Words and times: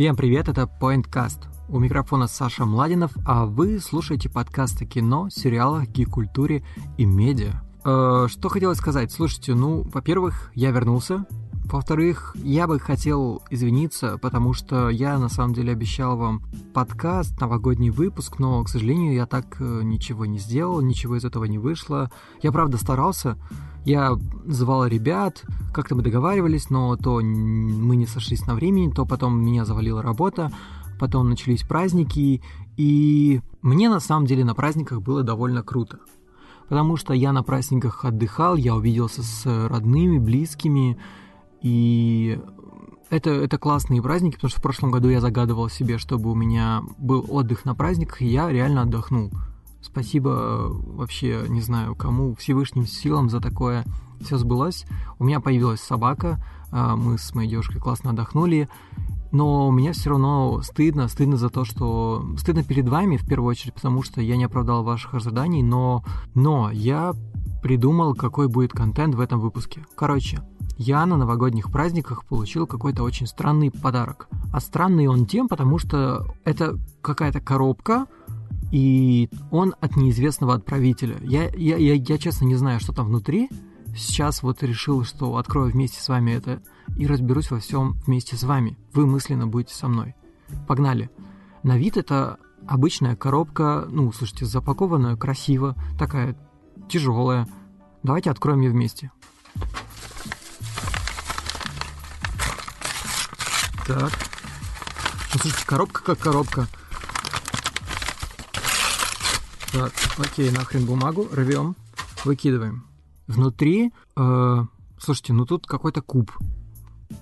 Всем 0.00 0.16
привет, 0.16 0.48
это 0.48 0.62
PointCast. 0.80 1.40
У 1.68 1.78
микрофона 1.78 2.26
Саша 2.26 2.64
Младинов, 2.64 3.12
а 3.26 3.44
вы 3.44 3.78
слушаете 3.78 4.30
подкаст 4.30 4.80
о 4.80 4.86
кино, 4.86 5.28
сериалах, 5.28 5.88
гик-культуре 5.88 6.64
и 6.96 7.04
медиа. 7.04 7.60
Э, 7.84 8.26
что 8.26 8.48
хотелось 8.48 8.78
сказать? 8.78 9.12
Слушайте, 9.12 9.54
ну, 9.54 9.82
во-первых, 9.92 10.52
я 10.54 10.70
вернулся. 10.70 11.26
Во-вторых, 11.66 12.34
я 12.42 12.66
бы 12.66 12.80
хотел 12.80 13.42
извиниться, 13.50 14.16
потому 14.16 14.54
что 14.54 14.88
я 14.88 15.18
на 15.18 15.28
самом 15.28 15.52
деле 15.52 15.72
обещал 15.72 16.16
вам 16.16 16.44
подкаст, 16.72 17.38
новогодний 17.38 17.90
выпуск, 17.90 18.38
но, 18.38 18.64
к 18.64 18.70
сожалению, 18.70 19.12
я 19.12 19.26
так 19.26 19.60
э, 19.60 19.80
ничего 19.82 20.24
не 20.24 20.38
сделал, 20.38 20.80
ничего 20.80 21.18
из 21.18 21.26
этого 21.26 21.44
не 21.44 21.58
вышло. 21.58 22.10
Я 22.40 22.52
правда 22.52 22.78
старался, 22.78 23.36
я 23.84 24.18
звал 24.46 24.86
ребят, 24.86 25.44
как-то 25.72 25.94
мы 25.94 26.02
договаривались, 26.02 26.70
но 26.70 26.96
то 26.96 27.20
мы 27.20 27.96
не 27.96 28.06
сошлись 28.06 28.46
на 28.46 28.54
времени, 28.54 28.90
то 28.90 29.06
потом 29.06 29.40
меня 29.42 29.64
завалила 29.64 30.02
работа, 30.02 30.52
потом 30.98 31.30
начались 31.30 31.62
праздники, 31.62 32.42
и 32.76 33.40
мне 33.62 33.88
на 33.88 34.00
самом 34.00 34.26
деле 34.26 34.44
на 34.44 34.54
праздниках 34.54 35.00
было 35.00 35.22
довольно 35.22 35.62
круто. 35.62 36.00
Потому 36.68 36.96
что 36.96 37.14
я 37.14 37.32
на 37.32 37.42
праздниках 37.42 38.04
отдыхал, 38.04 38.56
я 38.56 38.76
увиделся 38.76 39.22
с 39.22 39.68
родными, 39.68 40.18
близкими, 40.18 40.98
и 41.62 42.38
это, 43.08 43.30
это 43.30 43.58
классные 43.58 44.00
праздники, 44.02 44.36
потому 44.36 44.50
что 44.50 44.60
в 44.60 44.62
прошлом 44.62 44.90
году 44.92 45.08
я 45.08 45.20
загадывал 45.20 45.68
себе, 45.68 45.98
чтобы 45.98 46.30
у 46.30 46.34
меня 46.34 46.82
был 46.96 47.26
отдых 47.28 47.64
на 47.64 47.74
праздниках, 47.74 48.22
и 48.22 48.26
я 48.26 48.50
реально 48.50 48.82
отдохнул. 48.82 49.30
Спасибо 49.92 50.68
вообще, 50.70 51.44
не 51.48 51.60
знаю, 51.60 51.94
кому, 51.94 52.34
Всевышним 52.34 52.86
силам 52.86 53.28
за 53.28 53.40
такое 53.40 53.84
все 54.20 54.38
сбылось. 54.38 54.86
У 55.18 55.24
меня 55.24 55.40
появилась 55.40 55.80
собака, 55.80 56.44
а, 56.70 56.96
мы 56.96 57.18
с 57.18 57.34
моей 57.34 57.48
девушкой 57.48 57.78
классно 57.78 58.10
отдохнули, 58.10 58.68
но 59.32 59.68
у 59.68 59.72
меня 59.72 59.92
все 59.92 60.10
равно 60.10 60.60
стыдно, 60.62 61.08
стыдно 61.08 61.36
за 61.36 61.50
то, 61.50 61.64
что... 61.64 62.24
Стыдно 62.36 62.64
перед 62.64 62.88
вами, 62.88 63.16
в 63.16 63.26
первую 63.26 63.50
очередь, 63.50 63.74
потому 63.74 64.02
что 64.02 64.20
я 64.20 64.36
не 64.36 64.44
оправдал 64.44 64.82
ваших 64.82 65.14
ожиданий, 65.14 65.62
но... 65.62 66.04
Но 66.34 66.70
я 66.70 67.14
придумал, 67.62 68.14
какой 68.14 68.48
будет 68.48 68.72
контент 68.72 69.14
в 69.14 69.20
этом 69.20 69.38
выпуске. 69.38 69.84
Короче, 69.94 70.40
я 70.78 71.04
на 71.06 71.16
новогодних 71.16 71.70
праздниках 71.70 72.24
получил 72.24 72.66
какой-то 72.66 73.02
очень 73.02 73.26
странный 73.26 73.70
подарок. 73.70 74.28
А 74.52 74.60
странный 74.60 75.06
он 75.06 75.26
тем, 75.26 75.46
потому 75.46 75.78
что 75.78 76.26
это 76.44 76.78
какая-то 77.02 77.40
коробка, 77.40 78.06
и 78.70 79.28
он 79.50 79.74
от 79.80 79.96
неизвестного 79.96 80.54
отправителя. 80.54 81.16
Я, 81.22 81.50
я, 81.50 81.76
я, 81.76 81.94
я 81.94 82.18
честно 82.18 82.44
не 82.44 82.56
знаю, 82.56 82.80
что 82.80 82.92
там 82.92 83.06
внутри. 83.06 83.48
Сейчас 83.96 84.42
вот 84.42 84.62
решил, 84.62 85.04
что 85.04 85.36
открою 85.36 85.72
вместе 85.72 86.00
с 86.00 86.08
вами 86.08 86.32
это 86.32 86.62
и 86.96 87.06
разберусь 87.06 87.50
во 87.50 87.58
всем 87.58 87.94
вместе 88.06 88.36
с 88.36 88.44
вами. 88.44 88.78
Вы 88.92 89.06
мысленно 89.06 89.46
будете 89.46 89.74
со 89.74 89.88
мной. 89.88 90.14
Погнали. 90.68 91.10
На 91.62 91.76
вид 91.76 91.96
это 91.96 92.38
обычная 92.66 93.16
коробка, 93.16 93.86
ну, 93.90 94.12
слушайте, 94.12 94.46
запакованная 94.46 95.16
красиво, 95.16 95.74
такая 95.98 96.36
тяжелая. 96.88 97.48
Давайте 98.02 98.30
откроем 98.30 98.60
ее 98.60 98.70
вместе. 98.70 99.10
Так. 103.86 104.12
Ну, 105.32 105.40
слушайте, 105.40 105.66
коробка 105.66 106.02
как 106.02 106.18
коробка. 106.18 106.68
Так, 109.72 109.92
окей, 110.18 110.50
нахрен 110.50 110.84
бумагу, 110.84 111.28
рвем, 111.32 111.76
выкидываем. 112.24 112.84
Внутри, 113.28 113.92
э, 114.16 114.64
слушайте, 114.98 115.32
ну 115.32 115.46
тут 115.46 115.66
какой-то 115.66 116.02
куб. 116.02 116.32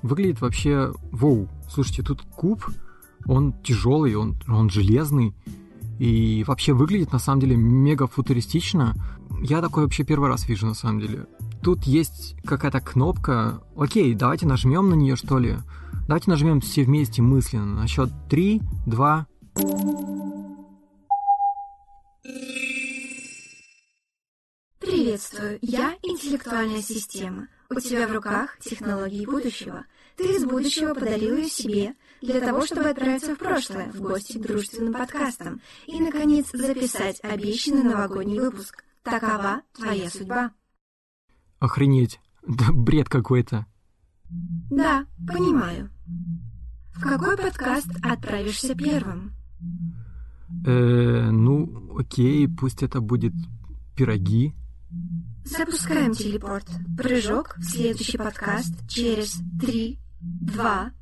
Выглядит 0.03 0.41
вообще, 0.41 0.95
воу, 1.13 1.49
слушайте, 1.69 2.03
тут 2.03 2.23
куб, 2.23 2.65
он 3.27 3.53
тяжелый, 3.63 4.15
он, 4.15 4.37
он 4.49 4.71
железный. 4.71 5.35
И 5.99 6.45
вообще 6.47 6.73
выглядит 6.73 7.13
на 7.13 7.19
самом 7.19 7.41
деле 7.41 7.57
мега 7.57 8.07
футуристично. 8.07 8.95
Я 9.43 9.61
такой 9.61 9.83
вообще 9.83 10.05
первый 10.05 10.31
раз 10.31 10.49
вижу 10.49 10.67
на 10.67 10.75
самом 10.75 11.01
деле. 11.01 11.27
Тут 11.63 11.85
есть 11.85 12.37
какая-то 12.45 12.81
кнопка. 12.81 13.63
Окей, 13.77 14.15
давайте 14.15 14.47
нажмем 14.47 14.89
на 14.89 14.95
нее, 14.95 15.17
что 15.17 15.39
ли. 15.39 15.57
Давайте 16.07 16.31
нажмем 16.31 16.61
все 16.61 16.85
вместе 16.85 17.21
мысленно. 17.21 17.83
На 17.83 17.89
счет 17.89 18.11
3, 18.31 18.63
2. 18.87 19.27
Приветствую, 24.79 25.59
я 25.63 25.97
интеллектуальная 26.03 26.83
система. 26.83 27.49
У 27.71 27.81
тебя 27.81 28.07
в 28.07 28.13
руках 28.13 28.59
технологии 28.61 29.27
будущего. 29.27 29.85
Ты 30.17 30.37
из 30.37 30.45
будущего 30.45 30.95
подарил 30.95 31.37
ее 31.37 31.49
себе 31.49 31.95
для 32.21 32.41
того, 32.41 32.67
чтобы 32.67 32.89
отправиться 32.89 33.35
в 33.35 33.39
прошлое, 33.39 33.91
в 33.93 34.01
гости 34.01 34.39
к 34.39 34.43
дружественным 34.43 34.93
подкастам 34.93 35.61
и, 35.87 36.01
наконец, 36.01 36.51
записать 36.53 37.21
обещанный 37.23 37.83
новогодний 37.83 38.41
выпуск. 38.41 38.85
Такова 39.03 39.63
твоя 39.73 40.11
судьба. 40.11 40.53
Охренеть. 41.61 42.21
Да 42.47 42.67
бред 42.73 43.09
какой-то. 43.09 43.67
Да, 44.71 45.07
понимаю. 45.27 45.91
В 46.95 47.03
какой 47.03 47.37
подкаст 47.37 47.89
отправишься 48.03 48.75
первым? 48.75 49.33
Э, 50.67 51.31
ну, 51.31 51.97
окей, 51.99 52.49
пусть 52.49 52.83
это 52.83 53.01
будет 53.01 53.33
пироги. 53.97 54.55
Запускаем 55.45 56.13
телепорт. 56.13 56.69
Прыжок 56.97 57.57
в 57.59 57.65
следующий 57.65 58.19
подкаст 58.19 58.89
через 58.89 59.41
три, 59.61 59.99
два. 60.21 60.93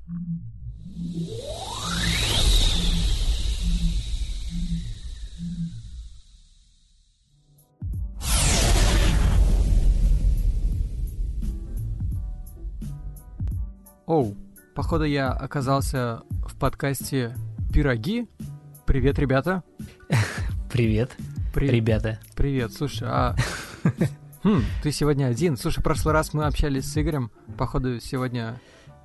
Оу, 14.06 14.36
походу 14.74 15.04
я 15.04 15.32
оказался 15.32 16.22
в 16.46 16.56
подкасте 16.56 17.34
«Пироги». 17.72 18.28
Привет, 18.96 19.18
ребята. 19.18 19.62
Привет, 20.72 21.14
Привет. 21.52 21.74
ребята. 21.74 22.18
Привет, 22.34 22.72
слушай, 22.72 23.06
а... 23.06 23.36
Хм, 24.42 24.62
ты 24.82 24.90
сегодня 24.90 25.26
один. 25.26 25.58
Слушай, 25.58 25.80
в 25.80 25.82
прошлый 25.82 26.14
раз 26.14 26.32
мы 26.32 26.46
общались 26.46 26.90
с 26.90 26.96
Игорем. 26.96 27.30
Походу, 27.58 28.00
сегодня 28.00 28.58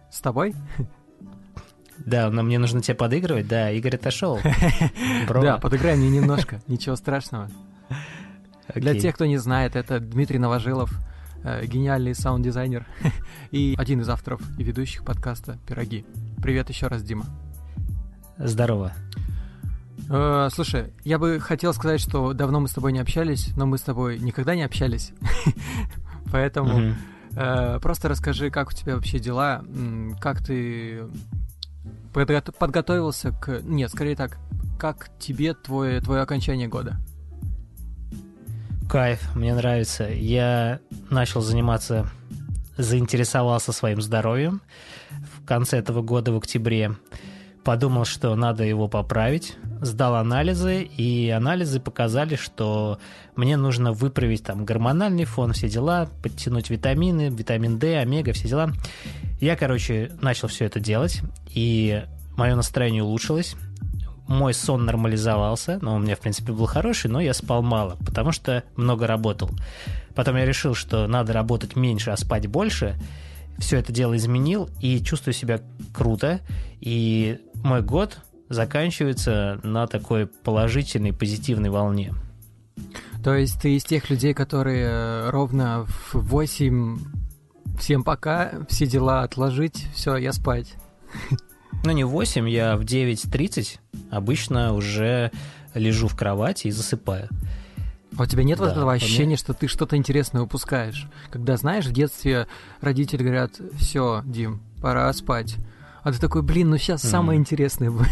с 0.09 0.21
тобой? 0.21 0.55
Да, 1.97 2.29
но 2.29 2.41
мне 2.41 2.57
нужно 2.57 2.81
тебе 2.81 2.95
подыгрывать. 2.95 3.49
Да, 3.49 3.69
Игорь 3.69 3.95
отошел. 3.95 4.39
Да, 5.27 5.57
подыграй 5.57 5.97
мне 5.97 6.09
немножко. 6.09 6.61
Ничего 6.67 6.95
страшного. 6.95 7.49
Для 8.73 8.97
тех, 8.97 9.13
кто 9.13 9.25
не 9.25 9.39
знает, 9.39 9.75
это 9.75 9.99
Дмитрий 9.99 10.39
Новожилов, 10.39 10.89
э, 11.43 11.65
гениальный 11.65 12.15
саунд-дизайнер 12.15 12.87
и 13.51 13.75
один 13.77 13.99
из 13.99 14.07
авторов 14.07 14.41
и 14.57 14.63
ведущих 14.63 15.03
подкаста 15.03 15.59
«Пироги». 15.67 16.05
Привет 16.41 16.69
еще 16.69 16.87
раз, 16.87 17.03
Дима. 17.03 17.25
Здорово. 18.37 18.93
Э, 20.09 20.49
слушай, 20.53 20.93
я 21.03 21.19
бы 21.19 21.39
хотел 21.39 21.73
сказать, 21.73 22.01
что 22.01 22.33
давно 22.33 22.59
мы 22.59 22.67
с 22.67 22.73
тобой 22.73 22.91
не 22.91 22.99
общались, 22.99 23.55
но 23.55 23.65
мы 23.65 23.77
с 23.77 23.81
тобой 23.81 24.19
никогда 24.19 24.55
не 24.55 24.63
общались. 24.63 25.13
Поэтому 26.31 26.95
э, 27.35 27.79
просто 27.81 28.09
расскажи, 28.09 28.49
как 28.49 28.69
у 28.69 28.73
тебя 28.73 28.95
вообще 28.95 29.19
дела, 29.19 29.63
как 30.19 30.43
ты 30.43 31.03
подго- 32.13 32.51
подготовился 32.57 33.31
к... 33.31 33.61
Нет, 33.63 33.89
скорее 33.91 34.15
так, 34.15 34.37
как 34.79 35.09
тебе 35.19 35.53
твое, 35.53 36.01
твое 36.01 36.21
окончание 36.21 36.67
года? 36.67 36.97
Кайф, 38.89 39.35
мне 39.35 39.55
нравится. 39.55 40.09
Я 40.09 40.79
начал 41.09 41.41
заниматься, 41.41 42.09
заинтересовался 42.77 43.71
своим 43.71 44.01
здоровьем 44.01 44.61
в 45.09 45.45
конце 45.45 45.77
этого 45.77 46.01
года, 46.01 46.33
в 46.33 46.37
октябре. 46.37 46.95
Подумал, 47.63 48.05
что 48.05 48.35
надо 48.35 48.63
его 48.63 48.87
поправить. 48.87 49.55
Сдал 49.81 50.15
анализы, 50.15 50.81
и 50.81 51.29
анализы 51.29 51.79
показали, 51.79 52.35
что 52.35 52.99
мне 53.35 53.55
нужно 53.55 53.91
выправить 53.91 54.43
там 54.43 54.65
гормональный 54.65 55.25
фон, 55.25 55.53
все 55.53 55.69
дела, 55.69 56.07
подтянуть 56.23 56.69
витамины, 56.69 57.29
витамин 57.29 57.77
D, 57.77 57.97
омега, 57.97 58.33
все 58.33 58.47
дела. 58.47 58.71
Я, 59.39 59.55
короче, 59.55 60.11
начал 60.21 60.47
все 60.47 60.65
это 60.65 60.79
делать, 60.79 61.21
и 61.49 62.03
мое 62.35 62.55
настроение 62.55 63.03
улучшилось. 63.03 63.55
Мой 64.27 64.53
сон 64.53 64.85
нормализовался, 64.85 65.77
но 65.81 65.95
у 65.95 65.99
меня, 65.99 66.15
в 66.15 66.19
принципе, 66.19 66.53
был 66.53 66.65
хороший, 66.65 67.09
но 67.09 67.19
я 67.19 67.33
спал 67.33 67.61
мало, 67.61 67.97
потому 68.05 68.31
что 68.31 68.63
много 68.75 69.05
работал. 69.05 69.49
Потом 70.15 70.37
я 70.37 70.45
решил, 70.45 70.73
что 70.73 71.07
надо 71.07 71.33
работать 71.33 71.75
меньше, 71.75 72.11
а 72.11 72.17
спать 72.17 72.47
больше. 72.47 72.95
Все 73.57 73.77
это 73.77 73.91
дело 73.91 74.15
изменил 74.17 74.69
и 74.79 74.99
чувствую 75.01 75.33
себя 75.33 75.61
круто. 75.93 76.41
И 76.79 77.39
мой 77.63 77.81
год 77.81 78.19
заканчивается 78.49 79.59
на 79.63 79.87
такой 79.87 80.27
положительной, 80.27 81.13
позитивной 81.13 81.69
волне. 81.69 82.13
То 83.23 83.35
есть 83.35 83.61
ты 83.61 83.75
из 83.75 83.83
тех 83.83 84.09
людей, 84.09 84.33
которые 84.33 84.87
э, 84.87 85.29
ровно 85.29 85.85
в 85.85 86.15
8 86.15 86.99
всем 87.79 88.03
пока, 88.03 88.65
все 88.69 88.85
дела 88.87 89.23
отложить, 89.23 89.87
все, 89.93 90.17
я 90.17 90.33
спать. 90.33 90.73
Ну, 91.83 91.91
не 91.93 92.03
в 92.03 92.09
8, 92.09 92.47
я 92.47 92.77
в 92.77 92.81
9.30 92.81 93.79
обычно 94.11 94.73
уже 94.73 95.31
лежу 95.73 96.07
в 96.07 96.15
кровати 96.15 96.67
и 96.67 96.71
засыпаю. 96.71 97.27
А 98.17 98.23
у 98.23 98.25
тебя 98.25 98.43
нет 98.43 98.59
Да, 98.59 98.65
вот 98.65 98.71
этого 98.71 98.91
ощущения, 98.91 99.37
что 99.37 99.53
ты 99.53 99.67
что-то 99.67 99.95
интересное 99.95 100.41
упускаешь? 100.41 101.07
Когда, 101.29 101.55
знаешь, 101.57 101.85
в 101.85 101.93
детстве 101.93 102.47
родители 102.81 103.23
говорят, 103.23 103.59
все, 103.77 104.21
Дим, 104.25 104.61
пора 104.81 105.11
спать. 105.13 105.55
А 106.03 106.11
ты 106.11 106.19
такой, 106.19 106.41
блин, 106.41 106.69
ну 106.71 106.77
сейчас 106.77 107.01
самое 107.03 107.37
Мгм. 107.37 107.43
интересное 107.43 107.91
будет. 107.91 108.09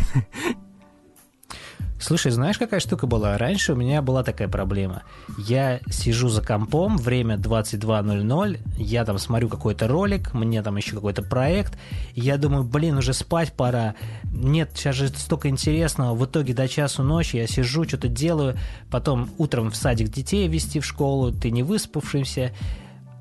Слушай, 2.00 2.32
знаешь, 2.32 2.58
какая 2.58 2.80
штука 2.80 3.08
была? 3.08 3.38
Раньше 3.38 3.74
у 3.74 3.76
меня 3.76 4.02
была 4.02 4.24
такая 4.24 4.48
проблема. 4.48 5.04
Я 5.38 5.82
сижу 5.90 6.30
за 6.30 6.42
компом, 6.42 6.98
время 6.98 7.36
22.00, 7.36 8.60
я 8.78 9.04
там 9.04 9.18
смотрю 9.18 9.50
какой-то 9.50 9.88
ролик, 9.88 10.34
мне 10.34 10.64
там 10.64 10.78
еще 10.78 10.96
какой-то 10.96 11.24
проект, 11.24 11.78
я 12.16 12.38
думаю, 12.38 12.64
блин, 12.64 12.98
уже 12.98 13.14
спать 13.14 13.52
пора. 13.52 13.96
Нет, 14.32 14.72
сейчас 14.76 14.96
же 14.96 15.10
столько 15.10 15.50
интересного. 15.50 16.16
В 16.16 16.26
итоге 16.26 16.54
до 16.54 16.70
часу 16.70 17.04
ночи 17.04 17.36
я 17.36 17.48
сижу, 17.48 17.84
что-то 17.84 18.08
делаю, 18.08 18.58
потом 18.90 19.30
утром 19.38 19.70
в 19.70 19.76
садик 19.76 20.08
детей 20.08 20.48
вести 20.48 20.80
в 20.80 20.86
школу, 20.86 21.34
ты 21.34 21.52
не 21.52 21.64
выспавшийся. 21.64 22.54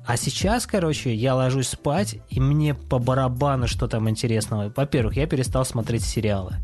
А 0.05 0.17
сейчас, 0.17 0.65
короче, 0.65 1.13
я 1.13 1.35
ложусь 1.35 1.67
спать, 1.67 2.15
и 2.29 2.39
мне 2.39 2.73
по 2.73 2.97
барабану, 2.97 3.67
что 3.67 3.87
там 3.87 4.09
интересного. 4.09 4.71
Во-первых, 4.75 5.17
я 5.17 5.27
перестал 5.27 5.65
смотреть 5.65 6.03
сериалы. 6.03 6.55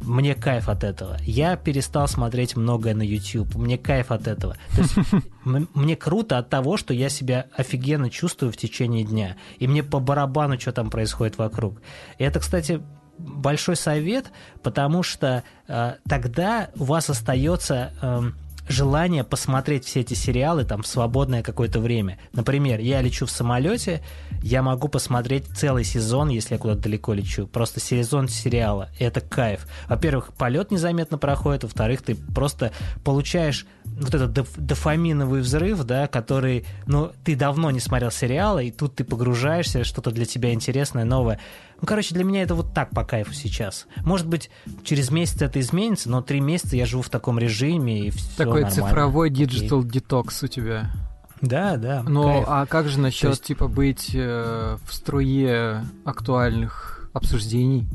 Мне 0.00 0.34
кайф 0.34 0.68
от 0.68 0.82
этого. 0.82 1.18
Я 1.22 1.56
перестал 1.56 2.08
смотреть 2.08 2.56
многое 2.56 2.94
на 2.94 3.02
YouTube. 3.02 3.54
Мне 3.54 3.76
кайф 3.76 4.10
от 4.10 4.26
этого. 4.26 4.56
То 4.74 4.82
есть 4.82 4.96
мне 5.74 5.96
круто 5.96 6.38
от 6.38 6.48
того, 6.48 6.76
что 6.76 6.94
я 6.94 7.08
себя 7.08 7.46
офигенно 7.54 8.10
чувствую 8.10 8.52
в 8.52 8.56
течение 8.56 9.04
дня. 9.04 9.36
И 9.58 9.68
мне 9.68 9.82
по 9.82 10.00
барабану, 10.00 10.58
что 10.58 10.72
там 10.72 10.90
происходит 10.90 11.38
вокруг. 11.38 11.82
И 12.18 12.24
это, 12.24 12.40
кстати, 12.40 12.80
большой 13.18 13.76
совет, 13.76 14.32
потому 14.62 15.02
что 15.02 15.44
э, 15.68 15.94
тогда 16.08 16.70
у 16.76 16.84
вас 16.84 17.10
остается 17.10 17.92
эм, 18.00 18.34
желание 18.70 19.24
посмотреть 19.24 19.84
все 19.84 20.00
эти 20.00 20.14
сериалы 20.14 20.64
там 20.64 20.82
в 20.82 20.86
свободное 20.86 21.42
какое-то 21.42 21.80
время. 21.80 22.18
Например, 22.32 22.78
я 22.80 23.02
лечу 23.02 23.26
в 23.26 23.30
самолете, 23.30 24.02
я 24.42 24.62
могу 24.62 24.88
посмотреть 24.88 25.46
целый 25.54 25.84
сезон, 25.84 26.28
если 26.28 26.54
я 26.54 26.58
куда-то 26.58 26.82
далеко 26.82 27.12
лечу. 27.12 27.46
Просто 27.46 27.80
сезон 27.80 28.28
сериала. 28.28 28.88
И 28.98 29.04
это 29.04 29.20
кайф. 29.20 29.66
Во-первых, 29.88 30.32
полет 30.34 30.70
незаметно 30.70 31.18
проходит, 31.18 31.64
во-вторых, 31.64 32.02
ты 32.02 32.14
просто 32.14 32.72
получаешь 33.04 33.66
вот 33.84 34.14
этот 34.14 34.36
доф- 34.36 34.54
дофаминовый 34.56 35.40
взрыв, 35.40 35.82
да, 35.84 36.06
который, 36.06 36.64
ну, 36.86 37.10
ты 37.24 37.34
давно 37.34 37.70
не 37.70 37.80
смотрел 37.80 38.10
сериалы, 38.10 38.66
и 38.66 38.70
тут 38.70 38.94
ты 38.94 39.04
погружаешься, 39.04 39.84
что-то 39.84 40.10
для 40.10 40.24
тебя 40.24 40.52
интересное, 40.52 41.04
новое. 41.04 41.40
Ну, 41.80 41.86
короче, 41.86 42.14
для 42.14 42.24
меня 42.24 42.42
это 42.42 42.54
вот 42.54 42.74
так 42.74 42.90
по 42.90 43.04
кайфу 43.04 43.32
сейчас. 43.32 43.86
Может 44.04 44.26
быть, 44.26 44.50
через 44.84 45.10
месяц 45.10 45.40
это 45.40 45.60
изменится, 45.60 46.10
но 46.10 46.20
три 46.20 46.40
месяца 46.40 46.76
я 46.76 46.84
живу 46.86 47.02
в 47.02 47.08
таком 47.08 47.38
режиме, 47.38 48.06
и 48.06 48.10
все 48.10 48.28
Такой 48.36 48.62
нормально. 48.62 48.70
цифровой 48.70 49.30
digital 49.30 49.84
детокс 49.84 50.42
у 50.42 50.46
тебя. 50.46 50.90
Да, 51.40 51.76
да. 51.78 52.02
Ну, 52.06 52.24
кайф. 52.24 52.44
а 52.48 52.66
как 52.66 52.88
же 52.88 53.00
насчет, 53.00 53.30
есть- 53.30 53.44
типа, 53.44 53.66
быть 53.66 54.10
э, 54.14 54.76
в 54.86 54.92
струе 54.94 55.82
актуальных 56.04 57.08
обсуждений? 57.14 57.86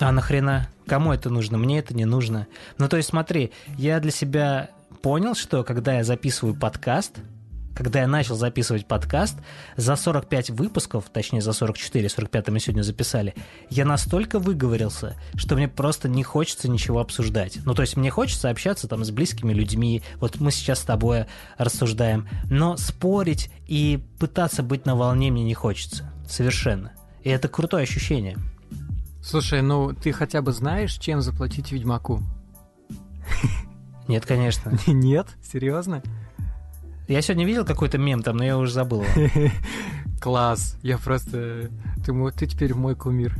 А 0.00 0.10
нахрена? 0.12 0.68
Кому 0.86 1.12
это 1.12 1.30
нужно? 1.30 1.56
Мне 1.58 1.78
это 1.78 1.94
не 1.94 2.04
нужно. 2.04 2.46
Ну, 2.78 2.88
то 2.88 2.96
есть, 2.96 3.08
смотри, 3.10 3.52
я 3.78 3.98
для 4.00 4.10
себя 4.10 4.70
понял, 5.02 5.34
что 5.34 5.62
когда 5.64 5.94
я 5.94 6.04
записываю 6.04 6.54
подкаст, 6.54 7.18
когда 7.76 8.00
я 8.00 8.08
начал 8.08 8.36
записывать 8.36 8.86
подкаст, 8.86 9.36
за 9.76 9.96
45 9.96 10.50
выпусков, 10.50 11.04
точнее 11.12 11.42
за 11.42 11.52
44, 11.52 12.08
45 12.08 12.48
мы 12.48 12.58
сегодня 12.58 12.82
записали, 12.82 13.34
я 13.68 13.84
настолько 13.84 14.38
выговорился, 14.38 15.16
что 15.34 15.56
мне 15.56 15.68
просто 15.68 16.08
не 16.08 16.22
хочется 16.22 16.70
ничего 16.70 17.00
обсуждать. 17.00 17.58
Ну, 17.66 17.74
то 17.74 17.82
есть 17.82 17.96
мне 17.96 18.10
хочется 18.10 18.48
общаться 18.48 18.88
там 18.88 19.04
с 19.04 19.10
близкими 19.10 19.52
людьми, 19.52 20.02
вот 20.16 20.40
мы 20.40 20.50
сейчас 20.50 20.80
с 20.80 20.84
тобой 20.84 21.26
рассуждаем, 21.58 22.26
но 22.50 22.78
спорить 22.78 23.50
и 23.66 24.02
пытаться 24.18 24.62
быть 24.62 24.86
на 24.86 24.96
волне 24.96 25.30
мне 25.30 25.44
не 25.44 25.54
хочется. 25.54 26.10
Совершенно. 26.26 26.92
И 27.22 27.28
это 27.28 27.48
крутое 27.48 27.82
ощущение. 27.82 28.38
Слушай, 29.22 29.60
ну 29.60 29.92
ты 29.92 30.12
хотя 30.12 30.40
бы 30.40 30.52
знаешь, 30.52 30.94
чем 30.94 31.20
заплатить 31.20 31.72
Ведьмаку? 31.72 32.22
Нет, 34.08 34.24
конечно. 34.24 34.78
Нет? 34.86 35.26
Серьезно? 35.42 36.02
Я 37.08 37.22
сегодня 37.22 37.46
видел 37.46 37.64
какой-то 37.64 37.98
мем 37.98 38.22
там, 38.22 38.36
но 38.36 38.44
я 38.44 38.58
уже 38.58 38.72
забыл. 38.72 39.04
Класс. 40.20 40.76
Я 40.82 40.98
просто... 40.98 41.70
Ты, 42.04 42.30
ты 42.32 42.46
теперь 42.46 42.74
мой 42.74 42.94
кумир. 42.94 43.34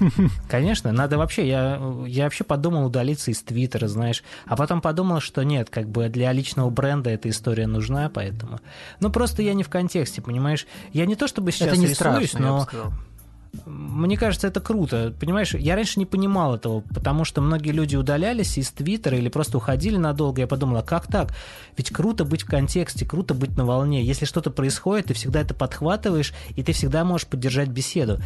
Конечно, 0.48 0.92
надо 0.92 1.18
вообще, 1.18 1.46
я, 1.48 1.80
я 2.06 2.24
вообще 2.24 2.44
подумал 2.44 2.86
удалиться 2.86 3.30
из 3.30 3.42
Твиттера, 3.42 3.88
знаешь, 3.88 4.22
а 4.46 4.56
потом 4.56 4.80
подумал, 4.80 5.20
что 5.20 5.42
нет, 5.42 5.70
как 5.70 5.88
бы 5.88 6.08
для 6.08 6.32
личного 6.32 6.70
бренда 6.70 7.10
эта 7.10 7.28
история 7.28 7.66
нужна, 7.66 8.08
поэтому... 8.08 8.60
Ну, 9.00 9.10
просто 9.10 9.42
я 9.42 9.54
не 9.54 9.62
в 9.62 9.68
контексте, 9.68 10.22
понимаешь? 10.22 10.66
Я 10.92 11.06
не 11.06 11.16
то 11.16 11.26
чтобы 11.26 11.52
сейчас 11.52 11.68
Это 11.68 11.76
не 11.76 11.86
рисуюсь, 11.86 12.30
страшно, 12.30 12.40
но. 12.40 12.68
Мне 13.66 14.16
кажется, 14.16 14.46
это 14.46 14.60
круто. 14.60 15.14
Понимаешь, 15.18 15.54
я 15.54 15.74
раньше 15.74 15.98
не 15.98 16.06
понимал 16.06 16.56
этого, 16.56 16.80
потому 16.80 17.24
что 17.24 17.40
многие 17.40 17.70
люди 17.70 17.96
удалялись 17.96 18.58
из 18.58 18.70
Твиттера 18.70 19.16
или 19.16 19.28
просто 19.28 19.58
уходили 19.58 19.96
надолго. 19.96 20.40
Я 20.40 20.46
подумал, 20.46 20.78
а 20.78 20.82
как 20.82 21.06
так? 21.06 21.34
Ведь 21.76 21.90
круто 21.90 22.24
быть 22.24 22.42
в 22.42 22.46
контексте, 22.46 23.06
круто 23.06 23.34
быть 23.34 23.56
на 23.56 23.64
волне. 23.64 24.04
Если 24.04 24.24
что-то 24.24 24.50
происходит, 24.50 25.06
ты 25.06 25.14
всегда 25.14 25.40
это 25.40 25.54
подхватываешь, 25.54 26.34
и 26.56 26.62
ты 26.62 26.72
всегда 26.72 27.04
можешь 27.04 27.26
поддержать 27.26 27.68
беседу. 27.68 28.20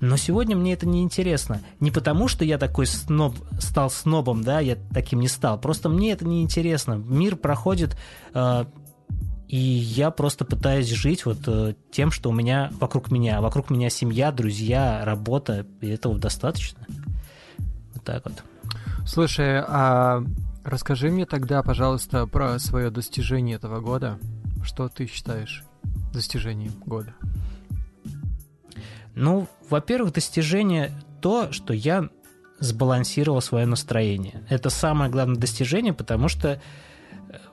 Но 0.00 0.16
сегодня 0.16 0.56
мне 0.56 0.72
это 0.72 0.86
не 0.86 1.02
интересно. 1.02 1.60
Не 1.80 1.90
потому, 1.90 2.28
что 2.28 2.44
я 2.44 2.58
такой 2.58 2.86
сноб, 2.86 3.36
стал 3.58 3.90
снобом, 3.90 4.42
да, 4.42 4.60
я 4.60 4.76
таким 4.92 5.20
не 5.20 5.28
стал. 5.28 5.60
Просто 5.60 5.88
мне 5.88 6.12
это 6.12 6.26
не 6.26 6.42
интересно. 6.42 6.94
Мир 6.94 7.36
проходит 7.36 7.96
э, 8.34 8.64
и 9.48 9.58
я 9.58 10.10
просто 10.10 10.44
пытаюсь 10.44 10.88
жить 10.88 11.26
вот 11.26 11.38
э, 11.46 11.74
тем, 11.90 12.10
что 12.10 12.30
у 12.30 12.32
меня 12.32 12.70
вокруг 12.80 13.10
меня. 13.10 13.40
Вокруг 13.40 13.70
меня 13.70 13.90
семья, 13.90 14.32
друзья, 14.32 15.04
работа, 15.04 15.66
и 15.80 15.88
этого 15.88 16.18
достаточно. 16.18 16.86
Вот 17.94 18.04
так 18.04 18.24
вот. 18.24 18.42
Слушай, 19.06 19.60
а 19.60 20.24
расскажи 20.64 21.10
мне 21.10 21.26
тогда, 21.26 21.62
пожалуйста, 21.62 22.26
про 22.26 22.58
свое 22.58 22.90
достижение 22.90 23.56
этого 23.56 23.80
года. 23.80 24.18
Что 24.64 24.88
ты 24.88 25.06
считаешь 25.06 25.62
достижением 26.12 26.72
года? 26.86 27.14
Ну, 29.14 29.46
во-первых, 29.68 30.14
достижение 30.14 30.90
то, 31.20 31.52
что 31.52 31.74
я 31.74 32.08
сбалансировал 32.60 33.42
свое 33.42 33.66
настроение. 33.66 34.42
Это 34.48 34.70
самое 34.70 35.10
главное 35.10 35.36
достижение, 35.36 35.92
потому 35.92 36.28
что 36.28 36.60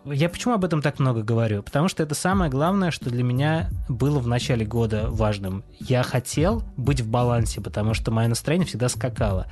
я 0.05 0.29
почему 0.29 0.53
об 0.53 0.65
этом 0.65 0.81
так 0.81 0.99
много 0.99 1.23
говорю? 1.23 1.63
Потому 1.63 1.87
что 1.87 2.03
это 2.03 2.15
самое 2.15 2.49
главное, 2.51 2.91
что 2.91 3.09
для 3.09 3.23
меня 3.23 3.69
было 3.87 4.19
в 4.19 4.27
начале 4.27 4.65
года 4.65 5.07
важным. 5.09 5.63
Я 5.79 6.03
хотел 6.03 6.63
быть 6.77 7.01
в 7.01 7.09
балансе, 7.09 7.61
потому 7.61 7.93
что 7.93 8.11
мое 8.11 8.27
настроение 8.27 8.67
всегда 8.67 8.89
скакало. 8.89 9.47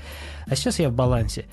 А 0.47 0.55
сейчас 0.55 0.79
я 0.79 0.89
в 0.89 0.93
балансе. 0.93 1.45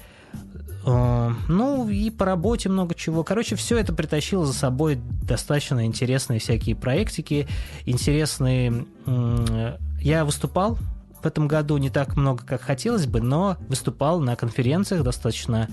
Э, 0.87 1.31
Ну, 1.49 1.89
и 1.89 2.11
по 2.11 2.25
работе 2.25 2.69
много 2.69 2.95
чего. 2.95 3.25
Короче, 3.25 3.57
все 3.57 3.79
это 3.79 3.93
притащило 3.93 4.47
за 4.47 4.53
собой 4.53 4.99
достаточно 5.23 5.85
интересные 5.85 6.39
всякие 6.39 6.77
проектики, 6.77 7.49
интересные... 7.85 8.87
Я 10.01 10.25
выступал 10.25 10.79
в 11.21 11.27
этом 11.27 11.49
году 11.49 11.77
не 11.79 11.91
так 11.91 12.17
много, 12.17 12.45
как 12.45 12.63
хотелось 12.63 13.07
бы, 13.07 13.21
но 13.21 13.57
выступал 13.69 14.21
на 14.21 14.37
конференциях 14.37 15.03
достаточно, 15.03 15.69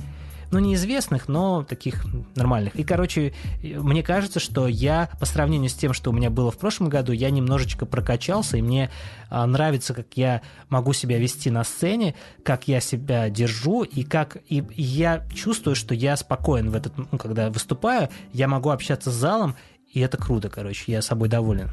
ну, 0.53 0.60
неизвестных, 0.60 1.27
но 1.27 1.63
таких 1.63 2.05
нормальных. 2.36 2.75
И, 2.75 2.83
короче, 2.83 3.33
мне 3.62 4.03
кажется, 4.03 4.39
что 4.39 4.67
я, 4.67 5.10
по 5.19 5.25
сравнению 5.25 5.69
с 5.69 5.74
тем, 5.74 5.93
что 5.93 6.12
у 6.12 6.13
меня 6.13 6.29
было 6.29 6.51
в 6.51 6.57
прошлом 6.60 6.89
году, 6.89 7.12
я 7.12 7.31
немножечко 7.31 7.88
прокачался, 7.88 8.57
и 8.57 8.62
мне 8.62 8.91
а, 9.31 9.48
нравится, 9.48 9.95
как 9.95 10.05
я 10.15 10.43
могу 10.69 10.93
себя 10.93 11.17
вести 11.17 11.50
на 11.50 11.63
сцене, 11.63 12.13
как 12.43 12.67
я 12.67 12.81
себя 12.81 13.31
держу, 13.31 13.81
и 13.81 14.03
как 14.03 14.38
и, 14.48 14.63
я 14.75 15.25
чувствую, 15.33 15.75
что 15.75 15.95
я 15.95 16.15
спокоен 16.15 16.69
в 16.69 16.75
этот, 16.75 16.93
ну, 16.98 17.17
когда 17.17 17.50
выступаю, 17.50 18.10
я 18.31 18.48
могу 18.48 18.69
общаться 18.69 19.10
с 19.10 19.15
залом, 19.15 19.55
и 19.91 20.01
это 20.01 20.17
круто, 20.17 20.50
короче, 20.50 20.91
я 20.91 21.01
собой 21.01 21.29
доволен. 21.29 21.72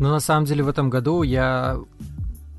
Ну, 0.00 0.08
на 0.08 0.20
самом 0.20 0.46
деле, 0.46 0.64
в 0.64 0.68
этом 0.68 0.90
году 0.90 1.22
я 1.22 1.78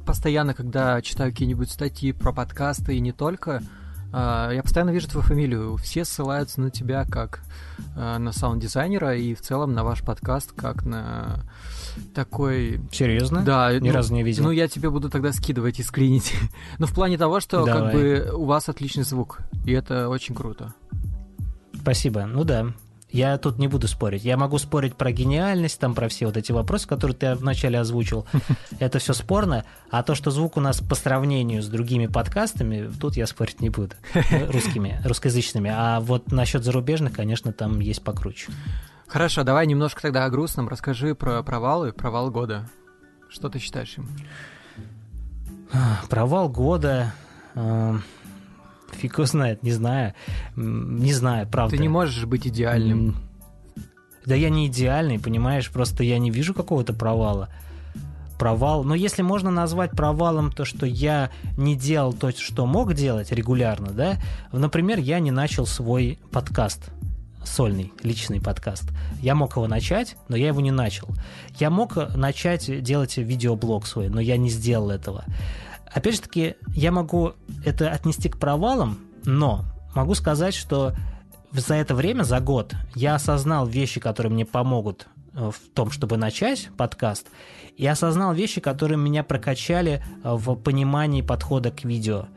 постоянно, 0.06 0.53
когда 0.53 1.01
читаю 1.01 1.32
какие-нибудь 1.32 1.70
статьи 1.70 2.13
про 2.13 2.32
подкасты 2.32 2.96
и 2.96 3.01
не 3.01 3.12
только, 3.12 3.62
я 4.52 4.62
постоянно 4.64 4.92
вижу 4.92 5.08
твою 5.08 5.26
фамилию. 5.26 5.78
Все 5.78 6.06
ссылаются 6.06 6.62
на 6.62 6.72
тебя 6.72 7.06
как 7.06 7.42
а, 7.96 8.18
на 8.18 8.32
саунд-дизайнера 8.32 9.16
и 9.16 9.36
в 9.36 9.42
целом 9.42 9.74
на 9.74 9.84
ваш 9.84 10.02
подкаст 10.02 10.54
как 10.54 10.86
на 10.86 11.44
такой... 12.14 12.80
Серьезно? 12.92 13.42
Да, 13.44 13.74
Ни 13.74 13.90
ну, 13.90 13.94
разу 13.94 14.14
не 14.14 14.24
видел. 14.24 14.44
Ну, 14.44 14.52
я 14.52 14.68
тебе 14.68 14.90
буду 14.90 15.10
тогда 15.10 15.32
скидывать 15.32 15.80
и 15.80 15.84
скринить. 15.84 16.34
Но 16.80 16.88
в 16.88 16.94
плане 16.94 17.18
того, 17.18 17.40
что 17.40 17.66
как 17.66 17.76
Давай. 17.76 17.94
бы 17.94 18.32
у 18.34 18.46
вас 18.46 18.70
отличный 18.70 19.04
звук, 19.04 19.40
и 19.66 19.72
это 19.72 20.10
очень 20.10 20.36
круто. 20.36 20.74
Спасибо. 21.80 22.26
Ну 22.26 22.44
да. 22.44 22.74
Я 23.10 23.38
тут 23.38 23.58
не 23.58 23.68
буду 23.68 23.88
спорить. 23.88 24.26
Я 24.26 24.36
могу 24.36 24.58
спорить 24.58 24.96
про 24.96 25.12
гениальность, 25.12 25.80
там, 25.80 25.96
про 25.96 26.10
все 26.10 26.26
вот 26.26 26.36
эти 26.36 26.52
вопросы, 26.52 26.88
которые 26.88 27.16
ты 27.16 27.36
вначале 27.36 27.80
озвучил. 27.80 28.28
Это 28.80 29.00
все 29.00 29.14
спорно. 29.14 29.64
А 29.90 30.04
то, 30.04 30.14
что 30.14 30.30
звук 30.30 30.58
у 30.58 30.60
нас 30.60 30.82
по 30.82 30.94
сравнению 30.96 31.64
с 31.64 31.68
другими 31.68 32.08
подкастами, 32.08 32.92
тут 33.00 33.16
я 33.16 33.26
спорить 33.26 33.62
не 33.62 33.70
буду. 33.70 33.96
Русскими, 34.52 35.00
русскоязычными. 35.06 35.72
А 35.74 36.02
вот 36.02 36.32
насчет 36.34 36.64
зарубежных, 36.64 37.14
конечно, 37.14 37.54
там 37.54 37.80
есть 37.80 38.04
покруче. 38.04 38.52
Хорошо, 39.08 39.44
давай 39.44 39.68
немножко 39.68 40.02
тогда 40.02 40.26
о 40.26 40.30
грустном. 40.30 40.68
Расскажи 40.68 41.16
про 41.16 41.42
провалы, 41.44 41.94
провал 41.94 42.30
года. 42.30 42.70
Что 43.30 43.48
ты 43.50 43.60
считаешь 43.60 43.98
им? 43.98 44.10
Провал 46.10 46.50
года... 46.50 47.14
Э, 48.98 49.01
фиг 49.01 49.13
его 49.13 49.25
знает, 49.25 49.63
не 49.63 49.72
знаю. 49.72 50.13
Не 50.56 51.13
знаю, 51.13 51.48
правда. 51.48 51.75
Ты 51.75 51.82
не 51.82 51.89
можешь 51.89 52.25
быть 52.25 52.48
идеальным. 52.48 53.16
Да 54.25 54.36
я 54.36 54.50
не 54.50 54.68
идеальный, 54.68 55.20
понимаешь, 55.20 55.72
просто 55.72 56.04
я 56.04 56.18
не 56.20 56.32
вижу 56.32 56.54
какого-то 56.54 56.94
провала. 56.94 57.50
Провал, 58.38 58.84
но 58.84 58.94
если 58.94 59.24
можно 59.24 59.50
назвать 59.50 59.92
провалом 59.92 60.51
то, 60.51 60.63
что 60.63 60.86
я 60.86 61.32
не 61.58 61.75
делал 61.75 62.13
то, 62.13 62.32
что 62.32 62.68
мог 62.68 62.94
делать 62.94 63.32
регулярно, 63.32 63.92
да, 63.92 64.18
например, 64.51 65.00
я 65.00 65.20
не 65.20 65.32
начал 65.32 65.66
свой 65.66 66.20
подкаст, 66.32 66.92
сольный, 67.44 67.94
личный 68.04 68.39
подкаст. 68.39 68.92
Я 69.22 69.34
мог 69.34 69.56
его 69.56 69.68
начать, 69.68 70.18
но 70.27 70.36
я 70.36 70.48
его 70.48 70.62
не 70.62 70.70
начал. 70.70 71.08
Я 71.58 71.72
мог 71.72 71.96
начать 72.16 72.84
делать 72.84 73.18
видеоблог 73.18 73.88
свой, 73.88 74.10
но 74.10 74.20
я 74.20 74.38
не 74.38 74.50
сделал 74.50 74.92
этого. 74.92 75.24
Опять 75.94 76.15
же 76.15 76.22
таки, 76.22 76.56
я 76.74 76.91
могу 76.91 77.34
это 77.65 77.89
отнести 77.89 78.29
к 78.29 78.38
провалам, 78.38 79.00
но 79.25 79.65
могу 79.96 80.15
сказать, 80.15 80.53
что 80.53 80.94
за 81.51 81.75
это 81.75 81.96
время, 81.96 82.24
за 82.24 82.39
год, 82.39 82.74
я 82.96 83.15
осознал 83.15 83.65
вещи, 83.65 84.00
которые 84.00 84.32
мне 84.32 84.46
помогут 84.46 85.08
э, 85.34 85.51
в 85.51 85.74
том, 85.74 85.91
чтобы 85.91 86.17
начать 86.17 86.70
подкаст, 86.77 87.27
и 87.75 87.86
осознал 87.86 88.34
вещи, 88.34 88.62
которые 88.62 88.98
меня 88.98 89.24
прокачали 89.24 90.03
э, 90.24 90.34
в 90.34 90.56
понимании 90.56 91.22
подхода 91.22 91.72
к 91.72 91.84
видео. 91.84 92.27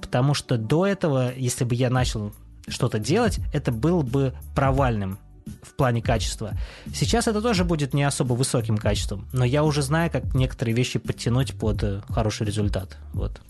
Потому 0.00 0.34
что 0.34 0.58
до 0.58 0.86
этого, 0.86 1.32
если 1.34 1.64
бы 1.64 1.74
я 1.74 1.90
начал 1.90 2.32
что-то 2.68 2.98
делать, 2.98 3.40
это 3.52 3.72
было 3.72 4.02
бы 4.02 4.34
провальным 4.54 5.18
в 5.62 5.74
плане 5.74 6.02
качества. 6.02 6.52
Сейчас 6.94 7.28
это 7.28 7.40
тоже 7.40 7.64
будет 7.64 7.94
не 7.94 8.02
особо 8.04 8.34
высоким 8.34 8.76
качеством, 8.76 9.26
но 9.32 9.44
я 9.44 9.64
уже 9.64 9.82
знаю, 9.82 10.10
как 10.10 10.34
некоторые 10.34 10.74
вещи 10.74 10.98
подтянуть 10.98 11.54
под 11.54 11.82
э, 11.82 12.00
хороший 12.08 12.46
результат. 12.46 12.96
Вот. 13.12 13.40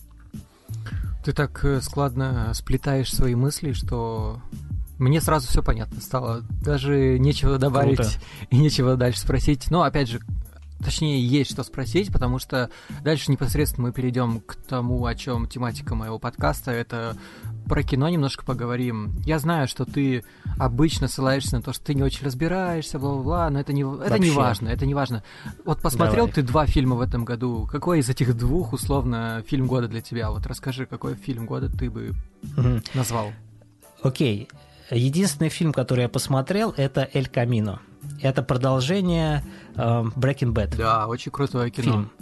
Ты 1.24 1.32
так 1.32 1.64
э, 1.64 1.80
складно 1.80 2.52
сплетаешь 2.54 3.12
свои 3.12 3.34
мысли, 3.34 3.72
что 3.72 4.40
мне 4.98 5.20
сразу 5.20 5.48
все 5.48 5.62
понятно 5.62 6.00
стало. 6.00 6.42
Даже 6.64 7.18
нечего 7.18 7.58
добавить 7.58 7.96
Круто. 7.96 8.12
и 8.50 8.56
нечего 8.56 8.96
дальше 8.96 9.20
спросить. 9.20 9.70
Но 9.70 9.82
опять 9.82 10.08
же, 10.08 10.20
точнее, 10.78 11.24
есть 11.24 11.50
что 11.50 11.64
спросить, 11.64 12.12
потому 12.12 12.38
что 12.38 12.70
дальше 13.02 13.30
непосредственно 13.30 13.88
мы 13.88 13.92
перейдем 13.92 14.40
к 14.40 14.54
тому, 14.54 15.04
о 15.04 15.14
чем 15.14 15.46
тематика 15.46 15.94
моего 15.94 16.18
подкаста. 16.18 16.70
Это 16.70 17.16
про 17.72 17.82
кино 17.82 18.06
немножко 18.10 18.44
поговорим. 18.44 19.14
Я 19.24 19.38
знаю, 19.38 19.66
что 19.66 19.86
ты 19.86 20.24
обычно 20.58 21.08
ссылаешься 21.08 21.56
на 21.56 21.62
то, 21.62 21.72
что 21.72 21.82
ты 21.82 21.94
не 21.94 22.02
очень 22.02 22.22
разбираешься, 22.22 22.98
бла-бла-бла, 22.98 23.48
но 23.48 23.60
это 23.60 23.72
не, 23.72 23.80
это 23.80 24.18
не 24.18 24.30
важно, 24.30 24.68
это 24.68 24.84
не 24.84 24.92
важно. 24.92 25.22
Вот 25.64 25.80
посмотрел 25.80 26.26
Давай. 26.26 26.32
ты 26.32 26.42
два 26.42 26.66
фильма 26.66 26.96
в 26.96 27.00
этом 27.00 27.24
году. 27.24 27.66
Какой 27.72 28.00
из 28.00 28.10
этих 28.10 28.36
двух, 28.36 28.74
условно, 28.74 29.42
фильм 29.48 29.68
года 29.68 29.88
для 29.88 30.02
тебя? 30.02 30.30
Вот 30.30 30.46
расскажи, 30.46 30.84
какой 30.84 31.14
фильм 31.14 31.46
года 31.46 31.70
ты 31.74 31.88
бы 31.88 32.12
угу. 32.58 32.82
назвал. 32.92 33.32
Окей. 34.02 34.50
Единственный 34.90 35.48
фильм, 35.48 35.72
который 35.72 36.02
я 36.02 36.08
посмотрел, 36.10 36.74
это 36.76 37.08
«Эль 37.14 37.26
Камино». 37.26 37.80
Это 38.20 38.42
продолжение 38.42 39.42
э, 39.76 39.80
Breaking 39.80 40.52
Bad. 40.52 40.76
Да, 40.76 41.06
очень 41.06 41.32
крутое 41.32 41.70
кино. 41.70 41.84
Фильм. 41.84 42.12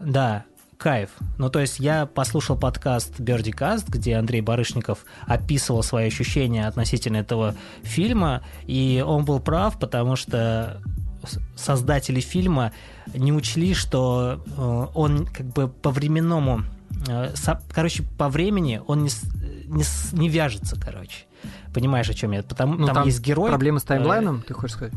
Да, 0.00 0.44
кайф. 0.80 1.10
Ну, 1.38 1.50
то 1.50 1.60
есть 1.60 1.78
я 1.78 2.06
послушал 2.06 2.56
подкаст 2.56 3.20
Берди 3.20 3.52
Каст, 3.52 3.88
где 3.88 4.16
Андрей 4.16 4.40
Барышников 4.40 5.04
описывал 5.26 5.82
свои 5.82 6.06
ощущения 6.06 6.66
относительно 6.66 7.18
этого 7.18 7.54
фильма, 7.82 8.42
и 8.66 9.04
он 9.06 9.24
был 9.24 9.40
прав, 9.40 9.78
потому 9.78 10.16
что 10.16 10.80
создатели 11.54 12.20
фильма 12.20 12.72
не 13.14 13.32
учли, 13.32 13.74
что 13.74 14.42
э, 14.46 14.86
он 14.94 15.26
как 15.26 15.46
бы 15.46 15.68
по 15.68 15.90
временному, 15.90 16.62
э, 17.06 17.34
короче, 17.72 18.02
по 18.16 18.30
времени 18.30 18.80
он 18.86 19.04
не, 19.04 19.10
не, 19.66 19.84
не 20.12 20.28
вяжется, 20.30 20.80
короче. 20.80 21.26
Понимаешь, 21.74 22.08
о 22.08 22.14
чем 22.14 22.32
я? 22.32 22.42
Потому 22.42 22.76
ну, 22.76 22.86
там, 22.86 22.94
там 22.96 23.06
есть 23.06 23.20
герой. 23.20 23.50
Проблемы 23.50 23.80
с 23.80 23.84
таймлайном, 23.84 24.38
э, 24.38 24.42
ты 24.48 24.54
хочешь 24.54 24.76
сказать? 24.76 24.94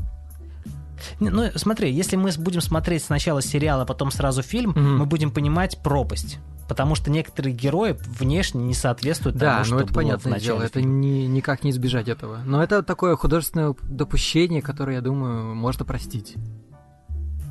Ну, 1.20 1.50
смотри, 1.56 1.92
если 1.92 2.16
мы 2.16 2.32
будем 2.38 2.62
смотреть 2.62 3.04
сначала 3.04 3.42
сериал, 3.42 3.82
а 3.82 3.86
потом 3.86 4.12
сразу 4.12 4.42
фильм, 4.42 4.72
угу. 4.72 4.80
мы 4.80 5.06
будем 5.06 5.32
понимать 5.32 5.82
пропасть. 5.84 6.40
Потому 6.68 6.96
что 6.96 7.12
некоторые 7.12 7.54
герои 7.54 7.96
внешне 8.20 8.64
не 8.64 8.74
соответствуют 8.74 9.38
да, 9.38 9.58
тому, 9.58 9.60
ну 9.60 9.66
что 9.66 9.76
это 9.80 9.86
было 9.88 9.96
понятное 9.96 10.40
в 10.40 10.42
дело, 10.42 10.62
это 10.62 10.82
не, 10.82 11.28
никак 11.28 11.64
не 11.64 11.72
избежать 11.72 12.08
этого. 12.08 12.40
Но 12.46 12.64
это 12.64 12.84
такое 12.84 13.16
художественное 13.16 13.76
допущение, 13.84 14.62
которое, 14.62 14.96
я 14.96 15.02
думаю, 15.02 15.56
можно 15.56 15.84
простить. 15.84 16.36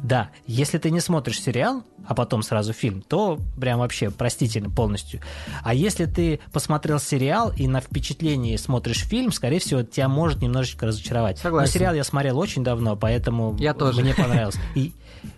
Да, 0.03 0.31
если 0.47 0.79
ты 0.79 0.91
не 0.91 0.99
смотришь 1.01 1.41
сериал, 1.41 1.85
а 2.07 2.15
потом 2.15 2.43
сразу 2.43 2.73
фильм, 2.73 3.03
то 3.03 3.39
прям 3.59 3.79
вообще 3.79 4.11
простительно 4.11 4.69
полностью. 4.69 5.21
А 5.63 5.75
если 5.75 6.07
ты 6.07 6.41
посмотрел 6.53 6.99
сериал 6.99 7.53
и 7.57 7.69
на 7.69 7.81
впечатлении 7.81 8.57
смотришь 8.57 9.05
фильм, 9.05 9.31
скорее 9.31 9.61
всего, 9.61 9.83
тебя 9.83 10.09
может 10.09 10.43
немножечко 10.43 10.87
разочаровать. 10.87 11.39
Согласен. 11.39 11.71
Но 11.71 11.73
сериал 11.73 11.95
я 11.95 12.03
смотрел 12.03 12.39
очень 12.39 12.65
давно, 12.65 12.97
поэтому 12.97 13.57
я 13.59 13.75
тоже. 13.75 14.03
мне 14.03 14.13
понравился. 14.17 14.59
И, 14.75 14.93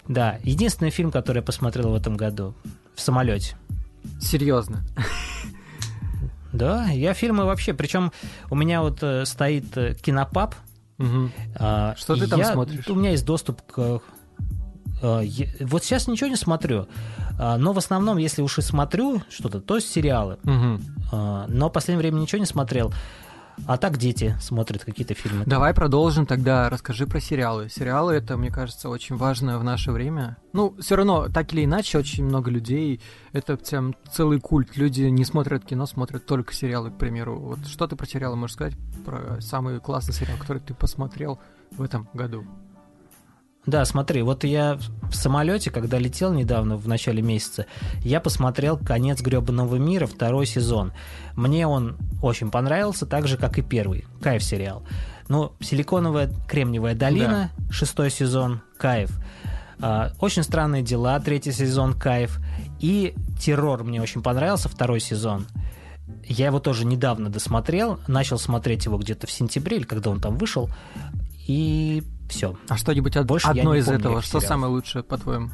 да, 0.08 0.38
единственный 0.42 0.90
фильм, 0.90 1.10
который 1.10 1.38
я 1.38 1.42
посмотрел 1.42 1.90
в 1.90 1.94
этом 1.94 2.16
году 2.16 2.54
в 2.94 3.00
самолете. 3.02 3.56
Серьезно? 4.20 4.82
Да, 6.52 6.86
я 6.86 7.12
фильмы 7.14 7.44
вообще, 7.44 7.74
причем 7.74 8.12
у 8.48 8.54
меня 8.54 8.80
вот 8.80 9.02
э, 9.02 9.24
стоит 9.26 9.76
э, 9.76 9.94
кинопаб. 9.94 10.54
Угу. 10.98 11.30
А, 11.56 11.96
Что 11.96 12.14
ты 12.14 12.28
там 12.28 12.38
я, 12.38 12.52
смотришь? 12.52 12.88
У 12.88 12.94
меня 12.94 13.10
есть 13.10 13.26
доступ 13.26 13.60
к 13.62 14.00
вот 15.60 15.84
сейчас 15.84 16.08
ничего 16.08 16.28
не 16.28 16.36
смотрю, 16.36 16.88
а, 17.38 17.56
но 17.58 17.72
в 17.72 17.78
основном, 17.78 18.18
если 18.18 18.42
уж 18.42 18.58
и 18.58 18.62
смотрю 18.62 19.22
что-то, 19.28 19.60
то 19.60 19.80
сериалы. 19.80 20.38
Угу. 20.44 20.80
Но 21.48 21.68
в 21.68 21.72
последнее 21.72 22.02
время 22.02 22.20
ничего 22.20 22.38
не 22.38 22.46
смотрел. 22.46 22.92
А 23.66 23.76
так 23.76 23.98
дети 23.98 24.36
смотрят 24.40 24.84
какие-то 24.84 25.14
фильмы. 25.14 25.44
Давай 25.46 25.72
продолжим 25.74 26.26
тогда. 26.26 26.68
Расскажи 26.68 27.06
про 27.06 27.20
сериалы. 27.20 27.68
Сериалы 27.68 28.14
это, 28.14 28.36
мне 28.36 28.50
кажется, 28.50 28.88
очень 28.88 29.14
важно 29.14 29.60
в 29.60 29.64
наше 29.64 29.92
время. 29.92 30.38
Ну, 30.52 30.74
все 30.80 30.96
равно, 30.96 31.28
так 31.28 31.52
или 31.52 31.64
иначе, 31.64 31.98
очень 31.98 32.24
много 32.24 32.50
людей. 32.50 33.00
Это 33.32 33.56
прям 33.56 33.94
целый 34.10 34.40
культ. 34.40 34.76
Люди 34.76 35.02
не 35.02 35.24
смотрят 35.24 35.64
кино, 35.64 35.86
смотрят 35.86 36.26
только 36.26 36.52
сериалы, 36.52 36.90
к 36.90 36.98
примеру. 36.98 37.38
Вот 37.38 37.66
что 37.68 37.86
ты 37.86 37.94
про 37.94 38.06
сериалы 38.06 38.34
можешь 38.34 38.54
сказать? 38.54 38.74
Про 39.04 39.40
самый 39.40 39.78
классный 39.78 40.14
сериал, 40.14 40.36
который 40.36 40.60
ты 40.60 40.74
посмотрел 40.74 41.38
в 41.70 41.82
этом 41.82 42.08
году? 42.12 42.44
Да, 43.66 43.84
смотри, 43.84 44.22
вот 44.22 44.44
я 44.44 44.78
в 45.10 45.14
самолете, 45.14 45.70
когда 45.70 45.98
летел 45.98 46.32
недавно, 46.32 46.76
в 46.76 46.86
начале 46.86 47.22
месяца, 47.22 47.66
я 48.00 48.20
посмотрел 48.20 48.76
«Конец 48.76 49.22
гребаного 49.22 49.76
мира», 49.76 50.06
второй 50.06 50.46
сезон. 50.46 50.92
Мне 51.34 51.66
он 51.66 51.96
очень 52.22 52.50
понравился, 52.50 53.06
так 53.06 53.26
же, 53.26 53.38
как 53.38 53.58
и 53.58 53.62
первый. 53.62 54.04
Кайф 54.22 54.42
сериал. 54.42 54.82
Ну, 55.28 55.52
«Силиконовая 55.60 56.30
кремниевая 56.46 56.94
долина», 56.94 57.50
да. 57.56 57.72
шестой 57.72 58.10
сезон, 58.10 58.60
кайф. 58.76 59.10
А, 59.80 60.12
«Очень 60.20 60.42
странные 60.42 60.82
дела», 60.82 61.18
третий 61.20 61.52
сезон, 61.52 61.94
кайф. 61.94 62.40
И 62.80 63.14
«Террор» 63.40 63.82
мне 63.82 64.02
очень 64.02 64.22
понравился, 64.22 64.68
второй 64.68 65.00
сезон. 65.00 65.46
Я 66.26 66.46
его 66.46 66.60
тоже 66.60 66.84
недавно 66.84 67.30
досмотрел, 67.30 67.98
начал 68.08 68.38
смотреть 68.38 68.84
его 68.84 68.98
где-то 68.98 69.26
в 69.26 69.30
сентябре, 69.30 69.78
или 69.78 69.84
когда 69.84 70.10
он 70.10 70.20
там 70.20 70.36
вышел, 70.36 70.68
и 71.46 72.02
все. 72.28 72.56
А 72.68 72.76
что-нибудь 72.76 73.16
от... 73.16 73.26
Больше 73.26 73.48
одно 73.48 73.74
из 73.74 73.88
этого? 73.88 74.22
Что 74.22 74.40
самое 74.40 74.72
лучшее, 74.72 75.02
по-твоему? 75.02 75.50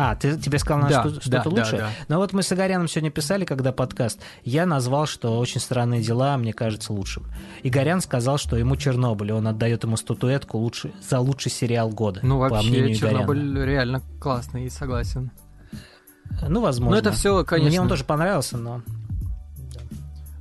А, 0.00 0.14
ты 0.14 0.38
тебе 0.38 0.60
сказал, 0.60 0.88
да, 0.88 1.00
что, 1.00 1.20
что-то 1.20 1.50
да, 1.50 1.50
лучше? 1.50 1.72
Да, 1.72 1.78
да. 1.78 1.90
Но 2.06 2.18
вот 2.18 2.32
мы 2.32 2.44
с 2.44 2.52
Игоряном 2.52 2.86
сегодня 2.86 3.10
писали, 3.10 3.44
когда 3.44 3.72
подкаст, 3.72 4.20
я 4.44 4.64
назвал, 4.64 5.06
что 5.06 5.36
«Очень 5.40 5.60
странные 5.60 6.02
дела» 6.02 6.36
мне 6.36 6.52
кажется 6.52 6.92
лучшим. 6.92 7.26
Игорян 7.64 8.00
сказал, 8.00 8.38
что 8.38 8.56
ему 8.56 8.76
«Чернобыль», 8.76 9.32
он 9.32 9.48
отдает 9.48 9.82
ему 9.82 9.96
статуэтку 9.96 10.56
лучше, 10.56 10.92
за 11.02 11.18
лучший 11.18 11.50
сериал 11.50 11.90
года, 11.90 12.20
Ну, 12.22 12.38
вообще, 12.38 12.58
по 12.58 12.62
мнению 12.62 12.94
«Чернобыль» 12.94 13.40
Игоряна. 13.40 13.64
реально 13.64 14.02
классный, 14.20 14.70
согласен. 14.70 15.32
Ну, 16.46 16.60
возможно. 16.60 16.94
Ну, 16.94 17.00
это 17.00 17.10
все, 17.10 17.44
конечно. 17.44 17.70
Мне 17.70 17.80
он 17.80 17.88
тоже 17.88 18.04
понравился, 18.04 18.56
но... 18.56 18.82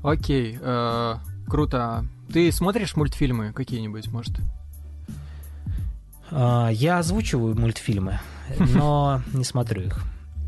Окей, 0.04 0.60
э, 0.62 1.16
круто. 1.48 2.06
Ты 2.32 2.52
смотришь 2.52 2.96
мультфильмы 2.96 3.54
какие-нибудь, 3.54 4.12
может? 4.12 4.36
А, 6.32 6.70
я 6.70 7.00
озвучиваю 7.00 7.60
мультфильмы, 7.60 8.20
но 8.60 9.22
не 9.34 9.44
смотрю 9.44 9.84
их. 9.84 10.02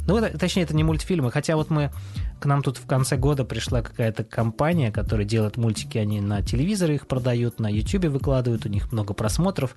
Ну, 0.08 0.20
точнее, 0.40 0.64
это 0.64 0.76
не 0.76 0.84
мультфильмы, 0.84 1.32
хотя 1.32 1.56
вот 1.56 1.70
мы 1.70 1.92
к 2.40 2.46
нам 2.46 2.64
тут 2.64 2.78
в 2.78 2.86
конце 2.86 3.18
года 3.18 3.44
пришла 3.44 3.82
какая-то 3.82 4.24
компания, 4.24 4.92
которая 4.92 5.26
делает 5.26 5.58
мультики, 5.58 5.98
они 5.98 6.22
на 6.22 6.42
телевизоре 6.42 6.96
их 6.96 7.06
продают, 7.06 7.60
на 7.60 7.68
YouTube 7.68 8.06
выкладывают, 8.06 8.66
у 8.66 8.70
них 8.70 8.92
много 8.92 9.14
просмотров, 9.14 9.76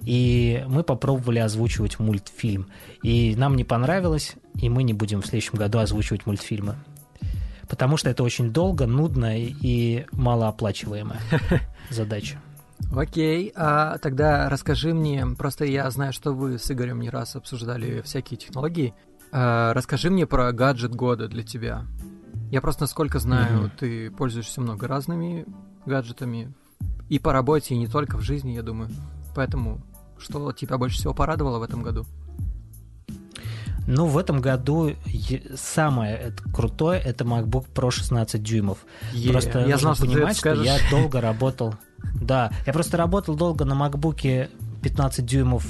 и 0.00 0.64
мы 0.68 0.82
попробовали 0.82 1.38
озвучивать 1.38 1.98
мультфильм. 1.98 2.66
И 3.02 3.34
нам 3.36 3.56
не 3.56 3.64
понравилось, 3.64 4.34
и 4.60 4.68
мы 4.68 4.82
не 4.82 4.92
будем 4.92 5.22
в 5.22 5.26
следующем 5.26 5.56
году 5.56 5.78
озвучивать 5.78 6.26
мультфильмы. 6.26 6.76
Потому 7.68 7.96
что 7.96 8.10
это 8.10 8.24
очень 8.24 8.50
долго, 8.52 8.86
нудно 8.86 9.38
и 9.38 10.04
малооплачиваемая 10.10 11.20
задача. 11.90 12.38
Окей, 12.94 13.52
а 13.54 13.98
тогда 13.98 14.48
расскажи 14.48 14.94
мне, 14.94 15.26
просто 15.38 15.64
я 15.64 15.90
знаю, 15.90 16.12
что 16.12 16.32
вы 16.32 16.58
с 16.58 16.70
Игорем 16.70 17.00
не 17.00 17.10
раз 17.10 17.36
обсуждали 17.36 18.00
всякие 18.02 18.38
технологии. 18.38 18.94
А, 19.32 19.72
расскажи 19.74 20.10
мне 20.10 20.26
про 20.26 20.50
гаджет 20.52 20.94
года 20.94 21.28
для 21.28 21.42
тебя. 21.42 21.86
Я 22.50 22.60
просто, 22.60 22.82
насколько 22.82 23.18
знаю, 23.18 23.64
mm-hmm. 23.64 23.70
ты 23.78 24.10
пользуешься 24.10 24.60
много 24.60 24.88
разными 24.88 25.46
гаджетами. 25.86 26.52
И 27.08 27.18
по 27.18 27.32
работе, 27.32 27.74
и 27.74 27.78
не 27.78 27.86
только 27.86 28.16
в 28.16 28.22
жизни, 28.22 28.52
я 28.52 28.62
думаю. 28.62 28.90
Поэтому, 29.34 29.80
что 30.18 30.52
тебя 30.52 30.78
больше 30.78 30.96
всего 30.98 31.14
порадовало 31.14 31.58
в 31.58 31.62
этом 31.62 31.82
году? 31.82 32.06
Ну, 33.86 34.06
в 34.06 34.18
этом 34.18 34.40
году 34.40 34.92
самое 35.56 36.32
крутое 36.52 37.00
это 37.00 37.24
MacBook 37.24 37.66
Pro 37.74 37.90
16 37.90 38.42
дюймов. 38.42 38.78
Yeah. 39.12 39.32
Просто 39.32 39.66
я 39.66 39.78
знал, 39.78 39.96
понимать, 39.96 40.36
что, 40.36 40.54
что 40.54 40.62
я 40.62 40.78
долго 40.90 41.20
работал. 41.20 41.74
Да, 42.14 42.50
я 42.66 42.72
просто 42.72 42.96
работал 42.96 43.34
долго 43.34 43.64
на 43.64 43.74
MacBook 43.74 44.48
15 44.82 45.24
дюймов 45.24 45.64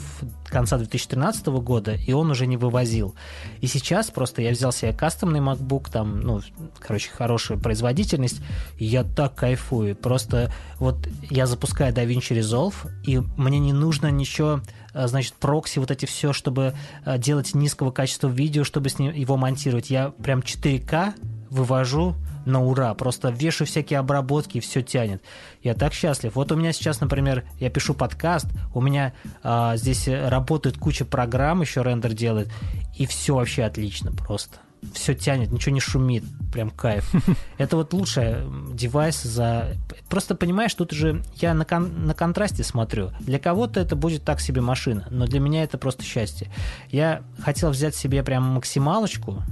конца 0.47 0.79
2013 0.79 1.47
года, 1.47 1.95
и 1.95 2.13
он 2.13 2.31
уже 2.31 2.47
не 2.47 2.57
вывозил. 2.57 3.15
И 3.61 3.67
сейчас 3.67 4.11
просто 4.11 4.43
я 4.43 4.51
взял 4.51 4.73
себе 4.73 4.93
кастомный 4.93 5.41
MacBook, 5.41 5.91
там, 5.91 6.21
ну, 6.21 6.41
короче, 6.79 7.11
хорошая 7.11 7.59
производительность, 7.59 8.41
и 8.79 8.85
я 8.85 9.05
так 9.05 9.35
кайфую. 9.35 9.97
Просто 9.97 10.53
вот 10.79 11.09
я 11.29 11.47
запускаю 11.47 11.95
DaVinci 11.95 12.39
Resolve, 12.39 12.75
и 13.05 13.19
мне 13.37 13.59
не 13.59 13.73
нужно 13.73 14.11
ничего 14.11 14.61
а, 14.93 15.07
значит, 15.07 15.35
прокси, 15.35 15.79
вот 15.79 15.91
эти 15.91 16.07
все, 16.07 16.33
чтобы 16.33 16.75
а, 17.05 17.19
делать 17.19 17.55
низкого 17.55 17.91
качества 17.91 18.29
видео, 18.29 18.65
чтобы 18.65 18.89
с 18.89 18.99
ним 18.99 19.13
его 19.13 19.37
монтировать. 19.37 19.91
Я 19.91 20.11
прям 20.11 20.41
4К 20.41 21.15
вывожу 21.51 22.15
на 22.51 22.63
ура. 22.63 22.93
Просто 22.95 23.31
вешаю 23.31 23.67
всякие 23.67 23.99
обработки, 23.99 24.59
и 24.59 24.61
все 24.61 24.83
тянет. 24.83 25.23
Я 25.63 25.75
так 25.75 25.93
счастлив. 25.93 26.35
Вот 26.35 26.53
у 26.53 26.57
меня 26.57 26.73
сейчас, 26.73 27.01
например, 27.01 27.45
я 27.59 27.71
пишу 27.71 27.95
подкаст, 27.95 28.47
у 28.75 28.81
меня 28.81 29.13
а, 29.43 29.77
здесь 29.77 30.09
работает 30.09 30.77
куча 30.77 31.05
программ, 31.05 31.61
еще 31.61 31.83
рендер 31.83 32.13
делает, 32.13 32.51
и 32.97 33.07
все 33.07 33.35
вообще 33.35 33.65
отлично 33.65 34.13
просто. 34.13 34.59
Все 34.95 35.15
тянет, 35.15 35.53
ничего 35.53 35.75
не 35.75 35.81
шумит, 35.81 36.25
прям 36.53 36.71
кайф. 36.71 37.13
Это 37.59 37.77
вот 37.77 37.93
лучший 37.93 38.37
девайс 38.73 39.23
за... 39.23 39.77
Просто 40.09 40.35
понимаешь, 40.35 40.73
тут 40.73 40.93
уже 40.93 41.23
я 41.37 41.53
на, 41.53 41.67
кон... 41.67 42.07
на 42.07 42.15
контрасте 42.15 42.65
смотрю. 42.65 43.11
Для 43.21 43.39
кого-то 43.39 43.79
это 43.79 43.95
будет 43.95 44.25
так 44.25 44.41
себе 44.41 44.63
машина, 44.63 45.07
но 45.11 45.27
для 45.27 45.39
меня 45.39 45.65
это 45.65 45.77
просто 45.77 46.03
счастье. 46.03 46.51
Я 46.89 47.23
хотел 47.43 47.71
взять 47.71 47.95
себе 47.95 48.23
прям 48.23 48.43
максималочку, 48.45 49.43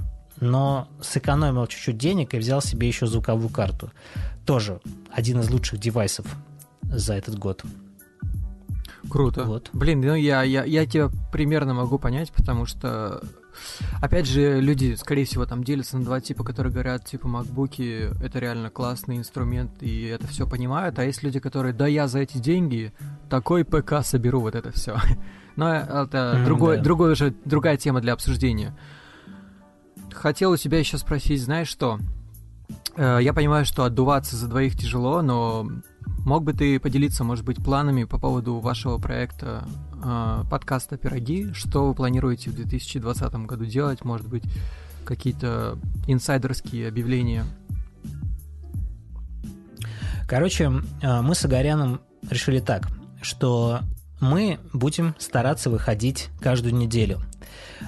но 0.41 0.87
сэкономил 1.01 1.67
чуть-чуть 1.67 1.97
денег 1.97 2.33
и 2.33 2.37
взял 2.37 2.61
себе 2.61 2.87
еще 2.87 3.07
звуковую 3.07 3.49
карту. 3.49 3.91
Тоже 4.45 4.79
один 5.11 5.39
из 5.41 5.49
лучших 5.49 5.79
девайсов 5.79 6.25
за 6.83 7.13
этот 7.13 7.37
год. 7.37 7.63
Круто. 9.09 9.43
Вот. 9.43 9.69
Блин, 9.73 10.01
ну 10.01 10.15
я, 10.15 10.43
я, 10.43 10.63
я 10.63 10.85
тебя 10.85 11.09
примерно 11.31 11.73
могу 11.73 11.97
понять, 11.97 12.31
потому 12.31 12.65
что, 12.65 13.21
опять 14.01 14.27
же, 14.27 14.59
люди, 14.59 14.95
скорее 14.95 15.25
всего, 15.25 15.45
там 15.45 15.63
делятся 15.63 15.97
на 15.97 16.05
два 16.05 16.19
типа, 16.19 16.43
которые 16.43 16.73
говорят, 16.73 17.05
типа, 17.05 17.27
макбуки— 17.27 18.09
это 18.23 18.39
реально 18.39 18.69
классный 18.69 19.17
инструмент, 19.17 19.81
и 19.81 20.03
это 20.03 20.27
все 20.27 20.47
понимают, 20.47 20.99
а 20.99 21.05
есть 21.05 21.23
люди, 21.23 21.39
которые, 21.39 21.73
да 21.73 21.87
я 21.87 22.07
за 22.07 22.19
эти 22.19 22.37
деньги 22.37 22.93
такой 23.29 23.63
ПК 23.63 24.03
соберу, 24.03 24.41
вот 24.41 24.55
это 24.55 24.71
все. 24.71 24.97
Но 25.55 25.73
это 25.73 26.35
mm, 26.37 26.45
другой, 26.45 26.77
да. 26.77 26.83
другой 26.83 27.11
уже, 27.13 27.33
другая 27.45 27.77
тема 27.77 28.01
для 28.01 28.13
обсуждения 28.13 28.75
хотел 30.13 30.51
у 30.51 30.57
тебя 30.57 30.79
еще 30.79 30.97
спросить, 30.97 31.41
знаешь 31.41 31.67
что? 31.67 31.99
Э, 32.95 33.19
я 33.21 33.33
понимаю, 33.33 33.65
что 33.65 33.83
отдуваться 33.83 34.35
за 34.35 34.47
двоих 34.47 34.77
тяжело, 34.77 35.21
но 35.21 35.67
мог 36.25 36.43
бы 36.43 36.53
ты 36.53 36.79
поделиться, 36.79 37.23
может 37.23 37.45
быть, 37.45 37.63
планами 37.63 38.03
по 38.03 38.19
поводу 38.19 38.59
вашего 38.59 38.97
проекта 38.97 39.63
э, 40.03 40.43
подкаста 40.49 40.97
«Пироги»? 40.97 41.51
Что 41.53 41.87
вы 41.87 41.95
планируете 41.95 42.49
в 42.49 42.55
2020 42.55 43.33
году 43.45 43.65
делать? 43.65 44.03
Может 44.03 44.27
быть, 44.27 44.43
какие-то 45.05 45.79
инсайдерские 46.07 46.87
объявления? 46.87 47.45
Короче, 50.27 50.71
э, 51.01 51.21
мы 51.21 51.35
с 51.35 51.45
Огаряном 51.45 52.01
решили 52.29 52.59
так, 52.59 52.87
что 53.21 53.79
мы 54.19 54.59
будем 54.73 55.15
стараться 55.17 55.69
выходить 55.69 56.29
каждую 56.41 56.75
неделю. 56.75 57.19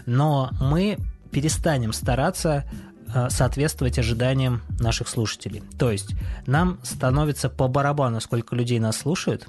Но 0.05 0.49
мы 0.59 0.97
перестанем 1.31 1.93
стараться 1.93 2.65
э, 3.13 3.29
соответствовать 3.29 3.99
ожиданиям 3.99 4.61
наших 4.79 5.07
слушателей. 5.07 5.63
То 5.77 5.91
есть 5.91 6.09
нам 6.45 6.79
становится 6.83 7.49
по 7.49 7.67
барабану, 7.67 8.19
сколько 8.21 8.55
людей 8.55 8.79
нас 8.79 8.97
слушают, 8.97 9.47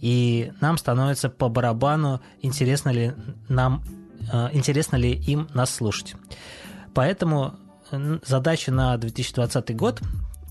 и 0.00 0.52
нам 0.60 0.78
становится 0.78 1.28
по 1.28 1.48
барабану, 1.48 2.20
интересно 2.40 2.90
ли 2.90 3.14
нам, 3.48 3.82
э, 4.32 4.48
интересно 4.52 4.96
ли 4.96 5.12
им 5.12 5.48
нас 5.54 5.74
слушать. 5.74 6.14
Поэтому 6.94 7.54
задача 8.26 8.72
на 8.72 8.96
2020 8.96 9.76
год 9.76 10.02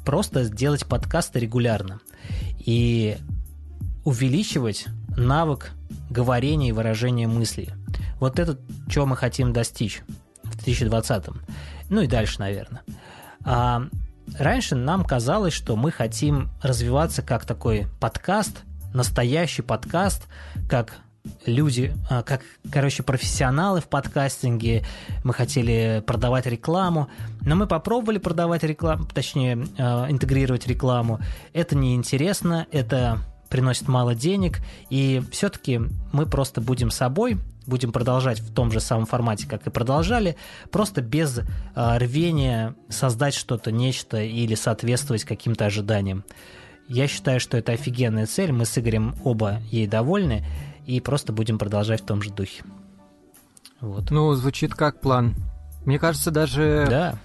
просто 0.06 0.44
сделать 0.44 0.86
подкасты 0.86 1.40
регулярно 1.40 2.00
и 2.60 3.18
увеличивать 4.06 4.86
навык 5.18 5.72
говорения 6.10 6.70
и 6.70 6.72
выражения 6.72 7.28
мыслей. 7.28 7.70
Вот 8.20 8.40
это, 8.40 8.58
чего 8.90 9.06
мы 9.06 9.18
хотим 9.18 9.54
достичь 9.54 10.02
2020. 10.68 11.26
Ну 11.90 12.02
и 12.02 12.08
дальше, 12.08 12.40
наверное. 12.40 12.84
А 13.44 13.84
раньше 14.38 14.76
нам 14.76 15.04
казалось, 15.06 15.54
что 15.54 15.76
мы 15.76 15.92
хотим 15.92 16.50
развиваться 16.62 17.22
как 17.22 17.46
такой 17.46 17.88
подкаст, 18.00 18.64
настоящий 18.94 19.62
подкаст, 19.62 20.28
как 20.70 20.98
люди, 21.46 21.94
а, 22.10 22.24
как, 22.24 22.42
короче, 22.72 23.04
профессионалы 23.04 23.82
в 23.82 23.88
подкастинге, 23.88 24.86
мы 25.24 25.34
хотели 25.34 26.04
продавать 26.06 26.46
рекламу, 26.46 27.10
но 27.42 27.56
мы 27.56 27.68
попробовали 27.68 28.18
продавать 28.18 28.64
рекламу, 28.64 29.06
точнее, 29.06 29.66
а, 29.78 30.10
интегрировать 30.10 30.68
рекламу. 30.68 31.20
Это 31.54 31.76
неинтересно, 31.76 32.68
это 32.72 33.20
приносит 33.50 33.88
мало 33.88 34.16
денег, 34.16 34.60
и 34.90 35.24
все-таки 35.32 35.82
мы 36.12 36.26
просто 36.26 36.62
будем 36.62 36.92
собой, 36.92 37.38
будем 37.66 37.92
продолжать 37.92 38.40
в 38.40 38.54
том 38.54 38.72
же 38.72 38.80
самом 38.80 39.06
формате, 39.06 39.48
как 39.48 39.68
и 39.68 39.70
продолжали, 39.70 40.38
просто 40.72 41.02
без 41.02 41.40
э, 41.40 41.44
рвения 41.76 42.76
создать 42.90 43.34
что-то, 43.34 43.72
нечто 43.72 44.22
или 44.22 44.56
соответствовать 44.56 45.26
каким-то 45.26 45.66
ожиданиям. 45.66 46.24
Я 46.88 47.08
считаю, 47.08 47.40
что 47.40 47.58
это 47.58 47.74
офигенная 47.74 48.26
цель, 48.26 48.54
мы 48.54 48.66
с 48.66 48.78
Игорем 48.78 49.16
оба 49.24 49.62
ей 49.70 49.88
довольны, 49.88 50.46
и 50.86 51.02
просто 51.02 51.34
будем 51.34 51.60
продолжать 51.60 52.02
в 52.02 52.06
том 52.06 52.22
же 52.22 52.32
духе. 52.32 52.64
Вот. 53.82 54.10
Ну, 54.10 54.34
звучит 54.34 54.74
как 54.74 55.02
план. 55.02 55.36
Мне 55.86 56.00
кажется, 56.00 56.32
даже... 56.32 56.88
Да. 56.90 57.20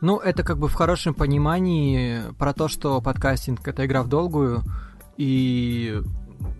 Ну, 0.00 0.18
это 0.18 0.42
как 0.42 0.58
бы 0.58 0.68
в 0.68 0.74
хорошем 0.74 1.14
понимании 1.14 2.20
про 2.38 2.52
то, 2.52 2.68
что 2.68 3.00
подкастинг— 3.00 3.66
это 3.68 3.84
игра 3.86 4.02
в 4.02 4.08
долгую, 4.08 4.62
и 5.18 6.00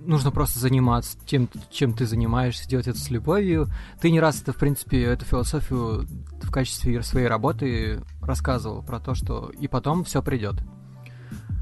нужно 0.05 0.33
просто 0.33 0.59
заниматься 0.59 1.17
тем, 1.25 1.49
чем 1.71 1.95
ты 1.95 2.07
занимаешься, 2.07 2.69
делать 2.69 2.89
это 2.89 2.99
с 2.99 3.09
любовью. 3.09 3.69
Ты 4.01 4.11
не 4.11 4.21
раз 4.21 4.43
это, 4.43 4.53
в 4.53 4.57
принципе, 4.57 5.03
эту 5.05 5.25
философию 5.25 6.07
в 6.43 6.51
качестве 6.51 7.03
своей 7.03 7.29
работы 7.29 8.03
рассказывал 8.21 8.83
про 8.83 8.99
то, 8.99 9.15
что 9.15 9.51
и 9.59 9.69
потом 9.69 10.05
все 10.05 10.23
придет. 10.23 10.57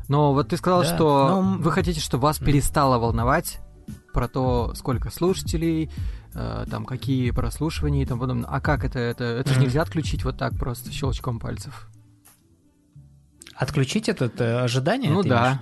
Но 0.08 0.32
вот 0.32 0.48
ты 0.48 0.56
сказал, 0.56 0.82
да, 0.82 0.94
что 0.94 1.42
но... 1.42 1.58
вы 1.58 1.70
хотите, 1.70 2.00
чтобы 2.00 2.22
вас 2.22 2.38
перестало 2.38 2.98
волновать 2.98 3.60
про 4.14 4.26
то, 4.26 4.72
сколько 4.74 5.10
слушателей, 5.10 5.90
э, 6.32 6.64
там 6.70 6.86
какие 6.86 7.32
прослушивания 7.32 8.04
и 8.04 8.06
тому 8.06 8.22
подобное. 8.22 8.48
А 8.48 8.60
как 8.60 8.84
это? 8.84 8.98
Это, 8.98 9.24
это 9.24 9.50
mm-hmm. 9.50 9.54
же 9.54 9.60
нельзя 9.60 9.82
отключить 9.82 10.24
вот 10.24 10.38
так 10.38 10.56
просто 10.56 10.90
щелчком 10.90 11.38
пальцев. 11.38 11.90
Отключить 13.54 14.08
это, 14.08 14.26
это 14.26 14.62
ожидание? 14.62 15.10
Ну 15.10 15.22
да. 15.22 15.60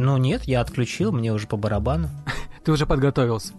Ну 0.00 0.16
нет, 0.16 0.44
я 0.44 0.60
отключил, 0.60 1.10
мне 1.10 1.32
уже 1.32 1.48
по 1.48 1.56
барабану. 1.56 2.08
Ты 2.64 2.70
уже 2.70 2.86
подготовился. 2.86 3.52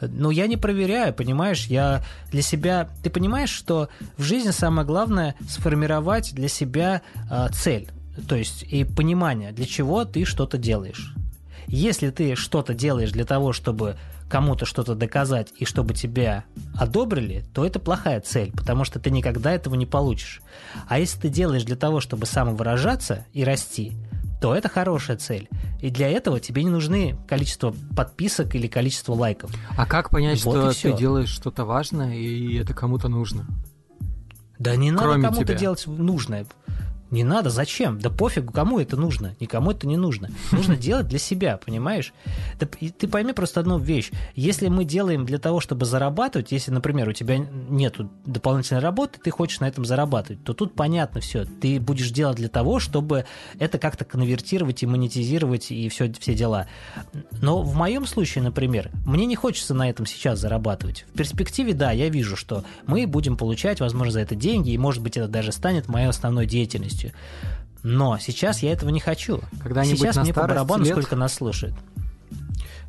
Ну, 0.00 0.30
я 0.30 0.46
не 0.46 0.56
проверяю, 0.56 1.12
понимаешь, 1.12 1.66
я 1.66 2.02
для 2.30 2.40
себя... 2.40 2.88
Ты 3.02 3.10
понимаешь, 3.10 3.50
что 3.50 3.90
в 4.16 4.22
жизни 4.22 4.52
самое 4.52 4.86
главное 4.86 5.34
сформировать 5.46 6.34
для 6.34 6.48
себя 6.48 7.02
э, 7.30 7.48
цель, 7.52 7.90
то 8.26 8.36
есть 8.36 8.62
и 8.62 8.84
понимание, 8.84 9.52
для 9.52 9.66
чего 9.66 10.06
ты 10.06 10.24
что-то 10.24 10.56
делаешь. 10.56 11.14
Если 11.66 12.08
ты 12.08 12.34
что-то 12.34 12.72
делаешь 12.72 13.12
для 13.12 13.26
того, 13.26 13.52
чтобы 13.52 13.98
кому-то 14.30 14.64
что-то 14.64 14.94
доказать 14.94 15.52
и 15.58 15.66
чтобы 15.66 15.92
тебя 15.92 16.44
одобрили, 16.74 17.44
то 17.52 17.66
это 17.66 17.78
плохая 17.78 18.22
цель, 18.22 18.50
потому 18.50 18.84
что 18.84 18.98
ты 18.98 19.10
никогда 19.10 19.52
этого 19.52 19.74
не 19.74 19.86
получишь. 19.86 20.40
А 20.88 20.98
если 20.98 21.20
ты 21.20 21.28
делаешь 21.28 21.64
для 21.64 21.76
того, 21.76 22.00
чтобы 22.00 22.24
самовыражаться 22.24 23.26
и 23.34 23.44
расти, 23.44 23.92
то 24.40 24.54
это 24.54 24.68
хорошая 24.68 25.16
цель. 25.16 25.48
И 25.80 25.90
для 25.90 26.08
этого 26.08 26.40
тебе 26.40 26.62
не 26.64 26.70
нужны 26.70 27.16
количество 27.28 27.74
подписок 27.96 28.54
или 28.54 28.66
количество 28.66 29.12
лайков. 29.14 29.50
А 29.76 29.86
как 29.86 30.10
понять, 30.10 30.44
вот 30.44 30.74
что 30.74 30.92
ты 30.92 30.96
делаешь 30.96 31.28
что-то 31.28 31.64
важное 31.64 32.14
и 32.14 32.56
это 32.56 32.74
кому-то 32.74 33.08
нужно? 33.08 33.46
Да 34.58 34.74
не 34.76 34.90
надо 34.90 35.20
кому-то 35.20 35.54
делать 35.54 35.86
нужное. 35.86 36.46
Не 37.10 37.22
надо, 37.22 37.50
зачем? 37.50 38.00
Да 38.00 38.10
пофигу, 38.10 38.52
кому 38.52 38.80
это 38.80 38.96
нужно. 38.96 39.36
Никому 39.38 39.70
это 39.70 39.86
не 39.86 39.96
нужно. 39.96 40.30
Нужно 40.50 40.76
делать 40.76 41.06
для 41.06 41.18
себя, 41.18 41.56
понимаешь? 41.56 42.12
Да, 42.58 42.66
ты 42.66 43.06
пойми 43.06 43.32
просто 43.32 43.60
одну 43.60 43.78
вещь. 43.78 44.10
Если 44.34 44.68
мы 44.68 44.84
делаем 44.84 45.24
для 45.24 45.38
того, 45.38 45.60
чтобы 45.60 45.86
зарабатывать, 45.86 46.50
если, 46.52 46.72
например, 46.72 47.08
у 47.08 47.12
тебя 47.12 47.38
нет 47.38 47.96
дополнительной 48.24 48.80
работы, 48.80 49.20
ты 49.22 49.30
хочешь 49.30 49.60
на 49.60 49.68
этом 49.68 49.84
зарабатывать, 49.84 50.42
то 50.42 50.52
тут 50.52 50.74
понятно 50.74 51.20
все. 51.20 51.44
Ты 51.44 51.78
будешь 51.78 52.10
делать 52.10 52.36
для 52.36 52.48
того, 52.48 52.80
чтобы 52.80 53.24
это 53.58 53.78
как-то 53.78 54.04
конвертировать 54.04 54.82
и 54.82 54.86
монетизировать 54.86 55.70
и 55.70 55.88
все, 55.88 56.12
все 56.12 56.34
дела. 56.34 56.66
Но 57.40 57.62
в 57.62 57.76
моем 57.76 58.06
случае, 58.06 58.42
например, 58.42 58.90
мне 59.06 59.26
не 59.26 59.36
хочется 59.36 59.74
на 59.74 59.88
этом 59.88 60.06
сейчас 60.06 60.40
зарабатывать. 60.40 61.04
В 61.12 61.16
перспективе, 61.16 61.72
да, 61.72 61.92
я 61.92 62.08
вижу, 62.08 62.36
что 62.36 62.64
мы 62.86 63.06
будем 63.06 63.36
получать, 63.36 63.80
возможно, 63.80 64.12
за 64.12 64.20
это 64.20 64.34
деньги, 64.34 64.70
и, 64.70 64.78
может 64.78 65.02
быть, 65.02 65.16
это 65.16 65.28
даже 65.28 65.52
станет 65.52 65.88
моей 65.88 66.08
основной 66.08 66.46
деятельностью 66.46 66.95
полностью. 66.96 67.12
Но 67.82 68.18
сейчас 68.18 68.62
я 68.62 68.72
этого 68.72 68.90
не 68.90 69.00
хочу. 69.00 69.40
Когда-нибудь 69.62 69.98
сейчас 69.98 70.16
на 70.16 70.22
мне 70.22 70.34
по 70.34 70.42
барабану, 70.42 70.84
лет? 70.84 70.92
сколько 70.92 71.14
нас 71.14 71.34
слушает. 71.34 71.74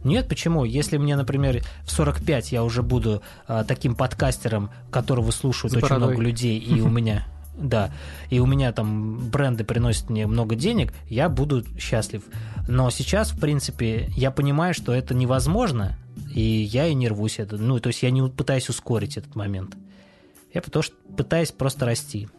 Нет, 0.03 0.27
почему? 0.27 0.63
Если 0.63 0.97
мне, 0.97 1.15
например, 1.15 1.63
в 1.83 1.91
45 1.91 2.51
я 2.51 2.63
уже 2.63 2.81
буду 2.81 3.21
а, 3.47 3.63
таким 3.63 3.95
подкастером, 3.95 4.69
которого 4.91 5.31
слушают 5.31 5.73
С 5.73 5.75
очень 5.75 5.87
бородой. 5.87 6.09
много 6.09 6.23
людей, 6.23 6.57
и 6.57 6.81
у 6.81 6.87
меня 6.87 7.27
да, 7.57 7.91
и 8.29 8.39
у 8.39 8.45
меня 8.45 8.71
там 8.71 9.29
бренды 9.29 9.63
приносят 9.63 10.09
мне 10.09 10.25
много 10.27 10.55
денег, 10.55 10.93
я 11.09 11.29
буду 11.29 11.63
счастлив. 11.77 12.23
Но 12.67 12.89
сейчас, 12.89 13.31
в 13.31 13.39
принципе, 13.39 14.09
я 14.15 14.31
понимаю, 14.31 14.73
что 14.73 14.93
это 14.93 15.13
невозможно, 15.13 15.97
и 16.33 16.41
я 16.41 16.87
и 16.87 16.93
не 16.93 17.09
рвусь 17.09 17.39
это. 17.39 17.57
Ну, 17.57 17.79
то 17.79 17.87
есть 17.87 18.01
я 18.03 18.11
не 18.11 18.27
пытаюсь 18.29 18.69
ускорить 18.69 19.17
этот 19.17 19.35
момент. 19.35 19.75
Я 20.53 20.61
потому 20.61 20.83
что 20.83 20.95
пытаюсь 21.15 21.51
просто 21.51 21.85
расти. 21.85 22.29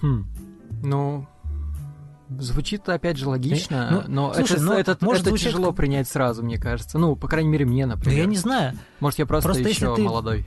Хм. 0.00 0.26
Ну, 0.82 1.26
звучит 2.28 2.88
опять 2.88 3.16
же 3.16 3.28
логично, 3.28 4.04
ну, 4.06 4.30
но 4.30 4.34
слушай, 4.34 4.54
это, 4.54 4.62
ну, 4.62 4.72
это, 4.74 4.98
может 5.00 5.22
это 5.22 5.30
звучит... 5.30 5.48
тяжело 5.48 5.72
принять 5.72 6.08
сразу, 6.08 6.42
мне 6.42 6.58
кажется. 6.58 6.98
Ну, 6.98 7.16
по 7.16 7.28
крайней 7.28 7.48
мере, 7.48 7.64
мне, 7.64 7.86
например. 7.86 8.16
Ну, 8.16 8.20
я 8.22 8.26
не 8.26 8.36
знаю. 8.36 8.78
Может, 9.00 9.18
я 9.18 9.26
просто, 9.26 9.48
просто 9.48 9.68
еще 9.68 9.94
ты... 9.94 10.02
молодой. 10.02 10.46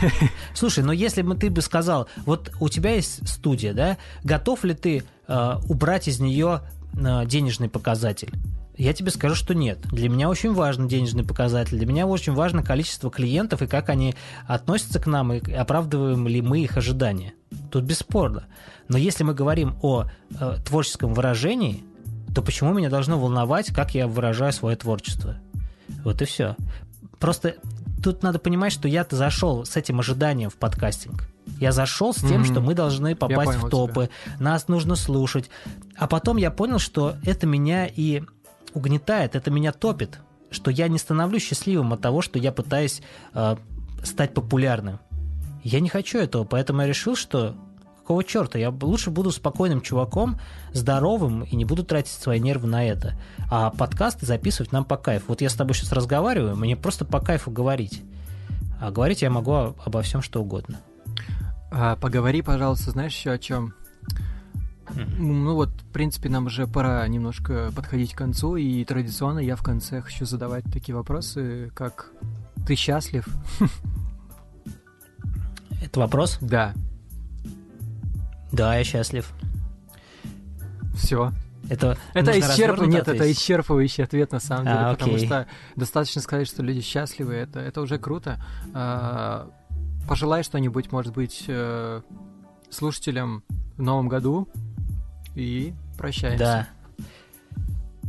Слушай, 0.54 0.84
но 0.84 0.92
если 0.92 1.22
бы 1.22 1.34
ты 1.34 1.50
бы 1.50 1.60
сказал, 1.62 2.08
вот 2.26 2.52
у 2.60 2.68
тебя 2.68 2.94
есть 2.94 3.26
студия, 3.28 3.72
да, 3.72 3.98
готов 4.22 4.64
ли 4.64 4.74
ты 4.74 5.04
э, 5.26 5.54
убрать 5.68 6.08
из 6.08 6.20
нее 6.20 6.62
э, 6.94 7.26
денежный 7.26 7.68
показатель? 7.68 8.32
Я 8.76 8.92
тебе 8.92 9.10
скажу, 9.10 9.34
что 9.34 9.54
нет. 9.54 9.78
Для 9.92 10.08
меня 10.08 10.28
очень 10.28 10.52
важен 10.52 10.88
денежный 10.88 11.24
показатель. 11.24 11.78
Для 11.78 11.86
меня 11.86 12.06
очень 12.06 12.32
важно 12.32 12.62
количество 12.62 13.10
клиентов 13.10 13.62
и 13.62 13.66
как 13.66 13.88
они 13.88 14.14
относятся 14.46 14.98
к 14.98 15.06
нам, 15.06 15.32
и 15.32 15.52
оправдываем 15.52 16.26
ли 16.26 16.42
мы 16.42 16.60
их 16.60 16.76
ожидания. 16.76 17.34
Тут 17.70 17.84
бесспорно. 17.84 18.46
Но 18.88 18.98
если 18.98 19.22
мы 19.22 19.34
говорим 19.34 19.76
о 19.82 20.06
э, 20.38 20.56
творческом 20.64 21.14
выражении, 21.14 21.84
то 22.34 22.42
почему 22.42 22.72
меня 22.72 22.90
должно 22.90 23.18
волновать, 23.18 23.72
как 23.72 23.94
я 23.94 24.08
выражаю 24.08 24.52
свое 24.52 24.76
творчество? 24.76 25.36
Вот 26.02 26.20
и 26.20 26.24
все. 26.24 26.56
Просто 27.20 27.54
тут 28.02 28.22
надо 28.22 28.40
понимать, 28.40 28.72
что 28.72 28.88
я-то 28.88 29.14
зашел 29.16 29.64
с 29.64 29.76
этим 29.76 30.00
ожиданием 30.00 30.50
в 30.50 30.56
подкастинг. 30.56 31.28
Я 31.60 31.72
зашел 31.72 32.12
с 32.12 32.18
тем, 32.18 32.42
mm-hmm. 32.42 32.52
что 32.52 32.60
мы 32.60 32.74
должны 32.74 33.14
попасть 33.14 33.58
в 33.58 33.68
топы, 33.68 34.10
тебя. 34.26 34.44
нас 34.44 34.66
нужно 34.66 34.96
слушать. 34.96 35.48
А 35.96 36.08
потом 36.08 36.36
я 36.36 36.50
понял, 36.50 36.78
что 36.78 37.14
это 37.24 37.46
меня 37.46 37.86
и 37.86 38.22
угнетает, 38.74 39.36
это 39.36 39.50
меня 39.50 39.72
топит, 39.72 40.20
что 40.50 40.70
я 40.70 40.88
не 40.88 40.98
становлюсь 40.98 41.42
счастливым 41.42 41.92
от 41.92 42.00
того, 42.00 42.22
что 42.22 42.38
я 42.38 42.52
пытаюсь 42.52 43.02
э, 43.32 43.56
стать 44.02 44.34
популярным. 44.34 45.00
Я 45.62 45.80
не 45.80 45.88
хочу 45.88 46.18
этого, 46.18 46.44
поэтому 46.44 46.82
я 46.82 46.86
решил, 46.86 47.16
что 47.16 47.54
какого 48.04 48.22
черта, 48.22 48.58
я 48.58 48.68
лучше 48.68 49.10
буду 49.10 49.30
спокойным 49.30 49.80
чуваком, 49.80 50.38
здоровым 50.74 51.42
и 51.42 51.56
не 51.56 51.64
буду 51.64 51.84
тратить 51.84 52.12
свои 52.12 52.38
нервы 52.38 52.68
на 52.68 52.86
это. 52.86 53.18
А 53.50 53.70
подкасты 53.70 54.26
записывать 54.26 54.72
нам 54.72 54.84
по 54.84 54.98
кайфу. 54.98 55.24
Вот 55.28 55.40
я 55.40 55.48
с 55.48 55.54
тобой 55.54 55.74
сейчас 55.74 55.90
разговариваю, 55.92 56.54
мне 56.54 56.76
просто 56.76 57.06
по 57.06 57.20
кайфу 57.20 57.50
говорить. 57.50 58.02
А 58.78 58.90
говорить 58.90 59.22
я 59.22 59.30
могу 59.30 59.54
обо 59.54 60.02
всем, 60.02 60.20
что 60.20 60.42
угодно. 60.42 60.80
А, 61.70 61.96
поговори, 61.96 62.42
пожалуйста, 62.42 62.90
знаешь 62.90 63.14
еще 63.14 63.30
о 63.30 63.38
чем? 63.38 63.74
Ну 65.18 65.54
вот, 65.54 65.70
в 65.70 65.92
принципе, 65.92 66.28
нам 66.28 66.46
уже 66.46 66.66
пора 66.66 67.06
немножко 67.08 67.72
подходить 67.74 68.14
к 68.14 68.18
концу, 68.18 68.56
и 68.56 68.84
традиционно 68.84 69.38
я 69.38 69.56
в 69.56 69.62
конце 69.62 70.00
хочу 70.00 70.26
задавать 70.26 70.64
такие 70.72 70.94
вопросы, 70.94 71.70
как 71.74 72.10
«Ты 72.66 72.74
счастлив?» 72.74 73.26
Это 75.82 76.00
вопрос? 76.00 76.38
Да. 76.40 76.74
Да, 78.52 78.76
я 78.76 78.84
счастлив. 78.84 79.32
Все. 80.96 81.32
Это, 81.68 81.96
это 82.12 82.38
исчерпывающий, 82.38 82.88
нет, 82.88 83.08
это 83.08 83.30
исчерпывающий 83.30 84.04
ответ 84.04 84.32
на 84.32 84.40
самом 84.40 84.64
деле, 84.64 84.76
а, 84.78 84.94
потому 84.94 85.18
что 85.18 85.46
достаточно 85.76 86.20
сказать, 86.20 86.46
что 86.46 86.62
люди 86.62 86.80
счастливы, 86.82 87.34
это, 87.34 87.60
это 87.60 87.80
уже 87.80 87.98
круто. 87.98 88.38
А, 88.74 89.50
пожелай 90.08 90.42
что-нибудь, 90.42 90.92
может 90.92 91.14
быть, 91.14 91.44
э, 91.48 92.02
слушателям 92.70 93.44
в 93.76 93.82
новом 93.82 94.08
году, 94.08 94.48
и 95.34 95.74
прощаемся. 95.96 96.38
Да. 96.38 96.68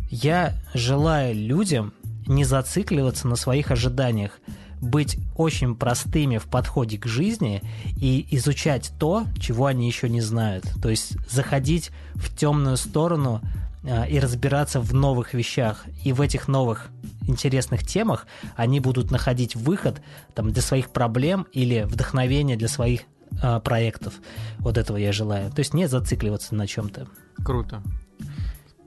Я 0.10 0.54
желаю 0.74 1.36
людям 1.36 1.94
не 2.28 2.44
зацикливаться 2.44 3.28
на 3.28 3.36
своих 3.36 3.72
ожиданиях, 3.72 4.40
быть 4.82 5.18
очень 5.36 5.76
простыми 5.76 6.38
в 6.38 6.46
подходе 6.46 6.98
к 6.98 7.06
жизни 7.06 7.62
и 7.98 8.26
изучать 8.32 8.92
то, 9.00 9.26
чего 9.40 9.66
они 9.66 9.88
еще 9.88 10.10
не 10.10 10.22
знают. 10.22 10.66
То 10.82 10.90
есть 10.90 11.18
заходить 11.30 11.92
в 12.14 12.36
темную 12.36 12.78
сторону 12.78 13.42
э, 13.84 14.10
и 14.10 14.20
разбираться 14.20 14.80
в 14.80 14.94
новых 14.94 15.34
вещах. 15.34 15.86
И 16.04 16.14
в 16.14 16.22
этих 16.22 16.48
новых 16.48 16.90
интересных 17.28 17.86
темах 17.86 18.28
они 18.56 18.80
будут 18.80 19.12
находить 19.12 19.56
выход 19.56 20.02
там, 20.34 20.52
для 20.52 20.62
своих 20.62 20.90
проблем 20.90 21.48
или 21.52 21.84
вдохновение 21.84 22.58
для 22.58 22.68
своих 22.68 23.02
э, 23.42 23.60
проектов. 23.60 24.16
Вот 24.60 24.78
этого 24.78 24.98
я 24.98 25.12
желаю. 25.12 25.52
То 25.52 25.60
есть 25.60 25.74
не 25.74 25.88
зацикливаться 25.88 26.56
на 26.56 26.68
чем-то. 26.68 27.08
Круто. 27.44 27.82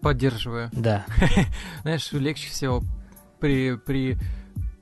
Поддерживаю. 0.00 0.70
Да. 0.72 1.04
Знаешь, 1.82 2.12
легче 2.12 2.48
всего 2.50 2.82
при, 3.40 3.76
при, 3.76 4.18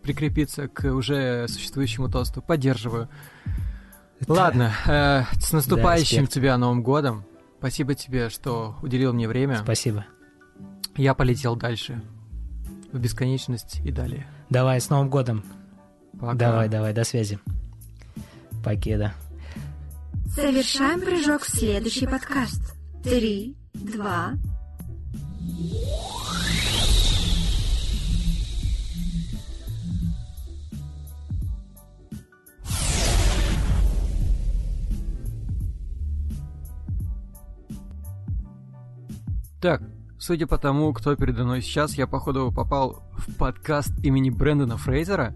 прикрепиться 0.02 0.68
к 0.68 0.92
уже 0.92 1.46
существующему 1.48 2.08
тосту. 2.08 2.42
Поддерживаю. 2.42 3.08
Ладно, 4.26 4.72
э, 4.86 5.22
с 5.38 5.52
наступающим 5.52 6.24
да, 6.24 6.30
тебя 6.30 6.58
Новым 6.58 6.82
годом. 6.82 7.24
Спасибо 7.58 7.94
тебе, 7.94 8.28
что 8.28 8.76
уделил 8.82 9.12
мне 9.12 9.28
время. 9.28 9.58
Спасибо. 9.62 10.06
Я 10.96 11.14
полетел 11.14 11.56
дальше. 11.56 12.02
В 12.92 12.98
бесконечность 12.98 13.80
и 13.84 13.90
далее. 13.90 14.26
Давай, 14.48 14.80
с 14.80 14.88
Новым 14.88 15.10
годом. 15.10 15.44
Пока. 16.18 16.34
Давай, 16.34 16.68
давай, 16.68 16.92
до 16.94 17.04
связи. 17.04 17.38
Покеда. 18.64 19.12
Совершаем 20.36 21.00
прыжок 21.00 21.44
в 21.44 21.48
следующий 21.48 22.06
подкаст. 22.06 22.76
Три, 23.02 23.56
два. 23.72 24.34
Так, 39.62 39.80
судя 40.18 40.46
по 40.46 40.58
тому, 40.58 40.92
кто 40.92 41.16
передо 41.16 41.44
мной 41.44 41.62
сейчас, 41.62 41.94
я, 41.94 42.06
походу, 42.06 42.52
попал 42.54 43.02
в 43.16 43.34
подкаст 43.36 43.98
имени 44.04 44.28
Брэндона 44.28 44.76
Фрейзера. 44.76 45.34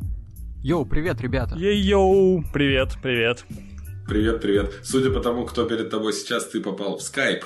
Yo, 0.62 0.84
привет, 0.84 1.22
ребята. 1.22 1.56
Yo, 1.56 2.44
привет, 2.52 2.98
привет. 3.00 3.46
Привет, 4.10 4.40
привет. 4.40 4.74
Судя 4.82 5.08
по 5.10 5.20
тому, 5.20 5.46
кто 5.46 5.66
перед 5.66 5.88
тобой 5.88 6.12
сейчас, 6.12 6.48
ты 6.48 6.60
попал 6.60 6.98
в 6.98 7.00
скайп. 7.00 7.44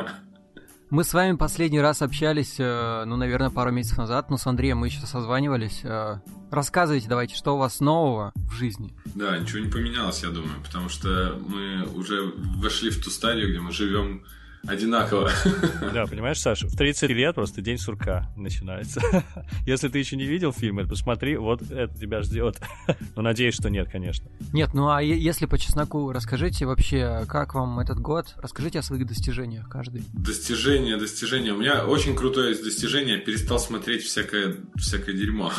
Мы 0.90 1.04
с 1.04 1.14
вами 1.14 1.36
последний 1.36 1.80
раз 1.80 2.02
общались, 2.02 2.56
э, 2.58 3.04
ну, 3.06 3.16
наверное, 3.16 3.50
пару 3.50 3.70
месяцев 3.70 3.98
назад, 3.98 4.30
но 4.30 4.36
с 4.36 4.48
Андреем 4.48 4.78
мы 4.78 4.88
еще 4.88 5.06
созванивались. 5.06 5.82
Э, 5.84 6.22
рассказывайте 6.50 7.08
давайте, 7.08 7.36
что 7.36 7.54
у 7.54 7.58
вас 7.58 7.78
нового 7.78 8.32
в 8.34 8.52
жизни? 8.52 8.96
Да, 9.14 9.38
ничего 9.38 9.60
не 9.60 9.70
поменялось, 9.70 10.24
я 10.24 10.30
думаю, 10.30 10.60
потому 10.64 10.88
что 10.88 11.38
мы 11.46 11.86
уже 11.94 12.32
вошли 12.56 12.90
в 12.90 13.00
ту 13.00 13.08
стадию, 13.08 13.50
где 13.50 13.60
мы 13.60 13.70
живем 13.70 14.24
одинаково. 14.66 15.30
Да, 15.92 16.06
понимаешь, 16.06 16.40
Саша, 16.40 16.68
в 16.68 16.76
30 16.76 17.10
лет 17.10 17.34
просто 17.34 17.60
день 17.60 17.78
сурка 17.78 18.32
начинается. 18.36 19.00
Если 19.66 19.88
ты 19.88 19.98
еще 19.98 20.16
не 20.16 20.24
видел 20.24 20.52
фильм, 20.52 20.78
это 20.78 20.90
посмотри, 20.90 21.36
вот 21.36 21.62
это 21.62 21.92
тебя 21.98 22.22
ждет. 22.22 22.60
Но 23.16 23.22
надеюсь, 23.22 23.54
что 23.54 23.70
нет, 23.70 23.88
конечно. 23.90 24.28
Нет, 24.52 24.72
ну 24.74 24.90
а 24.90 25.02
если 25.02 25.46
по 25.46 25.58
чесноку, 25.58 26.12
расскажите 26.12 26.66
вообще, 26.66 27.24
как 27.28 27.54
вам 27.54 27.80
этот 27.80 27.98
год? 27.98 28.34
Расскажите 28.36 28.78
о 28.78 28.82
своих 28.82 29.06
достижениях 29.06 29.68
каждый. 29.68 30.04
Достижения, 30.12 30.96
достижения. 30.96 31.52
У 31.52 31.58
меня 31.58 31.84
очень 31.86 32.14
крутое 32.14 32.54
достижение. 32.54 33.18
Перестал 33.18 33.58
смотреть 33.58 34.04
всякое, 34.04 34.56
всякое 34.76 35.14
дерьмо. 35.14 35.52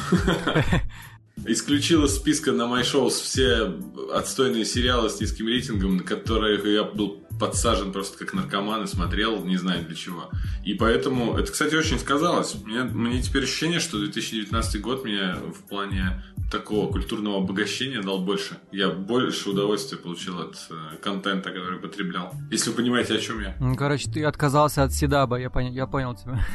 Исключил 1.45 2.05
из 2.05 2.15
списка 2.15 2.51
на 2.51 2.63
MyShows 2.63 3.11
все 3.11 3.73
отстойные 4.13 4.65
сериалы 4.65 5.09
с 5.09 5.19
низким 5.19 5.47
рейтингом, 5.47 5.97
на 5.97 6.03
которых 6.03 6.65
я 6.65 6.83
был 6.83 7.21
подсажен 7.39 7.91
просто 7.91 8.19
как 8.19 8.33
наркоман 8.33 8.83
и 8.83 8.87
смотрел, 8.87 9.43
не 9.43 9.57
знаю 9.57 9.83
для 9.83 9.95
чего. 9.95 10.29
И 10.63 10.75
поэтому, 10.75 11.37
это, 11.37 11.51
кстати, 11.51 11.73
очень 11.73 11.97
сказалось. 11.97 12.55
Мне, 12.63 12.83
мне 12.83 13.19
теперь 13.19 13.43
ощущение, 13.43 13.79
что 13.79 13.97
2019 13.97 14.81
год 14.81 15.03
мне 15.03 15.33
в 15.33 15.67
плане 15.67 16.23
такого 16.51 16.91
культурного 16.91 17.37
обогащения 17.37 18.01
дал 18.01 18.19
больше. 18.19 18.57
Я 18.71 18.89
больше 18.89 19.49
удовольствия 19.49 19.97
получил 19.97 20.39
от 20.39 20.55
э, 20.69 20.97
контента, 21.01 21.49
который 21.49 21.79
потреблял. 21.79 22.33
Если 22.51 22.69
вы 22.69 22.75
понимаете, 22.75 23.15
о 23.15 23.17
чем 23.17 23.41
я. 23.41 23.55
Ну, 23.59 23.75
короче, 23.75 24.11
ты 24.11 24.23
отказался 24.23 24.83
от 24.83 24.91
Седаба, 24.91 25.39
я, 25.39 25.49
пон... 25.49 25.71
я 25.71 25.87
понял 25.87 26.13
тебя. 26.13 26.45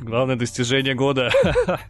Главное 0.00 0.36
достижение 0.36 0.94
года. 0.94 1.30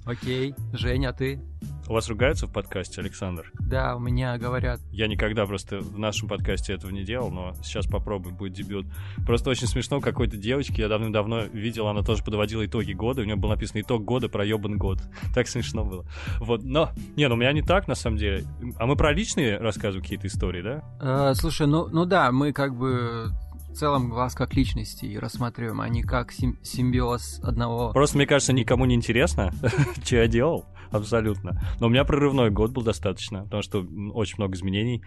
Окей. 0.05 0.55
Женя, 0.73 1.11
а 1.11 1.13
ты? 1.13 1.41
У 1.89 1.95
вас 1.95 2.09
ругаются 2.09 2.47
в 2.47 2.53
подкасте, 2.53 3.01
Александр? 3.01 3.51
Да, 3.59 3.97
у 3.97 3.99
меня 3.99 4.39
говорят. 4.39 4.81
Я 4.93 5.09
никогда 5.09 5.47
просто 5.47 5.81
в 5.81 5.99
нашем 5.99 6.29
подкасте 6.29 6.73
этого 6.73 6.91
не 6.91 7.03
делал, 7.03 7.31
но 7.31 7.55
сейчас 7.63 7.87
попробуем, 7.87 8.37
будет 8.37 8.53
дебют. 8.53 8.87
Просто 9.27 9.51
очень 9.51 9.67
смешно 9.67 10.01
какой-то 10.01 10.37
девочке, 10.37 10.83
я 10.83 10.89
давным-давно 10.89 11.43
видел, 11.53 11.89
она 11.89 12.03
тоже 12.03 12.23
подводила 12.23 12.65
итоги 12.65 12.93
года, 12.93 13.23
у 13.23 13.25
нее 13.25 13.37
был 13.37 13.49
написан 13.49 13.81
итог 13.81 14.05
года, 14.05 14.29
проебан 14.29 14.79
год. 14.79 14.99
Так 15.35 15.49
смешно 15.49 15.85
было. 15.85 16.05
Вот, 16.39 16.63
но, 16.63 16.91
не, 17.17 17.27
ну 17.29 17.35
у 17.35 17.39
меня 17.39 17.53
не 17.53 17.63
так, 17.63 17.89
на 17.89 17.95
самом 17.95 18.17
деле. 18.17 18.45
А 18.79 18.87
мы 18.87 18.97
про 18.97 19.13
личные 19.13 19.59
рассказываем 19.59 20.03
какие-то 20.03 20.29
истории, 20.29 20.63
да? 20.63 20.83
Э, 21.01 21.35
слушай, 21.35 21.67
ну, 21.67 21.89
ну 21.89 22.05
да, 22.05 22.31
мы 22.31 22.53
как 22.53 22.77
бы 22.77 23.33
в 23.73 23.75
целом 23.75 24.11
вас 24.11 24.35
как 24.35 24.55
личности 24.55 25.17
рассматриваем, 25.17 25.81
а 25.81 25.89
не 25.89 26.03
как 26.03 26.31
сим- 26.33 26.59
симбиоз 26.63 27.41
одного. 27.43 27.93
Просто, 27.93 28.19
мне 28.19 28.27
кажется, 28.27 28.53
никому 28.53 28.85
не 28.85 28.95
интересно, 28.95 29.53
что 30.05 30.17
я 30.17 30.29
делал 30.29 30.67
абсолютно. 30.93 31.61
Но 31.81 31.87
у 31.87 31.91
меня 31.91 32.05
прорывной 32.05 32.51
год 32.51 32.71
был 32.71 32.83
достаточно, 32.83 33.45
потому 33.45 33.63
что 33.63 33.87
очень 34.15 34.37
много 34.39 34.55
изменений. 34.55 35.03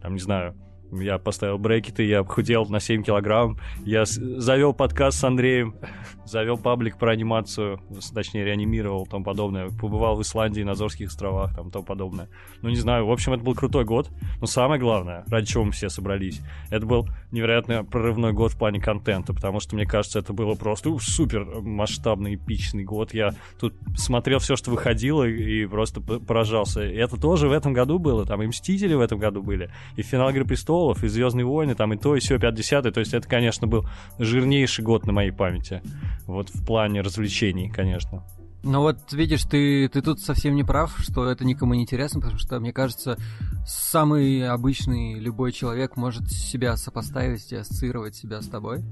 Там, 0.00 0.14
не 0.14 0.20
знаю, 0.20 0.54
я 0.92 1.18
поставил 1.18 1.58
брекеты, 1.58 2.04
я 2.04 2.24
худел 2.24 2.66
на 2.66 2.80
7 2.80 3.02
килограмм. 3.02 3.58
Я 3.84 4.04
завел 4.04 4.72
подкаст 4.72 5.18
с 5.18 5.24
Андреем, 5.24 5.74
завел 6.28 6.58
паблик 6.58 6.98
про 6.98 7.12
анимацию, 7.12 7.80
точнее, 8.14 8.44
реанимировал, 8.44 9.06
там 9.06 9.24
подобное. 9.24 9.68
Побывал 9.70 10.16
в 10.16 10.22
Исландии, 10.22 10.62
на 10.62 10.72
Азорских 10.72 11.08
островах, 11.08 11.54
там 11.54 11.70
тому 11.70 11.84
подобное. 11.84 12.28
Ну, 12.62 12.68
не 12.68 12.76
знаю, 12.76 13.06
в 13.06 13.10
общем, 13.10 13.32
это 13.32 13.42
был 13.42 13.54
крутой 13.54 13.84
год. 13.84 14.10
Но 14.40 14.46
самое 14.46 14.80
главное, 14.80 15.24
ради 15.28 15.46
чего 15.46 15.64
мы 15.64 15.72
все 15.72 15.88
собрались, 15.88 16.40
это 16.70 16.86
был 16.86 17.08
невероятно 17.30 17.84
прорывной 17.84 18.32
год 18.32 18.52
в 18.52 18.58
плане 18.58 18.80
контента, 18.80 19.32
потому 19.34 19.60
что, 19.60 19.74
мне 19.74 19.86
кажется, 19.86 20.18
это 20.18 20.32
было 20.32 20.54
просто 20.54 20.96
супер 20.98 21.44
масштабный, 21.60 22.34
эпичный 22.34 22.84
год. 22.84 23.14
Я 23.14 23.34
тут 23.58 23.74
смотрел 23.96 24.38
все, 24.38 24.56
что 24.56 24.70
выходило, 24.70 25.24
и 25.24 25.66
просто 25.66 26.00
поражался. 26.00 26.84
И 26.84 26.96
это 26.96 27.16
тоже 27.20 27.48
в 27.48 27.52
этом 27.52 27.72
году 27.72 27.98
было, 27.98 28.24
там 28.24 28.42
и 28.42 28.46
Мстители 28.46 28.94
в 28.94 29.00
этом 29.00 29.18
году 29.18 29.42
были, 29.42 29.70
и 29.96 30.02
финал 30.02 30.30
Игры 30.30 30.44
Престолов 30.44 31.04
и 31.04 31.08
Звездные 31.08 31.44
войны, 31.44 31.74
там 31.74 31.92
и 31.92 31.96
то, 31.96 32.16
и 32.16 32.20
все, 32.20 32.38
50 32.38 32.92
То 32.92 33.00
есть 33.00 33.14
это, 33.14 33.28
конечно, 33.28 33.66
был 33.66 33.84
жирнейший 34.18 34.84
год 34.84 35.06
на 35.06 35.12
моей 35.12 35.30
памяти. 35.30 35.82
Вот 36.26 36.50
в 36.50 36.64
плане 36.64 37.00
развлечений, 37.00 37.70
конечно. 37.70 38.24
Ну 38.64 38.80
вот, 38.80 39.12
видишь, 39.12 39.44
ты, 39.44 39.88
ты 39.88 40.02
тут 40.02 40.20
совсем 40.20 40.56
не 40.56 40.64
прав, 40.64 40.98
что 40.98 41.26
это 41.26 41.44
никому 41.44 41.74
не 41.74 41.82
интересно, 41.82 42.20
потому 42.20 42.38
что, 42.38 42.58
мне 42.58 42.72
кажется, 42.72 43.16
самый 43.64 44.46
обычный 44.48 45.20
любой 45.20 45.52
человек 45.52 45.96
может 45.96 46.28
себя 46.30 46.76
сопоставить 46.76 47.52
и 47.52 47.56
ассоциировать 47.56 48.16
себя 48.16 48.42
с 48.42 48.48
тобой. 48.48 48.84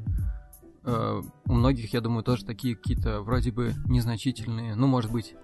Uh, 0.84 1.28
у 1.46 1.52
многих, 1.52 1.92
я 1.94 2.00
думаю, 2.00 2.22
тоже 2.22 2.44
такие 2.44 2.76
какие-то 2.76 3.20
вроде 3.20 3.50
бы 3.50 3.74
незначительные, 3.86 4.76
ну, 4.76 4.86
может 4.86 5.10
быть, 5.10 5.34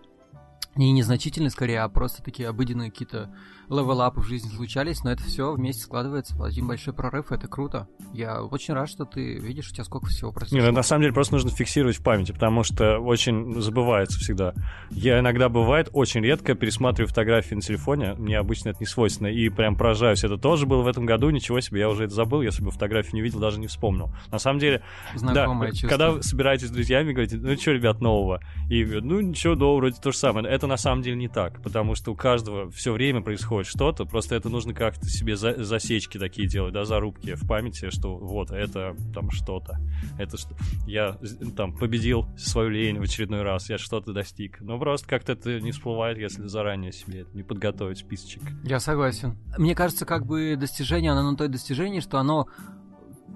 не 0.77 0.93
незначительные 0.93 1.51
скорее, 1.51 1.81
а 1.81 1.89
просто 1.89 2.23
такие 2.23 2.49
обыденные 2.49 2.91
какие-то 2.91 3.35
левелапы 3.73 4.21
в 4.21 4.25
жизни 4.25 4.49
случались, 4.51 5.03
но 5.03 5.13
это 5.13 5.23
все 5.23 5.53
вместе 5.53 5.83
складывается 5.83 6.37
в 6.37 6.43
один 6.43 6.69
большой 6.69 6.93
прорыв, 6.93 7.33
это 7.33 7.49
круто. 7.49 7.89
Я 8.13 8.43
очень 8.43 8.75
рад, 8.75 8.89
что 8.89 9.05
ты 9.05 9.39
видишь, 9.39 9.71
у 9.71 9.75
тебя 9.75 9.85
сколько 9.85 10.07
всего 10.07 10.33
произошло. 10.33 10.59
Нет, 10.59 10.67
ну, 10.69 10.73
на 10.73 10.83
самом 10.83 11.03
деле 11.03 11.15
просто 11.15 11.35
нужно 11.35 11.51
фиксировать 11.51 11.97
в 11.97 12.03
памяти, 12.03 12.33
потому 12.33 12.63
что 12.63 12.99
очень 12.99 13.61
забывается 13.61 14.19
всегда. 14.19 14.55
Я 14.91 15.21
иногда, 15.21 15.49
бывает, 15.49 15.89
очень 15.93 16.21
редко 16.21 16.55
пересматриваю 16.55 17.09
фотографии 17.09 17.55
на 17.55 17.63
телефоне, 17.63 18.15
мне 18.15 18.39
обычно 18.39 18.71
это 18.71 18.81
не 18.81 18.87
свойственно, 18.87 19.29
и 19.29 19.49
прям 19.49 19.77
поражаюсь. 19.77 20.25
Это 20.25 20.37
тоже 20.37 20.67
было 20.67 20.83
в 20.83 20.87
этом 20.87 21.07
году, 21.07 21.31
ничего 21.31 21.61
себе, 21.61 21.81
я 21.81 21.89
уже 21.89 22.05
это 22.05 22.15
забыл, 22.15 22.43
если 22.43 22.63
бы 22.63 22.71
фотографию 22.71 23.15
не 23.15 23.23
видел, 23.23 23.41
даже 23.41 23.59
не 23.59 23.67
вспомнил. 23.67 24.13
На 24.31 24.39
самом 24.39 24.59
деле, 24.59 24.83
Знакомое 25.15 25.69
да, 25.69 25.73
чувство. 25.73 25.89
когда 25.89 26.11
вы 26.11 26.23
собираетесь 26.23 26.69
с 26.69 26.71
друзьями, 26.71 27.13
говорите, 27.13 27.39
ну 27.39 27.57
что, 27.57 27.73
ребят, 27.73 28.01
нового? 28.01 28.41
И 28.69 28.85
ну 28.85 29.21
ничего, 29.21 29.55
да, 29.55 29.67
вроде 29.67 30.01
то 30.01 30.13
же 30.13 30.19
самое. 30.19 30.47
Это 30.47 30.67
на 30.67 30.77
самом 30.77 31.03
деле 31.03 31.17
не 31.17 31.29
так, 31.29 31.63
потому 31.63 31.95
что 31.95 32.13
у 32.13 32.15
каждого 32.15 32.71
все 32.71 32.93
время 32.93 33.23
происходит 33.23 33.62
происходит 33.63 33.67
что-то, 33.67 34.05
просто 34.05 34.35
это 34.35 34.49
нужно 34.49 34.75
как-то 34.75 35.07
себе 35.07 35.37
за, 35.37 35.63
засечки 35.65 36.19
такие 36.19 36.49
делать, 36.49 36.73
да, 36.73 36.85
зарубки 36.85 37.35
в 37.35 37.47
памяти, 37.47 37.91
что 37.91 38.17
вот 38.17 38.51
это 38.51 38.97
там 39.15 39.31
что-то, 39.31 39.79
это 40.19 40.37
что 40.37 40.55
я 40.87 41.19
там 41.57 41.77
победил 41.77 42.27
свою 42.37 42.71
лень 42.71 42.99
в 42.99 43.03
очередной 43.03 43.43
раз, 43.43 43.71
я 43.71 43.79
что-то 43.79 44.13
достиг. 44.13 44.61
Но 44.61 44.79
просто 44.79 45.09
как-то 45.09 45.33
это 45.33 45.61
не 45.61 45.73
всплывает, 45.73 46.19
если 46.19 46.47
заранее 46.47 46.93
себе 46.93 47.27
не 47.35 47.43
подготовить 47.43 47.99
списочек. 47.99 48.43
Я 48.65 48.81
согласен. 48.81 49.37
Мне 49.59 49.75
кажется, 49.75 50.05
как 50.05 50.27
бы 50.27 50.57
достижение, 50.59 51.13
оно 51.13 51.31
на 51.31 51.37
то 51.37 51.49
достижение, 51.49 52.01
что 52.01 52.19
оно 52.19 52.47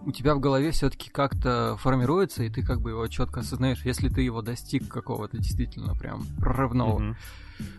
у 0.05 0.13
тебя 0.13 0.35
в 0.35 0.41
голове 0.41 0.71
все-таки 0.71 1.11
как-то 1.11 1.77
формируется, 1.79 2.45
и 2.45 2.51
ты 2.51 2.63
как 2.63 2.81
бы 2.81 2.91
его 2.91 3.07
четко 3.09 3.41
осознаешь, 3.41 3.85
если 3.85 4.09
ты 4.09 4.23
его 4.23 4.41
достиг 4.41 4.89
какого-то 4.89 5.39
действительно 5.39 5.95
прям 5.95 6.25
прорывного. 6.39 7.01
Mm-hmm 7.01 7.17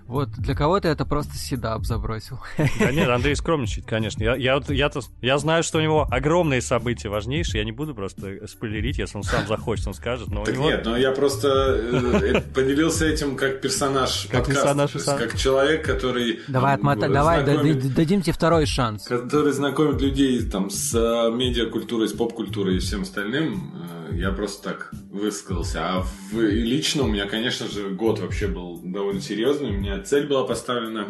вот, 0.08 0.30
для 0.30 0.56
кого-то 0.56 0.88
это 0.88 1.06
просто 1.06 1.36
седап 1.36 1.86
забросил. 1.86 2.40
Да 2.80 2.92
нет, 2.92 3.10
Андрей 3.10 3.36
скромничает, 3.36 3.86
конечно. 3.86 4.24
Я, 4.24 4.36
я, 4.36 4.62
я, 4.70 4.88
-то, 4.88 5.02
я 5.22 5.38
знаю, 5.38 5.64
что 5.64 5.80
у 5.80 5.82
него 5.82 6.08
огромные 6.10 6.62
события 6.62 7.10
важнейшие. 7.10 7.60
Я 7.60 7.66
не 7.66 7.74
буду 7.74 7.94
просто 7.94 8.48
спойлерить, 8.48 9.00
если 9.00 9.18
он 9.18 9.24
сам 9.24 9.48
захочет, 9.48 9.88
он 9.88 9.94
скажет. 9.94 10.30
Но 10.30 10.46
так 10.46 10.56
него... 10.56 10.70
нет, 10.70 10.86
но 10.86 10.96
я 10.96 11.12
просто 11.12 11.48
э, 11.50 12.42
поделился 12.54 13.06
этим 13.06 13.36
как 13.36 13.60
персонаж 13.60 14.28
как 14.32 14.46
подкаста. 14.46 15.18
Как 15.18 15.38
человек, 15.38 15.86
который... 15.86 16.40
Давай, 16.48 16.76
отмотай, 16.76 17.12
давай, 17.12 17.44
дадим 17.44 18.22
тебе 18.22 18.34
второй 18.34 18.66
шанс. 18.66 19.04
Который 19.04 19.52
знакомит 19.52 20.02
людей 20.02 20.42
там 20.44 20.70
с 20.70 20.94
э, 20.96 21.32
медиакультурой, 21.36 22.08
с 22.08 22.14
поп-культурой 22.14 22.78
и 22.78 22.80
всем 22.80 23.02
остальным. 23.02 23.74
Э, 24.10 24.16
я 24.16 24.32
просто 24.32 24.70
так 24.70 24.92
высказался. 25.18 25.80
А 25.82 26.02
в, 26.02 26.40
лично 26.40 27.04
у 27.04 27.08
меня, 27.08 27.28
конечно 27.28 27.68
же, 27.68 27.90
год 27.90 28.20
вообще 28.20 28.48
был 28.48 28.80
довольно 28.84 29.22
серьезный. 29.22 29.70
У 29.70 29.74
меня 29.74 30.02
цель 30.02 30.28
была 30.28 30.46
поставлена 30.46 31.08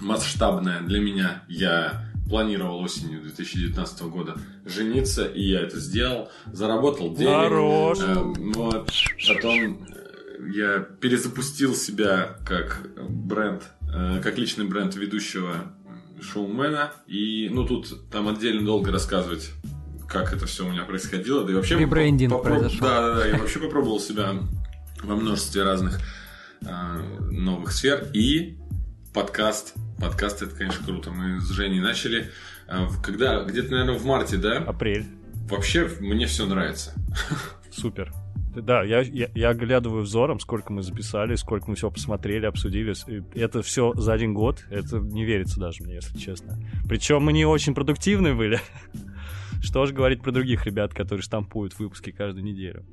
масштабная 0.00 0.80
для 0.80 1.00
меня. 1.00 1.44
Я 1.48 2.10
планировал 2.28 2.80
осенью 2.80 3.20
2019 3.20 4.02
года 4.02 4.36
жениться, 4.64 5.26
и 5.26 5.42
я 5.42 5.60
это 5.60 5.78
сделал. 5.78 6.30
Заработал 6.52 7.14
денег. 7.14 7.32
Хорош. 7.32 7.98
Э, 8.00 8.14
вот. 8.54 8.90
Потом 9.28 9.86
э, 9.88 10.50
я 10.54 10.78
перезапустил 10.78 11.74
себя 11.74 12.38
как 12.46 12.88
бренд, 13.08 13.62
э, 13.94 14.20
как 14.22 14.38
личный 14.38 14.66
бренд 14.66 14.94
ведущего 14.96 15.74
шоумена. 16.20 16.92
И, 17.06 17.48
ну, 17.52 17.66
тут 17.66 18.10
там 18.10 18.28
отдельно 18.28 18.64
долго 18.64 18.90
рассказывать 18.90 19.50
как 20.08 20.32
это 20.32 20.46
все 20.46 20.66
у 20.66 20.70
меня 20.70 20.84
происходило. 20.84 21.44
Да 21.44 21.52
и 21.52 21.54
вообще 21.54 21.78
Ребрендинг 21.78 22.32
попроб... 22.32 22.58
произошел. 22.58 22.80
Да, 22.80 23.06
да, 23.06 23.14
да. 23.16 23.26
Я 23.26 23.38
вообще 23.38 23.58
попробовал 23.58 24.00
себя 24.00 24.34
во 25.02 25.16
множестве 25.16 25.62
разных 25.62 26.00
э, 26.62 26.66
новых 27.30 27.72
сфер. 27.72 28.08
И 28.12 28.56
подкаст. 29.12 29.74
Подкаст 30.00 30.42
это, 30.42 30.54
конечно, 30.54 30.84
круто. 30.84 31.10
Мы 31.10 31.40
с 31.40 31.50
Женей 31.50 31.80
начали. 31.80 32.30
Э, 32.68 32.86
когда? 33.02 33.44
Где-то, 33.44 33.70
наверное, 33.70 33.98
в 33.98 34.04
марте, 34.04 34.36
да? 34.36 34.58
Апрель. 34.58 35.06
Вообще, 35.48 35.90
мне 36.00 36.26
все 36.26 36.46
нравится. 36.46 36.94
Супер. 37.70 38.12
Да, 38.56 38.84
я, 38.84 39.00
я, 39.00 39.28
я 39.34 39.48
оглядываю 39.48 40.02
взором, 40.02 40.38
сколько 40.38 40.72
мы 40.72 40.82
записали, 40.82 41.34
сколько 41.34 41.68
мы 41.68 41.76
все 41.76 41.90
посмотрели, 41.90 42.46
обсудили. 42.46 42.94
И 43.08 43.38
это 43.38 43.62
все 43.62 43.92
за 43.94 44.12
один 44.12 44.32
год. 44.32 44.64
Это 44.70 44.98
не 44.98 45.24
верится 45.24 45.58
даже 45.58 45.82
мне, 45.82 45.96
если 45.96 46.16
честно. 46.16 46.56
Причем 46.88 47.22
мы 47.22 47.32
не 47.32 47.44
очень 47.46 47.74
продуктивные 47.74 48.34
были. 48.34 48.60
Что 49.64 49.86
же 49.86 49.94
говорить 49.94 50.22
про 50.22 50.30
других 50.30 50.66
ребят, 50.66 50.92
которые 50.92 51.22
штампуют 51.22 51.78
выпуски 51.78 52.10
каждую 52.12 52.44
неделю? 52.44 52.84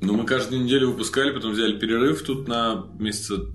Ну, 0.00 0.16
мы 0.16 0.26
каждую 0.26 0.64
неделю 0.64 0.88
выпускали, 0.88 1.30
потом 1.30 1.52
взяли 1.52 1.78
перерыв 1.78 2.22
тут 2.24 2.48
на 2.48 2.86
месяца 2.98 3.46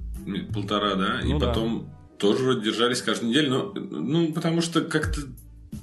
полтора, 0.53 0.95
да, 0.95 1.19
и 1.19 1.33
ну, 1.33 1.39
потом 1.41 1.89
да. 1.89 2.17
тоже 2.19 2.43
вроде 2.43 2.61
держались 2.61 3.01
каждую 3.01 3.31
неделю, 3.31 3.49
но, 3.49 3.73
ну, 3.75 4.33
потому 4.33 4.61
что 4.61 4.79
как-то, 4.79 5.21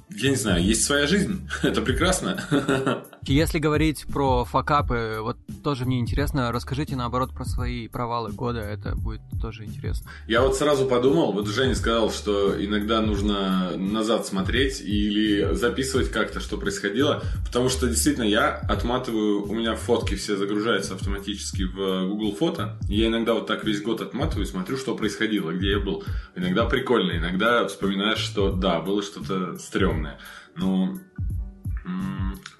я 0.09 0.31
не 0.31 0.35
знаю, 0.35 0.63
есть 0.63 0.83
своя 0.83 1.05
жизнь, 1.05 1.47
это 1.61 1.83
прекрасно. 1.83 2.43
Если 3.27 3.57
говорить 3.57 4.05
про 4.05 4.45
факапы, 4.45 5.17
вот 5.19 5.37
тоже 5.63 5.85
мне 5.85 5.99
интересно, 5.99 6.51
расскажите 6.51 6.95
наоборот 6.95 7.33
про 7.33 7.43
свои 7.43 7.87
провалы 7.87 8.31
года, 8.31 8.59
это 8.59 8.95
будет 8.95 9.21
тоже 9.41 9.65
интересно. 9.65 10.11
Я 10.27 10.41
вот 10.41 10.55
сразу 10.55 10.85
подумал, 10.85 11.33
вот 11.33 11.47
Женя 11.47 11.73
сказал, 11.73 12.11
что 12.11 12.53
иногда 12.63 13.01
нужно 13.01 13.75
назад 13.77 14.27
смотреть 14.27 14.79
или 14.79 15.55
записывать 15.55 16.11
как-то, 16.11 16.39
что 16.39 16.57
происходило, 16.57 17.23
потому 17.47 17.69
что 17.69 17.87
действительно 17.87 18.25
я 18.25 18.57
отматываю, 18.57 19.43
у 19.49 19.55
меня 19.55 19.75
фотки 19.75 20.13
все 20.13 20.37
загружаются 20.37 20.93
автоматически 20.93 21.63
в 21.63 22.07
Google 22.07 22.35
фото, 22.35 22.77
я 22.87 23.07
иногда 23.07 23.33
вот 23.33 23.47
так 23.47 23.63
весь 23.63 23.81
год 23.81 24.01
отматываю, 24.01 24.45
смотрю, 24.45 24.77
что 24.77 24.95
происходило, 24.95 25.49
где 25.51 25.71
я 25.71 25.79
был. 25.79 26.03
Иногда 26.35 26.65
прикольно, 26.65 27.17
иногда 27.17 27.67
вспоминаешь, 27.67 28.19
что 28.19 28.51
да, 28.51 28.81
было 28.81 29.01
что-то 29.01 29.57
стрёмное. 29.57 30.19
Но 30.55 30.97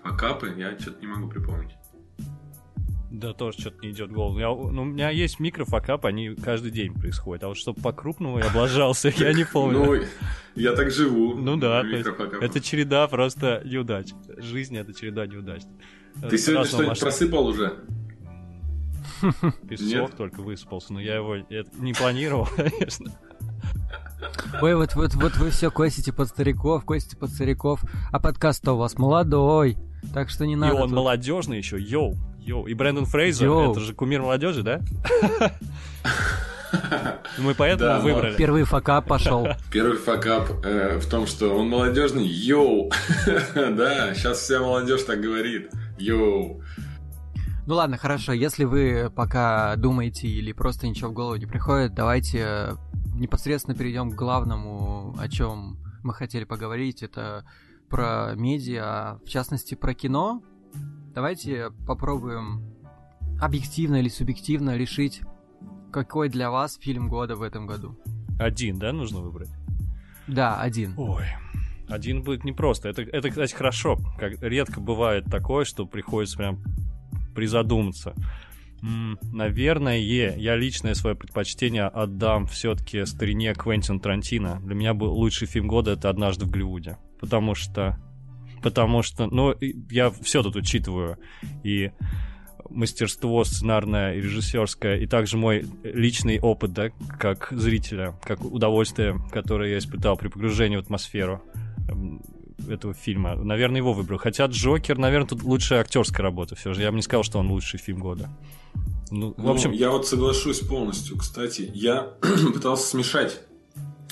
Факапы 0.03 0.53
я 0.57 0.77
что-то 0.79 1.01
не 1.01 1.07
могу 1.07 1.27
припомнить. 1.27 1.75
Да, 3.11 3.33
тоже 3.33 3.59
что-то 3.59 3.77
не 3.85 3.91
идет 3.91 4.09
в 4.09 4.13
голову. 4.13 4.39
Я, 4.39 4.47
ну, 4.47 4.81
у 4.81 4.85
меня 4.85 5.09
есть 5.09 5.39
микрофакап, 5.39 6.05
они 6.05 6.35
каждый 6.35 6.71
день 6.71 6.93
происходят. 6.93 7.43
А 7.45 7.47
вот 7.47 7.57
чтобы 7.57 7.81
по-крупному 7.81 8.39
я 8.39 8.47
облажался, 8.47 9.09
я 9.15 9.31
не 9.31 9.45
помню. 9.45 9.85
Ну, 9.85 10.03
я 10.55 10.73
так 10.73 10.91
живу. 10.91 11.35
Ну 11.35 11.55
да, 11.55 11.83
это 12.41 12.59
череда 12.59 13.07
просто 13.07 13.61
неудач. 13.63 14.09
Жизнь— 14.37 14.75
это 14.77 14.93
череда 14.93 15.27
неудач. 15.27 15.61
Ты 16.29 16.37
сегодня 16.37 16.65
что-нибудь 16.65 16.99
просыпал 16.99 17.47
уже? 17.47 17.73
Песок 19.69 20.15
только 20.15 20.41
выспался, 20.41 20.93
но 20.93 20.99
я 20.99 21.15
его 21.15 21.37
не 21.37 21.93
планировал, 21.93 22.47
конечно. 22.55 23.11
Ой, 24.61 24.75
вот, 24.75 24.95
вот, 24.95 25.13
вот 25.15 25.35
вы 25.37 25.49
все 25.49 25.71
косите 25.71 26.13
под 26.13 26.29
стариков, 26.29 26.85
косите 26.85 27.17
под 27.17 27.29
стариков, 27.29 27.81
а 28.11 28.19
подкаст-то 28.19 28.73
у 28.73 28.77
вас 28.77 28.97
молодой, 28.97 29.77
так 30.13 30.29
что 30.29 30.45
не 30.45 30.55
надо. 30.55 30.75
И 30.75 30.77
он 30.77 30.89
тут... 30.89 30.97
молодежный 30.97 31.57
еще, 31.57 31.79
yo, 31.79 32.15
yo. 32.39 32.67
И 32.67 32.73
Брэндон 32.73 33.05
Фрейзер, 33.05 33.47
yo. 33.47 33.71
это 33.71 33.79
же 33.79 33.93
кумир 33.93 34.21
молодежи, 34.21 34.63
да? 34.63 34.81
Мы 37.37 37.53
поэтому 37.53 37.89
да, 37.89 37.99
выбрали. 37.99 38.35
Первый 38.35 38.63
факап 38.63 39.07
пошел. 39.07 39.47
Первый 39.71 39.97
факап 39.97 40.49
э, 40.65 40.99
в 40.99 41.09
том, 41.09 41.27
что 41.27 41.55
он 41.55 41.69
молодежный. 41.69 42.25
Yo! 42.25 42.91
да, 43.55 44.13
сейчас 44.13 44.39
вся 44.39 44.59
молодежь 44.59 45.03
так 45.03 45.21
говорит. 45.21 45.71
Йоу! 45.97 46.61
Ну 47.67 47.75
ладно, 47.75 47.97
хорошо. 47.97 48.33
Если 48.33 48.63
вы 48.63 49.11
пока 49.15 49.75
думаете 49.75 50.27
или 50.27 50.51
просто 50.51 50.87
ничего 50.87 51.09
в 51.09 51.13
голову 51.13 51.35
не 51.35 51.45
приходит, 51.45 51.93
давайте 51.93 52.75
непосредственно 53.15 53.77
перейдем 53.77 54.11
к 54.11 54.15
главному, 54.15 55.15
о 55.17 55.27
чем 55.29 55.77
мы 56.03 56.13
хотели 56.13 56.43
поговорить. 56.43 57.03
Это 57.03 57.45
про 57.89 58.33
медиа, 58.35 59.19
в 59.25 59.29
частности 59.29 59.75
про 59.75 59.93
кино. 59.93 60.41
Давайте 61.13 61.71
попробуем 61.87 62.75
объективно 63.41 63.97
или 63.97 64.09
субъективно 64.09 64.77
решить, 64.77 65.21
какой 65.91 66.29
для 66.29 66.51
вас 66.51 66.77
фильм 66.77 67.07
года 67.07 67.35
в 67.35 67.41
этом 67.41 67.67
году. 67.67 67.97
Один, 68.39 68.79
да, 68.79 68.91
нужно 68.91 69.21
выбрать? 69.21 69.49
Да, 70.27 70.59
один. 70.59 70.93
Ой, 70.97 71.25
один 71.87 72.23
будет 72.23 72.43
непросто. 72.43 72.89
Это, 72.89 73.01
это, 73.03 73.29
кстати, 73.29 73.53
хорошо. 73.53 73.97
Как 74.19 74.41
редко 74.41 74.81
бывает 74.81 75.25
такое, 75.25 75.65
что 75.65 75.85
приходится 75.85 76.37
прям 76.37 76.59
призадуматься. 77.33 78.13
Наверное, 78.81 79.97
я 79.97 80.55
личное 80.55 80.93
свое 80.93 81.15
предпочтение 81.15 81.85
отдам 81.85 82.45
все-таки 82.45 83.05
старине 83.05 83.53
Квентин 83.53 83.99
Тарантино. 83.99 84.59
Для 84.63 84.75
меня 84.75 84.93
был 84.93 85.13
лучший 85.13 85.47
фильм 85.47 85.67
года 85.67 85.91
это 85.91 86.09
«Однажды 86.09 86.45
в 86.45 86.51
Голливуде». 86.51 86.97
Потому 87.19 87.55
что... 87.55 87.97
Потому 88.61 89.01
что... 89.01 89.27
Ну, 89.27 89.55
я 89.89 90.09
все 90.09 90.43
тут 90.43 90.55
учитываю. 90.55 91.17
И 91.63 91.91
мастерство 92.69 93.43
сценарное 93.43 94.15
и 94.15 94.21
режиссерское, 94.21 94.97
и 94.97 95.07
также 95.07 95.37
мой 95.37 95.65
личный 95.83 96.39
опыт, 96.39 96.73
да, 96.73 96.89
как 97.19 97.49
зрителя, 97.51 98.15
как 98.23 98.43
удовольствие, 98.43 99.15
которое 99.31 99.71
я 99.71 99.77
испытал 99.77 100.17
при 100.17 100.29
погружении 100.29 100.75
в 100.75 100.81
атмосферу 100.81 101.43
этого 102.69 102.93
фильма. 102.93 103.35
Наверное, 103.35 103.77
его 103.77 103.93
выбрал. 103.93 104.17
Хотя 104.17 104.45
Джокер, 104.45 104.97
наверное, 104.97 105.27
тут 105.27 105.43
лучшая 105.43 105.81
актерская 105.81 106.23
работа 106.23 106.55
все 106.55 106.73
же. 106.73 106.81
Я 106.81 106.91
бы 106.91 106.97
не 106.97 107.03
сказал, 107.03 107.23
что 107.23 107.39
он 107.39 107.49
лучший 107.49 107.79
фильм 107.79 107.99
года. 107.99 108.29
Ну, 109.11 109.33
в 109.37 109.49
общем... 109.49 109.71
Ну, 109.71 109.75
я 109.75 109.91
вот 109.91 110.07
соглашусь 110.07 110.59
полностью. 110.59 111.17
Кстати, 111.17 111.69
я 111.73 112.13
пытался 112.53 112.87
смешать. 112.87 113.41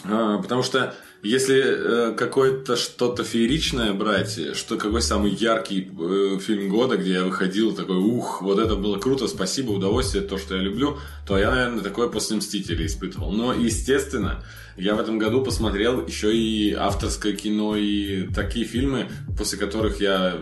А, 0.04 0.40
потому 0.42 0.64
что 0.64 0.94
если 1.24 1.64
э, 1.64 2.14
какое-то 2.16 2.76
что-то 2.76 3.24
фееричное 3.24 3.94
брать, 3.94 4.58
что 4.58 4.78
какой 4.78 5.02
самый 5.02 5.32
яркий 5.32 5.90
э, 5.90 6.40
фильм 6.40 6.70
года, 6.70 6.98
где 6.98 7.14
я 7.14 7.24
выходил 7.24 7.74
такой, 7.74 7.96
ух, 7.96 8.42
вот 8.42 8.60
это 8.60 8.76
было 8.76 9.00
круто, 9.00 9.28
спасибо, 9.28 9.72
удовольствие, 9.72 10.24
то, 10.24 10.38
что 10.38 10.56
я 10.56 10.62
люблю, 10.62 10.98
то 11.26 11.38
я, 11.38 11.50
наверное, 11.50 11.82
такое 11.82 12.10
после 12.10 12.36
«Мстителей» 12.38 12.88
испытывал. 12.88 13.32
Но, 13.32 13.54
естественно, 13.54 14.44
я 14.76 14.96
в 14.96 15.00
этом 15.00 15.18
году 15.18 15.44
посмотрел 15.44 16.06
еще 16.06 16.36
и 16.36 16.74
авторское 16.74 17.34
кино, 17.34 17.78
и 17.78 18.28
такие 18.34 18.66
фильмы, 18.66 19.10
после 19.38 19.58
которых 19.58 20.02
я 20.02 20.36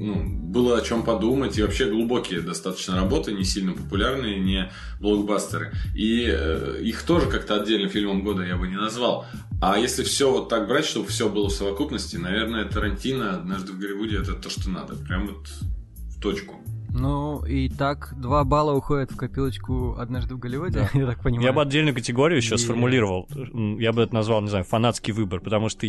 ну, 0.00 0.24
было 0.24 0.78
о 0.78 0.82
чем 0.82 1.02
подумать, 1.02 1.58
и 1.58 1.62
вообще 1.62 1.86
глубокие 1.86 2.40
достаточно 2.40 2.96
работы, 2.96 3.32
не 3.32 3.44
сильно 3.44 3.72
популярные, 3.72 4.38
не 4.38 4.70
блокбастеры. 5.00 5.72
И 5.94 6.26
э, 6.28 6.80
их 6.82 7.02
тоже 7.02 7.26
как-то 7.26 7.60
отдельно 7.60 7.88
фильмом 7.88 8.22
года 8.22 8.42
я 8.42 8.56
бы 8.56 8.68
не 8.68 8.76
назвал. 8.76 9.26
А 9.62 9.78
если 9.78 10.02
все 10.04 10.30
вот 10.30 10.48
так 10.48 10.68
брать, 10.68 10.86
чтобы 10.86 11.08
все 11.08 11.28
было 11.28 11.48
в 11.48 11.52
совокупности, 11.52 12.16
наверное, 12.16 12.64
Тарантино 12.64 13.34
однажды 13.34 13.72
в 13.72 13.78
Голливуде 13.78 14.18
это 14.18 14.34
то, 14.34 14.48
что 14.48 14.70
надо. 14.70 14.94
Прям 14.96 15.28
вот 15.28 15.48
в 15.48 16.20
точку. 16.20 16.59
Ну, 16.92 17.44
и 17.44 17.68
так 17.68 18.14
два 18.16 18.44
балла 18.44 18.72
уходят 18.74 19.12
в 19.12 19.16
копилочку 19.16 19.96
однажды 19.98 20.34
в 20.34 20.38
Голливуде, 20.38 20.80
да. 20.80 20.90
я 20.98 21.06
так 21.06 21.22
понимаю. 21.22 21.46
Я 21.46 21.52
бы 21.52 21.62
отдельную 21.62 21.94
категорию 21.94 22.38
еще 22.38 22.56
и... 22.56 22.58
сформулировал. 22.58 23.28
Я 23.78 23.92
бы 23.92 24.02
это 24.02 24.14
назвал, 24.14 24.42
не 24.42 24.48
знаю, 24.48 24.64
фанатский 24.64 25.12
выбор, 25.12 25.40
потому 25.40 25.68
что 25.68 25.86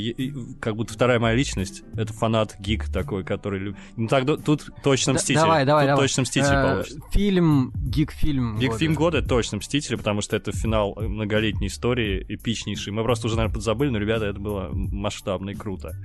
как 0.59 0.75
будто 0.75 0.93
вторая 0.93 1.19
моя 1.19 1.35
личность— 1.35 1.83
это 1.95 2.13
фанат, 2.13 2.55
гик 2.59 2.89
такой, 2.89 3.23
который... 3.23 3.75
Ну, 3.95 4.07
так 4.07 4.25
тут 4.43 4.69
точно 4.83 5.13
Мститель. 5.13 5.41
Давай, 5.41 5.65
давай, 5.65 5.85
тут 5.85 5.89
давай. 5.89 6.03
точно 6.03 6.21
Мститель 6.23 6.53
э, 6.53 6.63
получится. 6.63 6.99
Фильм, 7.11 7.73
гик-фильм 7.75 8.57
Гик-фильм 8.59 8.93
года 8.93 9.21
точно 9.21 9.57
Мстители, 9.57 9.95
потому 9.95 10.21
что 10.21 10.35
это 10.35 10.51
финал 10.51 10.95
многолетней 10.95 11.67
истории, 11.67 12.25
эпичнейший. 12.27 12.93
Мы 12.93 13.03
просто 13.03 13.27
уже, 13.27 13.35
наверное, 13.35 13.55
подзабыли, 13.55 13.89
но, 13.89 13.97
ребята, 13.97 14.25
это 14.25 14.39
было 14.39 14.69
масштабно 14.71 15.51
и 15.51 15.55
круто. 15.55 15.95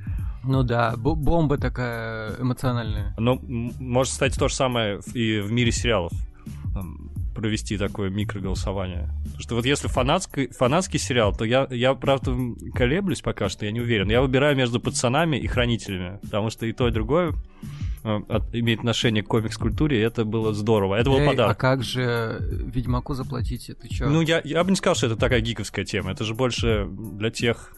Ну 0.47 0.63
да, 0.63 0.95
бомба 0.97 1.59
такая 1.59 2.41
эмоциональная. 2.41 3.15
Но 3.19 3.39
может 3.43 4.13
стать 4.13 4.39
то 4.39 4.49
же 4.49 4.55
самое 4.55 5.01
и 5.15 5.41
в 5.41 5.53
мире 5.53 5.73
сериалов 5.73 6.13
провести 7.37 7.77
такое 7.77 8.09
микроголосование. 8.09 9.11
Потому 9.25 9.41
что 9.41 9.55
вот 9.57 9.67
если 9.67 9.89
фанатский, 9.89 10.49
фанатский 10.49 10.99
сериал, 10.99 11.35
то 11.35 11.45
я, 11.45 11.69
я, 11.71 11.95
правда, 11.95 12.35
колеблюсь 12.75 13.21
пока 13.21 13.49
что, 13.49 13.67
я 13.67 13.73
не 13.73 13.81
уверен. 13.81 14.11
Я 14.11 14.23
выбираю 14.23 14.57
между 14.57 14.81
пацанами 14.81 15.37
и 15.37 15.47
хранителями, 15.47 16.19
потому 16.23 16.51
что 16.51 16.65
и 16.67 16.73
то, 16.73 16.89
и 16.89 16.91
другое 16.91 17.35
э, 18.05 18.21
от, 18.29 18.55
имеет 18.55 18.81
отношение 18.81 19.23
к 19.23 19.29
комикс-культуре, 19.29 19.99
и 19.99 20.01
это 20.01 20.25
было 20.25 20.55
здорово. 20.55 20.97
Это 20.97 21.11
был 21.11 21.19
Эй, 21.19 21.27
подарок. 21.27 21.53
А 21.53 21.55
как 21.55 21.85
же 21.85 22.39
Ведьмаку 22.41 23.13
заплатить? 23.13 23.69
Это 23.69 23.93
что? 23.93 24.07
Ну, 24.07 24.23
я, 24.23 24.41
я 24.43 24.65
бы 24.65 24.71
не 24.71 24.77
сказал, 24.77 24.95
что 24.95 25.07
это 25.07 25.17
такая 25.17 25.41
гиковская 25.41 25.85
тема. 25.85 26.13
Это 26.13 26.25
же 26.25 26.35
больше 26.35 26.89
для 26.89 27.31
тех 27.31 27.75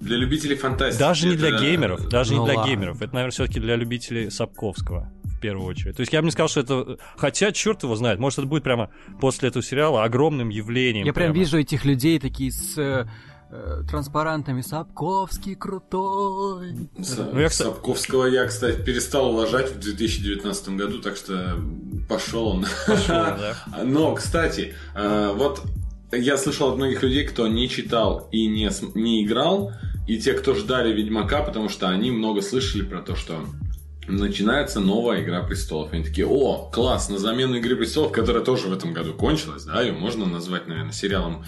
для 0.00 0.16
любителей 0.16 0.56
фантастики. 0.56 1.00
Даже 1.00 1.28
не 1.28 1.36
для 1.36 1.58
геймеров, 1.58 2.08
даже 2.08 2.34
ну 2.34 2.40
не 2.40 2.46
для 2.46 2.58
ладно. 2.58 2.70
геймеров. 2.70 3.02
Это, 3.02 3.14
наверное, 3.14 3.32
все-таки 3.32 3.60
для 3.60 3.76
любителей 3.76 4.30
Сапковского 4.30 5.10
в 5.24 5.40
первую 5.40 5.66
очередь. 5.66 5.96
То 5.96 6.00
есть 6.00 6.12
я 6.12 6.20
бы 6.20 6.26
не 6.26 6.32
сказал, 6.32 6.48
что 6.48 6.60
это... 6.60 6.98
Хотя, 7.16 7.52
черт 7.52 7.82
его 7.82 7.94
знает, 7.96 8.18
может, 8.18 8.40
это 8.40 8.48
будет 8.48 8.64
прямо 8.64 8.90
после 9.20 9.48
этого 9.48 9.62
сериала 9.62 10.04
огромным 10.04 10.48
явлением. 10.48 11.06
Я 11.06 11.12
прям, 11.12 11.32
прям 11.32 11.36
вижу 11.36 11.58
этих 11.58 11.84
людей 11.84 12.18
такие 12.18 12.50
с 12.50 12.76
э, 12.76 13.06
э 13.50 13.82
транспарантами 13.88 14.62
«Сапковский 14.62 15.54
крутой». 15.54 16.90
С, 16.98 17.18
ну, 17.18 17.38
я, 17.38 17.48
кстати... 17.48 17.68
Сапковского 17.68 18.26
я, 18.26 18.46
кстати, 18.46 18.82
перестал 18.82 19.30
уважать 19.30 19.70
в 19.72 19.78
2019 19.78 20.68
году, 20.70 20.98
так 20.98 21.16
что 21.16 21.56
пошел 22.08 22.48
он. 22.48 22.66
Пошел, 22.86 23.14
да. 23.14 23.54
Но, 23.84 24.14
кстати, 24.14 24.74
э, 24.94 25.32
вот 25.34 25.62
я 26.12 26.38
слышал 26.38 26.70
от 26.70 26.76
многих 26.76 27.02
людей, 27.02 27.24
кто 27.24 27.46
не 27.46 27.68
читал 27.68 28.28
и 28.32 28.46
не, 28.46 28.70
не 28.94 29.24
играл, 29.24 29.72
и 30.06 30.18
те, 30.18 30.32
кто 30.32 30.54
ждали 30.54 30.92
Ведьмака, 30.92 31.42
потому 31.42 31.68
что 31.68 31.88
они 31.88 32.10
много 32.10 32.40
слышали 32.40 32.82
про 32.82 33.02
то, 33.02 33.14
что 33.14 33.44
начинается 34.06 34.80
новая 34.80 35.22
Игра 35.22 35.42
Престолов. 35.42 35.92
Они 35.92 36.02
такие, 36.02 36.26
о, 36.26 36.70
класс, 36.72 37.10
на 37.10 37.18
замену 37.18 37.56
Игры 37.56 37.76
Престолов, 37.76 38.12
которая 38.12 38.42
тоже 38.42 38.68
в 38.68 38.72
этом 38.72 38.94
году 38.94 39.12
кончилась, 39.12 39.64
да, 39.64 39.82
ее 39.82 39.92
можно 39.92 40.24
назвать, 40.24 40.66
наверное, 40.66 40.92
сериалом, 40.92 41.44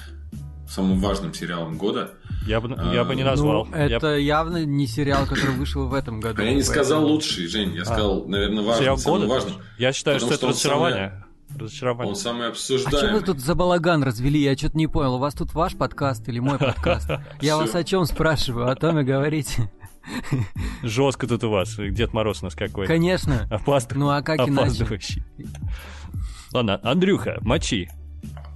самым 0.69 1.01
важным 1.01 1.33
сериалом 1.33 1.79
года. 1.79 2.11
Я 2.47 2.61
бы, 2.61 2.75
а, 2.77 2.95
я 2.95 3.05
бы 3.05 3.15
не 3.15 3.25
назвал. 3.25 3.67
Ну, 3.67 3.75
это 3.75 4.09
я... 4.09 4.17
явно 4.17 4.65
не 4.65 4.87
сериал, 4.87 5.27
который 5.27 5.55
вышел 5.55 5.89
в 5.89 5.95
этом 5.95 6.21
году. 6.21 6.43
А 6.43 6.45
я 6.45 6.51
не 6.51 6.57
поэтому... 6.57 6.75
сказал 6.75 7.07
лучший, 7.07 7.47
Жень, 7.47 7.75
я 7.75 7.83
а. 7.83 7.85
сказал, 7.87 8.27
наверное, 8.27 8.63
важный, 8.63 8.83
сериал 8.83 8.99
самый 8.99 9.21
года? 9.21 9.33
важный. 9.33 9.55
Я 9.79 9.93
считаю, 9.93 10.19
что, 10.19 10.27
что 10.27 10.35
это 10.37 10.47
разочарование. 10.49 11.09
Самое 11.09 11.30
разочарование. 11.57 12.11
Он 12.11 12.17
самый 12.17 12.49
обсуждаемый. 12.49 13.01
А 13.01 13.07
что 13.07 13.19
вы 13.19 13.25
тут 13.25 13.41
за 13.41 13.55
балаган 13.55 14.03
развели? 14.03 14.41
Я 14.41 14.57
что-то 14.57 14.77
не 14.77 14.87
понял. 14.87 15.15
У 15.15 15.19
вас 15.19 15.35
тут 15.35 15.55
ваш 15.55 15.77
подкаст 15.77 16.29
или 16.29 16.39
мой 16.39 16.59
подкаст? 16.59 17.09
Я 17.41 17.57
вас 17.57 17.75
о 17.75 17.85
чем 17.85 18.05
спрашиваю? 18.05 18.71
О 18.71 18.75
том 18.75 18.99
и 18.99 19.05
говорите. 19.05 19.71
Жестко 20.83 21.27
тут 21.27 21.45
у 21.45 21.51
вас. 21.51 21.77
Дед 21.77 22.13
Мороз 22.13 22.43
у 22.43 22.47
нас 22.47 22.55
какой. 22.55 22.87
Конечно. 22.87 23.47
Опаздыв... 23.51 23.99
Ну 23.99 24.09
а 24.11 24.23
как 24.23 24.41
иначе? 24.41 24.63
Опаздывающий. 24.63 25.23
Ладно, 26.53 26.81
Андрюха, 26.83 27.39
мочи. 27.43 27.89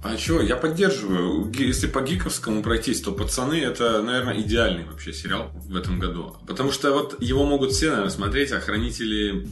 А 0.03 0.17
что, 0.17 0.39
я 0.41 0.55
поддерживаю. 0.55 1.51
Если 1.53 1.87
по 1.87 2.01
гиковскому 2.01 2.61
пройтись, 2.61 3.01
то 3.01 3.11
«Пацаны»— 3.11 3.55
это, 3.63 4.03
наверное, 4.03 4.39
идеальный 4.39 4.85
вообще 4.85 5.11
сериал 5.11 5.49
в 5.53 5.75
этом 5.75 5.97
году. 5.97 6.35
Потому 6.45 6.71
что 6.71 6.93
вот 6.93 7.19
его 7.21 7.43
могут 7.43 7.71
все, 7.71 7.87
наверное, 7.87 8.11
смотреть, 8.11 8.51
а 8.51 8.59
«Хранители...» 8.59 9.47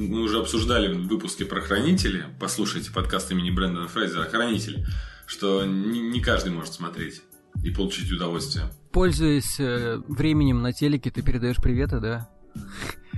Мы 0.00 0.22
уже 0.22 0.38
обсуждали 0.38 0.90
в 0.90 1.08
выпуске 1.08 1.44
про 1.44 1.60
«Хранители». 1.60 2.24
Послушайте 2.38 2.90
подкаст 2.90 3.30
имени 3.32 3.50
Брэндона 3.50 3.86
Фрейзера 3.86 4.22
«Хранители», 4.22 4.86
что 5.26 5.66
не, 5.66 6.00
не 6.00 6.20
каждый 6.20 6.52
может 6.52 6.72
смотреть 6.72 7.20
и 7.62 7.68
получить 7.70 8.10
удовольствие. 8.10 8.64
Пользуясь 8.92 9.60
э, 9.60 10.00
временем 10.08 10.62
на 10.62 10.72
телеке, 10.72 11.10
ты 11.10 11.20
передаешь 11.20 11.58
приветы, 11.58 12.00
да? 12.00 12.30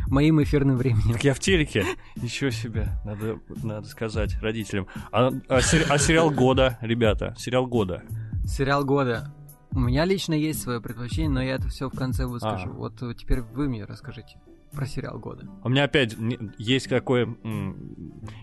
Моим 0.08 0.42
эфирным 0.42 0.76
временем. 0.76 1.12
Так 1.12 1.22
я 1.22 1.34
в 1.34 1.38
телеке. 1.38 1.86
Ничего 2.16 2.50
себе. 2.50 2.88
Надо, 3.04 3.38
надо 3.62 3.86
сказать 3.86 4.36
родителям. 4.42 4.88
А, 5.12 5.30
а 5.48 5.60
сери- 5.60 5.86
а 5.88 5.98
сериал 5.98 6.32
года, 6.32 6.78
ребята, 6.80 7.32
сериал 7.38 7.68
года. 7.68 8.02
Сериал 8.44 8.84
года. 8.84 9.32
У 9.70 9.78
меня 9.78 10.04
лично 10.04 10.34
есть 10.34 10.60
свое 10.60 10.80
предпочтение, 10.80 11.30
но 11.30 11.42
я 11.42 11.54
это 11.54 11.68
все 11.68 11.88
в 11.88 11.96
конце 11.96 12.26
выскажу. 12.26 12.70
А. 12.70 12.72
Вот 12.72 13.00
э, 13.02 13.14
теперь 13.16 13.42
вы 13.42 13.68
мне 13.68 13.84
расскажите 13.84 14.40
про 14.72 14.86
сериал 14.86 15.18
года. 15.18 15.46
У 15.62 15.68
меня 15.68 15.84
опять 15.84 16.16
есть 16.58 16.88
какое... 16.88 17.28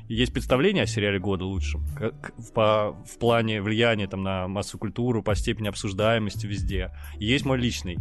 Есть 0.07 0.33
представление 0.33 0.83
о 0.83 0.87
сериале 0.87 1.19
года 1.19 1.45
лучшем. 1.45 1.85
Как 1.95 2.33
по, 2.53 2.95
в 3.05 3.17
плане 3.19 3.61
влияния 3.61 4.07
там, 4.07 4.23
на 4.23 4.47
массовую 4.47 4.79
культуру, 4.79 5.23
по 5.23 5.35
степени 5.35 5.67
обсуждаемости 5.67 6.45
везде. 6.45 6.91
И 7.17 7.25
есть 7.25 7.45
мой 7.45 7.57
личный 7.57 7.97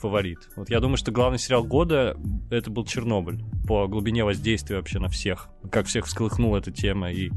фаворит. 0.00 0.48
Вот 0.56 0.70
я 0.70 0.80
думаю, 0.80 0.96
что 0.96 1.12
главный 1.12 1.38
сериал 1.38 1.64
года 1.64 2.16
это 2.50 2.70
был 2.70 2.84
Чернобыль. 2.84 3.42
По 3.66 3.86
глубине 3.86 4.24
воздействия 4.24 4.76
вообще 4.76 4.98
на 4.98 5.08
всех. 5.08 5.48
Как 5.70 5.86
всех 5.86 6.06
всколыхнула 6.06 6.58
эта 6.58 6.70
тема 6.70 7.10
и 7.10 7.30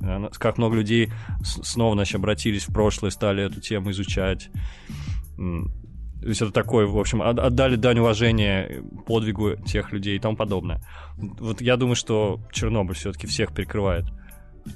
э, 0.00 0.28
как 0.32 0.58
много 0.58 0.76
людей 0.76 1.12
снова 1.42 1.94
значит, 1.94 2.16
обратились 2.16 2.68
в 2.68 2.72
прошлое, 2.72 3.10
стали 3.10 3.44
эту 3.44 3.60
тему 3.60 3.90
изучать. 3.90 4.50
То 6.24 6.30
есть 6.30 6.40
это 6.40 6.52
такое, 6.52 6.86
в 6.86 6.98
общем, 6.98 7.20
от- 7.20 7.38
отдали 7.38 7.76
дань 7.76 7.98
уважения 7.98 8.82
подвигу 9.06 9.56
тех 9.66 9.92
людей 9.92 10.16
и 10.16 10.18
тому 10.18 10.38
подобное. 10.38 10.80
Вот 11.18 11.60
я 11.60 11.76
думаю, 11.76 11.96
что 11.96 12.40
Чернобыль 12.50 12.96
все-таки 12.96 13.26
всех 13.26 13.54
перекрывает. 13.54 14.06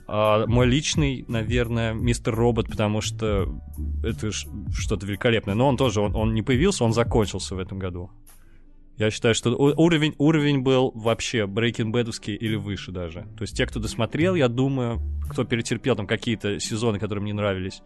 А 0.06 0.46
мой 0.46 0.66
личный, 0.66 1.24
наверное, 1.26 1.94
мистер 1.94 2.34
Робот, 2.34 2.68
потому 2.68 3.00
что 3.00 3.48
это 4.04 4.30
что-то 4.30 5.06
великолепное. 5.06 5.54
Но 5.54 5.68
он 5.68 5.78
тоже, 5.78 6.02
он, 6.02 6.14
он 6.14 6.34
не 6.34 6.42
появился, 6.42 6.84
он 6.84 6.92
закончился 6.92 7.54
в 7.54 7.58
этом 7.58 7.78
году. 7.78 8.10
Я 8.98 9.10
считаю, 9.10 9.34
что 9.34 9.56
уровень, 9.56 10.14
уровень 10.18 10.60
был 10.60 10.92
вообще 10.94 11.46
Breaking 11.46 11.92
Bad'овский 11.92 12.34
или 12.34 12.56
выше 12.56 12.92
даже. 12.92 13.22
То 13.38 13.44
есть 13.44 13.56
те, 13.56 13.64
кто 13.64 13.80
досмотрел, 13.80 14.34
я 14.34 14.48
думаю, 14.48 15.00
кто 15.30 15.44
перетерпел 15.44 15.96
там 15.96 16.06
какие-то 16.06 16.60
сезоны, 16.60 16.98
которые 16.98 17.22
мне 17.22 17.32
нравились, 17.32 17.80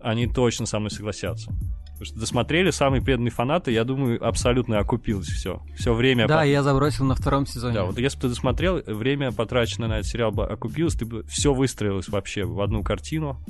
они 0.00 0.26
точно 0.26 0.64
со 0.64 0.78
мной 0.78 0.90
согласятся. 0.90 1.52
Потому 1.98 2.06
что 2.06 2.20
досмотрели 2.20 2.70
самые 2.70 3.00
преданные 3.02 3.30
фанаты, 3.30 3.72
я 3.72 3.84
думаю, 3.84 4.22
абсолютно 4.22 4.78
окупилось 4.78 5.28
все. 5.28 5.62
Все 5.76 5.94
время... 5.94 6.28
Да, 6.28 6.38
по- 6.40 6.46
я 6.46 6.62
забросил 6.62 7.06
на 7.06 7.14
втором 7.14 7.46
сезоне. 7.46 7.74
да, 7.74 7.84
вот 7.84 7.98
если 7.98 8.18
бы 8.18 8.22
ты 8.22 8.28
досмотрел, 8.28 8.82
время, 8.86 9.32
потраченное 9.32 9.88
на 9.88 9.98
этот 10.00 10.06
сериал 10.10 10.30
бы 10.30 10.44
окупилось, 10.46 10.94
ты 10.94 11.06
бы 11.06 11.22
все 11.24 11.54
выстроилось 11.54 12.08
вообще 12.08 12.44
в 12.44 12.60
одну 12.60 12.82
картину 12.82 13.40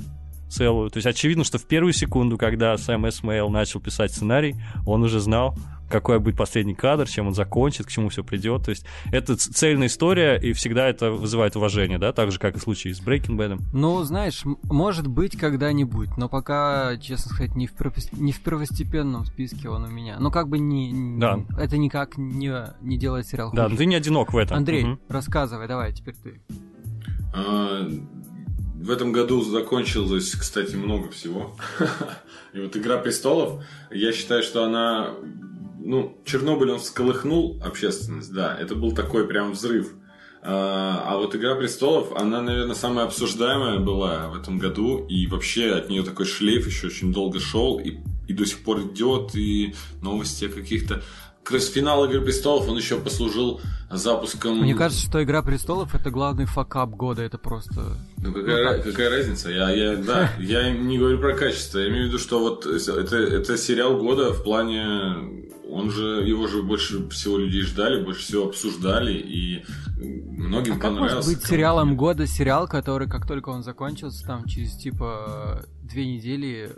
целую. 0.49 0.89
То 0.89 0.97
есть 0.97 1.07
очевидно, 1.07 1.43
что 1.43 1.57
в 1.57 1.65
первую 1.65 1.93
секунду, 1.93 2.37
когда 2.37 2.77
Сэм 2.77 3.07
Эсмейл 3.09 3.49
начал 3.49 3.79
писать 3.79 4.11
сценарий, 4.11 4.55
он 4.85 5.03
уже 5.03 5.19
знал, 5.19 5.55
какой 5.89 6.19
будет 6.19 6.35
последний 6.35 6.75
кадр, 6.75 7.07
чем 7.07 7.27
он 7.27 7.33
закончит, 7.33 7.85
к 7.85 7.89
чему 7.89 8.09
все 8.09 8.21
придет. 8.21 8.65
То 8.65 8.71
есть 8.71 8.85
это 9.09 9.37
цельная 9.37 9.87
история, 9.87 10.35
и 10.35 10.51
всегда 10.51 10.85
это 10.89 11.11
вызывает 11.11 11.55
уважение, 11.55 11.97
да, 11.97 12.11
так 12.11 12.29
же, 12.33 12.39
как 12.39 12.57
и 12.57 12.59
в 12.59 12.61
случае 12.61 12.93
с 12.93 12.99
Breaking 13.01 13.37
Bad. 13.37 13.61
Ну, 13.71 14.03
знаешь, 14.03 14.43
может 14.63 15.07
быть 15.07 15.37
когда-нибудь, 15.37 16.17
но 16.17 16.27
пока, 16.27 16.97
честно 16.97 17.31
сказать, 17.31 17.55
не 17.55 17.67
в, 17.67 17.73
не 18.19 18.33
в 18.33 18.41
первостепенном 18.41 19.25
списке 19.25 19.69
он 19.69 19.85
у 19.85 19.87
меня. 19.89 20.17
Ну, 20.19 20.29
как 20.29 20.49
бы 20.49 20.59
не... 20.59 21.17
Да. 21.19 21.39
Это 21.57 21.77
никак 21.77 22.17
не, 22.17 22.51
не 22.81 22.97
делает 22.97 23.25
сериал 23.25 23.51
Да, 23.53 23.63
хуже. 23.63 23.73
но 23.75 23.77
ты 23.77 23.85
не 23.85 23.95
одинок 23.95 24.33
в 24.33 24.37
этом. 24.37 24.57
Андрей, 24.57 24.83
Мгм. 24.83 24.99
рассказывай, 25.07 25.69
давай, 25.69 25.93
теперь 25.93 26.15
ты. 26.21 26.41
В 28.79 28.91
этом 28.91 29.11
году 29.11 29.41
закончилось, 29.41 30.35
кстати, 30.39 30.75
много 30.75 31.09
всего. 31.09 31.55
И 32.53 32.59
вот 32.59 32.77
«Игра 32.77 32.97
престолов», 32.97 33.63
я 33.89 34.13
считаю, 34.13 34.43
что 34.43 34.63
она... 34.63 35.15
Ну, 35.79 36.21
Чернобыль, 36.25 36.71
он 36.71 36.79
всколыхнул 36.79 37.59
общественность, 37.63 38.31
да. 38.31 38.55
Это 38.55 38.75
был 38.75 38.93
такой 38.93 39.27
прям 39.27 39.53
взрыв. 39.53 39.93
А 40.43 41.03
а 41.07 41.17
вот 41.17 41.35
«Игра 41.35 41.55
престолов», 41.55 42.15
она, 42.15 42.41
наверное, 42.41 42.75
самая 42.75 43.05
обсуждаемая 43.05 43.79
была 43.79 44.29
в 44.29 44.39
этом 44.39 44.59
году. 44.59 45.07
И 45.09 45.25
вообще 45.25 45.71
от 45.71 45.89
нее 45.89 46.03
такой 46.03 46.27
шлейф 46.27 46.67
еще 46.67 46.87
очень 46.87 47.11
долго 47.11 47.39
шел. 47.39 47.79
И, 47.79 47.97
и 48.27 48.33
до 48.33 48.45
сих 48.45 48.59
пор 48.59 48.81
идет. 48.81 49.35
И 49.35 49.73
новости 50.03 50.45
о 50.45 50.49
каких-то... 50.49 51.01
Как 51.49 51.61
финал 51.61 52.05
«Игры 52.05 52.21
престолов», 52.21 52.67
он 52.67 52.77
еще 52.77 52.97
послужил 52.99 53.61
запуском... 53.89 54.59
Мне 54.59 54.75
кажется, 54.75 55.05
что 55.05 55.23
«Игра 55.23 55.41
престолов»— 55.41 55.95
это 55.95 56.09
главный 56.11 56.45
факап 56.45 56.89
года, 56.91 57.21
это 57.21 57.37
просто... 57.37 57.97
Ну 58.17 58.33
какая, 58.33 58.63
ра- 58.79 58.81
какая 58.81 59.09
разница? 59.09 59.49
Я, 59.49 59.69
я, 59.71 59.95
да, 59.95 60.31
я 60.39 60.69
не 60.71 60.97
говорю 60.97 61.19
про 61.19 61.33
качество. 61.33 61.79
Я 61.79 61.89
имею 61.89 62.05
в 62.05 62.07
виду, 62.07 62.19
что 62.19 62.39
вот 62.39 62.65
это, 62.65 63.15
это 63.17 63.57
сериал 63.57 63.97
года 63.97 64.33
в 64.33 64.43
плане. 64.43 65.45
Он 65.69 65.91
же, 65.91 66.23
его 66.25 66.47
же 66.47 66.63
больше 66.63 67.07
всего 67.09 67.37
людей 67.37 67.61
ждали, 67.61 68.01
больше 68.03 68.21
всего 68.21 68.45
обсуждали, 68.47 69.13
и 69.13 69.65
многим 69.97 70.73
А 70.73 70.75
как 70.75 70.83
понравился. 70.91 71.15
может 71.17 71.39
быть 71.39 71.45
сериалом 71.45 71.97
года 71.97 72.25
сериал, 72.25 72.67
который, 72.69 73.09
как 73.09 73.27
только 73.27 73.49
он 73.49 73.63
закончился, 73.63 74.25
там 74.25 74.45
через 74.45 74.77
типа 74.77 75.65
две 75.83 76.05
недели 76.07 76.71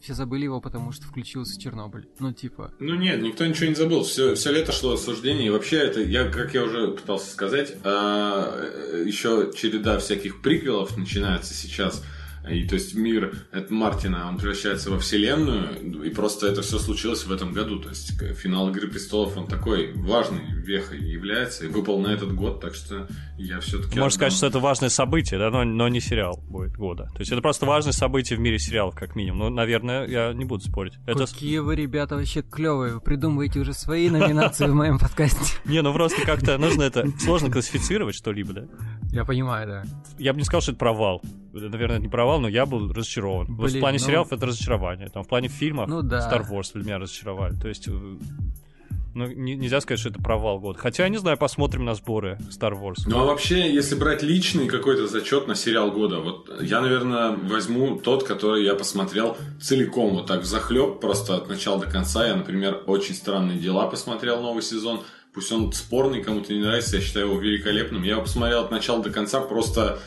все 0.00 0.14
забыли 0.14 0.44
его, 0.44 0.60
потому 0.60 0.92
что 0.92 1.06
включился 1.06 1.60
Чернобыль. 1.60 2.08
Ну, 2.18 2.32
типа... 2.32 2.72
Ну 2.78 2.94
нет, 2.94 3.22
никто 3.22 3.46
ничего 3.46 3.68
не 3.68 3.74
забыл. 3.74 4.04
Все, 4.04 4.34
все 4.34 4.52
лето 4.52 4.72
шло 4.72 4.92
обсуждение. 4.92 5.46
И 5.46 5.50
вообще 5.50 5.78
это, 5.78 6.00
я, 6.00 6.28
как 6.28 6.54
я 6.54 6.64
уже 6.64 6.88
пытался 6.88 7.30
сказать, 7.30 7.76
а, 7.84 8.54
э, 8.56 9.04
еще 9.06 9.50
череда 9.54 9.98
всяких 9.98 10.42
приквелов 10.42 10.96
начинается 10.96 11.54
сейчас. 11.54 12.04
И 12.50 12.66
то 12.66 12.74
есть 12.74 12.94
мир 12.94 13.34
от 13.52 13.70
Мартина, 13.70 14.28
он 14.28 14.38
превращается 14.38 14.90
во 14.90 14.98
вселенную, 14.98 16.02
и 16.04 16.10
просто 16.10 16.46
это 16.46 16.62
все 16.62 16.78
случилось 16.78 17.24
в 17.24 17.32
этом 17.32 17.52
году. 17.52 17.78
То 17.78 17.90
есть 17.90 18.18
финал 18.36 18.70
Игры 18.70 18.88
престолов, 18.88 19.36
он 19.36 19.46
такой 19.46 19.92
важный 19.94 20.40
вехой 20.62 21.00
является, 21.00 21.66
и 21.66 21.68
выпал 21.68 22.00
на 22.00 22.08
этот 22.08 22.34
год, 22.34 22.60
так 22.60 22.74
что 22.74 23.08
я 23.38 23.60
все-таки... 23.60 23.98
Можно 23.98 24.14
сказать, 24.14 24.32
что 24.32 24.46
это 24.46 24.58
важное 24.58 24.88
событие, 24.88 25.38
да, 25.38 25.50
но, 25.50 25.64
но 25.64 25.88
не 25.88 26.00
сериал 26.00 26.42
будет 26.48 26.76
года. 26.76 27.04
То 27.14 27.20
есть 27.20 27.32
это 27.32 27.40
просто 27.40 27.66
важное 27.66 27.92
событие 27.92 28.36
в 28.38 28.40
мире 28.40 28.58
сериалов, 28.58 28.94
как 28.94 29.16
минимум. 29.16 29.38
Ну, 29.38 29.50
наверное, 29.50 30.06
я 30.06 30.32
не 30.32 30.44
буду 30.44 30.64
спорить. 30.64 30.94
Это... 31.06 31.26
Какие 31.26 31.58
вы, 31.58 31.76
ребята, 31.76 32.16
вообще 32.16 32.42
клевые. 32.42 32.94
Вы 32.94 33.00
придумываете 33.00 33.60
уже 33.60 33.72
свои 33.72 34.10
номинации 34.10 34.66
в 34.66 34.74
моем 34.74 34.98
подкасте. 34.98 35.54
Не, 35.64 35.82
ну 35.82 35.92
просто 35.92 36.24
как-то 36.24 36.58
нужно 36.58 36.82
это... 36.82 37.06
Сложно 37.18 37.50
классифицировать 37.50 38.14
что-либо, 38.14 38.52
да? 38.52 38.62
Я 39.12 39.24
понимаю, 39.24 39.66
да. 39.66 39.84
Я 40.18 40.32
бы 40.32 40.38
не 40.38 40.44
сказал, 40.44 40.62
что 40.62 40.72
это 40.72 40.78
провал. 40.78 41.22
Это, 41.54 41.68
наверное, 41.68 41.96
это 41.96 42.02
не 42.02 42.10
провал, 42.10 42.37
но 42.40 42.48
я 42.48 42.66
был 42.66 42.92
разочарован. 42.92 43.46
вот 43.48 43.68
в 43.68 43.72
Блин, 43.72 43.80
плане 43.80 43.98
ну- 44.00 44.04
сериалов 44.06 44.32
это 44.32 44.46
разочарование. 44.46 45.08
Там 45.08 45.24
в 45.24 45.28
плане 45.28 45.48
фильмов 45.48 45.88
Ну 45.88 46.02
да. 46.02 46.18
Star 46.30 46.48
Wars 46.48 46.70
меня 46.78 46.98
разочаровали. 46.98 47.54
То 47.54 47.68
есть... 47.68 47.88
э, 47.88 47.90
Ну, 49.14 49.26
не- 49.26 49.56
нельзя 49.56 49.80
сказать, 49.80 49.98
что 50.00 50.10
это 50.10 50.22
провал 50.22 50.60
года. 50.60 50.78
Хотя, 50.78 51.02
я 51.04 51.08
не 51.08 51.16
знаю, 51.16 51.36
посмотрим 51.38 51.84
на 51.84 51.94
сборы 51.94 52.38
Star 52.50 52.72
Wars. 52.80 53.02
Ну 53.06 53.18
а 53.18 53.24
вообще, 53.24 53.72
если 53.72 53.96
брать 53.96 54.22
личный 54.22 54.68
какой-то 54.68 55.08
зачет 55.08 55.48
на 55.48 55.54
сериал 55.56 55.90
года, 55.90 56.20
вот 56.20 56.48
я, 56.62 56.80
наверное, 56.80 57.30
возьму 57.36 57.96
тот, 57.98 58.22
который 58.24 58.64
я 58.64 58.74
посмотрел 58.74 59.36
целиком, 59.60 60.10
вот 60.14 60.26
так 60.26 60.44
захлеб, 60.44 61.00
просто 61.00 61.36
от 61.36 61.48
начала 61.48 61.80
до 61.80 61.90
конца. 61.90 62.26
Я, 62.28 62.36
например, 62.36 62.82
очень 62.86 63.14
странные 63.14 63.58
дела 63.58 63.86
посмотрел 63.88 64.40
новый 64.40 64.62
сезон. 64.62 65.00
Пусть 65.34 65.50
он 65.52 65.72
спорный, 65.72 66.22
кому-то 66.22 66.52
не 66.52 66.60
нравится, 66.60 66.96
я 66.96 67.02
считаю 67.02 67.26
его 67.30 67.40
великолепным. 67.40 68.02
Я 68.04 68.12
его 68.12 68.22
посмотрел 68.22 68.60
от 68.64 68.70
начала 68.70 69.02
до 69.02 69.10
конца, 69.10 69.40
просто 69.40 69.98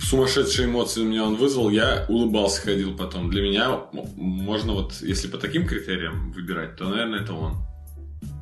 сумасшедшие 0.00 0.68
эмоции 0.68 1.02
у 1.02 1.04
меня 1.04 1.24
он 1.24 1.36
вызвал. 1.36 1.70
Я 1.70 2.06
улыбался, 2.08 2.62
ходил 2.62 2.96
потом. 2.96 3.30
Для 3.30 3.42
меня 3.42 3.80
можно 4.16 4.72
вот, 4.72 5.00
если 5.00 5.28
по 5.28 5.38
таким 5.38 5.66
критериям 5.66 6.32
выбирать, 6.32 6.76
то, 6.76 6.88
наверное, 6.88 7.20
это 7.20 7.32
он. 7.32 7.56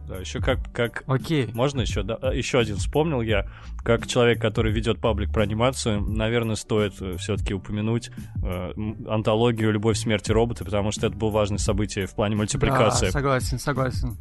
Да, 0.09 0.17
еще 0.17 0.41
как, 0.41 0.59
как 0.73 1.03
Окей. 1.07 1.49
Можно 1.55 1.81
еще? 1.81 2.03
Да, 2.03 2.19
а, 2.21 2.35
еще 2.35 2.59
один 2.59 2.77
вспомнил 2.77 3.23
я. 3.23 3.49
Как 3.83 4.07
человек, 4.07 4.41
который 4.41 4.71
ведет 4.71 5.01
паблик 5.01 5.33
про 5.33 5.45
анимацию, 5.45 6.01
наверное, 6.01 6.57
стоит 6.57 6.95
все-таки 7.19 7.55
упомянуть 7.55 8.11
э, 8.43 8.73
антологию 9.09 9.73
«Любовь, 9.73 9.97
смерть 9.97 10.29
и 10.29 10.33
роботы», 10.33 10.65
потому 10.65 10.91
что 10.91 11.07
это 11.07 11.17
было 11.17 11.31
важное 11.31 11.59
событие 11.59 12.07
в 12.07 12.15
плане 12.15 12.37
мультипликации. 12.37 13.07
Да, 13.07 13.13
согласен, 13.13 13.59
согласен. 13.59 14.19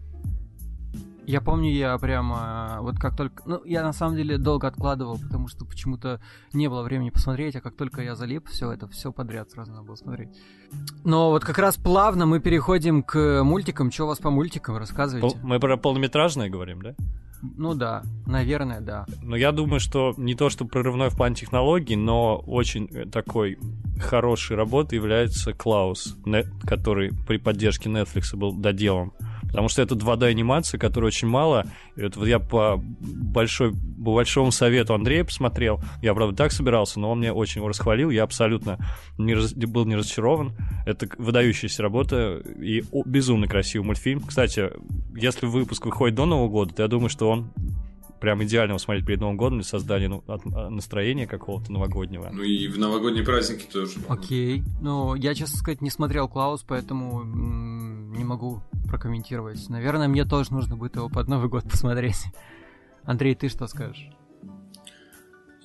Я 1.25 1.39
помню, 1.41 1.71
я 1.71 1.97
прямо 1.97 2.79
вот 2.81 2.97
как 2.97 3.15
только... 3.15 3.43
Ну, 3.45 3.63
я 3.65 3.81
на 3.83 3.93
самом 3.93 4.17
деле 4.17 4.37
долго 4.37 4.67
откладывал, 4.67 5.17
потому 5.17 5.47
что 5.47 5.65
почему-то 5.65 6.19
не 6.51 6.67
было 6.67 6.83
времени 6.83 7.11
посмотреть, 7.11 7.55
а 7.55 7.61
как 7.61 7.75
только 7.75 8.01
я 8.01 8.15
залип, 8.15 8.47
все 8.49 8.71
это, 8.71 8.87
все 8.89 9.11
подряд 9.11 9.49
сразу 9.51 9.71
надо 9.71 9.83
было 9.83 9.95
смотреть. 9.95 10.29
Но 11.03 11.29
вот 11.29 11.45
как 11.45 11.57
раз 11.57 11.77
плавно 11.77 12.25
мы 12.25 12.39
переходим 12.39 13.03
к 13.03 13.43
мультикам. 13.43 13.91
Что 13.91 14.03
у 14.03 14.07
вас 14.07 14.19
по 14.19 14.31
мультикам? 14.31 14.77
Рассказывайте. 14.77 15.37
Мы 15.43 15.59
про 15.59 15.77
полнометражные 15.77 16.49
говорим, 16.49 16.81
да? 16.81 16.95
Ну 17.41 17.73
да, 17.73 18.03
наверное, 18.25 18.79
да. 18.79 19.05
Но 19.21 19.35
я 19.35 19.51
думаю, 19.51 19.81
что 19.81 20.13
не 20.15 20.33
то, 20.33 20.49
что 20.49 20.65
прорывной 20.65 21.09
в 21.09 21.17
плане 21.17 21.35
технологий, 21.35 21.97
но 21.97 22.37
очень 22.37 22.87
э, 22.93 23.05
такой 23.05 23.59
хорошей 23.99 24.55
работой 24.55 24.95
является 24.95 25.53
Клаус, 25.53 26.17
который 26.65 27.11
при 27.27 27.37
поддержке 27.37 27.89
Netflix 27.89 28.35
был 28.35 28.53
доделан. 28.53 29.11
Потому 29.53 29.69
что 29.69 29.83
это 29.83 29.93
2D-анимация, 29.93 30.79
которой 30.79 31.05
очень 31.05 31.27
мало. 31.27 31.67
И 31.95 32.01
это 32.01 32.17
вот 32.17 32.27
я 32.27 32.39
по, 32.39 32.81
большой, 32.81 33.71
по 33.71 34.15
большому 34.15 34.51
совету 34.51 34.95
Андрея 34.95 35.23
посмотрел. 35.23 35.79
Я, 36.01 36.15
правда, 36.15 36.35
так 36.35 36.51
собирался, 36.51 36.99
но 36.99 37.11
он 37.11 37.19
мне 37.19 37.31
очень 37.31 37.59
его 37.59 37.67
расхвалил. 37.67 38.09
Я 38.09 38.23
абсолютно 38.23 38.79
не 39.19 39.35
раз, 39.35 39.53
был 39.53 39.85
не 39.85 39.95
разочарован. 39.95 40.53
Это 40.87 41.07
выдающаяся 41.19 41.83
работа 41.83 42.41
и 42.59 42.83
о, 42.91 43.03
безумно 43.05 43.47
красивый 43.47 43.85
мультфильм. 43.85 44.21
Кстати, 44.21 44.71
если 45.15 45.45
выпуск 45.45 45.85
выходит 45.85 46.15
до 46.15 46.25
Нового 46.25 46.49
года, 46.49 46.73
то 46.73 46.81
я 46.81 46.87
думаю, 46.87 47.09
что 47.09 47.29
он 47.29 47.53
прям 48.23 48.41
идеально 48.41 48.71
его 48.71 48.79
смотреть 48.79 49.05
перед 49.05 49.19
Новым 49.19 49.35
годом 49.35 49.57
для 49.57 49.67
создания 49.67 50.07
ну, 50.07 50.23
от, 50.27 50.43
а, 50.55 50.69
настроения 50.69 51.27
какого-то 51.27 51.73
новогоднего. 51.73 52.29
Ну 52.31 52.41
и 52.41 52.69
в 52.69 52.79
новогодние 52.79 53.25
праздники 53.25 53.65
тоже. 53.69 53.99
Окей. 54.07 54.63
Ну, 54.79 55.13
я, 55.15 55.35
честно 55.35 55.57
сказать, 55.57 55.81
не 55.81 55.89
смотрел 55.89 56.29
Клаус, 56.29 56.63
поэтому 56.65 57.19
м- 57.19 58.13
не 58.13 58.23
могу 58.23 58.61
прокомментировать. 58.87 59.67
Наверное, 59.67 60.07
мне 60.07 60.23
тоже 60.23 60.53
нужно 60.53 60.77
будет 60.77 60.95
его 60.95 61.09
под 61.09 61.27
Новый 61.27 61.49
год 61.49 61.69
посмотреть. 61.69 62.15
Андрей, 63.03 63.35
ты 63.35 63.49
что 63.49 63.67
скажешь? 63.67 64.07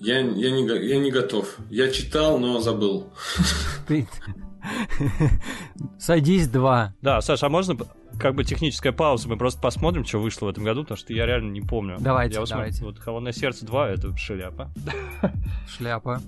Я, 0.00 0.18
я, 0.18 0.50
не, 0.50 0.66
я 0.88 0.98
не 0.98 1.12
готов. 1.12 1.59
Я 1.70 1.92
читал, 1.92 2.40
но 2.40 2.59
забыл. 2.59 3.12
Садись 6.00 6.48
два. 6.48 6.92
Да, 7.02 7.20
Саша, 7.20 7.46
а 7.46 7.50
можно 7.50 7.76
как 8.18 8.34
бы 8.34 8.44
техническая 8.44 8.92
пауза, 8.92 9.28
мы 9.28 9.36
просто 9.36 9.60
посмотрим, 9.60 10.04
что 10.04 10.18
вышло 10.18 10.46
в 10.46 10.48
этом 10.50 10.64
году, 10.64 10.82
потому 10.82 10.98
что 10.98 11.12
я 11.12 11.26
реально 11.26 11.52
не 11.52 11.60
помню. 11.60 11.96
Давайте, 12.00 12.38
я 12.38 12.44
давайте. 12.44 12.84
Вот 12.84 12.98
«Холодное 12.98 13.32
сердце 13.32 13.64
2»— 13.64 13.86
это 13.94 14.16
шляпа. 14.16 14.70
Шляпа. 15.68 16.20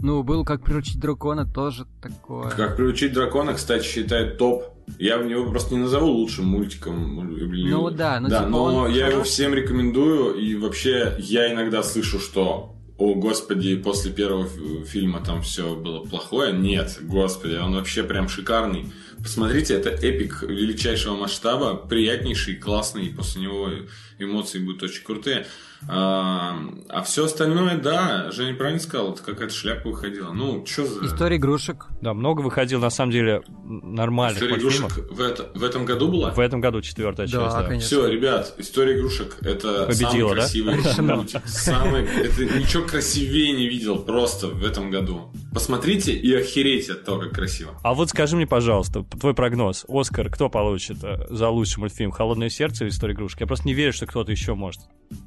Ну, 0.00 0.22
был 0.22 0.44
«Как 0.44 0.62
приручить 0.64 0.98
дракона» 0.98 1.46
тоже 1.46 1.86
такое. 2.00 2.50
«Как 2.50 2.76
приручить 2.76 3.12
дракона», 3.12 3.54
кстати, 3.54 3.84
считает 3.84 4.38
топ. 4.38 4.64
Я 4.98 5.18
в 5.18 5.26
него 5.26 5.48
просто 5.48 5.74
не 5.74 5.80
назову 5.80 6.08
лучшим 6.08 6.46
мультиком. 6.46 7.14
Ну 7.14 7.90
да, 7.90 8.18
ну, 8.20 8.28
да 8.28 8.38
типа 8.38 8.50
но 8.50 8.88
я 8.88 9.08
его 9.08 9.22
всем 9.22 9.54
рекомендую, 9.54 10.34
и 10.34 10.56
вообще 10.56 11.14
я 11.18 11.52
иногда 11.52 11.82
слышу, 11.84 12.18
что 12.18 12.74
о, 12.98 13.14
господи, 13.14 13.76
после 13.76 14.12
первого 14.12 14.46
фильма 14.84 15.20
там 15.24 15.42
все 15.42 15.74
было 15.74 16.04
плохое. 16.04 16.52
Нет, 16.52 16.98
господи, 17.00 17.56
он 17.56 17.74
вообще 17.74 18.02
прям 18.02 18.28
шикарный. 18.28 18.92
Посмотрите, 19.22 19.74
это 19.74 19.90
эпик 19.90 20.42
величайшего 20.42 21.14
масштаба, 21.16 21.74
приятнейший, 21.76 22.56
классный, 22.56 23.06
и 23.06 23.12
после 23.12 23.42
него 23.42 23.70
эмоции 24.18 24.58
будут 24.58 24.82
очень 24.82 25.04
крутые. 25.04 25.46
А, 25.88 26.56
а 26.88 27.02
все 27.02 27.24
остальное, 27.24 27.76
да, 27.76 28.30
Женя 28.30 28.54
правильно 28.54 28.80
сказал, 28.80 29.14
это 29.14 29.22
какая-то 29.22 29.52
шляпа 29.52 29.88
выходила. 29.88 30.32
Ну, 30.32 30.64
что 30.64 30.86
за... 30.86 31.06
История 31.06 31.36
игрушек. 31.36 31.86
Да, 32.00 32.14
много 32.14 32.40
выходило, 32.40 32.80
на 32.80 32.90
самом 32.90 33.10
деле, 33.10 33.42
нормальных 33.64 34.42
История 34.42 34.60
игрушек 34.60 35.10
в, 35.10 35.20
это, 35.20 35.50
в 35.54 35.64
этом 35.64 35.84
году 35.84 36.08
была? 36.08 36.30
В 36.30 36.38
этом 36.38 36.60
году 36.60 36.82
четвертая 36.82 37.26
да, 37.26 37.32
часть, 37.32 37.56
да. 37.56 37.62
Конечно. 37.64 37.86
Все, 37.86 38.06
ребят, 38.06 38.54
История 38.58 38.96
игрушек 38.96 39.38
это 39.40 39.86
Победила, 39.86 40.28
самый 40.28 40.34
красивый 40.34 40.82
да? 40.82 41.16
мультик. 41.16 41.42
Самый, 41.46 42.04
это 42.04 42.44
ничего 42.44 42.84
красивее 42.84 43.52
не 43.52 43.68
видел 43.68 43.98
просто 43.98 44.48
в 44.48 44.64
этом 44.64 44.90
году. 44.90 45.32
Посмотрите 45.52 46.12
и 46.12 46.34
охерейте 46.34 46.92
от 46.92 47.04
того, 47.04 47.20
как 47.20 47.32
красиво. 47.32 47.78
А 47.82 47.92
вот 47.92 48.08
скажи 48.08 48.36
мне, 48.36 48.46
пожалуйста, 48.46 49.02
твой 49.04 49.34
прогноз. 49.34 49.84
Оскар 49.88 50.30
кто 50.30 50.48
получит 50.48 51.04
э, 51.04 51.26
за 51.28 51.48
лучший 51.50 51.80
мультфильм? 51.80 52.10
«Холодное 52.10 52.48
сердце» 52.48 52.84
или 52.84 52.90
«История 52.90 53.12
игрушек»? 53.14 53.40
Я 53.40 53.46
просто 53.46 53.66
не 53.66 53.74
верю, 53.74 53.92
что 53.92 54.06
кто-то 54.06 54.30
еще 54.32 54.54
может 54.54 54.80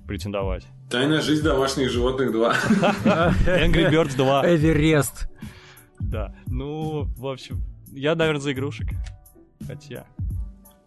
претендовать. 0.08 0.64
Тайная 0.90 1.22
жизнь 1.22 1.44
домашних 1.44 1.92
животных 1.92 2.32
2. 2.32 2.56
Angry 3.06 3.92
Birds 3.92 4.16
2. 4.16 4.56
Эверест. 4.56 5.30
Да. 6.00 6.36
Ну, 6.48 7.08
в 7.18 7.28
общем, 7.28 7.62
я, 7.92 8.16
наверное, 8.16 8.42
за 8.42 8.52
игрушек. 8.54 8.88
Хотя... 9.68 10.06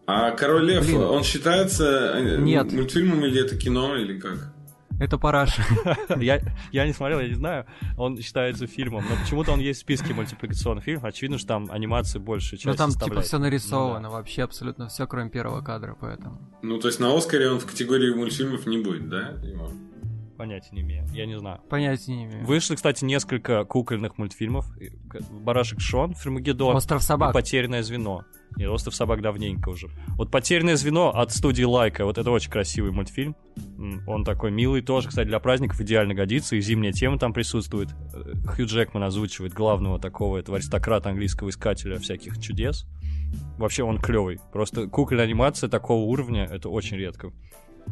А 0.05 0.31
Король 0.31 0.65
Лев, 0.65 0.85
Блин. 0.85 1.01
он 1.01 1.23
считается 1.23 2.13
э, 2.15 2.37
Нет. 2.39 2.71
мультфильмом 2.73 3.23
или 3.25 3.41
это 3.45 3.55
кино, 3.55 3.95
или 3.95 4.19
как? 4.19 4.53
Это 4.99 5.17
параша. 5.17 5.63
я, 6.19 6.41
я 6.71 6.85
не 6.85 6.93
смотрел, 6.93 7.19
я 7.19 7.27
не 7.29 7.33
знаю. 7.33 7.65
Он 7.97 8.17
считается 8.21 8.67
фильмом, 8.67 9.05
но 9.09 9.15
почему-то 9.21 9.51
он 9.53 9.59
есть 9.59 9.79
в 9.79 9.81
списке 9.81 10.13
мультипликационных 10.13 10.83
фильмов. 10.83 11.05
Очевидно, 11.05 11.37
что 11.37 11.47
там 11.47 11.71
анимации 11.71 12.19
больше 12.19 12.57
часть 12.57 12.65
Ну 12.65 12.75
там 12.75 12.91
типа 12.91 13.21
все 13.21 13.37
нарисовано, 13.37 13.99
Ну 13.99 14.09
да. 14.09 14.15
вообще 14.15 14.43
абсолютно 14.43 14.89
все, 14.89 15.07
кроме 15.07 15.29
первого 15.29 15.61
кадра, 15.61 15.95
поэтому. 15.99 16.39
Ну, 16.61 16.79
то 16.79 16.87
есть 16.87 16.99
на 16.99 17.15
Оскаре 17.15 17.49
он 17.49 17.59
в 17.59 17.65
категории 17.65 18.13
мультфильмов 18.13 18.65
не 18.65 18.79
будет, 18.79 19.09
да? 19.09 19.35
Понятия 20.37 20.69
не 20.71 20.81
имею, 20.81 21.05
я 21.13 21.25
не 21.25 21.37
знаю. 21.37 21.59
Понятия 21.69 22.15
не 22.15 22.25
имею. 22.25 22.45
Вышло, 22.45 22.75
кстати, 22.75 23.03
несколько 23.03 23.65
кукольных 23.65 24.17
мультфильмов. 24.17 24.65
Барашек 25.31 25.81
Шон, 25.81 26.13
Фермагеддон 26.13 26.77
Остров 26.77 27.01
и 27.01 27.05
собак. 27.05 27.33
Потерянное 27.33 27.83
звено. 27.83 28.23
И 28.57 28.65
Остров 28.65 28.95
собак 28.95 29.21
давненько 29.21 29.69
уже. 29.69 29.89
Вот 30.17 30.31
Потерянное 30.31 30.75
звено 30.75 31.09
от 31.09 31.31
студии 31.31 31.63
Лайка. 31.63 32.05
Вот 32.05 32.17
это 32.17 32.29
очень 32.31 32.51
красивый 32.51 32.91
мультфильм. 32.91 33.35
Он 34.07 34.23
такой 34.23 34.51
милый 34.51 34.81
тоже, 34.81 35.09
кстати, 35.09 35.27
для 35.27 35.39
праздников 35.39 35.79
идеально 35.79 36.13
годится. 36.13 36.55
И 36.55 36.61
зимняя 36.61 36.91
тема 36.91 37.17
там 37.17 37.33
присутствует. 37.33 37.89
Э, 38.13 38.33
Хью 38.47 38.65
Джекман 38.65 39.03
озвучивает 39.03 39.53
главного 39.53 39.99
такого 39.99 40.37
этого 40.37 40.57
аристократа 40.57 41.09
английского 41.09 41.49
искателя 41.49 41.97
всяких 41.99 42.39
чудес. 42.39 42.85
Вообще 43.57 43.83
он 43.83 43.99
клевый. 43.99 44.39
Просто 44.51 44.87
кукольная 44.87 45.25
анимация 45.25 45.69
такого 45.69 46.03
уровня 46.03 46.45
это 46.45 46.69
очень 46.69 46.97
редко. 46.97 47.31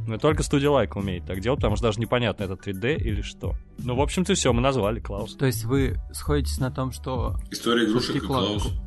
Но 0.06 0.18
только 0.18 0.44
студия 0.44 0.70
Лайка 0.70 0.98
умеет 0.98 1.26
так 1.26 1.40
делать, 1.40 1.60
потому 1.60 1.76
что 1.76 1.88
даже 1.88 2.00
непонятно, 2.00 2.44
это 2.44 2.54
3D 2.54 2.98
или 2.98 3.22
что. 3.22 3.56
Ну, 3.80 3.96
в 3.96 4.02
общем-то, 4.02 4.36
все, 4.36 4.54
мы 4.54 4.62
назвали 4.62 5.00
Клаус. 5.00 5.36
То 5.36 5.46
есть 5.46 5.66
вы 5.66 5.98
сходитесь 6.12 6.60
на 6.60 6.72
том, 6.72 6.92
что 6.92 7.38
История 7.52 7.86
игрушек 7.86 8.18
и 8.18 8.20
Клаус. 8.20 8.64
Клаус. 8.64 8.87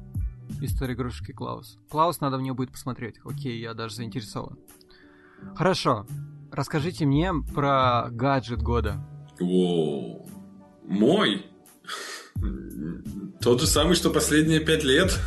История 0.61 0.94
игрушки 0.94 1.32
Клаус. 1.32 1.78
Клаус 1.88 2.20
надо 2.20 2.38
в 2.38 2.42
нее 2.42 2.55
будет 2.55 2.70
посмотреть. 2.70 3.16
Окей, 3.24 3.61
я 3.61 3.74
даже 3.74 3.96
заинтересован. 3.96 4.59
Хорошо. 5.55 6.07
Расскажите 6.53 7.07
мне 7.07 7.32
про 7.55 8.09
гаджет 8.11 8.62
года. 8.62 9.05
Воу. 9.38 10.28
Мой? 10.86 11.46
Тот 13.40 13.61
же 13.61 13.66
самый, 13.66 13.94
что 13.94 14.11
последние 14.11 14.61
пять 14.61 14.84
лет. 14.84 15.18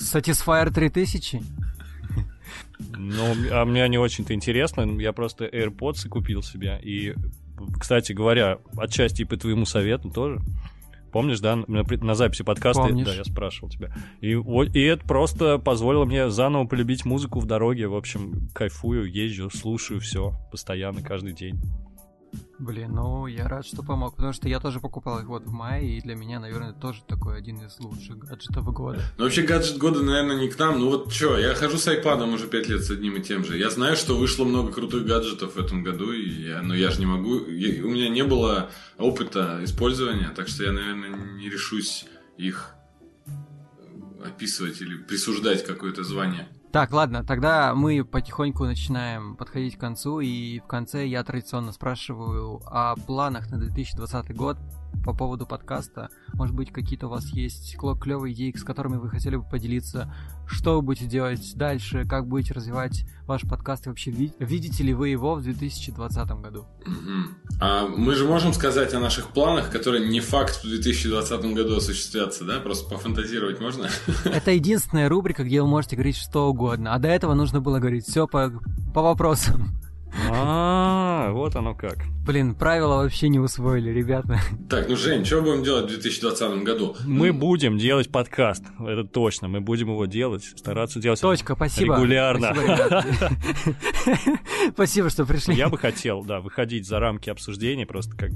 Satisfyer 0.00 0.72
3000? 0.72 1.42
Ну, 2.96 3.34
а 3.52 3.64
мне 3.64 3.82
они 3.82 3.98
очень-то 3.98 4.34
интересны. 4.34 5.00
Я 5.00 5.12
просто 5.12 5.46
AirPods 5.46 6.08
купил 6.08 6.42
себе. 6.42 6.78
И, 6.82 7.14
кстати 7.78 8.12
говоря, 8.12 8.58
отчасти 8.76 9.22
и 9.22 9.24
по 9.24 9.36
твоему 9.36 9.64
совету 9.64 10.10
тоже. 10.10 10.40
Помнишь, 11.12 11.40
да, 11.40 11.56
на, 11.56 11.82
на 11.82 12.14
записи 12.14 12.42
подкаста, 12.42 12.82
Помнишь. 12.82 13.06
да, 13.06 13.14
я 13.14 13.24
спрашивал 13.24 13.70
тебя. 13.70 13.94
И, 14.20 14.32
и 14.32 14.82
это 14.82 15.04
просто 15.06 15.58
позволило 15.58 16.04
мне 16.04 16.30
заново 16.30 16.66
полюбить 16.66 17.04
музыку 17.04 17.40
в 17.40 17.46
дороге. 17.46 17.88
В 17.88 17.94
общем, 17.94 18.48
кайфую, 18.54 19.10
езжу, 19.10 19.50
слушаю 19.50 20.00
все 20.00 20.32
постоянно, 20.50 21.02
каждый 21.02 21.32
день. 21.32 21.60
Блин, 22.58 22.92
ну 22.94 23.26
я 23.26 23.48
рад, 23.48 23.66
что 23.66 23.82
помог, 23.82 24.16
потому 24.16 24.32
что 24.32 24.48
я 24.48 24.60
тоже 24.60 24.80
покупал 24.80 25.18
их 25.18 25.26
вот 25.26 25.44
в 25.44 25.52
мае, 25.52 25.98
и 25.98 26.00
для 26.00 26.14
меня, 26.14 26.40
наверное, 26.40 26.72
тоже 26.72 27.02
такой 27.06 27.36
один 27.36 27.58
из 27.66 27.78
лучших 27.80 28.16
гаджетов 28.18 28.64
года. 28.72 29.02
Ну, 29.18 29.24
вообще, 29.24 29.42
гаджет 29.42 29.76
года, 29.76 30.00
наверное, 30.02 30.40
не 30.40 30.48
к 30.48 30.58
нам. 30.58 30.78
Ну, 30.80 30.88
вот 30.88 31.12
что, 31.12 31.36
я 31.38 31.54
хожу 31.54 31.76
с 31.76 31.86
айпадом 31.86 32.32
уже 32.32 32.46
пять 32.46 32.68
лет 32.68 32.82
с 32.82 32.90
одним 32.90 33.16
и 33.16 33.20
тем 33.22 33.44
же. 33.44 33.58
Я 33.58 33.68
знаю, 33.68 33.94
что 33.96 34.16
вышло 34.16 34.44
много 34.44 34.72
крутых 34.72 35.04
гаджетов 35.04 35.56
в 35.56 35.58
этом 35.58 35.82
году, 35.82 36.12
и 36.12 36.28
я, 36.28 36.62
но 36.62 36.74
я 36.74 36.90
же 36.90 36.98
не 36.98 37.06
могу... 37.06 37.44
я- 37.46 37.84
у 37.84 37.90
меня 37.90 38.08
не 38.08 38.24
было 38.24 38.70
опыта 38.96 39.60
использования, 39.62 40.30
так 40.34 40.48
что 40.48 40.64
я, 40.64 40.72
наверное, 40.72 41.10
не 41.34 41.50
решусь 41.50 42.06
их 42.38 42.72
описывать 44.24 44.80
или 44.80 44.96
присуждать 44.96 45.64
какое-то 45.64 46.02
звание. 46.04 46.48
Так, 46.76 46.92
ладно, 46.92 47.24
тогда 47.24 47.74
мы 47.74 48.04
потихоньку 48.04 48.66
начинаем 48.66 49.34
подходить 49.36 49.78
к 49.78 49.80
концу, 49.80 50.20
и 50.20 50.58
в 50.60 50.66
конце 50.66 51.06
я 51.06 51.24
традиционно 51.24 51.72
спрашиваю 51.72 52.60
о 52.66 52.96
планах 52.96 53.50
на 53.50 53.56
2020 53.56 54.36
год 54.36 54.58
по 55.04 55.14
поводу 55.14 55.46
подкаста. 55.46 56.08
Может 56.34 56.54
быть, 56.54 56.72
какие-то 56.72 57.06
у 57.06 57.10
вас 57.10 57.26
есть 57.28 57.76
клевые 58.00 58.34
идеи, 58.34 58.52
с 58.56 58.64
которыми 58.64 58.96
вы 58.96 59.08
хотели 59.08 59.36
бы 59.36 59.44
поделиться? 59.44 60.12
Что 60.46 60.76
вы 60.76 60.82
будете 60.82 61.06
делать 61.06 61.52
дальше? 61.56 62.06
Как 62.08 62.26
будете 62.26 62.54
развивать 62.54 63.04
ваш 63.26 63.42
подкаст? 63.42 63.86
И 63.86 63.88
вообще, 63.88 64.10
ви- 64.10 64.32
видите 64.38 64.82
ли 64.84 64.94
вы 64.94 65.08
его 65.08 65.34
в 65.34 65.42
2020 65.42 66.28
году? 66.40 66.66
А 67.60 67.86
мы 67.86 68.14
же 68.14 68.24
можем 68.26 68.52
сказать 68.52 68.92
о 68.94 69.00
наших 69.00 69.28
планах, 69.28 69.70
которые 69.70 70.08
не 70.08 70.20
факт 70.20 70.62
в 70.62 70.68
2020 70.68 71.54
году 71.54 71.76
осуществятся, 71.76 72.44
да? 72.44 72.60
Просто 72.60 72.88
пофантазировать 72.88 73.60
можно? 73.60 73.88
Это 74.24 74.50
единственная 74.50 75.08
рубрика, 75.08 75.42
где 75.44 75.62
вы 75.62 75.68
можете 75.68 75.96
говорить 75.96 76.16
что 76.16 76.48
угодно. 76.48 76.94
А 76.94 76.98
до 76.98 77.08
этого 77.08 77.34
нужно 77.34 77.60
было 77.60 77.78
говорить 77.78 78.06
все 78.06 78.26
по, 78.26 78.52
по 78.94 79.02
вопросам. 79.02 79.70
А, 80.30 81.30
вот 81.32 81.56
оно 81.56 81.74
как. 81.74 81.98
Блин, 82.24 82.54
правила 82.54 82.96
вообще 83.02 83.28
не 83.28 83.38
усвоили, 83.38 83.90
ребята. 83.90 84.40
Так, 84.68 84.88
ну, 84.88 84.96
Жень, 84.96 85.24
что 85.24 85.42
будем 85.42 85.62
делать 85.62 85.84
в 85.84 85.88
2020 85.88 86.62
году? 86.64 86.96
Мы 87.04 87.32
будем 87.32 87.78
делать 87.78 88.10
подкаст, 88.10 88.64
это 88.80 89.04
точно. 89.04 89.48
Мы 89.48 89.60
будем 89.60 89.88
его 89.88 90.06
делать, 90.06 90.44
стараться 90.44 90.98
делать 91.00 91.20
Точка, 91.20 91.54
спасибо. 91.54 91.96
регулярно. 91.96 92.54
Спасибо, 94.72 95.10
что 95.10 95.24
пришли. 95.24 95.54
Я 95.54 95.68
бы 95.68 95.78
хотел, 95.78 96.24
да, 96.24 96.40
выходить 96.40 96.86
за 96.86 96.98
рамки 96.98 97.30
обсуждения, 97.30 97.86
просто 97.86 98.16
как 98.16 98.30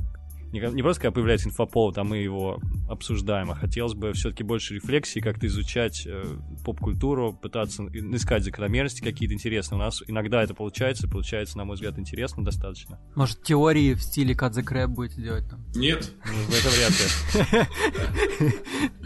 не, 0.53 0.61
не 0.75 0.83
просто 0.83 1.03
когда 1.03 1.13
появляется 1.13 1.49
инфоповод, 1.49 1.97
а 1.99 2.05
мы 2.05 2.19
его 2.19 2.61
обсуждаем, 2.89 3.51
а 3.51 3.55
хотелось 3.55 3.95
бы 3.95 4.13
все-таки 4.13 4.43
больше 4.43 4.75
рефлексии, 4.75 5.21
как-то 5.21 5.47
изучать 5.47 6.07
э, 6.07 6.25
поп-культуру, 6.65 7.33
пытаться 7.33 7.85
искать 7.85 8.45
закономерности 8.45 9.01
какие-то 9.01 9.35
интересные. 9.35 9.77
У 9.79 9.81
нас 9.83 10.03
иногда 10.07 10.43
это 10.43 10.55
получается, 10.55 11.09
получается, 11.09 11.57
на 11.59 11.65
мой 11.65 11.75
взгляд, 11.75 11.99
интересно 11.99 12.45
достаточно. 12.45 12.99
Может, 13.15 13.43
теории 13.43 13.95
в 13.95 14.03
стиле 14.03 14.35
Cut 14.35 14.53
the 14.53 14.65
Crab 14.65 14.89
будете 14.89 15.23
делать 15.23 15.49
там? 15.49 15.65
Нет. 15.75 16.11
Ну, 16.25 16.33
это 16.55 16.69
вряд 16.69 16.91
ли. 16.91 17.69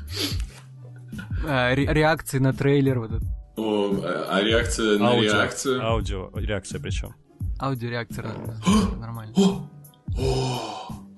А, 1.46 1.74
ре- 1.74 1.86
Реакции 1.92 2.38
на 2.38 2.52
трейлер, 2.54 2.98
вот 3.00 3.10
этот. 3.12 3.28
О, 3.56 4.00
а 4.30 4.40
реакция 4.42 4.98
на 4.98 5.10
Аудио, 5.10 5.32
реакцию? 5.32 5.84
аудио, 5.84 6.30
реакция 6.34 6.80
причем. 6.80 7.14
Аудиореакция 7.58 8.24
нормально. 8.98 9.34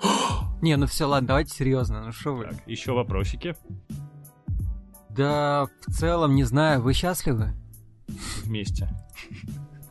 Не, 0.62 0.76
ну 0.76 0.86
все, 0.86 1.04
ладно, 1.06 1.28
давайте 1.28 1.54
серьезно. 1.54 2.02
Ну 2.04 2.12
что 2.12 2.34
вы? 2.34 2.44
Так, 2.46 2.54
еще 2.66 2.92
вопросики 2.92 3.54
Да, 5.10 5.66
в 5.86 5.92
целом, 5.92 6.34
не 6.34 6.44
знаю, 6.44 6.80
вы 6.82 6.92
счастливы? 6.94 7.54
вместе. 8.44 8.88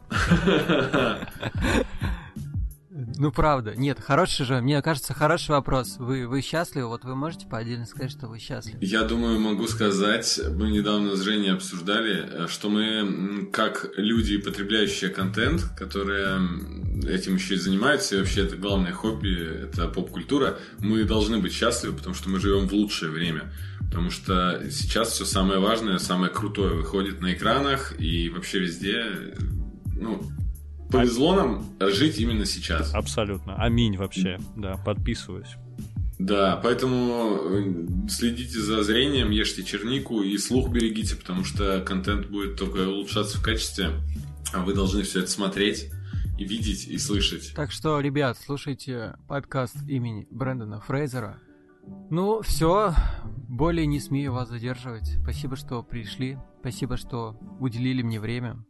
Ну, 3.18 3.30
правда. 3.30 3.76
Нет, 3.76 4.00
хороший 4.00 4.46
же, 4.46 4.62
мне 4.62 4.82
кажется, 4.82 5.14
хороший 5.14 5.52
вопрос. 5.52 5.98
Вы, 5.98 6.28
вы 6.28 6.42
счастливы? 6.42 6.88
Вот 6.88 7.04
вы 7.04 7.14
можете 7.14 7.46
по 7.46 7.58
отдельно 7.58 7.86
сказать, 7.86 8.10
что 8.10 8.28
вы 8.28 8.40
счастливы? 8.40 8.78
Я 8.80 9.04
думаю, 9.04 9.38
могу 9.38 9.68
сказать, 9.68 10.40
мы 10.56 10.70
недавно 10.70 11.18
с 11.18 11.22
Женей 11.22 11.52
обсуждали, 11.52 12.46
э, 12.46 12.48
что 12.48 12.70
мы, 12.70 13.50
как 13.52 13.92
люди, 13.98 14.38
потребляющие 14.38 15.10
контент, 15.10 15.64
которые 15.78 16.40
этим 17.06 17.36
еще 17.36 17.56
и 17.56 17.58
занимаются, 17.58 18.16
и 18.16 18.20
вообще 18.20 18.46
это 18.46 18.56
главное 18.56 18.94
хобби, 18.94 19.64
это 19.64 19.90
поп-культура, 19.90 20.58
мы 20.80 21.04
должны 21.04 21.40
быть 21.40 21.52
счастливы, 21.52 21.98
потому 21.98 22.16
что 22.16 22.30
мы 22.30 22.40
живем 22.40 22.70
в 22.70 22.74
лучшее 22.74 23.12
время. 23.12 23.52
Потому 23.90 24.10
что 24.10 24.64
сейчас 24.72 25.12
все 25.12 25.26
самое 25.26 25.60
важное, 25.60 25.98
самое 25.98 26.32
крутое 26.32 26.76
выходит 26.76 27.20
на 27.20 27.34
экранах 27.34 28.00
и 28.00 28.30
вообще 28.30 28.60
везде. 28.60 29.36
Ну, 29.98 30.24
повезло 30.92 31.36
нам 31.36 31.66
жить 31.80 32.20
именно 32.20 32.46
сейчас. 32.46 32.94
Абсолютно. 32.94 33.56
Аминь 33.56 33.98
вообще. 33.98 34.40
Да, 34.56 34.78
подписываюсь. 34.78 35.56
Да, 36.18 36.60
поэтому 36.64 37.40
э, 37.42 38.08
следите 38.08 38.60
за 38.60 38.84
зрением, 38.84 39.32
ешьте 39.32 39.64
чернику 39.64 40.22
и 40.22 40.38
слух 40.38 40.70
берегите, 40.70 41.16
потому 41.16 41.44
что 41.44 41.82
контент 41.82 42.28
будет 42.28 42.58
только 42.58 42.88
улучшаться 42.88 43.38
в 43.38 43.44
качестве, 43.44 43.92
а 44.54 44.64
вы 44.64 44.74
должны 44.74 45.04
все 45.04 45.20
это 45.20 45.30
смотреть 45.30 45.92
и 46.38 46.46
видеть 46.46 46.88
и 46.88 46.98
слышать. 46.98 47.54
Так 47.54 47.72
что, 47.72 48.00
ребят, 48.00 48.38
слушайте 48.38 49.16
подкаст 49.28 49.76
имени 49.88 50.26
Брэндона 50.32 50.80
Фрейзера. 50.80 51.40
Ну, 52.10 52.42
все, 52.42 52.94
более 53.50 53.86
не 53.86 54.00
смею 54.00 54.34
вас 54.34 54.50
задерживать. 54.50 55.18
Спасибо, 55.22 55.56
что 55.56 55.84
пришли. 55.84 56.38
Спасибо, 56.62 56.98
что 56.98 57.38
уделили 57.60 58.02
мне 58.02 58.20
время. 58.20 58.64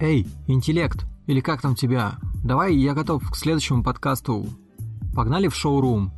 Эй, 0.00 0.26
интеллект, 0.46 1.04
или 1.26 1.40
как 1.40 1.60
там 1.60 1.74
тебя? 1.74 2.14
Давай, 2.42 2.74
я 2.74 2.94
готов 2.94 3.30
к 3.30 3.36
следующему 3.36 3.84
подкасту. 3.84 4.46
Погнали 5.14 5.46
в 5.48 5.54
шоурум. 5.54 6.10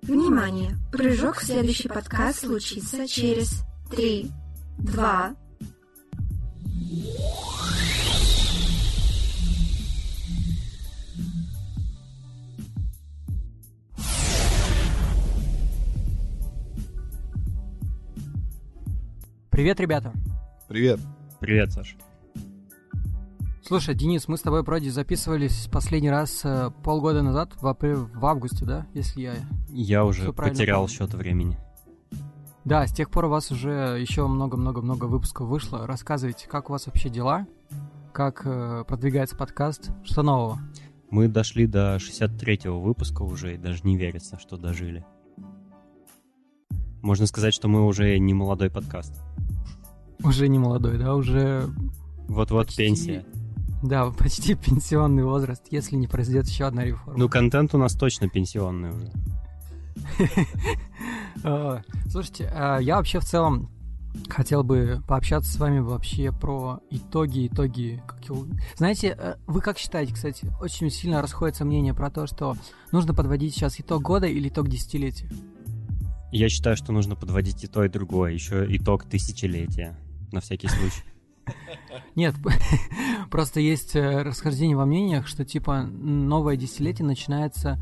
Внимание! 0.00 0.78
Прыжок 0.90 1.36
в 1.36 1.44
следующий 1.44 1.88
подкаст 1.88 2.40
случится 2.40 3.06
через 3.06 3.64
три, 3.90 4.30
два, 4.78 5.34
Привет, 19.50 19.78
ребята. 19.78 20.14
Привет. 20.66 21.00
Привет, 21.40 21.70
Саш. 21.70 21.94
Слушай, 23.70 23.94
Денис, 23.94 24.26
мы 24.26 24.36
с 24.36 24.40
тобой 24.40 24.64
вроде 24.64 24.90
записывались 24.90 25.68
последний 25.70 26.10
раз 26.10 26.40
э, 26.42 26.72
полгода 26.82 27.22
назад, 27.22 27.52
в, 27.54 27.64
апре- 27.68 27.94
в 27.94 28.26
августе, 28.26 28.64
да? 28.64 28.84
Если 28.94 29.20
я... 29.20 29.34
Я 29.68 30.04
уже 30.04 30.32
потерял 30.32 30.80
помню. 30.80 30.92
счет 30.92 31.14
времени. 31.14 31.56
Да, 32.64 32.84
с 32.84 32.92
тех 32.92 33.12
пор 33.12 33.26
у 33.26 33.28
вас 33.28 33.52
уже 33.52 33.96
еще 34.00 34.26
много-много-много 34.26 35.04
выпусков 35.04 35.46
вышло. 35.46 35.86
Рассказывайте, 35.86 36.48
как 36.48 36.68
у 36.68 36.72
вас 36.72 36.86
вообще 36.86 37.10
дела? 37.10 37.46
Как 38.12 38.42
э, 38.44 38.82
продвигается 38.88 39.36
подкаст? 39.36 39.92
Что 40.02 40.24
нового? 40.24 40.58
Мы 41.08 41.28
дошли 41.28 41.68
до 41.68 41.94
63-го 41.94 42.80
выпуска 42.80 43.22
уже, 43.22 43.54
и 43.54 43.56
даже 43.56 43.82
не 43.84 43.96
верится, 43.96 44.36
что 44.40 44.56
дожили. 44.56 45.06
Можно 47.02 47.26
сказать, 47.26 47.54
что 47.54 47.68
мы 47.68 47.86
уже 47.86 48.18
не 48.18 48.34
молодой 48.34 48.68
подкаст. 48.68 49.22
Уже 50.24 50.48
не 50.48 50.58
молодой, 50.58 50.98
да? 50.98 51.14
Уже, 51.14 51.68
Вот-вот 52.26 52.66
Почти. 52.66 52.82
пенсия. 52.82 53.24
Да, 53.82 54.10
почти 54.18 54.54
пенсионный 54.54 55.24
возраст, 55.24 55.62
если 55.70 55.96
не 55.96 56.06
произойдет 56.06 56.46
еще 56.48 56.64
одна 56.64 56.84
реформа. 56.84 57.18
Ну, 57.18 57.28
контент 57.28 57.74
у 57.74 57.78
нас 57.78 57.94
точно 57.94 58.28
пенсионный 58.28 58.90
уже. 58.90 59.12
Слушайте, 62.08 62.50
а, 62.54 62.78
я 62.78 62.96
вообще 62.96 63.20
в 63.20 63.24
целом 63.24 63.70
хотел 64.28 64.62
бы 64.64 65.02
пообщаться 65.06 65.52
с 65.52 65.56
вами 65.56 65.78
вообще 65.78 66.32
про 66.32 66.80
итоги, 66.90 67.46
итоги. 67.46 68.02
Знаете, 68.76 69.16
э, 69.16 69.36
вы 69.46 69.60
как 69.60 69.78
считаете, 69.78 70.14
кстати, 70.14 70.52
очень 70.60 70.90
сильно 70.90 71.22
расходится 71.22 71.64
мнение 71.64 71.94
про 71.94 72.10
то, 72.10 72.26
что 72.26 72.56
нужно 72.92 73.14
подводить 73.14 73.54
сейчас 73.54 73.80
итог 73.80 74.02
года 74.02 74.26
или 74.26 74.48
итог 74.48 74.68
десятилетия? 74.68 75.30
Я 76.32 76.48
считаю, 76.48 76.76
что 76.76 76.92
нужно 76.92 77.16
подводить 77.16 77.62
и 77.64 77.66
то, 77.66 77.84
и 77.84 77.88
другое. 77.88 78.32
Еще 78.32 78.66
итог 78.76 79.04
тысячелетия. 79.04 79.96
На 80.32 80.40
всякий 80.40 80.68
случай. 80.68 81.02
Нет, 82.16 82.34
просто 83.30 83.60
есть 83.60 83.96
э, 83.96 84.22
расхождение 84.22 84.76
во 84.76 84.86
мнениях, 84.86 85.26
что 85.26 85.44
типа 85.44 85.82
новое 85.82 86.56
десятилетие 86.56 87.06
начинается... 87.06 87.78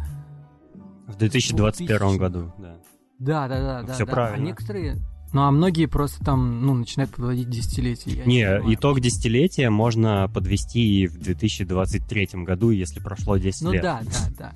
В 1.07 1.17
2021 1.17 1.99
2000. 1.99 2.19
году, 2.19 2.53
да. 2.59 2.77
Да, 3.19 3.49
да, 3.49 3.61
да, 3.61 3.83
да. 3.83 3.95
Всё 3.95 4.07
да. 4.07 4.13
правильно. 4.13 4.45
А 4.45 4.47
некоторые... 4.47 4.97
Ну, 5.33 5.43
а 5.43 5.51
многие 5.51 5.85
просто 5.87 6.25
там, 6.25 6.65
ну, 6.65 6.73
начинают 6.75 7.11
подводить 7.15 7.51
десятилетие. 7.51 8.17
я 8.17 8.25
Не, 8.25 8.45
понимаю. 8.47 8.75
итог 8.75 9.01
десятилетия 9.01 9.69
можно 9.69 10.31
подвести 10.33 11.03
и 11.03 11.07
в 11.07 11.19
2023 11.19 12.29
году, 12.45 12.71
если 12.71 13.01
прошло 13.01 13.37
10 13.37 13.61
Ну 13.63 13.73
лет. 13.73 13.83
да, 13.83 14.01
да, 14.05 14.29
да. 14.39 14.53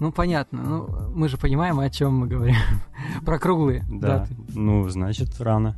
Ну, 0.00 0.10
понятно. 0.10 0.62
Ну, 0.62 1.10
мы 1.14 1.28
же 1.28 1.36
понимаем, 1.36 1.78
о 1.78 1.88
чем 1.90 2.14
мы 2.18 2.26
говорим. 2.26 2.56
Про 3.24 3.38
круглые 3.38 3.84
Да. 3.88 4.18
даты. 4.20 4.36
Ну, 4.54 4.88
значит, 4.88 5.40
рано. 5.40 5.76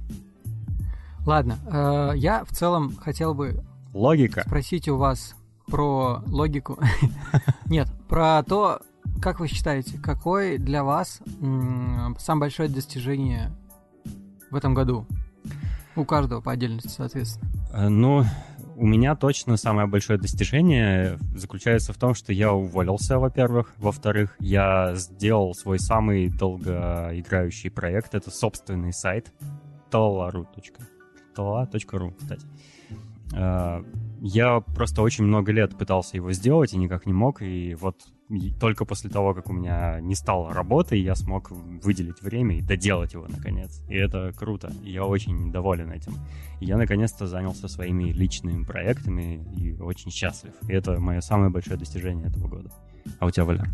Ладно, 1.26 1.58
э, 1.70 2.12
я 2.16 2.44
в 2.44 2.50
целом 2.50 2.96
хотел 2.96 3.34
бы 3.34 3.62
Логика. 3.92 4.42
спросить 4.46 4.88
у 4.88 4.96
вас 4.96 5.34
про 5.66 6.22
логику. 6.26 6.78
Нет, 7.66 7.88
про 8.08 8.42
то, 8.42 8.80
как 9.20 9.40
вы 9.40 9.48
считаете, 9.48 9.98
какое 9.98 10.58
для 10.58 10.82
вас 10.82 11.20
самое 12.18 12.40
большое 12.40 12.68
достижение 12.68 13.52
в 14.50 14.56
этом 14.56 14.74
году? 14.74 15.06
У 15.96 16.04
каждого 16.04 16.40
по 16.40 16.52
отдельности, 16.52 16.88
соответственно. 16.88 17.50
Э, 17.72 17.88
Ну, 17.88 18.24
у 18.76 18.86
меня 18.86 19.14
точно 19.14 19.58
самое 19.58 19.86
большое 19.86 20.18
достижение 20.18 21.18
заключается 21.34 21.92
в 21.92 21.98
том, 21.98 22.14
что 22.14 22.32
я 22.32 22.52
уволился, 22.52 23.18
во-первых. 23.18 23.74
Во-вторых, 23.76 24.36
я 24.40 24.94
сделал 24.94 25.54
свой 25.54 25.78
самый 25.78 26.30
долгоиграющий 26.30 27.70
проект. 27.70 28.14
Это 28.14 28.30
собственный 28.30 28.94
сайт 28.94 29.32
talala.ru. 29.90 30.46
talala.ru, 31.34 32.14
кстати. 32.18 32.46
Э, 33.34 33.82
Я 34.22 34.60
просто 34.60 35.02
очень 35.02 35.24
много 35.24 35.50
лет 35.52 35.78
пытался 35.78 36.16
его 36.16 36.32
сделать 36.32 36.74
и 36.74 36.78
никак 36.78 37.06
не 37.06 37.12
мог. 37.12 37.40
И 37.42 37.74
вот 37.74 37.96
только 38.60 38.84
после 38.84 39.10
того, 39.10 39.34
как 39.34 39.48
у 39.48 39.52
меня 39.52 39.98
не 40.00 40.14
стало 40.14 40.52
работы, 40.52 40.96
я 40.96 41.14
смог 41.14 41.50
выделить 41.50 42.20
время 42.22 42.58
и 42.58 42.60
доделать 42.60 43.14
его 43.14 43.26
наконец. 43.28 43.82
И 43.88 43.94
это 43.94 44.32
круто. 44.36 44.72
Я 44.84 45.04
очень 45.04 45.50
доволен 45.50 45.90
этим. 45.90 46.14
Я 46.60 46.76
наконец-то 46.76 47.26
занялся 47.26 47.66
своими 47.66 48.12
личными 48.12 48.62
проектами 48.62 49.42
и 49.56 49.72
очень 49.80 50.10
счастлив. 50.10 50.52
И 50.68 50.72
это 50.72 51.00
мое 51.00 51.20
самое 51.22 51.50
большое 51.50 51.78
достижение 51.78 52.28
этого 52.28 52.46
года. 52.48 52.70
А 53.18 53.26
у 53.26 53.30
тебя, 53.30 53.44
Валяр? 53.46 53.68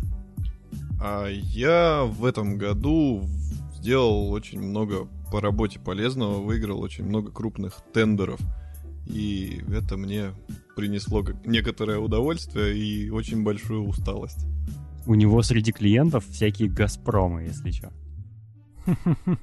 А 1.01 1.27
я 1.27 2.03
в 2.05 2.25
этом 2.25 2.57
году 2.57 3.27
сделал 3.75 4.31
очень 4.31 4.61
много 4.61 5.07
по 5.31 5.41
работе 5.41 5.79
полезного, 5.79 6.41
выиграл 6.41 6.81
очень 6.81 7.05
много 7.05 7.31
крупных 7.31 7.81
тендеров. 7.93 8.39
И 9.05 9.61
это 9.71 9.97
мне 9.97 10.31
принесло 10.75 11.23
как 11.23 11.45
некоторое 11.45 11.97
удовольствие 11.99 12.77
и 12.77 13.09
очень 13.09 13.43
большую 13.43 13.87
усталость. 13.87 14.45
У 15.05 15.15
него 15.15 15.41
среди 15.41 15.71
клиентов 15.71 16.25
всякие 16.27 16.69
«Газпромы», 16.69 17.43
если 17.43 17.71
что. 17.71 17.91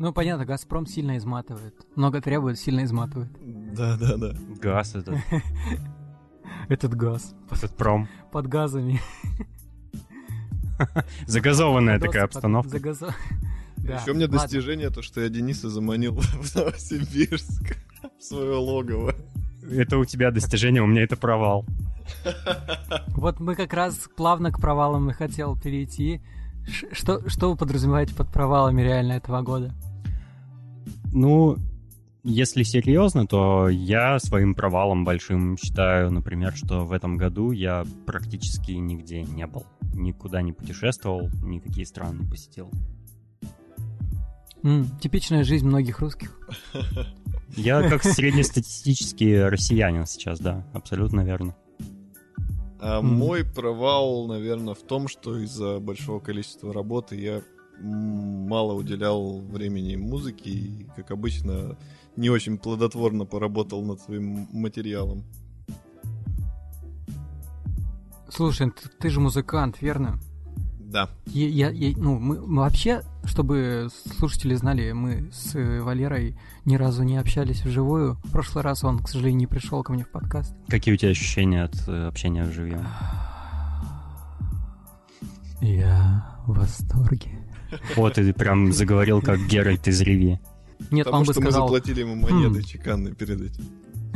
Ну, 0.00 0.12
понятно, 0.12 0.44
Газпром 0.46 0.86
сильно 0.86 1.16
изматывает. 1.16 1.74
Много 1.96 2.20
требует, 2.20 2.56
сильно 2.56 2.84
изматывает. 2.84 3.32
Да-да-да. 3.74 4.32
Газ 4.60 4.94
этот, 4.94 5.16
Этот 6.68 6.94
газ. 6.94 7.34
этот 7.50 7.76
пром. 7.76 8.08
Под 8.32 8.46
газами. 8.46 9.00
Загазованная 11.26 11.98
такая 11.98 12.24
обстановка. 12.24 12.78
Да, 13.88 14.00
Еще 14.00 14.12
мне 14.12 14.26
ладно. 14.26 14.38
достижение 14.38 14.90
то, 14.90 15.00
что 15.00 15.22
я 15.22 15.30
Дениса 15.30 15.70
заманил 15.70 16.14
в 16.20 16.54
Новосибирск 16.54 17.76
в 18.18 18.22
свое 18.22 18.56
логово. 18.56 19.14
Это 19.70 19.96
у 19.96 20.04
тебя 20.04 20.30
достижение, 20.30 20.82
у 20.82 20.86
меня 20.86 21.02
это 21.02 21.16
провал. 21.16 21.64
Вот 23.08 23.40
мы 23.40 23.54
как 23.54 23.72
раз 23.74 24.08
плавно 24.16 24.52
к 24.52 24.60
провалам 24.60 25.10
и 25.10 25.12
хотел 25.12 25.58
перейти. 25.58 26.20
Что, 26.92 27.28
что 27.28 27.50
вы 27.50 27.56
подразумеваете 27.56 28.14
под 28.14 28.30
провалами 28.30 28.82
реально 28.82 29.12
этого 29.14 29.42
года? 29.42 29.74
Ну, 31.12 31.56
если 32.22 32.62
серьезно, 32.62 33.26
то 33.26 33.68
я 33.68 34.18
своим 34.18 34.54
провалом 34.54 35.04
большим 35.04 35.56
считаю, 35.56 36.10
например, 36.10 36.54
что 36.54 36.84
в 36.84 36.92
этом 36.92 37.16
году 37.16 37.50
я 37.52 37.84
практически 38.06 38.72
нигде 38.72 39.22
не 39.22 39.46
был. 39.46 39.66
Никуда 39.94 40.42
не 40.42 40.52
путешествовал, 40.52 41.30
никакие 41.42 41.86
страны 41.86 42.20
не 42.20 42.30
посетил. 42.30 42.70
М, 44.62 44.88
типичная 45.00 45.44
жизнь 45.44 45.66
многих 45.66 46.00
русских. 46.00 46.38
Я 47.56 47.88
как 47.88 48.02
среднестатистический 48.02 49.38
россиянин 49.42 50.06
сейчас, 50.06 50.38
да, 50.40 50.66
абсолютно 50.72 51.20
верно. 51.22 51.54
А 52.80 53.00
Мгм. 53.00 53.14
мой 53.14 53.44
провал, 53.44 54.26
наверное, 54.26 54.74
в 54.74 54.82
том, 54.82 55.08
что 55.08 55.38
из-за 55.38 55.80
большого 55.80 56.20
количества 56.20 56.72
работы 56.72 57.16
я 57.16 57.42
мало 57.80 58.72
уделял 58.74 59.38
времени 59.40 59.96
музыке 59.96 60.50
и, 60.50 60.86
как 60.96 61.10
обычно, 61.10 61.76
не 62.16 62.30
очень 62.30 62.58
плодотворно 62.58 63.24
поработал 63.24 63.82
над 63.84 64.00
своим 64.00 64.48
материалом. 64.52 65.24
Слушай, 68.28 68.70
ты, 68.70 68.88
ты 69.00 69.10
же 69.10 69.20
музыкант, 69.20 69.80
верно? 69.80 70.18
Да. 70.90 71.10
Я, 71.26 71.48
я- 71.48 71.70
я- 71.70 71.94
ну, 71.98 72.18
мы, 72.18 72.40
мы 72.40 72.62
вообще, 72.62 73.02
чтобы 73.24 73.88
слушатели 74.18 74.54
знали, 74.54 74.92
мы 74.92 75.30
с 75.32 75.54
э, 75.54 75.80
Валерой 75.82 76.38
ни 76.64 76.76
разу 76.76 77.02
не 77.02 77.18
общались 77.18 77.62
вживую. 77.62 78.14
В 78.24 78.30
прошлый 78.32 78.64
раз 78.64 78.84
он, 78.84 79.00
к 79.00 79.08
сожалению, 79.08 79.40
не 79.40 79.46
пришел 79.46 79.82
ко 79.82 79.92
мне 79.92 80.04
в 80.04 80.10
подкаст. 80.10 80.54
Какие 80.68 80.94
у 80.94 80.96
тебя 80.96 81.10
ощущения 81.10 81.64
от 81.64 81.74
э, 81.88 82.06
общения 82.08 82.44
вживьем? 82.44 82.86
Я 85.60 86.38
в 86.46 86.54
восторге. 86.58 87.38
Вот, 87.96 88.14
ты 88.14 88.32
прям 88.32 88.72
заговорил 88.72 89.20
как 89.20 89.40
Геральт 89.46 89.86
из 89.88 90.00
Риви. 90.00 90.38
Нет, 90.90 91.04
Потому 91.04 91.20
он 91.22 91.26
бы 91.26 91.32
что 91.32 91.40
мы 91.42 91.50
сказал... 91.50 91.68
заплатили 91.68 92.00
ему 92.00 92.14
монеты 92.14 92.60
«Хм». 92.60 92.64
чеканные 92.64 93.14
перед 93.14 93.40
этим. 93.42 93.64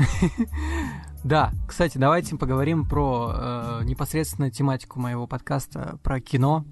Да, 1.24 1.52
кстати, 1.68 1.98
давайте 1.98 2.36
поговорим 2.36 2.84
про 2.84 3.32
э, 3.32 3.84
непосредственно 3.84 4.50
тематику 4.50 4.98
моего 4.98 5.28
подкаста, 5.28 6.00
про 6.02 6.20
кино, 6.20 6.64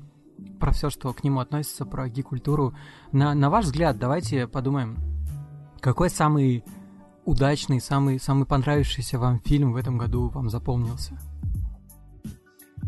про 0.58 0.72
все, 0.72 0.90
что 0.90 1.12
к 1.12 1.22
нему 1.22 1.38
относится, 1.38 1.84
про 1.84 2.08
гик-культуру. 2.08 2.74
На, 3.12 3.32
на 3.34 3.48
ваш 3.48 3.66
взгляд, 3.66 3.98
давайте 3.98 4.48
подумаем, 4.48 4.98
какой 5.80 6.10
самый 6.10 6.64
удачный, 7.24 7.80
самый, 7.80 8.18
самый 8.18 8.44
понравившийся 8.44 9.20
вам 9.20 9.38
фильм 9.38 9.72
в 9.72 9.76
этом 9.76 9.98
году 9.98 10.28
вам 10.30 10.50
запомнился? 10.50 11.16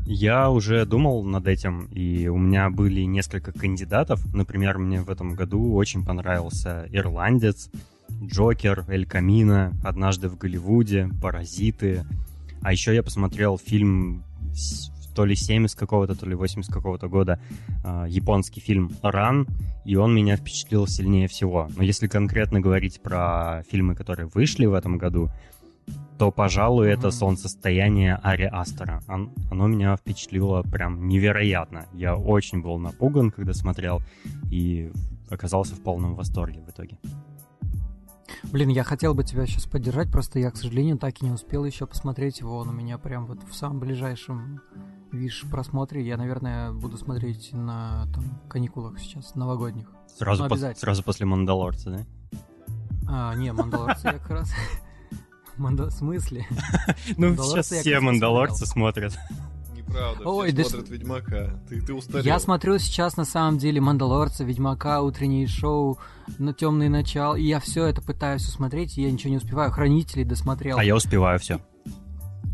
Я 0.05 0.51
уже 0.51 0.85
думал 0.85 1.23
над 1.23 1.47
этим, 1.47 1.85
и 1.93 2.27
у 2.27 2.37
меня 2.37 2.71
были 2.71 3.03
несколько 3.03 3.53
кандидатов. 3.53 4.21
Например, 4.35 4.79
мне 4.79 5.01
в 5.01 5.09
этом 5.09 5.35
году 5.35 5.75
очень 5.75 6.05
понравился 6.05 6.89
«Ирландец», 6.91 7.71
«Джокер», 8.23 8.85
«Эль 8.89 9.07
Камино», 9.07 9.73
«Однажды 9.85 10.29
в 10.29 10.37
Голливуде», 10.37 11.09
«Паразиты». 11.21 12.05
А 12.63 12.73
еще 12.73 12.95
я 12.95 13.03
посмотрел 13.03 13.59
фильм 13.59 14.25
то 15.15 15.25
ли 15.25 15.35
70 15.35 15.79
какого-то, 15.79 16.15
то 16.15 16.27
ли 16.27 16.35
80 16.35 16.73
какого-то 16.73 17.09
года, 17.09 17.39
э, 17.85 18.07
японский 18.09 18.61
фильм 18.61 18.91
«Ран», 19.03 19.47
и 19.85 19.97
он 19.97 20.15
меня 20.15 20.37
впечатлил 20.37 20.87
сильнее 20.87 21.29
всего. 21.29 21.69
Но 21.77 21.83
если 21.83 22.07
конкретно 22.07 22.61
говорить 22.61 23.03
про 23.03 23.63
фильмы, 23.71 23.95
которые 23.95 24.27
вышли 24.27 24.65
в 24.65 24.75
этом 24.75 24.97
году, 24.99 25.31
то, 26.19 26.31
пожалуй, 26.31 26.89
это 26.89 27.09
Мгм. 27.09 27.13
«Солнцестояние» 27.13 28.15
Ари 28.23 28.45
Астера. 28.45 29.03
Он- 29.09 29.33
оно 29.51 29.67
меня 29.67 29.97
впечатлило 29.97 30.63
прям 30.63 31.09
невероятно. 31.09 31.87
Я 31.93 32.17
очень 32.17 32.63
был 32.63 32.79
напуган, 32.79 33.33
когда 33.33 33.53
смотрел, 33.53 34.01
и 34.51 34.93
оказался 35.29 35.75
в 35.75 35.83
полном 35.83 36.15
восторге 36.15 36.61
в 36.61 36.71
итоге. 36.71 36.99
Блин, 38.45 38.69
я 38.69 38.85
хотел 38.85 39.15
бы 39.15 39.25
тебя 39.25 39.47
сейчас 39.47 39.67
поддержать, 39.67 40.11
просто 40.11 40.39
я, 40.39 40.51
к 40.51 40.57
сожалению, 40.57 40.99
так 40.99 41.21
и 41.21 41.25
не 41.25 41.31
успел 41.31 41.65
еще 41.65 41.87
посмотреть 41.87 42.41
его. 42.41 42.57
Он 42.59 42.69
у 42.69 42.73
меня 42.73 42.99
прям 42.99 43.27
вот 43.27 43.39
в 43.49 43.55
самом 43.55 43.81
ближайшем, 43.81 44.61
видишь, 45.11 45.45
просмотре. 45.51 46.07
Я, 46.07 46.17
наверное, 46.17 46.73
буду 46.73 46.99
смотреть 46.99 47.53
на 47.53 48.07
там, 48.13 48.25
каникулах 48.49 48.99
сейчас, 48.99 49.35
новогодних. 49.35 49.89
Сразу, 50.19 50.43
Ну, 50.43 50.47
обязательно. 50.47 50.81
сразу 50.81 51.03
после 51.03 51.27
«Мандалорца», 51.27 51.91
да? 51.91 52.39
А, 53.09 53.35
не, 53.35 53.53
Мандалорцы 53.53 54.07
я 54.07 54.13
как 54.15 54.31
раз... 54.31 54.53
В 55.57 55.91
смысле? 55.91 56.47
Ну, 57.19 57.37
сейчас 57.37 57.67
все 57.67 58.01
«Мандалорцы» 58.01 58.67
смотрят. 58.67 59.19
Неправда, 59.93 60.29
Ой, 60.29 60.49
все 60.49 60.57
да 60.57 60.65
смотрят 60.65 60.89
Ведьмака. 60.91 61.61
Ты, 61.69 61.81
ты 61.83 61.95
устарел. 61.95 62.25
Я 62.25 62.39
смотрю 62.39 62.79
сейчас 62.79 63.17
на 63.17 63.25
самом 63.25 63.59
деле 63.59 63.81
Мандалорца, 63.81 64.45
Ведьмака, 64.45 65.03
утреннее 65.03 65.47
шоу, 65.47 65.99
на 66.39 66.55
темный 66.55 66.89
начал, 66.89 67.37
и 67.37 67.43
я 67.43 67.61
все 67.61 67.87
это 67.87 68.01
пытаюсь 68.03 68.47
усмотреть, 68.47 68.97
и 68.97 69.03
я 69.03 69.11
ничего 69.11 69.31
не 69.31 69.37
успеваю. 69.37 69.71
Хранителей 69.71 70.25
досмотрел. 70.25 70.79
А 70.79 70.85
я 70.85 70.97
успеваю 70.97 71.39
все. 71.39 71.61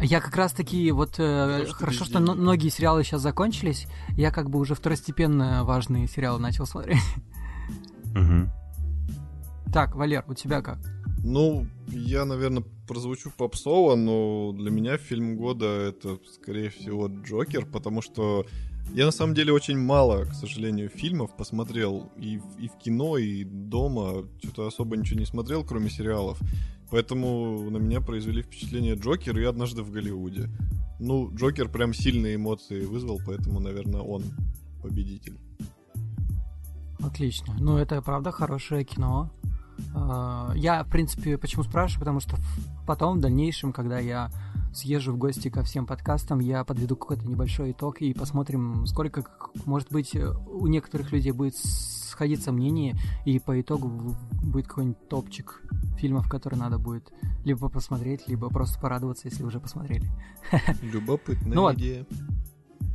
Я 0.01 0.20
как 0.20 0.36
раз 0.36 0.53
таки 0.53 0.93
вот 0.93 1.14
э, 1.18 1.64
Что 1.66 1.74
хорошо, 1.74 2.05
что 2.05 2.18
денег? 2.18 2.36
многие 2.36 2.68
сериалы 2.68 3.03
сейчас 3.03 3.20
закончились. 3.20 3.89
Я 4.11 4.30
как 4.30 4.49
бы 4.49 4.59
уже 4.59 4.74
второстепенно 4.74 5.64
важные 5.64 6.07
сериалы 6.07 6.39
начал 6.39 6.66
смотреть. 6.66 7.03
Так, 9.72 9.95
Валер, 9.97 10.24
у 10.26 10.34
тебя 10.34 10.62
как? 10.62 10.78
Ну, 11.25 11.66
я, 11.89 12.25
наверное, 12.25 12.64
прозвучу 12.87 13.31
попсово, 13.37 13.97
но 13.97 14.53
для 14.53 14.71
меня 14.71 14.97
фильм 14.97 15.37
года 15.37 15.66
это, 15.66 16.19
скорее 16.33 16.71
всего, 16.71 17.09
Джокер, 17.09 17.66
потому 17.66 18.03
что 18.03 18.47
я 18.95 19.05
на 19.05 19.11
самом 19.12 19.35
деле 19.35 19.53
очень 19.53 19.79
мало, 19.79 20.25
к 20.25 20.33
сожалению, 20.35 20.89
фильмов 20.89 21.37
посмотрел 21.37 22.11
и, 22.16 22.39
в- 22.39 22.59
и 22.59 22.69
в 22.69 22.79
кино, 22.79 23.19
и 23.19 23.45
дома. 23.45 24.25
Что-то 24.43 24.66
особо 24.66 24.97
ничего 24.97 25.21
не 25.21 25.27
смотрел, 25.27 25.64
кроме 25.64 25.91
сериалов. 25.91 26.39
Поэтому 26.91 27.69
на 27.71 27.77
меня 27.77 28.01
произвели 28.01 28.43
впечатление 28.43 28.95
Джокер 28.95 29.39
и 29.39 29.45
однажды 29.45 29.83
в 29.83 29.91
Голливуде. 29.91 30.49
Ну, 31.01 31.31
Джокер 31.35 31.69
прям 31.69 31.93
сильные 31.93 32.37
эмоции 32.37 32.87
вызвал, 32.87 33.21
поэтому, 33.27 33.61
наверное, 33.61 34.01
он 34.01 34.23
победитель. 34.83 35.37
Отлично. 37.01 37.55
Ну, 37.61 37.77
это 37.77 38.01
правда 38.03 38.33
хорошее 38.33 38.85
кино. 38.85 39.31
А, 39.95 40.53
Я, 40.55 40.85
в 40.85 40.89
принципе, 40.89 41.39
почему 41.39 41.62
спрашиваю, 41.62 42.01
потому 42.01 42.20
что 42.20 42.37
потом, 42.87 43.18
в 43.18 43.20
дальнейшем, 43.20 43.72
когда 43.72 43.99
я 43.99 44.31
съезжу 44.72 45.12
в 45.12 45.18
гости 45.18 45.49
ко 45.49 45.62
всем 45.62 45.87
подкастам, 45.87 46.41
я 46.41 46.64
подведу 46.64 46.97
какой-то 46.97 47.26
небольшой 47.26 47.72
итог 47.72 48.01
и 48.01 48.12
посмотрим, 48.14 48.87
сколько, 48.87 49.24
может 49.64 49.91
быть, 49.91 50.14
у 50.14 50.66
некоторых 50.66 51.12
людей 51.12 51.33
будет 51.33 51.57
сходиться 51.57 52.53
мнение, 52.53 52.97
и 53.24 53.39
по 53.39 53.61
итогу 53.61 54.16
будет 54.43 54.66
какой-нибудь 54.66 55.09
топчик 55.09 55.62
фильмов, 55.99 56.29
которые 56.29 56.59
надо 56.61 56.79
будет 56.79 57.12
либо 57.45 57.68
посмотреть, 57.68 58.26
либо 58.26 58.49
просто 58.49 58.81
порадоваться, 58.81 59.29
если 59.29 59.45
уже 59.45 59.61
посмотрели. 59.61 60.11
Любопытная 60.83 61.55
Ну 61.55 61.72
идея. 61.74 62.07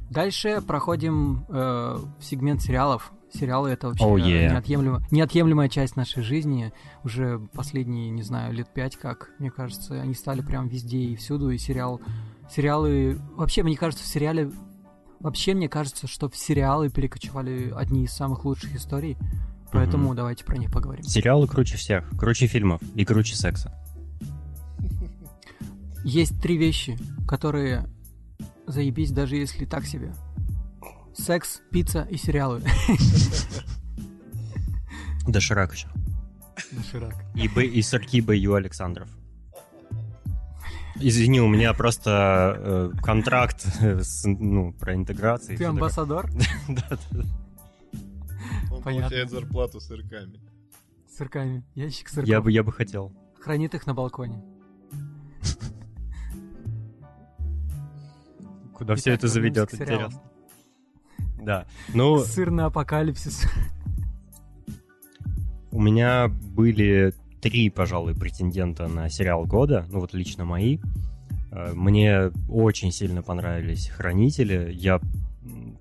Дальше 0.10 0.62
проходим 0.66 1.46
э, 1.50 1.98
в 2.20 2.24
сегмент 2.24 2.62
сериалов. 2.62 3.12
Сериалы 3.34 3.72
это 3.72 3.88
вообще 3.88 4.04
Oh, 4.04 4.16
yeah. 4.16 4.52
неотъемлемо- 4.52 5.02
неотъемлемая 5.10 5.68
часть 5.68 5.96
нашей 5.96 6.22
жизни. 6.22 6.72
Уже 7.04 7.40
последние, 7.54 8.10
не 8.12 8.22
знаю, 8.22 8.54
лет 8.54 8.72
пять, 8.72 8.96
как, 8.96 9.32
мне 9.40 9.50
кажется, 9.50 10.00
они 10.00 10.14
стали 10.14 10.42
прям 10.42 10.68
везде 10.68 11.00
и 11.00 11.16
всюду. 11.16 11.50
И 11.50 11.58
сериал, 11.58 12.00
сериалы... 12.50 13.20
Вообще, 13.36 13.64
мне 13.64 13.76
кажется, 13.76 14.04
в 14.04 14.08
сериале... 14.08 14.52
Вообще, 15.20 15.56
мне 15.56 15.68
кажется, 15.68 16.06
что 16.08 16.30
в 16.30 16.36
сериалы 16.36 16.90
перекочевали 16.90 17.74
одни 17.76 18.04
из 18.04 18.12
самых 18.12 18.46
лучших 18.46 18.76
историй. 18.76 19.18
Поэтому 19.72 20.14
давайте 20.14 20.46
про 20.46 20.58
них 20.58 20.72
поговорим. 20.72 21.04
Сериалы 21.04 21.48
круче 21.48 21.78
всех, 21.78 22.08
круче 22.20 22.46
фильмов 22.46 22.82
и 22.94 23.04
круче 23.06 23.36
секса. 23.36 23.74
Есть 26.04 26.40
три 26.42 26.58
вещи, 26.58 26.98
которые 27.28 27.90
заебись, 28.68 29.12
даже 29.12 29.38
если 29.38 29.66
так 29.66 29.86
себе. 29.86 30.14
Секс, 31.14 31.62
пицца 31.72 32.08
и 32.10 32.18
сериалы. 32.18 32.62
Доширак 35.28 35.74
еще. 35.74 35.88
Доширак. 36.72 37.14
И, 37.36 37.48
Б, 37.48 37.66
и 37.66 37.82
Сарки 37.82 38.22
Б. 38.22 38.36
Ю. 38.36 38.56
Александров. 38.56 39.08
Извини, 40.96 41.42
у 41.42 41.48
меня 41.48 41.74
просто 41.74 42.56
э, 42.58 42.92
контракт 43.02 43.62
с, 43.82 44.26
ну, 44.26 44.74
про 44.74 44.94
интеграцию. 44.96 45.56
и 45.56 45.58
Ты 45.58 45.66
амбассадор? 45.66 46.30
Да, 46.68 46.98
да. 47.12 47.24
Он 48.72 48.82
Понятно. 48.84 49.10
получает 49.10 49.30
зарплату 49.30 49.80
сырками. 49.80 50.40
С 51.10 51.18
сырками. 51.18 51.64
Ящик 51.76 52.10
сырков. 52.10 52.30
Я 52.30 52.42
бы, 52.42 52.52
я 52.52 52.64
бы 52.64 52.72
хотел. 52.72 53.12
Хранит 53.40 53.74
их 53.76 53.86
на 53.88 53.94
балконе. 53.94 54.42
Куда 58.74 58.94
Итак, 58.94 59.00
все 59.00 59.12
это 59.14 59.28
заведет, 59.28 59.74
интересно. 59.74 60.10
Да. 61.44 61.66
Ну, 61.94 62.20
Сырный 62.20 62.66
апокалипсис. 62.66 63.44
у 65.72 65.82
меня 65.82 66.28
были 66.30 67.14
три, 67.42 67.70
пожалуй, 67.70 68.16
претендента 68.16 68.88
на 68.88 69.10
сериал 69.10 69.46
года. 69.46 69.86
Ну, 69.90 70.00
вот 70.00 70.14
лично 70.14 70.46
мои. 70.46 70.80
Э, 71.52 71.74
Мне 71.74 72.32
очень 72.48 72.92
сильно 72.92 73.22
понравились 73.22 73.90
«Хранители». 73.90 74.72
Я 74.74 75.00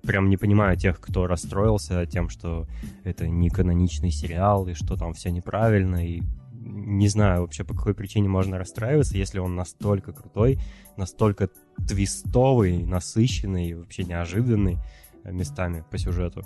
прям 0.01 0.29
не 0.29 0.37
понимаю 0.37 0.75
тех, 0.75 0.99
кто 0.99 1.27
расстроился 1.27 2.05
тем, 2.05 2.29
что 2.29 2.67
это 3.03 3.27
не 3.27 3.49
каноничный 3.49 4.11
сериал, 4.11 4.67
и 4.67 4.73
что 4.73 4.97
там 4.97 5.13
все 5.13 5.29
неправильно, 5.31 6.05
и 6.05 6.21
не 6.51 7.07
знаю 7.07 7.41
вообще, 7.41 7.63
по 7.63 7.73
какой 7.73 7.93
причине 7.93 8.27
можно 8.27 8.57
расстраиваться, 8.57 9.17
если 9.17 9.39
он 9.39 9.55
настолько 9.55 10.11
крутой, 10.11 10.59
настолько 10.97 11.49
твистовый, 11.87 12.83
насыщенный, 12.83 13.73
вообще 13.73 14.03
неожиданный 14.03 14.77
местами 15.25 15.83
по 15.89 15.97
сюжету. 15.97 16.43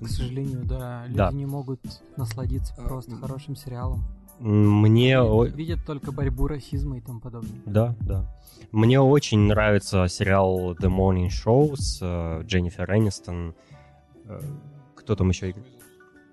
К 0.00 0.08
сожалению, 0.08 0.64
да, 0.64 1.04
люди 1.06 1.16
Да. 1.18 1.30
не 1.32 1.44
могут 1.46 1.80
насладиться 2.16 2.74
А, 2.78 2.82
просто 2.86 3.16
хорошим 3.16 3.54
сериалом. 3.54 4.02
Мне... 4.38 5.18
Видят, 5.54 5.84
только 5.84 6.12
борьбу 6.12 6.46
расизма 6.46 6.96
и 6.96 7.00
тому 7.02 7.20
подобное. 7.20 7.60
Да, 7.66 7.94
да. 8.00 8.24
Мне 8.72 8.98
очень 8.98 9.40
нравится 9.40 10.08
сериал 10.08 10.72
The 10.74 10.88
Morning 10.88 11.28
Show 11.28 11.76
с 11.76 11.98
э, 12.00 12.42
Дженнифер 12.46 12.90
Энистон. 12.96 13.54
Э, 14.24 14.40
кто 14.94 15.14
там 15.16 15.28
еще? 15.28 15.50
играет? 15.50 15.66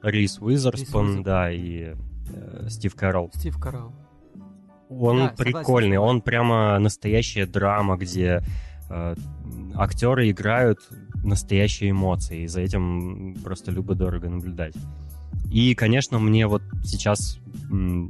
Рис 0.03 0.39
Уизерспун, 0.39 1.23
да, 1.23 1.51
и 1.51 1.95
э, 2.31 2.67
Стив 2.69 2.95
Кэрролл. 2.95 3.31
Стив 3.33 3.59
Карелл. 3.59 3.91
Он 4.89 5.17
Да, 5.17 5.29
согласен 5.29 5.35
прикольный, 5.35 5.97
с 5.97 5.99
тобой. 5.99 6.09
он 6.09 6.21
прямо 6.21 6.79
настоящая 6.79 7.45
драма, 7.45 7.97
где 7.97 8.41
э, 8.89 9.15
актеры 9.75 10.29
играют 10.29 10.79
настоящие 11.23 11.91
эмоции, 11.91 12.43
и 12.43 12.47
за 12.47 12.61
этим 12.61 13.35
просто 13.43 13.71
любо-дорого 13.71 14.29
наблюдать. 14.29 14.75
И, 15.51 15.75
конечно, 15.75 16.19
мне 16.19 16.47
вот 16.47 16.61
сейчас 16.83 17.39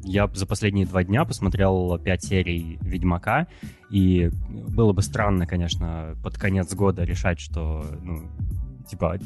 я 0.04 0.28
за 0.28 0.46
последние 0.46 0.86
два 0.86 1.04
дня 1.04 1.26
посмотрел 1.26 1.98
пять 2.00 2.24
серий 2.24 2.78
Ведьмака, 2.82 3.48
и 3.90 4.30
было 4.50 4.94
бы 4.94 5.02
странно, 5.02 5.46
конечно, 5.46 6.16
под 6.24 6.38
конец 6.38 6.74
года 6.74 7.04
решать, 7.04 7.40
что, 7.40 7.86
ну, 8.02 8.24
типа, 8.90 9.18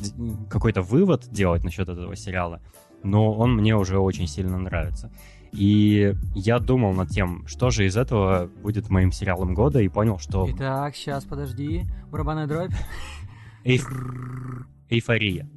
какой-то 0.49 0.81
вывод 0.81 1.27
делать 1.31 1.63
насчет 1.63 1.87
этого 1.89 2.15
сериала, 2.15 2.61
но 3.03 3.33
он 3.33 3.55
мне 3.55 3.75
уже 3.75 3.97
очень 3.97 4.27
сильно 4.27 4.57
нравится. 4.57 5.11
И 5.51 6.15
я 6.33 6.59
думал 6.59 6.93
над 6.93 7.09
тем, 7.09 7.45
что 7.45 7.71
же 7.71 7.85
из 7.85 7.97
этого 7.97 8.49
будет 8.61 8.89
моим 8.89 9.11
сериалом 9.11 9.53
года, 9.53 9.81
и 9.81 9.89
понял, 9.89 10.17
что 10.17 10.47
Итак, 10.49 10.95
сейчас, 10.95 11.25
подожди. 11.25 11.83
Барабанная 12.09 12.47
дробь. 12.47 12.71
эйф- 13.63 14.65
эйфория. 14.89 15.49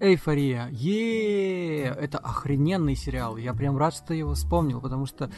Эйфория. 0.00 0.68
е 0.72 1.84
Это 1.84 2.18
охрененный 2.18 2.96
сериал. 2.96 3.36
Я 3.36 3.52
прям 3.52 3.76
рад, 3.76 3.94
что 3.94 4.14
его 4.14 4.34
вспомнил, 4.34 4.80
потому 4.80 5.06
что 5.06 5.30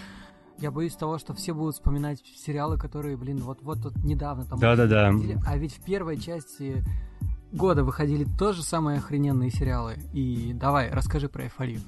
я 0.59 0.71
боюсь 0.71 0.95
того, 0.95 1.19
что 1.19 1.35
все 1.35 1.53
будут 1.53 1.75
вспоминать 1.75 2.23
сериалы, 2.37 2.79
которые, 2.79 3.17
блин, 3.17 3.39
вот-вот 3.39 3.79
вот 3.79 3.97
недавно 4.05 4.45
там 4.45 4.61
Да-да-да. 4.61 5.13
А 5.47 5.57
ведь 5.57 5.73
в 5.75 5.85
первой 5.85 6.19
части 6.19 6.85
года 7.53 7.83
выходили 7.83 8.25
тоже 8.39 8.63
самые 8.63 8.99
охрененные 8.99 9.51
сериалы. 9.51 9.97
И 10.13 10.53
давай, 10.55 10.91
расскажи 10.91 11.29
про 11.29 11.45
эйфорию. 11.45 11.81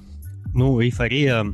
Ну, 0.53 0.81
эйфория 0.81 1.45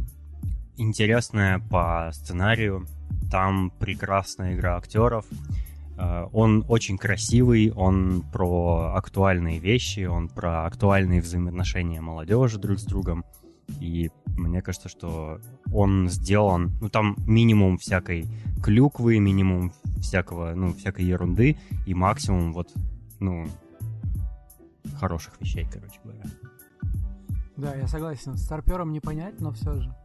интересная 0.77 1.59
по 1.59 2.09
сценарию. 2.13 2.87
Там 3.29 3.69
прекрасная 3.69 4.55
игра 4.55 4.77
актеров. 4.77 5.25
Э, 6.01 6.27
Он 6.31 6.65
очень 6.67 6.97
красивый, 6.97 7.71
он 7.71 8.23
про 8.33 8.95
актуальные 8.95 9.59
вещи, 9.59 10.05
он 10.05 10.29
про 10.29 10.65
актуальные 10.65 11.21
взаимоотношения 11.21 12.01
молодежи 12.01 12.57
друг 12.57 12.79
с 12.79 12.83
другом. 12.83 13.23
И 13.79 14.09
мне 14.37 14.61
кажется, 14.61 14.89
что 14.89 15.39
он 15.71 16.09
сделан, 16.09 16.71
ну 16.81 16.89
там 16.89 17.15
минимум 17.27 17.77
всякой 17.77 18.25
клюквы, 18.63 19.19
минимум 19.19 19.71
всякого, 20.01 20.53
ну, 20.55 20.73
всякой 20.73 21.05
ерунды 21.05 21.57
и 21.85 21.93
максимум 21.93 22.51
вот, 22.53 22.69
ну, 23.19 23.47
хороших 24.99 25.39
вещей, 25.39 25.67
короче 25.71 25.99
говоря. 26.03 26.23
Да, 27.55 27.75
я 27.75 27.87
согласен. 27.87 28.35
Старпером 28.37 28.91
не 28.91 28.99
понять, 28.99 29.39
но 29.39 29.51
все 29.51 29.79
же. 29.79 29.95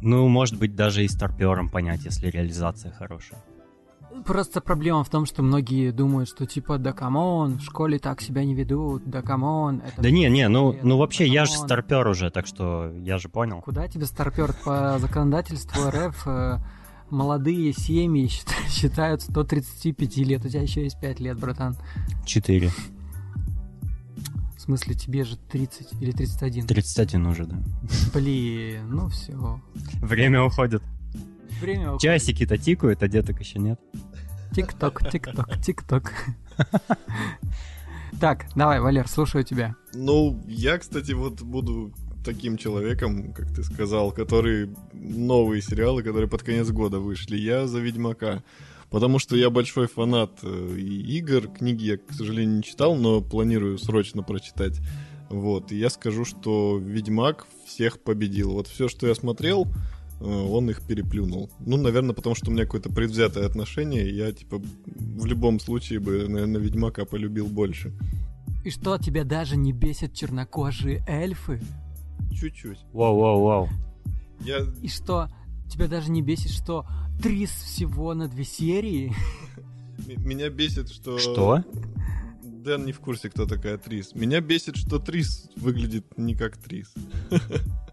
Ну, 0.00 0.28
может 0.28 0.58
быть, 0.58 0.74
даже 0.74 1.04
и 1.04 1.08
старпером 1.08 1.68
понять, 1.68 2.04
если 2.04 2.28
реализация 2.28 2.92
хорошая. 2.92 3.40
Просто 4.30 4.60
проблема 4.60 5.02
в 5.02 5.08
том, 5.08 5.26
что 5.26 5.42
многие 5.42 5.90
думают, 5.90 6.28
что 6.28 6.46
типа, 6.46 6.78
да 6.78 6.92
come 6.92 7.30
on, 7.30 7.58
в 7.58 7.62
школе 7.62 7.98
так 7.98 8.20
себя 8.20 8.44
не 8.44 8.54
ведут, 8.54 9.02
да 9.04 9.22
come 9.22 9.56
on. 9.56 9.82
Это 9.84 10.02
Да 10.02 10.10
не, 10.12 10.28
не, 10.28 10.46
ну, 10.48 10.70
бред, 10.70 10.84
ну 10.84 10.98
вообще, 10.98 11.26
да 11.26 11.32
я 11.32 11.44
же 11.46 11.52
come 11.54 11.59
on». 11.59 11.66
старпер 11.66 12.06
уже, 12.06 12.30
так 12.30 12.46
что 12.46 12.92
я 12.98 13.18
же 13.18 13.28
понял. 13.28 13.60
Куда 13.60 13.88
тебе 13.88 14.06
старпер 14.06 14.54
по 14.64 14.98
законодательству 15.00 15.82
РФ? 15.90 16.22
э, 16.26 16.58
Молодые 17.10 17.72
семьи 17.72 18.28
счит- 18.28 18.46
считаются 18.68 19.32
до 19.32 19.42
35 19.42 20.18
лет. 20.18 20.44
У 20.44 20.48
тебя 20.48 20.62
еще 20.62 20.84
есть 20.84 21.00
5 21.00 21.18
лет, 21.18 21.36
братан. 21.36 21.76
Четыре. 22.24 22.70
В 24.56 24.60
смысле, 24.60 24.94
тебе 24.94 25.24
же 25.24 25.38
30 25.38 25.88
или 26.00 26.12
31. 26.12 26.68
31 26.68 27.26
уже, 27.26 27.46
да. 27.46 27.56
Блин, 28.14 28.90
ну 28.90 29.08
все. 29.08 29.60
Время 30.00 30.44
уходит. 30.44 30.84
Время 31.60 31.88
уходит. 31.88 32.00
Часики-то 32.02 32.56
тикают, 32.58 33.02
а 33.02 33.08
деток 33.08 33.40
еще 33.40 33.58
нет. 33.58 33.80
Тик-ток, 34.54 35.10
тик-ток, 35.10 35.60
тик-ток. 35.62 36.12
Так, 38.20 38.46
давай, 38.56 38.80
Валер, 38.80 39.08
слушаю 39.08 39.44
тебя. 39.44 39.76
Ну, 39.94 40.42
я, 40.48 40.78
кстати, 40.78 41.12
вот 41.12 41.42
буду 41.42 41.92
таким 42.24 42.56
человеком, 42.56 43.32
как 43.32 43.54
ты 43.54 43.62
сказал, 43.62 44.12
который 44.12 44.70
новые 44.92 45.62
сериалы, 45.62 46.02
которые 46.02 46.28
под 46.28 46.42
конец 46.42 46.68
года 46.70 46.98
вышли. 46.98 47.36
Я 47.36 47.66
за 47.66 47.78
Ведьмака. 47.78 48.42
Потому 48.90 49.20
что 49.20 49.36
я 49.36 49.50
большой 49.50 49.86
фанат 49.86 50.32
э, 50.42 50.74
и 50.76 51.18
игр, 51.18 51.46
книги 51.46 51.84
я, 51.84 51.96
к 51.96 52.12
сожалению, 52.12 52.56
не 52.56 52.62
читал, 52.64 52.96
но 52.96 53.20
планирую 53.20 53.78
срочно 53.78 54.24
прочитать. 54.24 54.80
Вот, 55.28 55.70
и 55.70 55.76
я 55.76 55.90
скажу, 55.90 56.24
что 56.24 56.76
Ведьмак 56.78 57.46
всех 57.64 58.00
победил. 58.00 58.50
Вот 58.50 58.66
все, 58.66 58.88
что 58.88 59.06
я 59.06 59.14
смотрел, 59.14 59.68
он 60.20 60.70
их 60.70 60.82
переплюнул. 60.82 61.50
Ну, 61.60 61.76
наверное, 61.76 62.14
потому 62.14 62.34
что 62.34 62.50
у 62.50 62.52
меня 62.52 62.64
какое-то 62.64 62.90
предвзятое 62.90 63.46
отношение, 63.46 64.14
я, 64.14 64.32
типа, 64.32 64.58
в 64.58 65.24
любом 65.24 65.60
случае 65.60 66.00
бы, 66.00 66.28
наверное, 66.28 66.60
Ведьмака 66.60 67.04
полюбил 67.04 67.46
больше. 67.46 67.92
И 68.64 68.70
что, 68.70 68.98
тебя 68.98 69.24
даже 69.24 69.56
не 69.56 69.72
бесят 69.72 70.12
чернокожие 70.12 71.02
эльфы? 71.08 71.60
Чуть-чуть. 72.30 72.78
Вау-вау-вау. 72.92 73.68
Я 74.40 74.66
И 74.82 74.88
что, 74.88 75.28
тебя 75.70 75.88
даже 75.88 76.10
не 76.10 76.22
бесит, 76.22 76.50
что 76.50 76.86
Трис 77.22 77.50
всего 77.50 78.14
на 78.14 78.28
две 78.28 78.44
серии? 78.44 79.12
Меня 80.06 80.50
бесит, 80.50 80.90
что... 80.90 81.18
Что? 81.18 81.64
Дэн 82.42 82.84
не 82.84 82.92
в 82.92 83.00
курсе, 83.00 83.30
кто 83.30 83.46
такая 83.46 83.78
Трис. 83.78 84.14
Меня 84.14 84.40
бесит, 84.40 84.76
что 84.76 84.98
Трис 84.98 85.48
выглядит 85.56 86.18
не 86.18 86.34
как 86.34 86.58
Трис. 86.58 86.92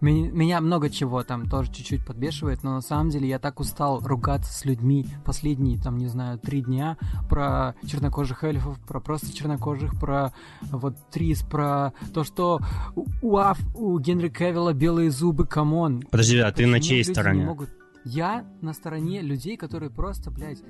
Меня, 0.00 0.60
много 0.60 0.88
чего 0.88 1.22
там 1.22 1.48
тоже 1.48 1.70
чуть-чуть 1.72 2.04
подбешивает, 2.06 2.62
но 2.62 2.74
на 2.74 2.80
самом 2.80 3.10
деле 3.10 3.28
я 3.28 3.38
так 3.38 3.60
устал 3.60 4.00
ругаться 4.00 4.52
с 4.52 4.64
людьми 4.64 5.06
последние, 5.24 5.78
там, 5.78 5.98
не 5.98 6.06
знаю, 6.06 6.38
три 6.38 6.62
дня 6.62 6.96
про 7.28 7.74
чернокожих 7.86 8.42
эльфов, 8.44 8.78
про 8.86 9.00
просто 9.00 9.32
чернокожих, 9.34 9.98
про 10.00 10.32
вот 10.62 10.96
Трис, 11.10 11.42
про 11.42 11.92
то, 12.14 12.24
что 12.24 12.60
у, 12.94 13.36
Аф- 13.36 13.60
у 13.76 13.98
Генри 13.98 14.28
Кевилла 14.30 14.72
белые 14.72 15.10
зубы, 15.10 15.46
come 15.46 15.78
on. 15.78 16.02
Подожди, 16.10 16.38
а 16.38 16.50
ты 16.50 16.66
на 16.66 16.80
чьей 16.80 17.04
стороне? 17.04 17.44
могут- 17.44 17.70
Я 18.04 18.46
на 18.62 18.72
стороне 18.72 19.20
людей, 19.20 19.58
которые 19.58 19.90
просто, 19.90 20.30
блядь, 20.30 20.62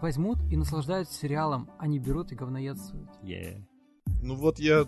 возьмут 0.00 0.38
и 0.50 0.56
наслаждаются 0.56 1.18
сериалом, 1.18 1.68
они 1.78 1.98
берут 1.98 2.30
и 2.30 2.36
говноедствуют. 2.36 3.08
Е. 3.24 3.66
Ну 4.22 4.34
вот 4.34 4.58
я 4.58 4.86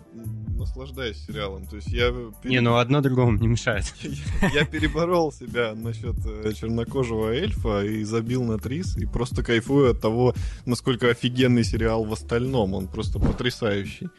наслаждаюсь 0.57 1.17
сериалом. 1.25 1.65
То 1.65 1.77
есть 1.77 1.87
я... 1.87 2.11
пере- 2.41 2.55
Не, 2.55 2.59
ну 2.61 2.75
одно 2.75 2.99
другому 3.01 3.37
не 3.37 3.47
мешает. 3.47 3.85
Я 4.53 4.65
переборол 4.65 5.31
себя 5.31 5.73
насчет 5.75 6.17
э, 6.25 6.51
чернокожего 6.53 7.29
эльфа 7.31 7.85
и 7.85 8.03
забил 8.03 8.43
на 8.43 8.57
Трис, 8.57 8.97
и 8.97 9.05
просто 9.05 9.41
кайфую 9.43 9.91
от 9.91 10.01
того, 10.01 10.33
насколько 10.65 11.09
офигенный 11.09 11.63
сериал 11.63 12.03
в 12.03 12.11
остальном. 12.11 12.73
Он 12.73 12.87
просто 12.87 13.17
потрясающий. 13.19 14.09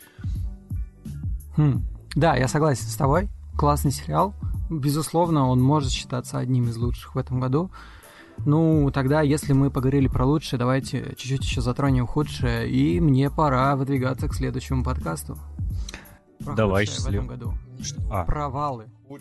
Хм. 1.57 1.83
Да, 2.15 2.37
я 2.37 2.49
согласен 2.49 2.87
с 2.87 2.97
тобой. 2.97 3.29
Классный 3.59 3.93
сериал. 3.93 4.35
Безусловно, 4.71 5.49
он 5.49 5.61
может 5.61 5.91
считаться 5.91 6.39
одним 6.39 6.69
из 6.69 6.77
лучших 6.77 7.15
в 7.15 7.19
этом 7.19 7.41
году. 7.41 7.71
Ну, 8.47 8.91
тогда, 8.93 9.23
если 9.23 9.53
мы 9.53 9.71
поговорили 9.71 10.09
про 10.09 10.25
лучшее, 10.25 10.59
давайте 10.59 11.15
чуть-чуть 11.17 11.45
еще 11.45 11.61
затронем 11.61 12.07
худшее, 12.07 12.71
и 12.71 13.01
мне 13.01 13.31
пора 13.31 13.77
выдвигаться 13.77 14.29
к 14.29 14.35
следующему 14.35 14.83
подкасту. 14.83 15.39
Про 16.45 16.55
Давай, 16.55 16.87
худшее 16.87 17.05
в 17.05 17.09
этом 17.09 17.27
году. 17.27 17.55
А, 18.11 18.25
Провалы. 18.25 18.87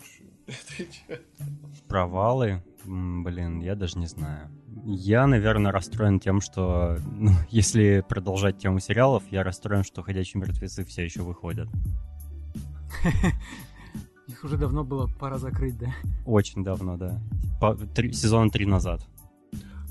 Провалы? 1.88 2.62
Блин, 2.84 3.60
я 3.60 3.74
даже 3.74 3.98
не 3.98 4.06
знаю. 4.06 4.48
Я, 4.84 5.26
наверное, 5.26 5.72
расстроен 5.72 6.18
тем, 6.18 6.40
что, 6.40 6.98
ну, 7.12 7.32
если 7.50 8.04
продолжать 8.08 8.58
тему 8.58 8.80
сериалов, 8.80 9.22
я 9.30 9.42
расстроен, 9.42 9.84
что 9.84 10.02
«Ходячие 10.02 10.40
мертвецы» 10.40 10.84
все 10.84 11.04
еще 11.04 11.22
выходят. 11.22 11.68
Их 14.30 14.44
уже 14.44 14.56
давно 14.56 14.84
было 14.84 15.10
пора 15.18 15.38
закрыть, 15.38 15.76
да? 15.76 15.88
Очень 16.24 16.62
давно, 16.62 16.96
да. 16.96 17.20
По, 17.60 17.74
три, 17.74 18.12
сезона 18.12 18.48
три 18.48 18.64
назад. 18.64 19.04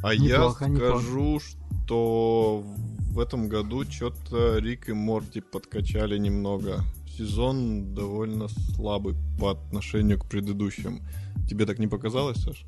А 0.02 0.16
Неплохо, 0.16 0.64
я 0.64 0.70
неплохо. 0.70 1.00
скажу, 1.02 1.40
что 1.40 2.64
в 3.12 3.20
этом 3.20 3.50
году 3.50 3.84
что-то 3.84 4.60
Рик 4.60 4.88
и 4.88 4.94
Морти 4.94 5.42
подкачали 5.42 6.18
немного. 6.18 6.86
Сезон 7.18 7.94
довольно 7.94 8.48
слабый 8.48 9.16
по 9.38 9.52
отношению 9.52 10.20
к 10.20 10.26
предыдущим. 10.26 11.02
Тебе 11.50 11.66
так 11.66 11.80
не 11.80 11.88
показалось, 11.88 12.38
Саш? 12.38 12.66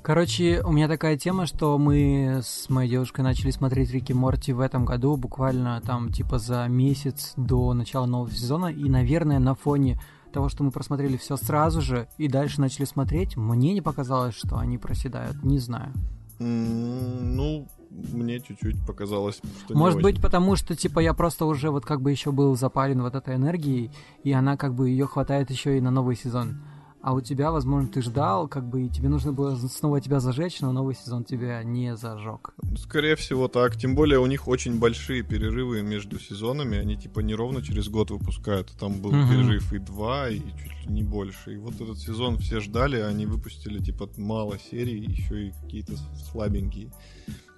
Короче, 0.00 0.62
у 0.64 0.72
меня 0.72 0.88
такая 0.88 1.18
тема, 1.18 1.44
что 1.44 1.76
мы 1.76 2.40
с 2.42 2.70
моей 2.70 2.88
девушкой 2.88 3.20
начали 3.20 3.50
смотреть 3.50 3.90
Рики 3.90 4.14
Морти 4.14 4.54
в 4.54 4.60
этом 4.60 4.86
году, 4.86 5.18
буквально 5.18 5.82
там 5.82 6.10
типа 6.10 6.38
за 6.38 6.66
месяц 6.66 7.34
до 7.36 7.74
начала 7.74 8.06
нового 8.06 8.30
сезона, 8.30 8.68
и, 8.68 8.88
наверное, 8.88 9.38
на 9.38 9.54
фоне 9.54 10.00
того, 10.32 10.48
что 10.48 10.64
мы 10.64 10.70
просмотрели 10.70 11.16
все 11.16 11.36
сразу 11.36 11.80
же 11.80 12.08
и 12.18 12.28
дальше 12.28 12.60
начали 12.60 12.84
смотреть, 12.84 13.36
мне 13.36 13.74
не 13.74 13.80
показалось, 13.80 14.34
что 14.34 14.58
они 14.58 14.78
проседают, 14.78 15.42
не 15.44 15.58
знаю. 15.58 15.92
Ну, 16.38 17.68
мне 17.90 18.40
чуть-чуть 18.40 18.84
показалось, 18.84 19.40
что 19.64 19.76
Может 19.76 20.02
быть, 20.02 20.20
потому 20.20 20.56
что, 20.56 20.74
типа, 20.74 21.00
я 21.00 21.14
просто 21.14 21.44
уже 21.44 21.70
вот 21.70 21.84
как 21.84 22.00
бы 22.00 22.10
еще 22.10 22.32
был 22.32 22.56
запален 22.56 23.02
вот 23.02 23.14
этой 23.14 23.36
энергией, 23.36 23.90
и 24.24 24.32
она 24.32 24.56
как 24.56 24.74
бы 24.74 24.88
ее 24.88 25.06
хватает 25.06 25.50
еще 25.50 25.78
и 25.78 25.80
на 25.80 25.90
новый 25.90 26.16
сезон. 26.16 26.62
А 27.04 27.14
у 27.14 27.20
тебя, 27.20 27.50
возможно, 27.50 27.88
ты 27.88 28.00
ждал, 28.00 28.46
как 28.46 28.64
бы, 28.68 28.84
и 28.84 28.88
тебе 28.88 29.08
нужно 29.08 29.32
было 29.32 29.56
снова 29.56 30.00
тебя 30.00 30.20
зажечь, 30.20 30.60
но 30.60 30.70
новый 30.70 30.94
сезон 30.94 31.24
тебя 31.24 31.60
не 31.64 31.96
зажег. 31.96 32.54
Скорее 32.76 33.16
всего 33.16 33.48
так. 33.48 33.76
Тем 33.76 33.96
более 33.96 34.20
у 34.20 34.26
них 34.26 34.46
очень 34.46 34.78
большие 34.78 35.24
перерывы 35.24 35.82
между 35.82 36.20
сезонами. 36.20 36.78
Они 36.78 36.96
типа 36.96 37.18
не 37.18 37.34
ровно 37.34 37.60
через 37.60 37.88
год 37.88 38.12
выпускают. 38.12 38.70
Там 38.78 39.00
был 39.00 39.10
Мгм. 39.10 39.28
перерыв 39.30 39.72
и 39.72 39.78
два, 39.78 40.28
и 40.28 40.38
чуть 40.38 40.86
ли 40.86 40.92
не 40.92 41.02
больше. 41.02 41.54
И 41.54 41.56
вот 41.56 41.74
этот 41.80 41.98
сезон 41.98 42.38
все 42.38 42.60
ждали, 42.60 43.00
а 43.00 43.08
они 43.08 43.26
выпустили 43.26 43.78
типа 43.82 44.08
мало 44.16 44.56
серий, 44.70 45.00
еще 45.04 45.48
и 45.48 45.52
какие-то 45.60 45.94
слабенькие. 46.30 46.92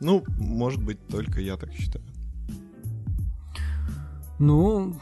Ну, 0.01 0.25
может 0.39 0.83
быть, 0.83 1.07
только 1.09 1.43
я 1.43 1.59
так 1.59 1.71
считаю. 1.75 2.05
Ну, 4.39 4.95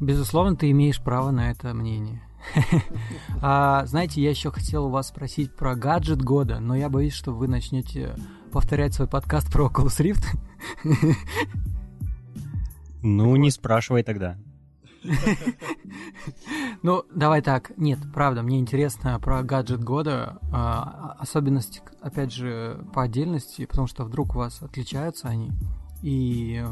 безусловно, 0.00 0.54
ты 0.54 0.70
имеешь 0.70 1.00
право 1.02 1.30
на 1.30 1.50
это 1.50 1.72
мнение. 1.72 2.22
А, 3.42 3.84
знаете, 3.86 4.22
я 4.22 4.30
еще 4.30 4.50
хотел 4.50 4.86
у 4.86 4.90
вас 4.90 5.08
спросить 5.08 5.54
про 5.54 5.74
гаджет 5.74 6.22
года, 6.22 6.58
но 6.58 6.74
я 6.74 6.88
боюсь, 6.88 7.12
что 7.12 7.32
вы 7.32 7.48
начнете 7.48 8.16
повторять 8.50 8.94
свой 8.94 9.08
подкаст 9.08 9.52
про 9.52 9.66
Oculus 9.66 10.00
Rift. 10.00 10.24
Ну, 13.02 13.36
не 13.36 13.50
спрашивай 13.50 14.02
тогда. 14.02 14.36
Ну, 16.82 17.04
давай 17.14 17.40
так. 17.42 17.72
Нет, 17.76 17.98
правда, 18.12 18.42
мне 18.42 18.58
интересно 18.58 19.18
про 19.20 19.42
гаджет 19.42 19.84
года, 19.84 20.38
а, 20.52 21.16
особенности, 21.18 21.80
опять 22.00 22.32
же, 22.32 22.84
по 22.92 23.02
отдельности, 23.02 23.66
потому 23.66 23.86
что 23.86 24.04
вдруг 24.04 24.34
у 24.34 24.38
вас 24.38 24.62
отличаются 24.62 25.28
они. 25.28 25.52
И 26.02 26.64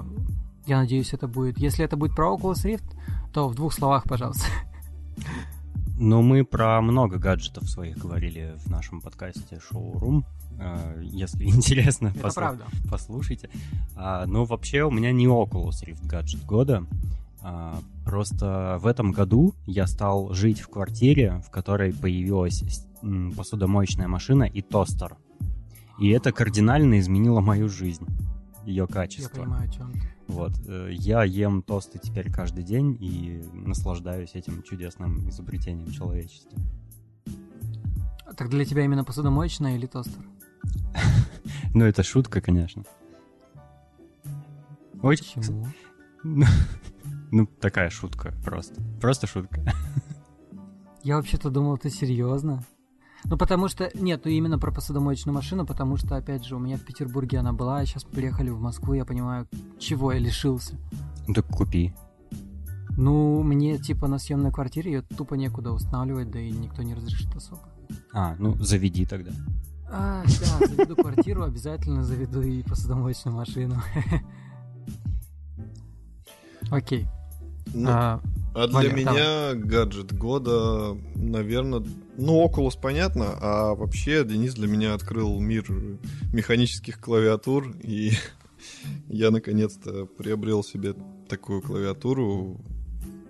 я 0.66 0.78
надеюсь, 0.78 1.12
это 1.12 1.28
будет... 1.28 1.58
Если 1.58 1.84
это 1.84 1.96
будет 1.96 2.16
про 2.16 2.34
Oculus 2.34 2.64
Rift, 2.64 2.84
то 3.32 3.48
в 3.48 3.54
двух 3.54 3.72
словах, 3.72 4.04
пожалуйста. 4.04 4.46
Но 5.96 6.22
мы 6.22 6.44
про 6.44 6.80
много 6.80 7.18
гаджетов 7.18 7.68
своих 7.68 7.98
говорили 7.98 8.54
в 8.64 8.70
нашем 8.70 9.00
подкасте 9.00 9.60
«Шоурум». 9.60 10.24
Э, 10.58 11.00
Если 11.04 11.44
интересно, 11.48 12.08
Это 12.08 12.26
посл- 12.28 12.34
правда. 12.34 12.64
послушайте. 12.90 13.48
А, 13.96 14.26
ну, 14.26 14.44
вообще, 14.44 14.82
у 14.82 14.90
меня 14.90 15.12
не 15.12 15.26
Oculus 15.26 15.84
Rift 15.86 16.04
гаджет 16.06 16.44
года. 16.44 16.84
А, 17.42 17.78
просто 18.04 18.78
в 18.80 18.86
этом 18.86 19.12
году 19.12 19.54
я 19.66 19.86
стал 19.86 20.32
жить 20.32 20.60
в 20.60 20.68
квартире, 20.68 21.42
в 21.46 21.50
которой 21.50 21.92
появилась 21.92 22.64
посудомоечная 23.36 24.08
машина 24.08 24.44
и 24.44 24.62
тостер. 24.62 25.16
И 26.00 26.08
это 26.08 26.32
кардинально 26.32 26.98
изменило 26.98 27.40
мою 27.40 27.68
жизнь, 27.68 28.06
ее 28.64 28.86
Я 28.88 28.92
качество. 28.92 29.42
понимаю, 29.42 29.68
о 29.68 29.72
чем 29.72 29.92
ты. 29.92 30.13
Вот. 30.26 30.52
э, 30.66 30.90
Я 30.92 31.24
ем 31.24 31.62
тосты 31.62 31.98
теперь 31.98 32.32
каждый 32.32 32.64
день 32.64 32.96
и 33.00 33.42
наслаждаюсь 33.52 34.34
этим 34.34 34.62
чудесным 34.62 35.28
изобретением 35.28 35.90
человечества. 35.90 36.58
Так 38.36 38.48
для 38.48 38.64
тебя 38.64 38.84
именно 38.84 39.04
посудомоечная 39.04 39.76
или 39.76 39.86
тостер? 39.86 40.22
Ну, 41.74 41.84
это 41.84 42.04
шутка, 42.04 42.40
конечно. 42.40 42.84
Очень... 45.02 45.40
Почему? 45.40 45.68
Ну, 46.22 46.46
ну, 47.32 47.46
такая 47.46 47.90
шутка 47.90 48.32
просто. 48.44 48.80
Просто 49.00 49.26
шутка. 49.26 49.60
Я 51.02 51.16
вообще-то 51.16 51.50
думал, 51.50 51.76
ты 51.76 51.90
серьезно. 51.90 52.64
Ну, 53.24 53.38
потому 53.38 53.68
что... 53.68 53.90
Нет, 53.94 54.22
ну 54.24 54.30
именно 54.30 54.58
про 54.58 54.70
посудомоечную 54.70 55.34
машину, 55.34 55.66
потому 55.66 55.96
что, 55.96 56.16
опять 56.16 56.44
же, 56.44 56.56
у 56.56 56.58
меня 56.58 56.76
в 56.76 56.82
Петербурге 56.82 57.38
она 57.38 57.52
была, 57.52 57.78
а 57.78 57.86
сейчас 57.86 58.04
приехали 58.04 58.50
в 58.50 58.60
Москву, 58.60 58.94
я 58.94 59.04
понимаю, 59.04 59.48
чего 59.78 60.12
я 60.12 60.18
лишился. 60.18 60.78
Ну, 61.26 61.34
так 61.34 61.46
купи. 61.46 61.94
Ну, 62.96 63.42
мне, 63.42 63.78
типа, 63.78 64.08
на 64.08 64.18
съемной 64.18 64.52
квартире 64.52 64.92
ее 64.92 65.02
тупо 65.02 65.34
некуда 65.34 65.72
устанавливать, 65.72 66.30
да 66.30 66.38
и 66.38 66.50
никто 66.50 66.82
не 66.82 66.94
разрешит 66.94 67.34
особо. 67.34 67.62
А, 68.12 68.36
ну, 68.38 68.56
заведи 68.60 69.06
тогда. 69.06 69.32
А, 69.90 70.22
да, 70.24 70.66
заведу 70.66 70.96
квартиру, 70.96 71.44
обязательно 71.44 72.04
заведу 72.04 72.42
и 72.42 72.62
посудомоечную 72.62 73.36
машину. 73.36 73.76
Окей. 76.70 77.06
Ну, 77.72 77.88
А, 77.90 78.20
А 78.54 78.68
для 78.68 78.78
Ваня, 78.78 78.94
меня 78.94 79.54
гаджет 79.54 80.16
года, 80.16 80.96
наверное, 81.16 81.82
ну, 82.16 82.46
Oculus 82.46 82.78
понятно, 82.80 83.36
а 83.40 83.74
вообще 83.74 84.24
Денис 84.24 84.54
для 84.54 84.68
меня 84.68 84.94
открыл 84.94 85.40
мир 85.40 85.66
механических 86.32 87.00
клавиатур, 87.00 87.74
и 87.82 88.12
я 89.08 89.32
наконец-то 89.32 90.06
приобрел 90.06 90.62
себе 90.62 90.94
такую 91.28 91.62
клавиатуру 91.62 92.60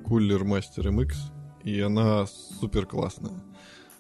Cooler 0.05 0.43
Master 0.43 0.91
MX, 0.91 1.14
и 1.64 1.81
она 1.81 2.27
супер 2.61 2.85
классная. 2.85 3.43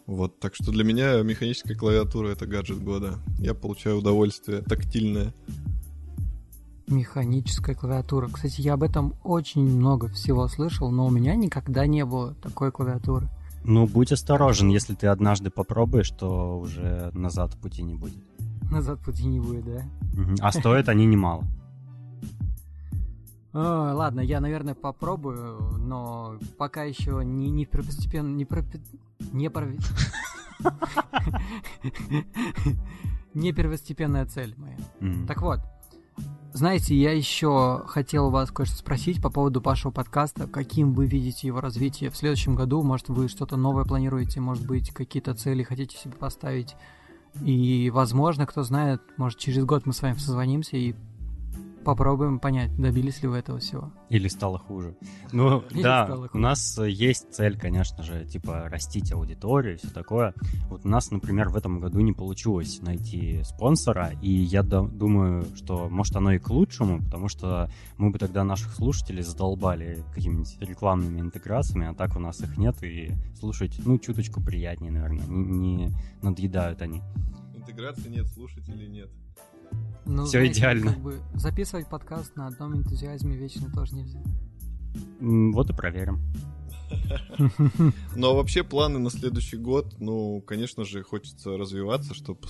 Вот, 0.06 0.38
так 0.38 0.54
что 0.54 0.70
для 0.70 0.84
меня 0.84 1.22
механическая 1.22 1.74
клавиатура 1.74 2.28
это 2.28 2.46
гаджет 2.46 2.82
года. 2.82 3.18
Я 3.38 3.54
получаю 3.54 3.96
удовольствие 3.96 4.60
тактильное. 4.60 5.32
Механическая 6.86 7.74
клавиатура. 7.74 8.28
Кстати, 8.28 8.60
я 8.60 8.74
об 8.74 8.82
этом 8.82 9.14
очень 9.22 9.64
много 9.64 10.08
всего 10.08 10.46
слышал, 10.48 10.90
но 10.90 11.06
у 11.06 11.10
меня 11.10 11.34
никогда 11.34 11.86
не 11.86 12.04
было 12.04 12.34
такой 12.34 12.70
клавиатуры. 12.70 13.28
Ну, 13.64 13.86
будь 13.86 14.12
осторожен, 14.12 14.68
если 14.68 14.94
ты 14.94 15.06
однажды 15.06 15.50
попробуешь, 15.50 16.10
то 16.10 16.58
уже 16.58 17.10
назад 17.14 17.56
пути 17.56 17.82
не 17.82 17.94
будет. 17.94 18.22
Назад 18.70 19.00
пути 19.00 19.26
не 19.26 19.40
будет, 19.40 19.64
да? 19.64 19.82
А 20.40 20.52
стоят 20.52 20.88
они 20.88 21.06
немало. 21.06 21.44
А, 23.54 23.94
ладно, 23.94 24.20
я, 24.20 24.40
наверное, 24.40 24.74
попробую, 24.74 25.78
но 25.78 26.36
пока 26.58 26.82
еще 26.82 27.22
не, 27.24 27.50
не 27.50 27.64
первостепенно, 27.64 28.34
не. 28.34 28.46
Не 29.32 29.48
про... 29.48 29.68
Не 33.34 33.52
первостепенная 33.52 34.26
цель 34.26 34.54
моя. 34.56 34.76
Так 35.26 35.42
вот, 35.42 35.58
знаете, 36.54 36.94
я 36.94 37.10
еще 37.10 37.82
хотел 37.88 38.30
вас 38.30 38.52
кое-что 38.52 38.76
спросить 38.76 39.20
по 39.20 39.28
поводу 39.28 39.60
вашего 39.60 39.90
подкаста. 39.90 40.46
Каким 40.46 40.94
вы 40.94 41.06
видите 41.06 41.48
его 41.48 41.60
развитие 41.60 42.10
в 42.10 42.16
следующем 42.16 42.54
году? 42.54 42.80
Может, 42.84 43.08
вы 43.08 43.26
что-то 43.26 43.56
новое 43.56 43.84
планируете? 43.84 44.38
Может 44.38 44.64
быть, 44.64 44.92
какие-то 44.92 45.34
цели 45.34 45.64
хотите 45.64 45.98
себе 45.98 46.14
поставить? 46.14 46.76
И, 47.42 47.90
возможно, 47.92 48.46
кто 48.46 48.62
знает, 48.62 49.02
может, 49.16 49.40
через 49.40 49.64
год 49.64 49.84
мы 49.84 49.92
с 49.92 50.00
вами 50.00 50.16
созвонимся 50.16 50.76
и 50.76 50.94
попробуем 51.84 52.38
понять, 52.40 52.74
добились 52.76 53.22
ли 53.22 53.28
вы 53.28 53.36
этого 53.38 53.58
всего. 53.58 53.92
Или 54.08 54.28
стало 54.28 54.58
хуже. 54.58 54.96
Ну, 55.32 55.60
Или 55.70 55.82
да, 55.82 56.06
стало 56.06 56.24
у 56.24 56.28
хуже. 56.28 56.42
нас 56.42 56.78
есть 56.78 57.32
цель, 57.32 57.58
конечно 57.58 58.02
же, 58.02 58.24
типа 58.24 58.68
растить 58.68 59.12
аудиторию 59.12 59.74
и 59.74 59.78
все 59.78 59.90
такое. 59.90 60.34
Вот 60.68 60.84
у 60.84 60.88
нас, 60.88 61.10
например, 61.10 61.50
в 61.50 61.56
этом 61.56 61.80
году 61.80 62.00
не 62.00 62.12
получилось 62.12 62.80
найти 62.82 63.42
спонсора, 63.44 64.12
и 64.22 64.30
я 64.30 64.62
ду- 64.62 64.88
думаю, 64.88 65.44
что 65.56 65.88
может 65.88 66.16
оно 66.16 66.32
и 66.32 66.38
к 66.38 66.48
лучшему, 66.50 67.02
потому 67.02 67.28
что 67.28 67.68
мы 67.98 68.10
бы 68.10 68.18
тогда 68.18 68.42
наших 68.44 68.72
слушателей 68.74 69.22
задолбали 69.22 70.02
какими-нибудь 70.14 70.56
рекламными 70.60 71.20
интеграциями, 71.20 71.86
а 71.88 71.94
так 71.94 72.16
у 72.16 72.18
нас 72.18 72.40
их 72.40 72.56
нет, 72.56 72.82
и 72.82 73.12
слушать, 73.38 73.78
ну, 73.84 73.98
чуточку 73.98 74.40
приятнее, 74.42 74.90
наверное, 74.90 75.26
не, 75.26 75.76
не 75.76 75.90
надъедают 76.22 76.80
они. 76.82 77.02
интеграции 77.54 78.08
нет, 78.08 78.26
слушателей 78.28 78.88
нет. 78.88 79.10
Ну, 80.06 80.24
Все 80.24 80.38
знаете, 80.38 80.58
идеально. 80.58 80.92
Как 80.92 81.02
бы 81.02 81.20
записывать 81.34 81.88
подкаст 81.88 82.36
на 82.36 82.46
одном 82.46 82.76
энтузиазме 82.76 83.36
вечно 83.36 83.70
тоже 83.72 83.94
нельзя. 83.94 84.20
Вот 85.20 85.70
и 85.70 85.72
проверим. 85.74 86.20
Ну 88.16 88.30
а 88.30 88.34
вообще 88.34 88.62
планы 88.62 88.98
на 88.98 89.10
следующий 89.10 89.56
год, 89.56 89.96
ну, 89.98 90.40
конечно 90.42 90.84
же, 90.84 91.02
хочется 91.02 91.56
развиваться, 91.56 92.14
чтобы 92.14 92.40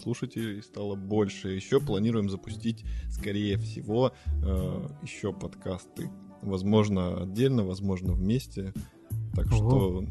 слушателей 0.00 0.62
стало 0.62 0.94
больше. 0.94 1.48
Еще 1.50 1.80
планируем 1.80 2.30
запустить, 2.30 2.84
скорее 3.10 3.58
всего, 3.58 4.12
э, 4.42 4.88
еще 5.02 5.32
подкасты. 5.32 6.10
Возможно, 6.42 7.22
отдельно, 7.22 7.64
возможно, 7.64 8.12
вместе. 8.12 8.72
Так 9.34 9.46
что 9.52 10.04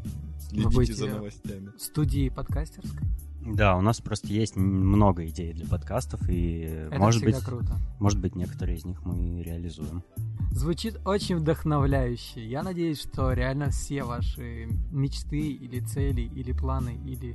следите 0.48 0.94
за 0.94 1.06
новостями. 1.06 1.72
Студии 1.78 2.28
подкастерской? 2.28 3.08
Да, 3.40 3.76
у 3.76 3.80
нас 3.80 4.00
просто 4.00 4.28
есть 4.28 4.56
много 4.56 5.26
идей 5.26 5.52
для 5.52 5.66
подкастов, 5.66 6.28
и 6.28 6.60
Это 6.90 6.98
может 6.98 7.24
быть, 7.24 7.38
круто. 7.42 7.78
может 7.98 8.20
быть, 8.20 8.36
некоторые 8.36 8.76
из 8.76 8.84
них 8.84 9.02
мы 9.04 9.42
реализуем. 9.42 10.02
Звучит 10.50 11.00
очень 11.06 11.36
вдохновляюще. 11.36 12.46
Я 12.46 12.62
надеюсь, 12.62 13.00
что 13.00 13.32
реально 13.32 13.70
все 13.70 14.02
ваши 14.04 14.68
мечты 14.90 15.40
или 15.40 15.80
цели, 15.80 16.22
или 16.22 16.52
планы, 16.52 17.00
или 17.04 17.34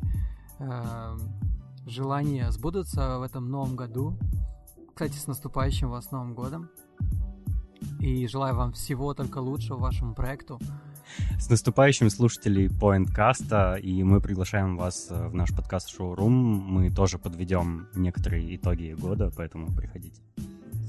э, 0.60 1.18
желания 1.88 2.52
сбудутся 2.52 3.18
в 3.18 3.24
этом 3.24 3.50
новом 3.50 3.76
году. 3.76 4.20
Кстати, 4.90 5.18
с 5.18 5.28
наступающим 5.28 5.90
вас 5.90 6.12
Новым 6.12 6.36
годом. 6.36 6.70
И 8.00 8.28
желаю 8.28 8.56
вам 8.56 8.74
всего 8.74 9.14
только 9.14 9.40
лучшего 9.40 9.78
вашему 9.78 10.14
проекту. 10.14 10.60
С 11.40 11.50
наступающим 11.50 12.10
слушателей 12.10 12.68
Pointcast, 12.68 13.80
и 13.82 14.04
мы 14.04 14.22
приглашаем 14.22 14.78
вас 14.78 15.08
э, 15.10 15.28
в 15.28 15.36
наш 15.36 15.56
подкаст 15.56 15.90
Шоурум. 15.90 16.34
Мы 16.34 16.90
тоже 16.90 17.18
подведем 17.18 17.88
некоторые 17.96 18.56
итоги 18.56 18.96
года, 18.98 19.32
поэтому 19.36 19.68
приходите. 19.76 20.22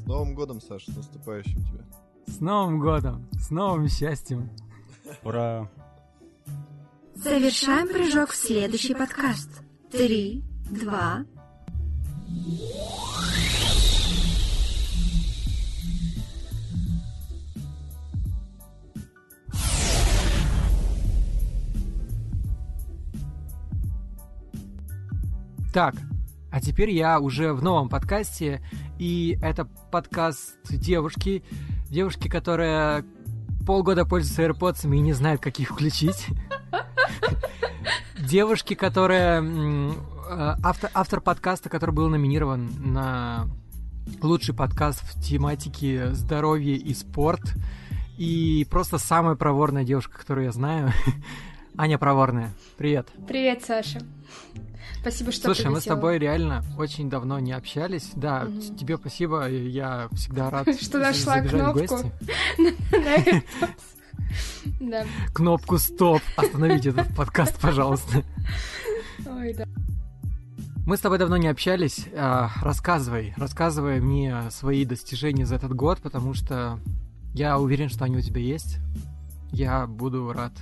С 0.02 0.06
Новым 0.06 0.34
годом, 0.34 0.60
Саша, 0.60 0.92
с 0.92 0.96
наступающим 0.96 1.62
тебя. 1.64 1.84
С 2.26 2.40
Новым 2.40 2.80
годом, 2.80 3.26
с 3.32 3.50
новым 3.50 3.88
счастьем. 3.88 4.50
Ура! 5.22 5.70
Завершаем 7.14 7.88
прыжок 7.88 8.30
в 8.30 8.36
следующий 8.36 8.94
подкаст. 8.94 9.62
Три, 9.90 10.42
два, 10.70 11.24
Так, 25.76 25.94
а 26.50 26.58
теперь 26.58 26.88
я 26.88 27.20
уже 27.20 27.52
в 27.52 27.62
новом 27.62 27.90
подкасте, 27.90 28.62
и 28.98 29.38
это 29.42 29.66
подкаст 29.66 30.56
девушки, 30.70 31.44
девушки, 31.90 32.28
которая 32.28 33.04
полгода 33.66 34.06
пользуется 34.06 34.46
AirPods 34.46 34.86
и 34.90 35.00
не 35.00 35.12
знает, 35.12 35.42
как 35.42 35.60
их 35.60 35.72
включить. 35.72 36.28
Девушки, 38.18 38.72
которая 38.72 39.42
э, 39.42 39.92
автор, 40.64 40.90
автор 40.94 41.20
подкаста, 41.20 41.68
который 41.68 41.90
был 41.90 42.08
номинирован 42.08 42.70
на 42.78 43.46
лучший 44.22 44.54
подкаст 44.54 45.02
в 45.02 45.22
тематике 45.22 46.14
здоровье 46.14 46.76
и 46.76 46.94
спорт. 46.94 47.52
И 48.16 48.66
просто 48.70 48.96
самая 48.96 49.34
проворная 49.34 49.84
девушка, 49.84 50.16
которую 50.16 50.46
я 50.46 50.52
знаю. 50.52 50.90
Аня 51.76 51.98
Проворная. 51.98 52.50
Привет. 52.78 53.08
Привет, 53.28 53.62
Саша. 53.62 54.00
Спасибо, 55.00 55.30
что 55.30 55.54
Слушай, 55.54 55.70
мы 55.70 55.80
с 55.80 55.84
тобой 55.84 56.18
реально 56.18 56.64
очень 56.76 57.08
давно 57.08 57.38
не 57.38 57.52
общались. 57.52 58.10
Да, 58.16 58.44
угу. 58.44 58.60
тебе 58.76 58.96
спасибо, 58.96 59.48
я 59.48 60.08
всегда 60.12 60.50
рад 60.50 60.68
Что 60.80 60.98
нашла 60.98 61.40
кнопку 61.42 62.12
Да. 64.80 65.04
Кнопку 65.32 65.78
стоп. 65.78 66.22
Остановите 66.36 66.90
этот 66.90 67.14
подкаст, 67.14 67.58
пожалуйста. 67.60 68.24
Ой, 69.26 69.54
да. 69.54 69.64
Мы 70.86 70.96
с 70.96 71.00
тобой 71.00 71.18
давно 71.18 71.36
не 71.36 71.48
общались. 71.48 72.06
А, 72.14 72.50
рассказывай, 72.62 73.34
рассказывай 73.36 74.00
мне 74.00 74.50
свои 74.50 74.84
достижения 74.84 75.46
за 75.46 75.56
этот 75.56 75.74
год, 75.74 75.98
потому 76.00 76.34
что 76.34 76.78
я 77.34 77.58
уверен, 77.58 77.88
что 77.88 78.04
они 78.04 78.16
у 78.16 78.20
тебя 78.20 78.40
есть. 78.40 78.78
Я 79.50 79.86
буду 79.86 80.32
рад 80.32 80.52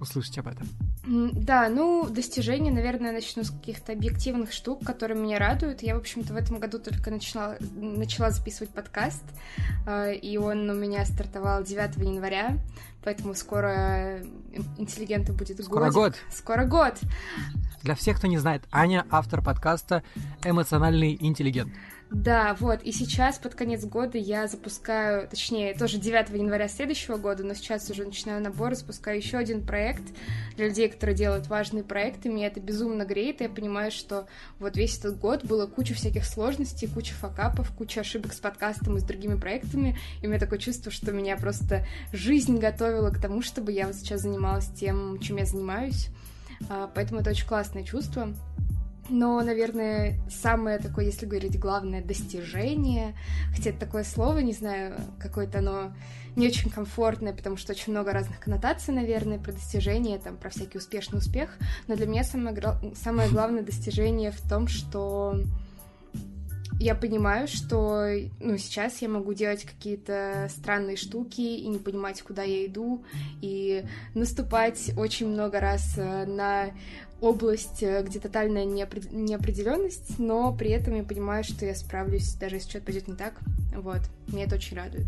услышать 0.00 0.38
об 0.38 0.48
этом. 0.48 0.68
Да, 1.06 1.68
ну, 1.68 2.06
достижения, 2.08 2.70
наверное, 2.70 3.12
начну 3.12 3.44
с 3.44 3.50
каких-то 3.50 3.92
объективных 3.92 4.52
штук, 4.52 4.84
которые 4.84 5.20
меня 5.20 5.38
радуют. 5.38 5.82
Я, 5.82 5.96
в 5.96 5.98
общем-то, 5.98 6.32
в 6.32 6.36
этом 6.36 6.58
году 6.58 6.78
только 6.78 7.10
начала, 7.10 7.56
начала 7.74 8.30
записывать 8.30 8.70
подкаст, 8.70 9.22
э, 9.86 10.14
и 10.14 10.38
он 10.38 10.68
у 10.70 10.74
меня 10.74 11.04
стартовал 11.04 11.62
9 11.62 11.96
января, 11.96 12.56
поэтому 13.02 13.34
скоро 13.34 14.20
интеллигенты 14.78 15.32
будет 15.34 15.62
Скоро 15.62 15.90
годик. 15.90 15.94
год. 15.94 16.14
Скоро 16.32 16.64
год. 16.64 16.98
Для 17.82 17.94
всех, 17.94 18.16
кто 18.16 18.26
не 18.26 18.38
знает, 18.38 18.62
Аня 18.72 19.04
автор 19.10 19.42
подкаста 19.42 20.02
«Эмоциональный 20.42 21.18
интеллигент». 21.20 21.70
Да, 22.14 22.56
вот, 22.60 22.80
и 22.84 22.92
сейчас 22.92 23.38
под 23.38 23.56
конец 23.56 23.84
года 23.84 24.18
я 24.18 24.46
запускаю, 24.46 25.26
точнее, 25.28 25.74
тоже 25.74 25.98
9 25.98 26.30
января 26.30 26.68
следующего 26.68 27.16
года, 27.16 27.42
но 27.42 27.54
сейчас 27.54 27.90
уже 27.90 28.04
начинаю 28.04 28.40
набор, 28.40 28.76
запускаю 28.76 29.16
еще 29.16 29.36
один 29.36 29.66
проект 29.66 30.04
для 30.56 30.68
людей, 30.68 30.88
которые 30.88 31.16
делают 31.16 31.48
важные 31.48 31.82
проекты, 31.82 32.28
меня 32.28 32.46
это 32.46 32.60
безумно 32.60 33.04
греет, 33.04 33.40
и 33.40 33.44
я 33.44 33.50
понимаю, 33.50 33.90
что 33.90 34.28
вот 34.60 34.76
весь 34.76 34.96
этот 34.96 35.18
год 35.18 35.44
было 35.44 35.66
куча 35.66 35.94
всяких 35.94 36.24
сложностей, 36.24 36.86
куча 36.86 37.14
факапов, 37.14 37.72
куча 37.72 38.02
ошибок 38.02 38.32
с 38.32 38.38
подкастом 38.38 38.96
и 38.96 39.00
с 39.00 39.04
другими 39.04 39.34
проектами, 39.34 39.98
и 40.22 40.26
у 40.26 40.30
меня 40.30 40.38
такое 40.38 40.60
чувство, 40.60 40.92
что 40.92 41.10
меня 41.10 41.36
просто 41.36 41.84
жизнь 42.12 42.58
готовила 42.58 43.10
к 43.10 43.20
тому, 43.20 43.42
чтобы 43.42 43.72
я 43.72 43.88
вот 43.88 43.96
сейчас 43.96 44.20
занималась 44.20 44.68
тем, 44.68 45.18
чем 45.18 45.38
я 45.38 45.46
занимаюсь, 45.46 46.10
а, 46.70 46.88
поэтому 46.94 47.22
это 47.22 47.30
очень 47.30 47.48
классное 47.48 47.82
чувство. 47.82 48.32
Но, 49.10 49.42
наверное, 49.42 50.18
самое 50.30 50.78
такое, 50.78 51.06
если 51.06 51.26
говорить, 51.26 51.58
главное 51.58 52.02
достижение, 52.02 53.14
хотя 53.54 53.70
это 53.70 53.80
такое 53.80 54.02
слово, 54.02 54.38
не 54.38 54.54
знаю, 54.54 54.96
какое-то 55.20 55.58
оно 55.58 55.92
не 56.36 56.48
очень 56.48 56.70
комфортное, 56.70 57.34
потому 57.34 57.56
что 57.56 57.72
очень 57.72 57.92
много 57.92 58.12
разных 58.12 58.40
коннотаций, 58.40 58.94
наверное, 58.94 59.38
про 59.38 59.52
достижение, 59.52 60.18
там, 60.18 60.36
про 60.36 60.50
всякий 60.50 60.78
успешный 60.78 61.18
успех, 61.18 61.50
но 61.86 61.96
для 61.96 62.06
меня 62.06 62.24
самое, 62.24 62.56
самое 62.94 63.28
главное 63.28 63.62
достижение 63.64 64.30
в 64.30 64.40
том, 64.48 64.68
что 64.68 65.38
я 66.80 66.94
понимаю, 66.94 67.46
что 67.46 68.08
ну, 68.40 68.58
сейчас 68.58 69.00
я 69.00 69.08
могу 69.08 69.32
делать 69.32 69.64
какие-то 69.64 70.48
странные 70.50 70.96
штуки 70.96 71.40
и 71.40 71.68
не 71.68 71.78
понимать, 71.78 72.20
куда 72.22 72.42
я 72.42 72.66
иду, 72.66 73.04
и 73.40 73.84
наступать 74.14 74.90
очень 74.96 75.28
много 75.28 75.60
раз 75.60 75.94
э, 75.96 76.26
на 76.26 76.70
область, 77.24 77.82
э, 77.82 78.02
где 78.02 78.20
тотальная 78.20 78.64
неопред... 78.64 79.10
неопределенность, 79.12 80.18
но 80.18 80.52
при 80.52 80.70
этом 80.70 80.94
я 80.94 81.02
понимаю, 81.02 81.44
что 81.44 81.64
я 81.64 81.74
справлюсь, 81.74 82.34
даже 82.34 82.56
если 82.56 82.70
что-то 82.70 82.86
пойдет 82.86 83.08
не 83.08 83.14
так. 83.14 83.34
Вот, 83.74 84.00
меня 84.28 84.44
это 84.44 84.56
очень 84.56 84.76
радует. 84.76 85.06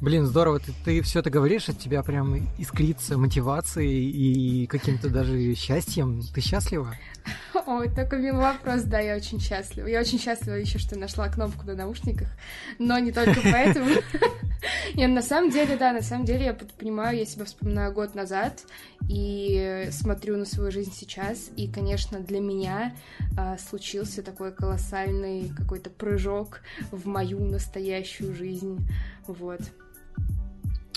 Блин, 0.00 0.26
здорово, 0.26 0.60
ты, 0.60 0.72
ты 0.84 1.02
все 1.02 1.20
это 1.20 1.30
говоришь, 1.30 1.68
от 1.68 1.78
тебя 1.78 2.02
прям 2.02 2.48
искрится 2.58 3.16
мотивацией 3.16 4.10
и 4.10 4.66
каким-то 4.66 5.08
даже 5.08 5.54
счастьем. 5.54 6.22
Ты 6.34 6.40
счастлива? 6.42 6.94
Ой, 7.66 7.88
такой 7.88 8.20
милый 8.20 8.40
вопрос, 8.40 8.82
да, 8.82 9.00
я 9.00 9.16
очень 9.16 9.40
счастлива. 9.40 9.86
Я 9.86 10.00
очень 10.00 10.18
счастлива 10.18 10.54
еще, 10.54 10.78
что 10.78 10.98
нашла 10.98 11.28
кнопку 11.28 11.66
на 11.66 11.74
наушниках, 11.74 12.28
но 12.78 12.98
не 12.98 13.12
только 13.12 13.40
поэтому. 13.42 13.90
Нет, 14.94 15.10
на 15.10 15.22
самом 15.22 15.50
деле, 15.50 15.76
да, 15.76 15.92
на 15.92 16.02
самом 16.02 16.24
деле 16.24 16.46
я 16.46 16.54
понимаю, 16.54 17.18
я 17.18 17.26
себя 17.26 17.44
вспоминаю 17.44 17.92
год 17.92 18.14
назад 18.14 18.62
и 19.08 19.88
смотрю 19.90 20.36
на 20.36 20.44
свою 20.44 20.70
жизнь 20.70 20.92
сейчас, 20.94 21.50
и, 21.56 21.70
конечно, 21.70 22.20
для 22.20 22.40
меня 22.40 22.94
а, 23.36 23.58
случился 23.58 24.22
такой 24.22 24.52
колоссальный 24.52 25.50
какой-то 25.56 25.90
прыжок 25.90 26.60
в 26.90 27.06
мою 27.06 27.40
настоящую 27.44 28.34
жизнь, 28.34 28.88
вот. 29.26 29.60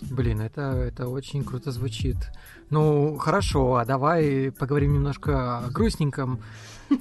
Блин, 0.01 0.41
это, 0.41 0.61
это 0.61 1.07
очень 1.07 1.43
круто 1.43 1.71
звучит. 1.71 2.17
Ну, 2.69 3.17
хорошо, 3.17 3.75
а 3.75 3.85
давай 3.85 4.51
поговорим 4.51 4.93
немножко 4.93 5.57
о 5.57 5.69
грустненьком 5.71 6.39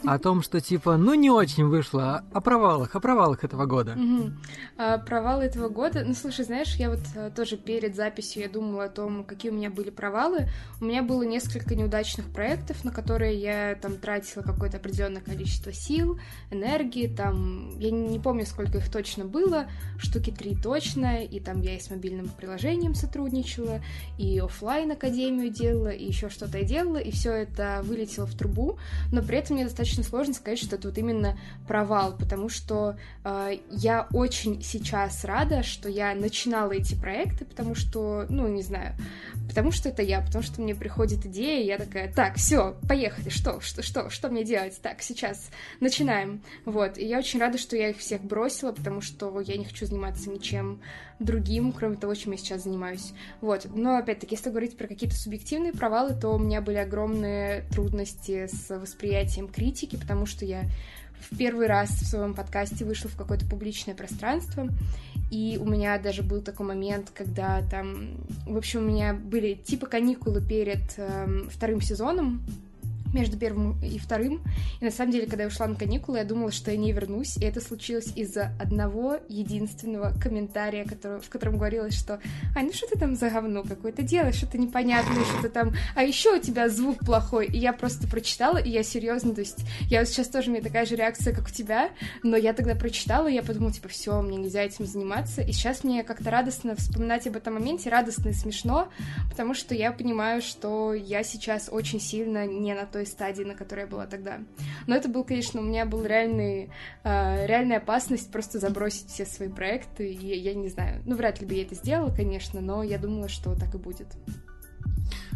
о 0.04 0.18
том, 0.18 0.42
что 0.42 0.60
типа, 0.60 0.96
ну 0.96 1.14
не 1.14 1.30
очень 1.30 1.66
вышло, 1.66 2.24
о 2.32 2.40
провалах, 2.40 2.94
о 2.94 3.00
провалах 3.00 3.44
этого 3.44 3.66
года. 3.66 3.96
А, 4.76 4.98
провалы 4.98 5.44
этого 5.44 5.68
года, 5.68 6.04
ну 6.04 6.14
слушай, 6.14 6.44
знаешь, 6.44 6.74
я 6.76 6.90
вот 6.90 7.00
а, 7.16 7.30
тоже 7.30 7.56
перед 7.56 7.94
записью 7.94 8.42
я 8.42 8.48
думала 8.48 8.84
о 8.84 8.88
том, 8.88 9.24
какие 9.24 9.50
у 9.50 9.54
меня 9.54 9.70
были 9.70 9.90
провалы. 9.90 10.48
У 10.80 10.84
меня 10.84 11.02
было 11.02 11.22
несколько 11.22 11.74
неудачных 11.74 12.26
проектов, 12.32 12.84
на 12.84 12.92
которые 12.92 13.38
я 13.38 13.76
там 13.80 13.96
тратила 13.96 14.42
какое-то 14.42 14.76
определенное 14.76 15.22
количество 15.22 15.72
сил, 15.72 16.18
энергии, 16.50 17.06
там, 17.06 17.78
я 17.78 17.90
не 17.90 18.18
помню, 18.18 18.46
сколько 18.46 18.78
их 18.78 18.90
точно 18.90 19.24
было, 19.24 19.66
штуки 19.98 20.30
три 20.30 20.54
точно, 20.54 21.24
и 21.24 21.40
там 21.40 21.60
я 21.60 21.76
и 21.76 21.80
с 21.80 21.90
мобильным 21.90 22.28
приложением 22.28 22.94
сотрудничала, 22.94 23.80
и 24.16 24.38
офлайн 24.38 24.92
академию 24.92 25.50
делала, 25.50 25.88
и 25.88 26.06
еще 26.06 26.28
что-то 26.28 26.58
я 26.58 26.64
делала, 26.64 26.98
и 26.98 27.10
все 27.10 27.32
это 27.32 27.80
вылетело 27.84 28.26
в 28.26 28.34
трубу, 28.34 28.78
но 29.12 29.22
при 29.22 29.38
этом 29.38 29.56
мне 29.56 29.68
достаточно 29.78 30.02
сложно 30.02 30.34
сказать, 30.34 30.58
что 30.58 30.76
это 30.76 30.88
вот 30.88 30.98
именно 30.98 31.38
провал, 31.68 32.16
потому 32.16 32.48
что 32.48 32.96
э, 33.24 33.58
я 33.70 34.08
очень 34.12 34.62
сейчас 34.62 35.24
рада, 35.24 35.62
что 35.62 35.88
я 35.88 36.14
начинала 36.14 36.72
эти 36.72 36.94
проекты, 36.96 37.44
потому 37.44 37.76
что, 37.76 38.26
ну, 38.28 38.48
не 38.48 38.62
знаю, 38.62 38.94
потому 39.46 39.70
что 39.70 39.88
это 39.88 40.02
я, 40.02 40.20
потому 40.20 40.42
что 40.42 40.60
мне 40.60 40.74
приходит 40.74 41.24
идея, 41.26 41.62
и 41.62 41.66
я 41.66 41.78
такая, 41.78 42.12
так, 42.12 42.36
все, 42.36 42.76
поехали, 42.88 43.28
что, 43.28 43.60
что, 43.60 43.82
что, 43.82 44.10
что 44.10 44.28
мне 44.28 44.44
делать? 44.44 44.80
Так, 44.82 45.00
сейчас 45.00 45.48
начинаем. 45.80 46.42
Вот, 46.64 46.98
и 46.98 47.06
я 47.06 47.18
очень 47.18 47.38
рада, 47.38 47.56
что 47.56 47.76
я 47.76 47.90
их 47.90 47.98
всех 47.98 48.22
бросила, 48.22 48.72
потому 48.72 49.00
что 49.00 49.40
я 49.40 49.56
не 49.56 49.64
хочу 49.64 49.86
заниматься 49.86 50.28
ничем 50.28 50.80
другим, 51.18 51.72
кроме 51.72 51.96
того, 51.96 52.14
чем 52.14 52.32
я 52.32 52.38
сейчас 52.38 52.64
занимаюсь. 52.64 53.12
Вот, 53.40 53.66
но 53.74 53.96
опять-таки, 53.96 54.36
если 54.36 54.50
говорить 54.50 54.76
про 54.76 54.86
какие-то 54.86 55.16
субъективные 55.16 55.72
провалы, 55.72 56.14
то 56.14 56.30
у 56.30 56.38
меня 56.38 56.60
были 56.60 56.76
огромные 56.76 57.62
трудности 57.70 58.46
с 58.46 58.76
восприятием 58.76 59.48
критики, 59.48 59.67
потому 59.96 60.26
что 60.26 60.44
я 60.44 60.64
в 61.20 61.36
первый 61.36 61.66
раз 61.66 61.90
в 61.90 62.06
своем 62.06 62.34
подкасте 62.34 62.84
вышла 62.84 63.10
в 63.10 63.16
какое-то 63.16 63.46
публичное 63.46 63.94
пространство, 63.94 64.68
и 65.30 65.58
у 65.60 65.64
меня 65.64 65.98
даже 65.98 66.22
был 66.22 66.40
такой 66.40 66.66
момент, 66.66 67.10
когда 67.14 67.62
там, 67.70 68.12
в 68.46 68.56
общем, 68.56 68.80
у 68.80 68.88
меня 68.88 69.12
были 69.12 69.54
типа 69.54 69.86
каникулы 69.86 70.40
перед 70.40 70.94
э, 70.96 71.42
вторым 71.50 71.80
сезоном, 71.80 72.42
между 73.12 73.36
первым 73.38 73.78
и 73.82 73.98
вторым. 73.98 74.42
И 74.80 74.84
на 74.84 74.90
самом 74.90 75.12
деле, 75.12 75.26
когда 75.26 75.44
я 75.44 75.48
ушла 75.48 75.66
на 75.66 75.74
каникулы, 75.74 76.18
я 76.18 76.24
думала, 76.24 76.52
что 76.52 76.70
я 76.70 76.76
не 76.76 76.92
вернусь. 76.92 77.36
И 77.36 77.44
это 77.44 77.60
случилось 77.60 78.12
из-за 78.16 78.52
одного 78.60 79.18
единственного 79.28 80.12
комментария, 80.20 80.84
который, 80.84 81.20
в 81.20 81.28
котором 81.28 81.56
говорилось, 81.56 81.94
что 81.94 82.20
«Ай, 82.56 82.64
ну 82.64 82.72
что 82.72 82.86
ты 82.86 82.98
там 82.98 83.16
за 83.16 83.30
говно 83.30 83.62
какое-то 83.62 84.02
делаешь, 84.02 84.36
что-то 84.36 84.58
непонятное, 84.58 85.24
что-то 85.24 85.48
там... 85.48 85.74
А 85.94 86.02
еще 86.02 86.36
у 86.36 86.40
тебя 86.40 86.68
звук 86.68 86.98
плохой». 87.00 87.46
И 87.46 87.58
я 87.58 87.72
просто 87.72 88.08
прочитала, 88.08 88.58
и 88.58 88.70
я 88.70 88.82
серьезно, 88.82 89.34
то 89.34 89.40
есть 89.40 89.58
я 89.90 90.00
вот 90.00 90.08
сейчас 90.08 90.28
тоже, 90.28 90.50
у 90.50 90.52
меня 90.52 90.62
такая 90.62 90.86
же 90.86 90.96
реакция, 90.96 91.34
как 91.34 91.48
у 91.48 91.50
тебя, 91.50 91.90
но 92.22 92.36
я 92.36 92.52
тогда 92.52 92.74
прочитала, 92.74 93.28
и 93.28 93.34
я 93.34 93.42
подумала, 93.42 93.72
типа, 93.72 93.88
все, 93.88 94.20
мне 94.22 94.36
нельзя 94.36 94.62
этим 94.62 94.86
заниматься. 94.86 95.42
И 95.42 95.52
сейчас 95.52 95.84
мне 95.84 96.02
как-то 96.04 96.30
радостно 96.30 96.76
вспоминать 96.76 97.26
об 97.26 97.36
этом 97.36 97.54
моменте, 97.54 97.90
радостно 97.90 98.30
и 98.30 98.32
смешно, 98.32 98.88
потому 99.30 99.54
что 99.54 99.74
я 99.74 99.92
понимаю, 99.92 100.42
что 100.42 100.94
я 100.94 101.22
сейчас 101.22 101.68
очень 101.70 102.00
сильно 102.00 102.46
не 102.46 102.74
на 102.74 102.86
той 102.86 102.97
стадии, 103.06 103.42
на 103.42 103.54
которой 103.54 103.80
я 103.80 103.86
была 103.86 104.06
тогда. 104.06 104.38
Но 104.86 104.94
это 104.94 105.08
был, 105.08 105.24
конечно, 105.24 105.60
у 105.60 105.64
меня 105.64 105.86
был 105.86 106.04
реальный, 106.04 106.70
э, 107.04 107.46
реальная 107.46 107.78
опасность 107.78 108.30
просто 108.30 108.58
забросить 108.58 109.08
все 109.08 109.26
свои 109.26 109.48
проекты, 109.48 110.12
и 110.12 110.38
я 110.38 110.54
не 110.54 110.68
знаю, 110.68 111.02
ну, 111.06 111.16
вряд 111.16 111.40
ли 111.40 111.46
бы 111.46 111.54
я 111.54 111.62
это 111.62 111.74
сделала, 111.74 112.14
конечно, 112.14 112.60
но 112.60 112.82
я 112.82 112.98
думала, 112.98 113.28
что 113.28 113.54
так 113.54 113.74
и 113.74 113.78
будет. 113.78 114.08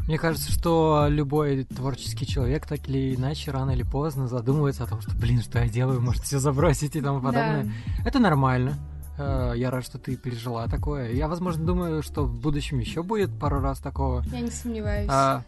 Мне 0.08 0.18
кажется, 0.18 0.50
что 0.50 1.06
любой 1.08 1.64
творческий 1.64 2.26
человек 2.26 2.66
так 2.66 2.88
или 2.88 3.14
иначе 3.14 3.52
рано 3.52 3.70
или 3.70 3.84
поздно 3.84 4.26
задумывается 4.26 4.82
о 4.82 4.86
том, 4.88 5.00
что, 5.00 5.14
блин, 5.16 5.40
что 5.40 5.60
я 5.60 5.68
делаю, 5.68 6.00
может 6.00 6.24
все 6.24 6.40
забросить 6.40 6.96
и 6.96 7.00
тому 7.00 7.20
подобное. 7.20 7.64
Да. 7.64 7.70
Это 8.08 8.18
нормально. 8.18 8.74
Я 9.18 9.70
рад, 9.70 9.84
что 9.84 9.98
ты 9.98 10.16
пережила 10.16 10.66
такое. 10.66 11.12
Я, 11.12 11.28
возможно, 11.28 11.64
думаю, 11.64 12.02
что 12.02 12.24
в 12.24 12.34
будущем 12.34 12.80
еще 12.80 13.04
будет 13.04 13.30
пару 13.38 13.60
раз 13.60 13.78
такого. 13.78 14.24
Я 14.32 14.40
не 14.40 14.50
сомневаюсь. 14.50 15.08
А, 15.08 15.44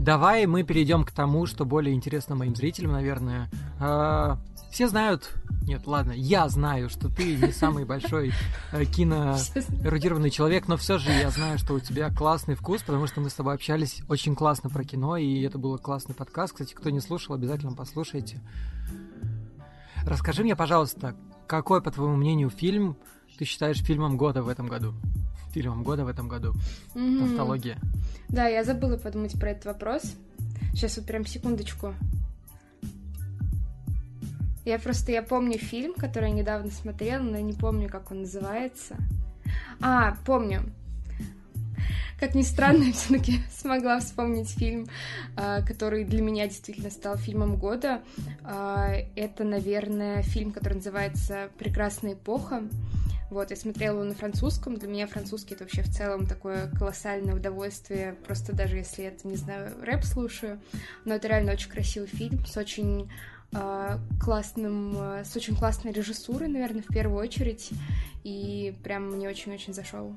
Давай 0.00 0.46
мы 0.46 0.62
перейдем 0.62 1.04
к 1.04 1.10
тому, 1.10 1.44
что 1.44 1.66
более 1.66 1.94
интересно 1.94 2.34
моим 2.34 2.56
зрителям, 2.56 2.92
наверное. 2.92 3.50
А, 3.78 4.38
все 4.72 4.88
знают, 4.88 5.34
нет, 5.66 5.86
ладно, 5.86 6.12
я 6.12 6.48
знаю, 6.48 6.88
что 6.88 7.10
ты 7.10 7.36
не 7.36 7.52
самый 7.52 7.84
большой 7.84 8.32
э, 8.72 8.84
киноэрудированный 8.86 10.30
человек, 10.30 10.68
но 10.68 10.78
все 10.78 10.96
же 10.96 11.10
я 11.10 11.28
знаю, 11.28 11.58
что 11.58 11.74
у 11.74 11.80
тебя 11.80 12.08
классный 12.08 12.54
вкус, 12.54 12.82
потому 12.82 13.06
что 13.08 13.20
мы 13.20 13.28
с 13.28 13.34
тобой 13.34 13.54
общались 13.54 14.00
очень 14.08 14.34
классно 14.34 14.70
про 14.70 14.84
кино, 14.84 15.18
и 15.18 15.42
это 15.42 15.58
был 15.58 15.76
классный 15.76 16.14
подкаст. 16.14 16.54
Кстати, 16.54 16.72
кто 16.72 16.88
не 16.88 17.00
слушал, 17.00 17.34
обязательно 17.34 17.72
послушайте. 17.72 18.40
Расскажи 20.06 20.42
мне, 20.44 20.56
пожалуйста, 20.56 21.14
какой, 21.46 21.82
по 21.82 21.90
твоему 21.90 22.16
мнению, 22.16 22.48
фильм 22.48 22.96
ты 23.36 23.44
считаешь 23.44 23.82
фильмом 23.82 24.16
года 24.16 24.42
в 24.42 24.48
этом 24.48 24.66
году? 24.66 24.94
Фильмом 25.52 25.82
года 25.82 26.04
в 26.04 26.08
этом 26.08 26.28
году. 26.28 26.54
Mm-hmm. 26.94 27.28
Тавтология. 27.28 27.78
Да, 28.28 28.46
я 28.46 28.64
забыла 28.64 28.96
подумать 28.96 29.38
про 29.38 29.50
этот 29.50 29.66
вопрос. 29.66 30.02
Сейчас 30.72 30.96
вот 30.96 31.06
прям 31.06 31.26
секундочку. 31.26 31.94
Я 34.64 34.78
просто, 34.78 35.10
я 35.10 35.22
помню 35.22 35.58
фильм, 35.58 35.94
который 35.94 36.28
я 36.30 36.34
недавно 36.34 36.70
смотрела, 36.70 37.22
но 37.22 37.38
не 37.38 37.54
помню, 37.54 37.88
как 37.88 38.10
он 38.10 38.22
называется. 38.22 38.96
А, 39.80 40.16
помню. 40.24 40.62
Как 42.20 42.34
ни 42.34 42.42
странно, 42.42 42.82
я 42.84 42.92
все-таки 42.92 43.40
смогла 43.50 43.98
вспомнить 43.98 44.50
фильм, 44.50 44.86
а, 45.36 45.62
который 45.62 46.04
для 46.04 46.20
меня 46.20 46.46
действительно 46.46 46.90
стал 46.90 47.16
фильмом 47.16 47.56
года. 47.56 48.02
А, 48.44 48.92
это, 49.16 49.44
наверное, 49.44 50.22
фильм, 50.22 50.52
который 50.52 50.74
называется 50.74 51.48
«Прекрасная 51.58 52.12
эпоха». 52.12 52.62
Вот, 53.30 53.50
я 53.50 53.56
смотрела 53.56 53.94
его 53.94 54.04
на 54.04 54.14
французском. 54.14 54.76
Для 54.76 54.88
меня 54.88 55.06
французский 55.06 55.54
это 55.54 55.64
вообще 55.64 55.82
в 55.82 55.90
целом 55.90 56.26
такое 56.26 56.68
колоссальное 56.76 57.34
удовольствие, 57.34 58.16
просто 58.26 58.52
даже 58.52 58.76
если 58.76 59.02
я, 59.02 59.12
не 59.22 59.36
знаю, 59.36 59.72
рэп 59.82 60.04
слушаю. 60.04 60.60
Но 61.04 61.14
это 61.14 61.28
реально 61.28 61.52
очень 61.52 61.70
красивый 61.70 62.08
фильм 62.08 62.44
с 62.44 62.56
очень 62.56 63.08
э, 63.52 63.98
классным, 64.20 64.96
э, 64.98 65.24
с 65.24 65.36
очень 65.36 65.54
классной 65.54 65.92
режиссурой, 65.92 66.48
наверное, 66.48 66.82
в 66.82 66.92
первую 66.92 67.20
очередь. 67.20 67.70
И 68.24 68.76
прям 68.82 69.10
мне 69.10 69.28
очень-очень 69.28 69.74
зашел. 69.74 70.14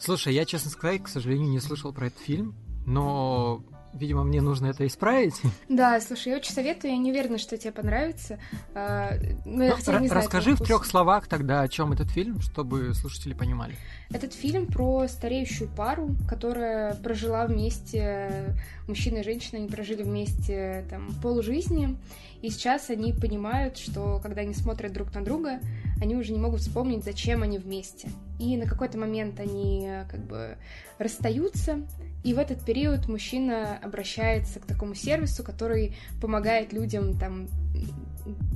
Слушай, 0.00 0.34
я, 0.34 0.44
честно 0.44 0.70
сказать, 0.70 1.04
к 1.04 1.08
сожалению, 1.08 1.48
не 1.48 1.60
слышал 1.60 1.92
про 1.92 2.08
этот 2.08 2.18
фильм, 2.18 2.56
но 2.86 3.62
Видимо, 3.92 4.24
мне 4.24 4.40
нужно 4.40 4.66
это 4.66 4.86
исправить. 4.86 5.40
Да, 5.68 6.00
слушай, 6.00 6.28
я 6.28 6.36
очень 6.36 6.52
советую, 6.52 6.92
я 6.92 6.98
не 6.98 7.10
уверена, 7.10 7.38
что 7.38 7.58
тебе 7.58 7.72
понравится. 7.72 8.38
А, 8.74 9.12
ну, 9.44 9.64
я 9.64 9.76
ну, 9.86 9.98
не 10.00 10.08
знаю, 10.08 10.22
расскажи 10.22 10.54
в 10.54 10.60
трех 10.60 10.86
словах 10.86 11.26
тогда, 11.28 11.62
о 11.62 11.68
чем 11.68 11.92
этот 11.92 12.10
фильм, 12.10 12.40
чтобы 12.40 12.94
слушатели 12.94 13.34
понимали. 13.34 13.74
Этот 14.10 14.32
фильм 14.32 14.66
про 14.66 15.06
стареющую 15.08 15.68
пару, 15.68 16.10
которая 16.28 16.94
прожила 16.94 17.46
вместе, 17.46 18.54
мужчина 18.86 19.18
и 19.18 19.24
женщина, 19.24 19.58
они 19.58 19.68
прожили 19.68 20.02
вместе 20.02 20.86
там 20.90 21.14
полжизни, 21.22 21.96
и 22.42 22.50
сейчас 22.50 22.90
они 22.90 23.12
понимают, 23.12 23.78
что 23.78 24.20
когда 24.20 24.42
они 24.42 24.52
смотрят 24.52 24.92
друг 24.92 25.14
на 25.14 25.24
друга, 25.24 25.60
они 26.00 26.16
уже 26.16 26.32
не 26.32 26.40
могут 26.40 26.60
вспомнить, 26.60 27.04
зачем 27.04 27.42
они 27.42 27.58
вместе. 27.58 28.08
И 28.40 28.56
на 28.56 28.66
какой-то 28.66 28.98
момент 28.98 29.38
они 29.38 29.88
как 30.10 30.20
бы 30.26 30.58
расстаются, 30.98 31.86
и 32.24 32.34
в 32.34 32.38
этот 32.38 32.64
период 32.64 33.08
мужчина 33.08 33.78
обращается 33.80 34.58
к 34.58 34.66
такому 34.66 34.94
сервису, 34.94 35.44
который 35.44 35.96
помогает 36.20 36.72
людям 36.72 37.16
там 37.16 37.48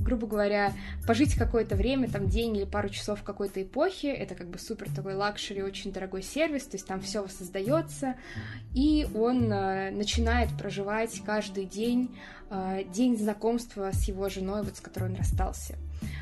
грубо 0.07 0.27
говоря, 0.27 0.73
пожить 1.05 1.35
какое-то 1.35 1.75
время, 1.75 2.09
там 2.09 2.27
день 2.27 2.55
или 2.55 2.63
пару 2.63 2.89
часов 2.89 3.19
в 3.19 3.23
какой-то 3.23 3.61
эпохе, 3.61 4.13
это 4.13 4.35
как 4.35 4.47
бы 4.47 4.57
супер 4.57 4.89
такой 4.89 5.15
luxury, 5.15 5.61
очень 5.61 5.91
дорогой 5.91 6.23
сервис, 6.23 6.63
то 6.63 6.77
есть 6.77 6.87
там 6.87 7.01
все 7.01 7.27
создается, 7.27 8.15
и 8.73 9.05
он 9.13 9.51
э, 9.51 9.91
начинает 9.91 10.49
проживать 10.57 11.21
каждый 11.25 11.65
день 11.65 12.15
э, 12.15 12.36
день 12.93 13.17
знакомства 13.17 13.91
с 13.91 14.03
его 14.03 14.29
женой, 14.29 14.63
вот 14.63 14.77
с 14.77 14.79
которой 14.79 15.09
он 15.09 15.15
расстался. 15.15 15.75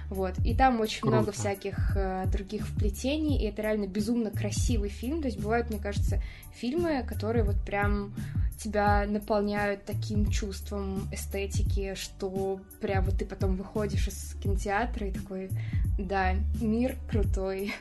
Вот. 0.10 0.34
И 0.44 0.56
там 0.56 0.80
очень 0.80 1.02
Круто. 1.02 1.18
много 1.18 1.32
всяких 1.32 1.96
э, 1.96 2.26
других 2.28 2.68
вплетений, 2.68 3.42
и 3.42 3.46
это 3.46 3.62
реально 3.62 3.88
безумно 3.88 4.32
красивый 4.32 4.90
фильм. 4.90 5.22
То 5.22 5.28
есть 5.28 5.40
бывают, 5.40 5.70
мне 5.70 5.80
кажется, 5.80 6.22
фильмы, 6.54 7.04
которые 7.08 7.44
вот 7.44 7.60
прям 7.66 8.14
тебя 8.58 9.06
наполняют 9.08 9.86
таким 9.86 10.30
чувством 10.30 11.10
эстетики, 11.12 11.94
что 11.96 12.60
прям 12.80 13.04
вот 13.04 13.18
ты 13.18 13.26
потом 13.26 13.56
выходишь 13.56 14.08
из 14.08 14.36
кинотеатра 14.42 15.08
и 15.08 15.12
такой, 15.12 15.50
да, 15.98 16.34
мир 16.62 16.96
крутой. 17.10 17.74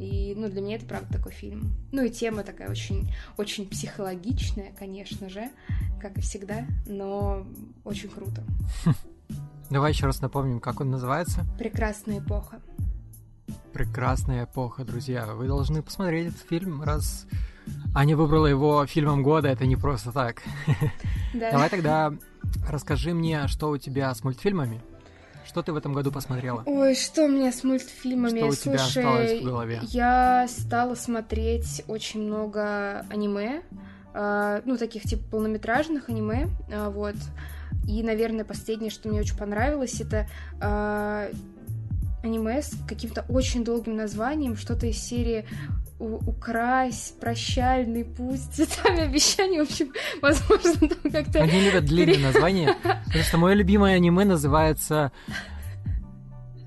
И, 0.00 0.34
ну, 0.36 0.48
для 0.48 0.60
меня 0.60 0.76
это, 0.76 0.86
правда, 0.86 1.12
такой 1.12 1.32
фильм. 1.32 1.72
Ну, 1.92 2.02
и 2.02 2.10
тема 2.10 2.42
такая 2.42 2.68
очень, 2.68 3.12
очень 3.36 3.68
психологичная, 3.68 4.72
конечно 4.78 5.28
же, 5.28 5.50
как 6.00 6.18
и 6.18 6.20
всегда, 6.20 6.66
но 6.86 7.46
очень 7.84 8.08
круто. 8.08 8.42
Давай 9.70 9.92
еще 9.92 10.06
раз 10.06 10.20
напомним, 10.20 10.60
как 10.60 10.80
он 10.80 10.90
называется. 10.90 11.46
Прекрасная 11.58 12.18
эпоха. 12.18 12.60
Прекрасная 13.72 14.44
эпоха, 14.44 14.84
друзья. 14.84 15.26
Вы 15.26 15.46
должны 15.46 15.82
посмотреть 15.82 16.28
этот 16.28 16.48
фильм, 16.48 16.82
раз 16.82 17.26
Аня 17.94 18.16
выбрала 18.16 18.46
его 18.46 18.84
фильмом 18.86 19.22
года, 19.22 19.48
это 19.48 19.66
не 19.66 19.76
просто 19.76 20.12
так. 20.12 20.42
Да. 21.34 21.50
Давай 21.50 21.68
тогда 21.68 22.12
расскажи 22.70 23.12
мне, 23.12 23.48
что 23.48 23.70
у 23.70 23.76
тебя 23.76 24.14
с 24.14 24.22
мультфильмами. 24.22 24.80
Что 25.46 25.62
ты 25.62 25.72
в 25.72 25.76
этом 25.76 25.92
году 25.92 26.10
посмотрела? 26.10 26.62
Ой, 26.66 26.94
что 26.94 27.24
у 27.24 27.28
меня 27.28 27.52
с 27.52 27.62
мультфильмами? 27.64 28.38
Что 28.38 28.46
у 28.46 28.52
Слушай, 28.52 28.62
тебя 28.62 28.84
осталось 28.84 29.40
в 29.40 29.44
голове? 29.44 29.80
Я 29.82 30.46
стала 30.48 30.94
смотреть 30.94 31.82
очень 31.86 32.22
много 32.22 33.06
аниме, 33.10 33.62
э, 34.14 34.62
ну, 34.64 34.76
таких 34.76 35.02
типа 35.02 35.22
полнометражных 35.30 36.08
аниме, 36.08 36.48
э, 36.68 36.88
вот. 36.88 37.16
И, 37.86 38.02
наверное, 38.02 38.44
последнее, 38.44 38.90
что 38.90 39.08
мне 39.08 39.20
очень 39.20 39.36
понравилось, 39.36 40.00
это 40.00 40.26
э, 40.60 41.32
аниме 42.24 42.62
с 42.62 42.72
каким-то 42.88 43.24
очень 43.28 43.64
долгим 43.64 43.96
названием, 43.96 44.56
что-то 44.56 44.86
из 44.86 44.98
серии 44.98 45.44
укрась, 45.98 47.14
прощальный 47.20 48.04
путь, 48.04 48.40
цветами 48.52 49.02
обещаний, 49.02 49.60
в 49.60 49.62
общем, 49.62 49.92
возможно, 50.20 50.88
там 50.88 51.12
как-то... 51.12 51.42
Они 51.42 51.60
любят 51.60 51.84
длинные 51.84 52.18
названия, 52.18 52.76
потому 52.82 53.24
что 53.24 53.38
мое 53.38 53.54
любимое 53.54 53.94
аниме 53.94 54.24
называется 54.24 55.12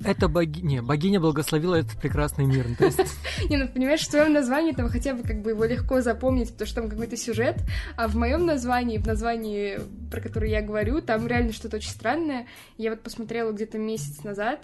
это 0.04 0.28
богиня, 0.28 0.84
богиня 0.84 1.20
благословила 1.20 1.76
этот 1.76 2.00
прекрасный 2.00 2.46
мир. 2.46 2.66
Ну, 2.68 2.76
То 2.76 2.86
есть, 2.86 3.00
Не, 3.50 3.58
ну 3.58 3.68
понимаешь, 3.68 4.02
в 4.02 4.10
твоем 4.10 4.34
названии 4.34 4.72
там 4.72 4.90
хотя 4.90 5.14
бы 5.14 5.24
как 5.24 5.42
бы 5.42 5.52
его 5.52 5.66
легко 5.66 6.02
запомнить, 6.02 6.52
потому 6.52 6.68
что 6.68 6.82
там 6.82 6.90
какой-то 6.90 7.18
сюжет, 7.18 7.58
а 7.96 8.08
в 8.08 8.16
моем 8.16 8.46
названии, 8.46 8.98
в 8.98 9.08
названии, 9.08 9.80
про 10.12 10.22
которое 10.22 10.52
я 10.52 10.62
говорю, 10.62 11.02
там 11.02 11.26
реально 11.28 11.52
что-то 11.52 11.78
очень 11.78 11.90
странное. 11.90 12.48
Я 12.78 12.92
вот 12.92 13.02
посмотрела 13.02 13.52
где-то 13.52 13.78
месяц 13.80 14.24
назад, 14.24 14.62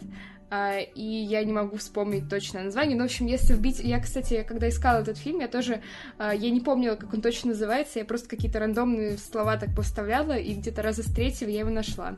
и 0.95 1.01
я 1.29 1.43
не 1.43 1.51
могу 1.53 1.77
вспомнить 1.77 2.29
точно 2.29 2.63
название. 2.63 2.95
Но, 2.97 3.03
в 3.03 3.05
общем, 3.05 3.25
если 3.27 3.53
вбить... 3.53 3.79
Я, 3.79 3.99
кстати, 3.99 4.43
когда 4.47 4.67
искала 4.69 4.97
этот 5.01 5.17
фильм, 5.17 5.39
я 5.39 5.47
тоже... 5.47 5.81
а, 6.17 6.31
Я 6.33 6.49
не 6.51 6.59
помнила, 6.61 6.95
как 6.95 7.13
он 7.13 7.21
точно 7.21 7.49
называется, 7.51 7.99
я 7.99 8.05
просто 8.05 8.29
какие-то 8.29 8.59
рандомные 8.59 9.17
слова 9.17 9.57
так 9.57 9.73
поставляла, 9.75 10.37
и 10.37 10.53
где-то 10.53 10.81
раза 10.81 11.01
с 11.03 11.11
третьего 11.11 11.49
я 11.49 11.59
его 11.61 11.69
нашла. 11.69 12.15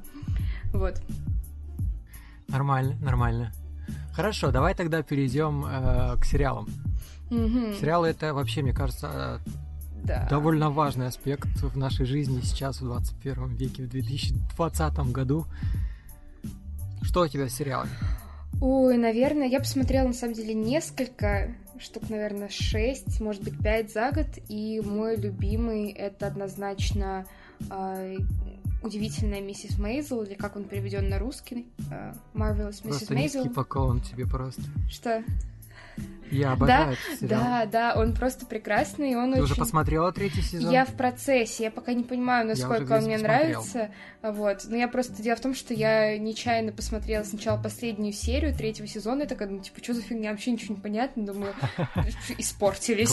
Вот. 0.74 1.02
нормально, 2.48 2.96
нормально. 3.02 3.52
Хорошо, 4.14 4.52
давай 4.52 4.74
тогда 4.76 5.02
перейдем 5.04 5.66
э, 5.66 6.16
к 6.20 6.26
сериалам. 6.26 6.68
Мгм. 7.30 7.74
Сериалы 7.80 8.08
это 8.10 8.34
вообще, 8.34 8.62
мне 8.62 8.74
кажется, 8.74 9.42
Да. 10.04 10.28
довольно 10.30 10.70
важный 10.70 11.08
аспект 11.08 11.48
в 11.62 11.78
нашей 11.78 12.06
жизни 12.06 12.42
сейчас, 12.42 12.82
в 12.82 12.84
21 12.86 13.56
веке, 13.56 13.84
в 13.84 13.90
2020 13.90 15.12
году. 15.12 15.46
Что 17.02 17.22
у 17.22 17.28
тебя 17.28 17.48
с 17.50 17.54
сериалами? 17.54 17.92
Ой, 18.62 18.98
наверное, 18.98 19.48
я 19.48 19.60
посмотрела 19.60 20.08
на 20.08 20.14
самом 20.14 20.34
деле 20.34 20.54
несколько, 20.54 21.56
штук, 21.80 22.10
наверное, 22.10 22.50
шесть, 22.50 23.20
может 23.20 23.44
быть, 23.44 23.62
пять 23.62 23.92
за 23.92 24.12
год, 24.12 24.28
и 24.48 24.82
мой 24.84 25.18
любимый 25.18 25.92
это 25.92 26.28
однозначно 26.28 27.26
а, 27.70 28.16
удивительная 28.82 29.42
миссис 29.42 29.78
Мейзел, 29.78 30.24
или 30.24 30.36
как 30.36 30.56
он 30.56 30.64
переведен 30.64 31.10
на 31.10 31.20
русский, 31.20 31.68
а, 31.92 32.14
Marvelous 32.34 32.82
Mrs. 32.84 32.90
Просто 32.90 33.14
Мейзел. 33.14 33.44
низкий 33.44 33.54
поклон 33.54 34.02
тебе 34.02 34.26
просто. 34.26 34.64
Что? 34.90 35.24
Я 36.32 36.54
обожаю 36.54 36.86
Да, 36.88 36.94
этот 36.94 37.20
сериал. 37.20 37.42
да, 37.42 37.66
да, 37.66 37.94
он 38.02 38.14
просто 38.14 38.46
прекрасный, 38.46 39.16
он 39.16 39.32
Ты 39.34 39.42
очень... 39.42 39.44
уже 39.44 39.56
посмотрела 39.56 40.12
третий 40.12 40.42
сезон? 40.42 40.72
Я 40.72 40.86
в 40.86 40.94
процессе, 40.94 41.66
я 41.66 41.72
пока 41.72 41.94
не 41.94 42.04
понимаю, 42.04 42.48
насколько 42.48 42.94
он 42.98 43.04
мне 43.04 43.16
посмотрел. 43.18 43.22
нравится. 43.62 43.90
Вот. 44.24 44.66
Но 44.68 44.76
я 44.76 44.88
просто 44.88 45.22
дело 45.22 45.36
в 45.36 45.42
том, 45.42 45.54
что 45.54 45.74
я 45.74 46.18
нечаянно 46.18 46.72
посмотрела 46.72 47.24
сначала 47.24 47.62
последнюю 47.62 48.12
серию 48.14 48.56
третьего 48.56 48.88
сезона, 48.88 49.24
и 49.24 49.28
такая, 49.28 49.48
ну, 49.50 49.60
типа, 49.60 49.84
что 49.84 49.94
за 49.94 50.02
фигня, 50.02 50.32
вообще 50.32 50.52
ничего 50.52 50.76
не 50.76 50.82
понятно, 50.82 51.26
думаю, 51.26 51.54
испортились. 52.38 53.12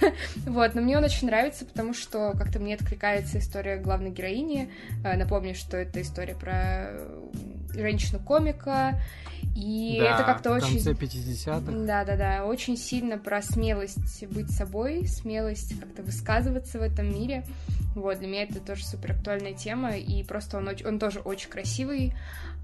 Вот, 0.46 0.74
но 0.74 0.80
мне 0.80 0.96
он 0.96 1.04
очень 1.04 1.26
нравится, 1.26 1.64
потому 1.66 1.92
что 1.92 2.32
как-то 2.36 2.58
мне 2.58 2.74
откликается 2.74 3.38
история 3.38 3.76
главной 3.76 4.10
героини. 4.10 4.70
Э, 5.04 5.16
Напомню, 5.16 5.54
что 5.54 5.76
это 5.76 6.00
история 6.00 6.34
про 6.34 6.52
э, 6.54 7.08
женщину-комика, 7.74 9.00
и 9.56 9.96
Да, 9.98 10.14
это 10.16 10.24
как-то 10.24 10.50
в 10.50 10.52
очень... 10.56 10.84
конце 10.84 10.92
50-х. 10.92 11.72
Да, 11.86 12.04
да, 12.04 12.16
да, 12.16 12.44
очень 12.44 12.76
сильно 12.76 13.16
про 13.16 13.40
смелость 13.40 14.26
быть 14.26 14.50
собой, 14.50 15.06
смелость 15.06 15.78
как-то 15.80 16.02
высказываться 16.02 16.78
в 16.78 16.82
этом 16.82 17.12
мире. 17.12 17.44
Вот, 17.94 18.18
для 18.18 18.28
меня 18.28 18.42
это 18.42 18.60
тоже 18.60 18.84
супер 18.84 19.12
актуальная 19.12 19.54
тема, 19.54 19.96
и 19.96 20.22
просто 20.22 20.58
он, 20.58 20.68
оч- 20.68 20.86
он 20.86 20.98
тоже 20.98 21.20
очень 21.20 21.48
красивый, 21.48 22.12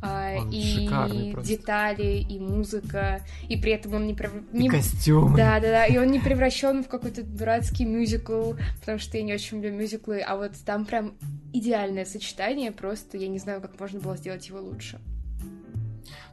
а, 0.03 0.35
Он 0.37 0.51
и 0.51 1.35
детали, 1.43 2.19
и 2.19 2.39
музыка, 2.39 3.23
и 3.49 3.57
при 3.57 3.73
этом 3.73 3.95
он 3.95 4.07
не, 4.07 4.13
прев- 4.13 4.45
И 4.53 4.59
не- 4.65 4.69
костюмы. 4.69 5.35
да, 5.37 5.61
да, 5.61 5.69
да, 5.71 5.87
и 5.87 5.97
он 5.97 6.09
не 6.11 6.19
превращен 6.21 6.85
в 6.85 6.89
какой-то 6.89 7.23
дурацкий 7.23 7.87
мюзикл, 7.87 8.53
потому 8.81 8.99
что 8.99 9.17
я 9.17 9.23
не 9.23 9.33
очень 9.33 9.57
люблю 9.63 9.73
мюзиклы, 9.73 10.21
а 10.21 10.37
вот 10.37 10.53
там 10.67 10.85
прям 10.85 11.15
идеальное 11.55 12.05
сочетание, 12.05 12.71
просто 12.71 13.17
я 13.17 13.29
не 13.29 13.39
знаю, 13.39 13.63
как 13.63 13.81
можно 13.81 14.01
было 14.01 14.17
сделать 14.19 14.47
его 14.49 14.61
лучше. 14.61 15.01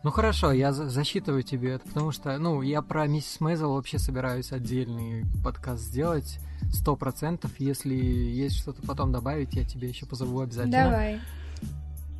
Ну 0.03 0.11
хорошо, 0.11 0.51
я 0.51 0.71
за- 0.71 0.89
засчитываю 0.89 1.43
тебе 1.43 1.73
это, 1.73 1.87
потому 1.87 2.11
что, 2.11 2.37
ну, 2.37 2.61
я 2.61 2.81
про 2.81 3.07
миссис 3.07 3.39
Мейзел 3.39 3.73
вообще 3.73 3.99
собираюсь 3.99 4.51
отдельный 4.51 5.25
подкаст 5.43 5.83
сделать, 5.83 6.39
сто 6.71 6.95
процентов. 6.95 7.51
Если 7.59 7.93
есть 7.93 8.57
что-то 8.57 8.81
потом 8.81 9.11
добавить, 9.11 9.53
я 9.53 9.65
тебе 9.65 9.89
еще 9.89 10.05
позову 10.05 10.39
обязательно. 10.39 10.83
Давай. 10.83 11.19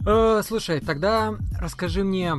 Э, 0.06 0.42
слушай, 0.44 0.80
тогда 0.80 1.36
расскажи 1.60 2.04
мне, 2.04 2.36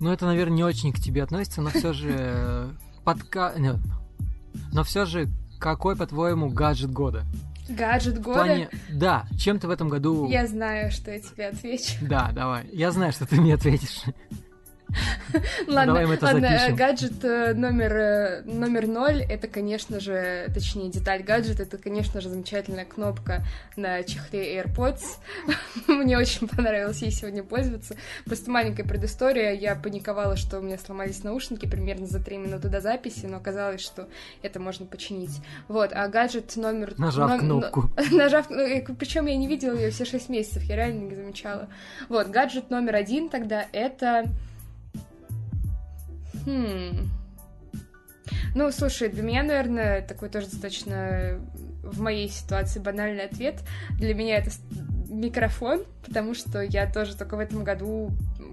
ну 0.00 0.10
это, 0.10 0.26
наверное, 0.26 0.56
не 0.56 0.64
очень 0.64 0.92
к 0.92 0.98
тебе 0.98 1.22
относится, 1.22 1.62
но 1.62 1.70
все 1.70 1.92
же 1.92 2.10
э, 2.12 2.70
подка... 3.04 3.54
Но 4.72 4.84
все 4.84 5.04
же, 5.04 5.28
какой, 5.58 5.96
по-твоему, 5.96 6.50
гаджет 6.50 6.90
года? 6.92 7.24
Гаджет 7.68 8.20
года. 8.20 8.44
плане, 8.44 8.70
да, 8.90 9.26
чем 9.38 9.58
ты 9.58 9.66
в 9.66 9.70
этом 9.70 9.88
году... 9.88 10.28
Я 10.28 10.46
знаю, 10.46 10.90
что 10.90 11.10
я 11.10 11.20
тебе 11.20 11.48
отвечу. 11.48 11.94
Да, 12.02 12.30
давай. 12.32 12.66
Я 12.72 12.90
знаю, 12.90 13.12
что 13.12 13.26
ты 13.26 13.40
мне 13.40 13.54
ответишь. 13.54 14.02
Ладно, 15.66 16.16
ладно, 16.20 16.46
э, 16.46 16.72
гаджет 16.72 17.24
э, 17.24 17.54
номер, 17.54 17.96
э, 17.96 18.42
номер 18.44 18.86
ноль, 18.86 19.22
это, 19.22 19.48
конечно 19.48 20.00
же, 20.00 20.46
точнее, 20.52 20.90
деталь 20.90 21.22
гаджета, 21.22 21.64
это, 21.64 21.78
конечно 21.78 22.20
же, 22.20 22.28
замечательная 22.28 22.84
кнопка 22.84 23.44
на 23.76 24.02
чехле 24.02 24.60
AirPods. 24.60 25.02
Мне 25.88 26.18
очень 26.18 26.48
понравилось 26.48 27.02
ей 27.02 27.10
сегодня 27.10 27.42
пользоваться. 27.42 27.96
Просто 28.24 28.50
маленькая 28.50 28.84
предыстория, 28.84 29.52
я 29.52 29.74
паниковала, 29.74 30.36
что 30.36 30.58
у 30.58 30.62
меня 30.62 30.78
сломались 30.78 31.24
наушники 31.24 31.66
примерно 31.66 32.06
за 32.06 32.22
3 32.22 32.36
минуты 32.38 32.68
до 32.68 32.80
записи, 32.80 33.26
но 33.26 33.38
оказалось, 33.38 33.80
что 33.80 34.08
это 34.42 34.60
можно 34.60 34.86
починить. 34.86 35.40
Вот, 35.68 35.92
а 35.92 36.08
гаджет 36.08 36.56
номер... 36.56 36.94
Нажав 36.98 37.30
ном- 37.30 37.40
кнопку. 37.40 37.90
Нажав, 38.10 38.48
причем 38.48 39.26
я 39.26 39.36
не 39.36 39.48
видела 39.48 39.74
ее 39.74 39.90
все 39.90 40.04
6 40.04 40.28
месяцев, 40.28 40.62
я 40.64 40.76
реально 40.76 41.08
не 41.08 41.14
замечала. 41.14 41.68
Вот, 42.08 42.28
гаджет 42.28 42.70
номер 42.70 42.96
один 42.96 43.28
тогда 43.28 43.66
это... 43.72 44.24
Хм. 46.46 47.08
Ну, 48.54 48.70
слушай, 48.70 49.08
для 49.08 49.22
меня, 49.22 49.42
наверное, 49.42 50.02
такой 50.02 50.28
тоже 50.28 50.46
достаточно 50.46 51.40
в 51.82 52.00
моей 52.00 52.28
ситуации 52.28 52.78
банальный 52.78 53.24
ответ. 53.24 53.60
Для 53.98 54.14
меня 54.14 54.38
это 54.38 54.50
микрофон, 55.08 55.84
потому 56.04 56.34
что 56.34 56.60
я 56.60 56.90
тоже 56.90 57.16
только 57.16 57.36
в 57.36 57.40
этом 57.40 57.64
году, 57.64 58.10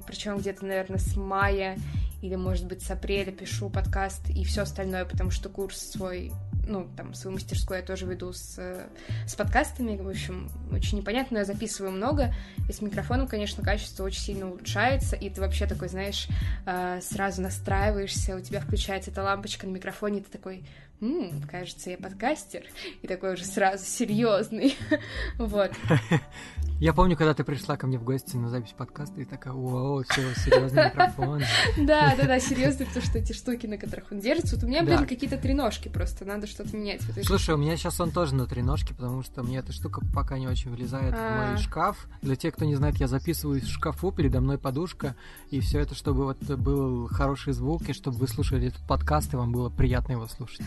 причем 0.07 0.37
где-то, 0.37 0.65
наверное, 0.65 0.99
с 0.99 1.15
мая 1.15 1.77
или, 2.21 2.35
может 2.35 2.67
быть, 2.67 2.83
с 2.83 2.91
апреля 2.91 3.31
пишу 3.31 3.69
подкаст 3.69 4.29
и 4.29 4.43
все 4.43 4.61
остальное, 4.61 5.05
потому 5.05 5.31
что 5.31 5.49
курс 5.49 5.77
свой, 5.77 6.31
ну, 6.67 6.89
там, 6.95 7.13
свою 7.13 7.33
мастерскую 7.35 7.79
я 7.79 7.85
тоже 7.85 8.05
веду 8.05 8.33
с, 8.33 8.55
э, 8.57 8.87
с 9.27 9.35
подкастами, 9.35 9.97
в 9.97 10.07
общем, 10.07 10.49
очень 10.71 10.99
непонятно, 10.99 11.35
но 11.35 11.39
я 11.39 11.45
записываю 11.45 11.91
много, 11.91 12.33
и 12.69 12.73
с 12.73 12.81
микрофоном, 12.81 13.27
конечно, 13.27 13.63
качество 13.63 14.03
очень 14.03 14.21
сильно 14.21 14.47
улучшается, 14.47 15.15
и 15.15 15.29
ты 15.29 15.41
вообще 15.41 15.67
такой, 15.67 15.89
знаешь, 15.89 16.27
э, 16.65 16.99
сразу 17.01 17.41
настраиваешься, 17.41 18.35
у 18.35 18.41
тебя 18.41 18.59
включается 18.59 19.11
эта 19.11 19.23
лампочка 19.23 19.67
на 19.67 19.71
микрофоне, 19.71 20.19
и 20.19 20.23
ты 20.23 20.31
такой, 20.31 20.63
«М, 21.01 21.41
кажется, 21.49 21.89
я 21.89 21.97
подкастер, 21.97 22.63
и 23.01 23.07
такой 23.07 23.33
уже 23.33 23.45
сразу 23.45 23.83
серьезный, 23.85 24.77
вот. 25.37 25.71
Я 26.81 26.93
помню, 26.93 27.15
когда 27.15 27.35
ты 27.35 27.43
пришла 27.43 27.77
ко 27.77 27.85
мне 27.85 27.99
в 27.99 28.03
гости 28.03 28.35
на 28.37 28.49
запись 28.49 28.73
подкаста, 28.75 29.21
и 29.21 29.25
такая, 29.25 29.53
вау, 29.53 30.03
все, 30.09 30.33
серьезный 30.33 30.85
микрофон. 30.85 31.43
Да, 31.77 32.15
да, 32.17 32.23
да, 32.25 32.39
серьезно, 32.39 32.87
потому 32.87 33.05
что 33.05 33.19
эти 33.19 33.33
штуки, 33.33 33.67
на 33.67 33.77
которых 33.77 34.11
он 34.11 34.19
держится, 34.19 34.55
вот 34.55 34.63
у 34.63 34.67
меня, 34.67 34.81
блин, 34.81 35.05
какие-то 35.05 35.37
треножки 35.37 35.89
просто, 35.89 36.25
надо 36.25 36.47
что-то 36.47 36.75
менять. 36.75 37.01
Слушай, 37.23 37.53
у 37.53 37.59
меня 37.59 37.77
сейчас 37.77 38.01
он 38.01 38.09
тоже 38.09 38.33
на 38.33 38.47
треножке, 38.47 38.95
потому 38.95 39.21
что 39.21 39.43
мне 39.43 39.59
эта 39.59 39.71
штука 39.71 40.01
пока 40.11 40.39
не 40.39 40.47
очень 40.47 40.71
влезает 40.71 41.13
в 41.13 41.17
А. 41.19 41.51
мой 41.51 41.57
шкаф. 41.59 42.07
Для 42.23 42.35
тех, 42.35 42.55
кто 42.55 42.65
не 42.65 42.73
знает, 42.73 42.95
я 42.95 43.07
записываю 43.07 43.61
в 43.61 43.67
шкафу, 43.67 44.11
передо 44.11 44.41
мной 44.41 44.57
подушка, 44.57 45.15
и 45.51 45.59
все 45.59 45.81
это, 45.81 45.93
чтобы 45.93 46.23
вот 46.23 46.39
был 46.39 47.07
хороший 47.09 47.53
звук, 47.53 47.87
и 47.89 47.93
чтобы 47.93 48.17
вы 48.17 48.27
слушали 48.27 48.69
этот 48.69 48.81
подкаст, 48.87 49.31
и 49.35 49.37
вам 49.37 49.51
было 49.51 49.69
приятно 49.69 50.13
его 50.13 50.25
слушать. 50.25 50.65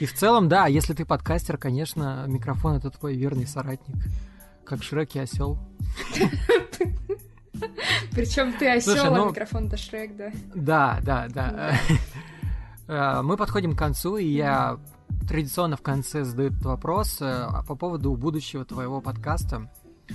И 0.00 0.06
в 0.06 0.14
целом, 0.14 0.48
да, 0.48 0.66
если 0.66 0.94
ты 0.94 1.04
подкастер, 1.04 1.58
конечно, 1.58 2.24
микрофон 2.26 2.74
это 2.74 2.90
твой 2.90 3.14
верный 3.14 3.46
соратник. 3.46 3.98
Как 4.68 4.82
Шрек 4.82 5.14
и 5.14 5.20
осел. 5.20 5.58
Причем 8.12 8.52
ты 8.58 8.68
осел, 8.68 9.06
а 9.06 9.10
ну- 9.10 9.30
микрофон 9.30 9.66
это 9.66 9.76
Шрек, 9.78 10.14
да. 10.16 10.30
Да, 10.54 10.98
да, 11.02 11.28
да. 11.28 11.74
Э, 12.90 13.20
Мы 13.20 13.36
подходим 13.36 13.74
к 13.74 13.78
концу, 13.78 14.16
и 14.16 14.26
я 14.26 14.78
традиционно 15.28 15.76
в 15.76 15.82
конце 15.82 16.24
задаю 16.24 16.48
этот 16.48 16.64
вопрос 16.64 17.18
э, 17.20 17.46
по 17.66 17.74
поводу 17.74 18.14
будущего 18.14 18.64
твоего 18.64 19.02
подкаста. 19.02 19.70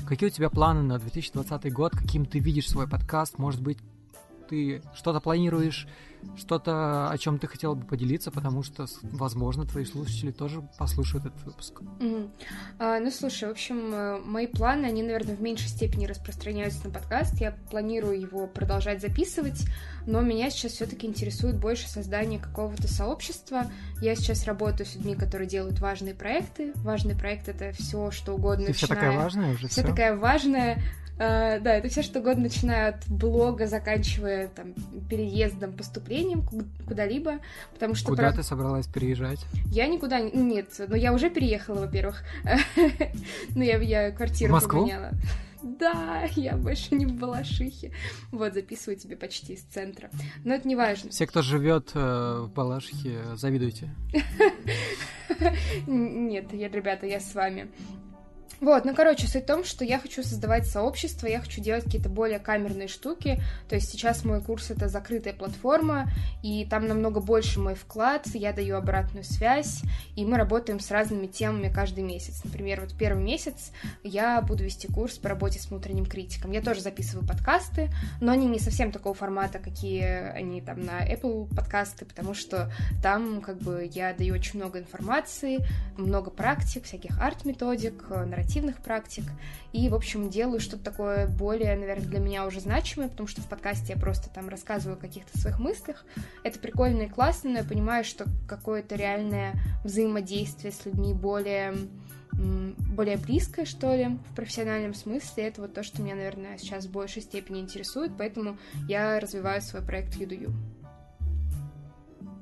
Какие 0.07 0.29
у 0.29 0.31
тебя 0.31 0.49
планы 0.49 0.81
на 0.81 0.97
2020 0.97 1.71
год? 1.71 1.91
Каким 1.95 2.25
ты 2.25 2.39
видишь 2.39 2.67
свой 2.67 2.87
подкаст? 2.87 3.37
Может 3.37 3.61
быть, 3.61 3.77
ты 4.53 4.81
что-то 4.93 5.19
планируешь, 5.19 5.87
что-то, 6.37 7.09
о 7.09 7.17
чем 7.17 7.37
ты 7.37 7.47
хотела 7.47 7.73
бы 7.73 7.85
поделиться, 7.85 8.31
потому 8.31 8.63
что, 8.63 8.85
возможно, 9.01 9.65
твои 9.65 9.83
слушатели 9.83 10.31
тоже 10.31 10.61
послушают 10.77 11.25
этот 11.25 11.43
выпуск. 11.43 11.81
Мгм. 11.99 12.31
А, 12.79 12.99
ну, 12.99 13.11
слушай, 13.11 13.47
в 13.47 13.51
общем, 13.51 13.93
э, 13.93 14.19
мои 14.19 14.47
планы, 14.47 14.85
они, 14.85 15.03
наверное, 15.03 15.35
в 15.35 15.41
меньшей 15.41 15.67
степени 15.67 16.05
распространяются 16.05 16.87
на 16.87 16.93
подкаст. 16.93 17.41
Я 17.41 17.51
планирую 17.69 18.19
его 18.21 18.47
продолжать 18.47 19.01
записывать, 19.01 19.65
но 20.07 20.21
меня 20.21 20.49
сейчас 20.49 20.73
все-таки 20.73 21.07
интересует 21.07 21.57
больше 21.59 21.89
создание 21.89 22.39
какого-то 22.39 22.87
сообщества. 22.87 23.65
Я 24.01 24.15
сейчас 24.15 24.45
работаю 24.45 24.85
с 24.85 24.95
людьми, 24.95 25.15
которые 25.15 25.47
делают 25.47 25.79
важные 25.81 26.13
проекты. 26.13 26.71
Важный 26.75 27.15
проект— 27.15 27.47
это 27.49 27.71
все, 27.73 28.11
что 28.11 28.35
угодно. 28.35 28.67
Ты 28.67 28.73
вся 28.73 28.87
такая 28.87 29.11
важная 29.11 29.53
уже, 29.53 29.67
Вся 29.67 29.81
все. 29.81 29.91
такая 29.91 30.15
важная. 30.15 30.81
Э, 31.19 31.59
да, 31.59 31.75
это 31.75 31.89
все 31.89 32.01
что 32.01 32.19
угодно, 32.19 32.43
начиная 32.43 32.89
от 32.89 33.07
блога, 33.07 33.67
заканчивая 33.67 34.47
там 34.47 34.73
переездом, 35.09 35.73
поступлением 35.73 36.41
ку- 36.43 36.63
куда-либо, 36.87 37.39
потому 37.73 37.93
что 37.93 38.09
Куда 38.09 38.23
прав- 38.23 38.35
ты 38.35 38.43
собралась 38.43 38.87
переезжать? 38.87 39.39
я 39.67 39.87
никуда 39.87 40.19
не... 40.19 40.31
Нет, 40.31 40.69
но 40.87 40.95
я 40.95 41.13
уже 41.13 41.29
переехала, 41.29 41.81
во-первых. 41.81 42.23
Ну, 43.55 43.61
я, 43.61 43.77
я 43.77 44.11
квартиру 44.11 44.59
поменяла. 44.59 45.11
Да, 45.61 46.23
я 46.35 46.57
больше 46.57 46.93
не 46.95 47.05
в 47.05 47.13
Балашихе. 47.13 47.93
Вот, 48.31 48.53
записываю 48.53 48.97
тебе 48.97 49.15
почти 49.15 49.53
из 49.53 49.61
центра. 49.61 50.09
Но 50.43 50.55
это 50.55 50.67
не 50.67 50.75
важно. 50.75 51.09
Все, 51.11 51.25
кто 51.25 51.41
живет 51.41 51.91
э, 51.93 51.99
в 52.47 52.51
Балашихе, 52.53 53.19
завидуйте. 53.35 53.89
Нет, 55.87 56.51
я, 56.53 56.67
ребята, 56.69 57.05
я 57.05 57.19
с 57.19 57.33
вами. 57.33 57.69
Вот, 58.63 58.85
ну, 58.85 58.95
короче, 58.95 59.27
суть 59.27 59.43
в 59.43 59.47
том, 59.47 59.65
что 59.65 59.83
я 59.83 59.99
хочу 59.99 60.23
создавать 60.23 60.65
сообщество, 60.65 61.27
я 61.27 61.41
хочу 61.41 61.59
делать 61.59 61.83
какие-то 61.83 62.07
более 62.07 62.39
камерные 62.39 62.87
штуки. 62.87 63.41
То 63.67 63.75
есть 63.75 63.89
сейчас 63.89 64.23
мой 64.23 64.41
курс— 64.41 64.69
это 64.71 64.87
закрытая 64.87 65.33
платформа, 65.33 66.09
и 66.41 66.65
там 66.65 66.87
намного 66.87 67.19
больше 67.19 67.59
мой 67.59 67.75
вклад, 67.75 68.25
я 68.33 68.53
даю 68.53 68.77
обратную 68.77 69.25
связь, 69.25 69.81
и 70.15 70.23
мы 70.23 70.37
работаем 70.37 70.79
с 70.79 70.91
разными 70.91 71.27
темами 71.27 71.71
каждый 71.73 72.05
месяц. 72.05 72.41
Например, 72.45 72.79
вот 72.79 72.93
первый 72.97 73.21
месяц 73.21 73.71
я 74.01 74.41
буду 74.41 74.63
вести 74.63 74.87
курс 74.87 75.17
по 75.17 75.27
работе 75.27 75.59
с 75.59 75.69
внутренним 75.69 76.05
критиком. 76.05 76.51
Я 76.51 76.61
тоже 76.61 76.79
записываю 76.79 77.27
подкасты, 77.27 77.89
но 78.21 78.31
они 78.31 78.47
не 78.47 78.59
совсем 78.59 78.93
такого 78.93 79.13
формата, 79.13 79.59
какие 79.59 80.31
они 80.31 80.61
там 80.61 80.79
на 80.85 81.05
Apple 81.05 81.53
подкасты, 81.53 82.05
потому 82.05 82.33
что 82.33 82.71
там 83.01 83.41
как 83.41 83.57
бы 83.57 83.89
я 83.91 84.13
даю 84.13 84.35
очень 84.35 84.59
много 84.59 84.79
информации, 84.79 85.65
много 85.97 86.31
практик, 86.31 86.85
всяких 86.85 87.19
арт-методик, 87.19 88.05
э, 88.09 88.25
нарративных 88.43 88.77
практик, 88.81 89.23
и, 89.71 89.89
в 89.89 89.95
общем, 89.95 90.29
делаю 90.29 90.59
что-то 90.59 90.83
такое 90.83 91.27
более, 91.27 91.75
наверное, 91.75 92.05
для 92.05 92.19
меня 92.19 92.45
уже 92.45 92.59
значимое, 92.59 93.07
потому 93.07 93.27
что 93.27 93.41
в 93.41 93.47
подкасте 93.47 93.93
я 93.93 93.99
просто 93.99 94.29
там 94.29 94.49
рассказываю 94.49 94.97
о 94.97 95.01
каких-то 95.01 95.37
своих 95.37 95.59
мыслях. 95.59 96.05
Это 96.43 96.59
прикольно 96.59 97.03
и 97.03 97.09
классно, 97.09 97.51
но 97.51 97.57
я 97.59 97.63
понимаю, 97.63 98.03
что 98.03 98.25
какое-то 98.47 98.95
реальное 98.95 99.53
взаимодействие 99.83 100.71
с 100.71 100.85
людьми 100.85 101.13
более 101.13 101.73
более 102.33 103.17
близкое, 103.17 103.63
что 103.63 103.95
ли, 103.95 104.17
в 104.31 104.35
профессиональном 104.35 104.95
смысле. 104.95 105.43
Это 105.47 105.61
вот 105.61 105.75
то, 105.75 105.83
что 105.83 106.01
меня, 106.01 106.15
наверное, 106.15 106.57
сейчас 106.57 106.85
в 106.85 106.91
большей 106.91 107.21
степени 107.21 107.61
интересует, 107.61 108.11
поэтому 108.17 108.57
я 108.87 109.19
развиваю 109.19 109.61
свой 109.61 109.83
проект 109.83 110.15
Юдую. 110.15 110.51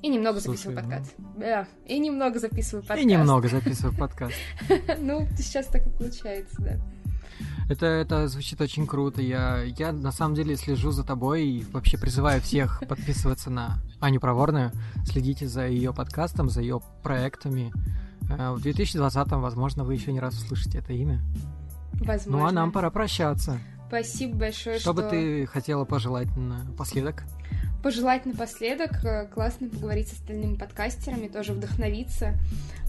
И 0.01 0.07
немного 0.09 0.39
Слушай, 0.39 0.57
записываю 0.57 0.75
ну- 0.75 0.81
подкаст. 0.89 1.15
Да, 1.37 1.67
и 1.85 1.99
немного 1.99 2.39
записываю 2.39 2.81
подкаст. 2.83 3.01
И 3.01 3.05
немного 3.05 3.47
записываю 3.49 3.97
подкаст. 3.97 4.35
Ну, 4.99 5.27
сейчас 5.37 5.67
так 5.67 5.85
и 5.85 5.89
получается, 5.89 6.55
да. 6.59 6.79
Это, 7.69 7.85
это 7.85 8.27
звучит 8.27 8.59
очень 8.61 8.85
круто. 8.85 9.21
Я, 9.21 9.61
я 9.63 9.91
на 9.91 10.11
самом 10.11 10.35
деле 10.35 10.55
слежу 10.57 10.91
за 10.91 11.03
тобой 11.03 11.45
и 11.45 11.65
вообще 11.71 11.97
призываю 11.97 12.41
всех 12.41 12.83
подписываться 12.89 13.49
на 13.49 13.79
Аню 13.99 14.19
Проворную, 14.19 14.71
следите 15.05 15.47
за 15.47 15.67
ее 15.67 15.93
подкастом, 15.93 16.49
за 16.49 16.61
ее 16.61 16.81
проектами. 17.03 17.71
Э, 18.29 18.51
В 18.51 18.57
2020-м, 18.65 19.41
возможно, 19.41 19.83
вы 19.83 19.93
еще 19.93 20.11
не 20.11 20.19
раз 20.19 20.35
услышите 20.35 20.79
это 20.79 20.93
имя. 20.93 21.21
Возможно. 21.93 22.31
Ну 22.31 22.45
а 22.45 22.51
нам 22.51 22.71
пора 22.71 22.89
прощаться. 22.89 23.59
Спасибо 23.87 24.37
большое, 24.37 24.79
Что 24.79 24.93
что... 24.93 24.93
бы 24.93 25.09
ты 25.09 25.45
хотела 25.45 25.85
пожелать 25.85 26.35
напоследок? 26.35 27.23
Пожелать 27.83 28.25
напоследок, 28.25 29.03
э, 29.03 29.27
классно 29.27 29.67
поговорить 29.69 30.09
с 30.09 30.13
остальными 30.13 30.55
подкастерами, 30.55 31.27
тоже 31.27 31.53
вдохновиться, 31.53 32.37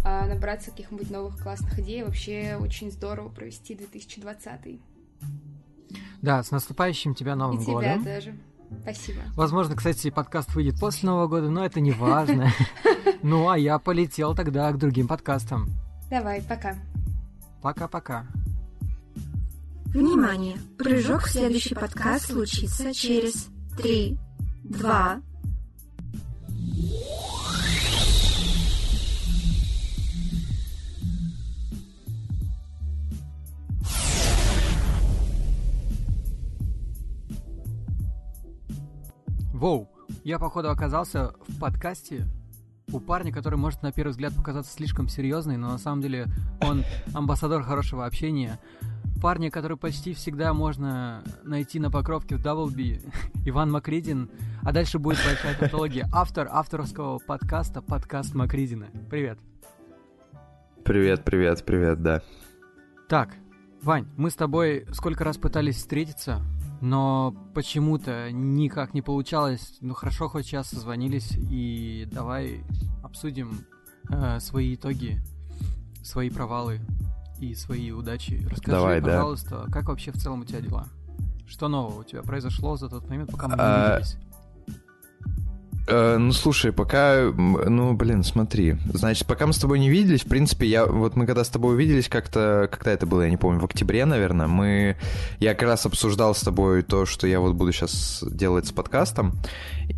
а, 0.05 0.27
набраться 0.27 0.71
каких-нибудь 0.71 1.11
новых 1.11 1.43
классных 1.43 1.79
идей. 1.79 2.03
Вообще 2.03 2.59
очень 2.61 2.91
здорово 2.91 3.29
провести 3.31 3.75
2020. 3.75 4.81
Да, 6.21 6.43
с 6.43 6.51
наступающим 6.51 7.15
тебя 7.15 7.35
Новым 7.37 7.61
И 7.61 7.65
тебя 7.65 7.73
годом. 7.73 8.05
тоже. 8.05 8.35
Спасибо. 8.83 9.21
Возможно, 9.35 9.77
кстати, 9.77 10.11
подкаст 10.11 10.55
выйдет 10.55 10.79
после 10.79 11.09
Нового 11.09 11.27
года, 11.27 11.51
но 11.51 11.65
это 11.65 11.81
не 11.81 11.93
важно. 11.93 12.51
Ну, 13.25 13.49
а 13.49 13.57
я 13.57 13.79
полетел 13.79 14.35
тогда 14.35 14.73
к 14.73 14.79
другим 14.79 15.07
подкастам. 15.07 15.69
Давай, 16.11 16.43
пока. 16.43 16.75
Пока-пока. 17.63 18.27
Внимание! 19.87 20.57
Прыжок 20.77 21.23
в 21.23 21.31
следующий 21.31 21.77
подкаст 21.77 22.33
случится 22.33 22.93
через 22.93 23.49
три, 23.77 24.19
два, 24.65 25.21
Воу, 39.63 39.89
я, 40.25 40.41
походу, 40.41 40.71
оказался 40.71 41.35
в 41.47 41.61
подкасте 41.61 42.27
у 42.91 42.99
парня, 42.99 43.33
который 43.33 43.61
может 43.61 43.83
на 43.83 43.93
первый 43.93 44.11
взгляд 44.11 44.35
показаться 44.35 44.73
слишком 44.73 45.07
серьезный, 45.07 45.57
но 45.57 45.69
на 45.69 45.79
самом 45.79 46.03
деле 46.03 46.27
он 46.61 46.83
амбассадор 47.15 47.63
хорошего 47.63 48.05
общения. 48.05 48.59
Парня, 49.23 49.53
который 49.53 49.77
почти 49.77 50.15
всегда 50.15 50.53
можно 50.53 51.23
найти 51.45 51.79
на 51.79 51.93
покровке 51.93 52.35
в 52.35 52.43
Даблби, 52.43 53.03
Иван 53.45 53.71
Макридин. 53.71 54.31
А 54.65 54.71
дальше 54.71 55.01
будет 55.01 55.19
большая 55.27 55.57
тавтология. 55.59 56.09
Автор 56.13 56.49
авторского 56.49 57.19
подкаста 57.19 57.83
«Подкаст 57.83 58.33
Макридина». 58.35 58.87
Привет. 59.11 59.41
Привет, 60.85 61.25
привет, 61.25 61.65
привет, 61.65 62.01
да. 62.01 62.23
Так, 63.09 63.35
Вань, 63.83 64.07
мы 64.17 64.31
с 64.31 64.37
тобой 64.37 64.87
сколько 64.93 65.25
раз 65.25 65.37
пытались 65.37 65.79
встретиться, 65.79 66.43
но 66.81 67.35
почему-то 67.55 68.31
никак 68.31 68.95
не 68.95 69.03
получалось. 69.03 69.79
Ну 69.81 69.95
хорошо, 69.95 70.29
хоть 70.29 70.47
сейчас 70.47 70.69
созвонились, 70.69 71.33
и 71.37 72.09
давай 72.13 72.63
обсудим 73.03 73.65
э, 74.11 74.39
свои 74.39 74.77
итоги, 74.77 75.21
свои 76.05 76.31
провалы 76.31 76.81
и 77.41 77.57
свои 77.57 77.91
удачи. 77.91 78.41
Расскажи, 78.49 78.77
Давай, 78.77 79.01
да. 79.01 79.07
пожалуйста, 79.09 79.67
как 79.73 79.87
вообще 79.87 80.13
в 80.13 80.19
целом 80.19 80.43
у 80.43 80.45
тебя 80.45 80.61
дела? 80.61 80.87
Что 81.49 81.67
нового 81.67 82.01
у 82.01 82.05
тебя 82.05 82.23
произошло 82.23 82.77
за 82.77 82.89
тот 82.89 83.09
момент, 83.11 83.33
пока 83.33 83.49
мы 83.49 83.55
не 83.55 83.61
А, 83.61 83.99
виделись? 83.99 84.17
Э, 85.89 86.17
ну, 86.17 86.33
слушай, 86.33 86.73
пока... 86.73 87.33
Ну, 87.37 87.95
блин, 87.95 88.23
смотри. 88.23 88.77
Значит, 88.93 89.27
пока 89.27 89.47
мы 89.47 89.53
с 89.53 89.59
тобой 89.59 89.79
не 89.79 89.91
виделись, 89.91 90.23
в 90.23 90.29
принципе, 90.29 90.67
я... 90.67 90.87
Вот 90.87 91.17
мы 91.17 91.27
когда 91.27 91.45
с 91.45 91.49
тобой 91.49 91.75
увиделись 91.75 92.09
как-то... 92.09 92.69
Когда 92.71 92.93
это 92.93 93.07
было, 93.07 93.23
я 93.23 93.31
не 93.31 93.37
помню, 93.37 93.61
в 93.61 93.65
октябре, 93.65 94.05
наверное, 94.05 94.47
мы... 94.47 94.97
Я 95.39 95.55
как 95.55 95.69
раз 95.69 95.87
обсуждал 95.87 96.35
с 96.35 96.43
тобой 96.43 96.83
то, 96.83 97.07
что 97.07 97.27
я 97.27 97.41
вот 97.41 97.55
буду 97.55 97.73
сейчас 97.73 98.25
делать 98.29 98.67
с 98.67 98.73
подкастом. 98.73 99.33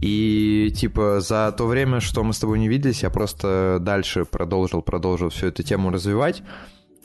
И, 0.01 0.73
типа, 0.77 1.21
за 1.21 1.55
то 1.57 1.67
время, 1.67 2.01
что 2.01 2.25
мы 2.25 2.33
с 2.33 2.39
тобой 2.39 2.59
не 2.59 2.69
виделись, 2.69 3.03
я 3.03 3.11
просто 3.11 3.79
дальше 3.81 4.25
продолжил, 4.25 4.83
продолжил 4.83 5.29
всю 5.29 5.49
эту 5.49 5.63
тему 5.63 5.91
развивать. 5.91 6.43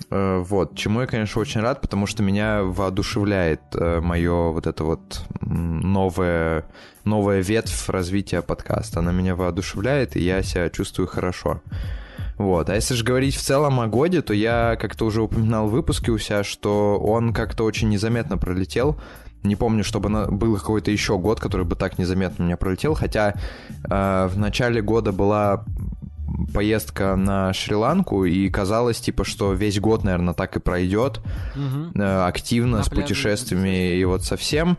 Э, 0.10 0.44
Вот, 0.46 0.76
чему 0.76 1.02
я, 1.02 1.08
конечно, 1.08 1.42
очень 1.42 1.62
рад, 1.62 1.82
потому 1.82 2.06
что 2.08 2.24
меня 2.24 2.64
воодушевляет 2.64 3.62
мое 3.74 4.52
вот 4.52 4.68
это 4.68 4.84
вот 4.84 5.22
новое, 5.42 6.66
новая 7.04 7.42
ветвь 7.42 7.90
развития 7.90 8.42
подкаста. 8.42 9.00
Она 9.00 9.12
меня 9.12 9.36
воодушевляет, 9.36 10.16
и 10.16 10.22
я 10.22 10.44
себя 10.44 10.70
чувствую 10.70 11.08
хорошо. 11.08 11.62
Вот. 12.40 12.70
А 12.70 12.76
если 12.76 12.94
же 12.94 13.04
говорить 13.04 13.36
в 13.36 13.42
целом 13.42 13.82
о 13.82 13.88
годе, 13.88 14.22
то 14.22 14.34
я 14.34 14.78
как-то 14.80 15.06
уже 15.06 15.22
упоминал 15.22 15.68
в 15.68 15.72
выпуске 15.72 16.12
у 16.12 16.18
себя, 16.18 16.46
что 16.46 16.98
он 16.98 17.34
как-то 17.34 17.66
очень 17.66 17.90
незаметно 17.90 18.38
пролетел. 18.38 18.98
Не 19.44 19.58
помню, 19.58 19.84
чтобы 19.84 20.10
был 20.32 20.58
какой-то 20.58 20.90
еще 20.90 21.18
год, 21.18 21.42
который 21.42 21.66
бы 21.66 21.76
так 21.76 21.98
незаметно 21.98 22.44
у 22.44 22.48
меня 22.48 22.56
пролетел. 22.58 22.94
Хотя 22.94 23.34
э, 23.90 24.30
в 24.32 24.38
начале 24.38 24.82
года 24.82 25.12
была 25.12 25.66
поездка 26.54 27.16
на 27.16 27.54
Шри-Ланку, 27.54 28.26
и 28.26 28.50
казалось, 28.50 29.00
типа, 29.00 29.24
что 29.24 29.54
весь 29.54 29.80
год, 29.80 30.04
наверное, 30.04 30.34
так 30.34 30.56
и 30.58 30.60
пройдет 30.60 31.22
э, 31.96 32.26
активно, 32.26 32.78
На 32.78 32.84
с 32.84 32.90
пляже 32.90 33.02
путешествиями 33.04 33.96
и 33.96 34.06
вот 34.06 34.24
совсем. 34.24 34.78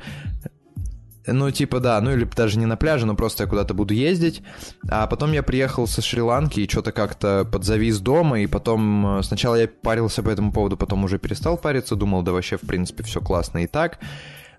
Ну, 1.27 1.51
типа, 1.51 1.81
да, 1.81 2.01
ну 2.01 2.13
или 2.13 2.25
даже 2.25 2.59
не 2.59 2.67
на 2.67 2.77
пляже, 2.77 3.07
но 3.07 3.15
просто 3.15 3.45
я 3.45 3.49
куда-то 3.49 3.75
буду 3.75 3.95
ездить. 3.95 4.43
А 4.89 5.07
потом 5.07 5.33
я 5.33 5.43
приехал 5.43 5.87
со 5.87 6.03
Шри-Ланки 6.03 6.61
и 6.61 6.69
что-то 6.69 6.93
как-то 6.93 7.45
подзавис 7.45 8.01
дома, 8.01 8.41
и 8.41 8.47
потом 8.47 9.19
э, 9.19 9.23
сначала 9.23 9.57
я 9.57 9.69
парился 9.69 10.23
по 10.23 10.31
этому 10.31 10.53
поводу, 10.53 10.77
потом 10.77 11.05
уже 11.05 11.19
перестал 11.19 11.57
париться, 11.57 11.95
думал, 11.95 12.23
да 12.23 12.33
вообще, 12.33 12.57
в 12.57 12.63
принципе, 12.63 13.03
все 13.03 13.21
классно 13.21 13.59
и 13.59 13.67
так. 13.67 13.99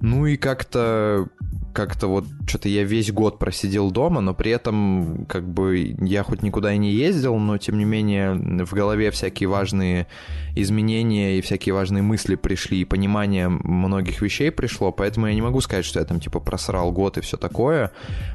Ну 0.02 0.26
и 0.26 0.36
как-то 0.36 1.28
как-то 1.74 2.08
вот 2.08 2.26
что-то 2.48 2.70
я 2.70 2.84
весь 2.84 3.12
год 3.12 3.40
просидел 3.40 3.92
дома, 3.92 4.22
но 4.22 4.34
при 4.34 4.52
этом 4.52 5.26
как 5.28 5.48
бы 5.48 5.96
я 6.02 6.24
хоть 6.24 6.44
никуда 6.44 6.74
и 6.74 6.78
не 6.78 6.92
ездил, 6.92 7.38
но 7.38 7.58
тем 7.58 7.78
не 7.78 7.86
менее 7.86 8.34
в 8.66 8.74
голове 8.74 9.12
всякие 9.12 9.48
важные 9.48 10.08
изменения 10.56 11.38
и 11.38 11.42
всякие 11.42 11.74
важные 11.74 12.04
мысли 12.04 12.36
пришли, 12.36 12.82
и 12.82 12.86
понимание 12.86 13.48
многих 13.48 14.22
вещей 14.22 14.52
пришло, 14.52 14.92
поэтому 14.92 15.28
я 15.28 15.34
не 15.34 15.42
могу 15.42 15.62
сказать, 15.62 15.86
что 15.86 16.00
я 16.00 16.06
там 16.06 16.20
типа 16.20 16.40
просрал 16.40 16.92
год 16.92 17.18
и 17.18 17.22
все 17.22 17.38
такое. 17.38 17.92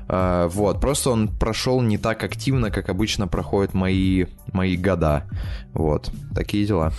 А, 0.09 0.48
вот, 0.48 0.80
просто 0.80 1.10
он 1.10 1.28
прошел 1.28 1.80
не 1.82 1.98
так 1.98 2.24
активно, 2.24 2.70
как 2.70 2.88
обычно 2.88 3.28
проходят 3.28 3.74
мои, 3.74 4.26
мои 4.52 4.76
года. 4.76 5.28
Вот, 5.74 6.10
такие 6.34 6.64
дела. 6.64 6.93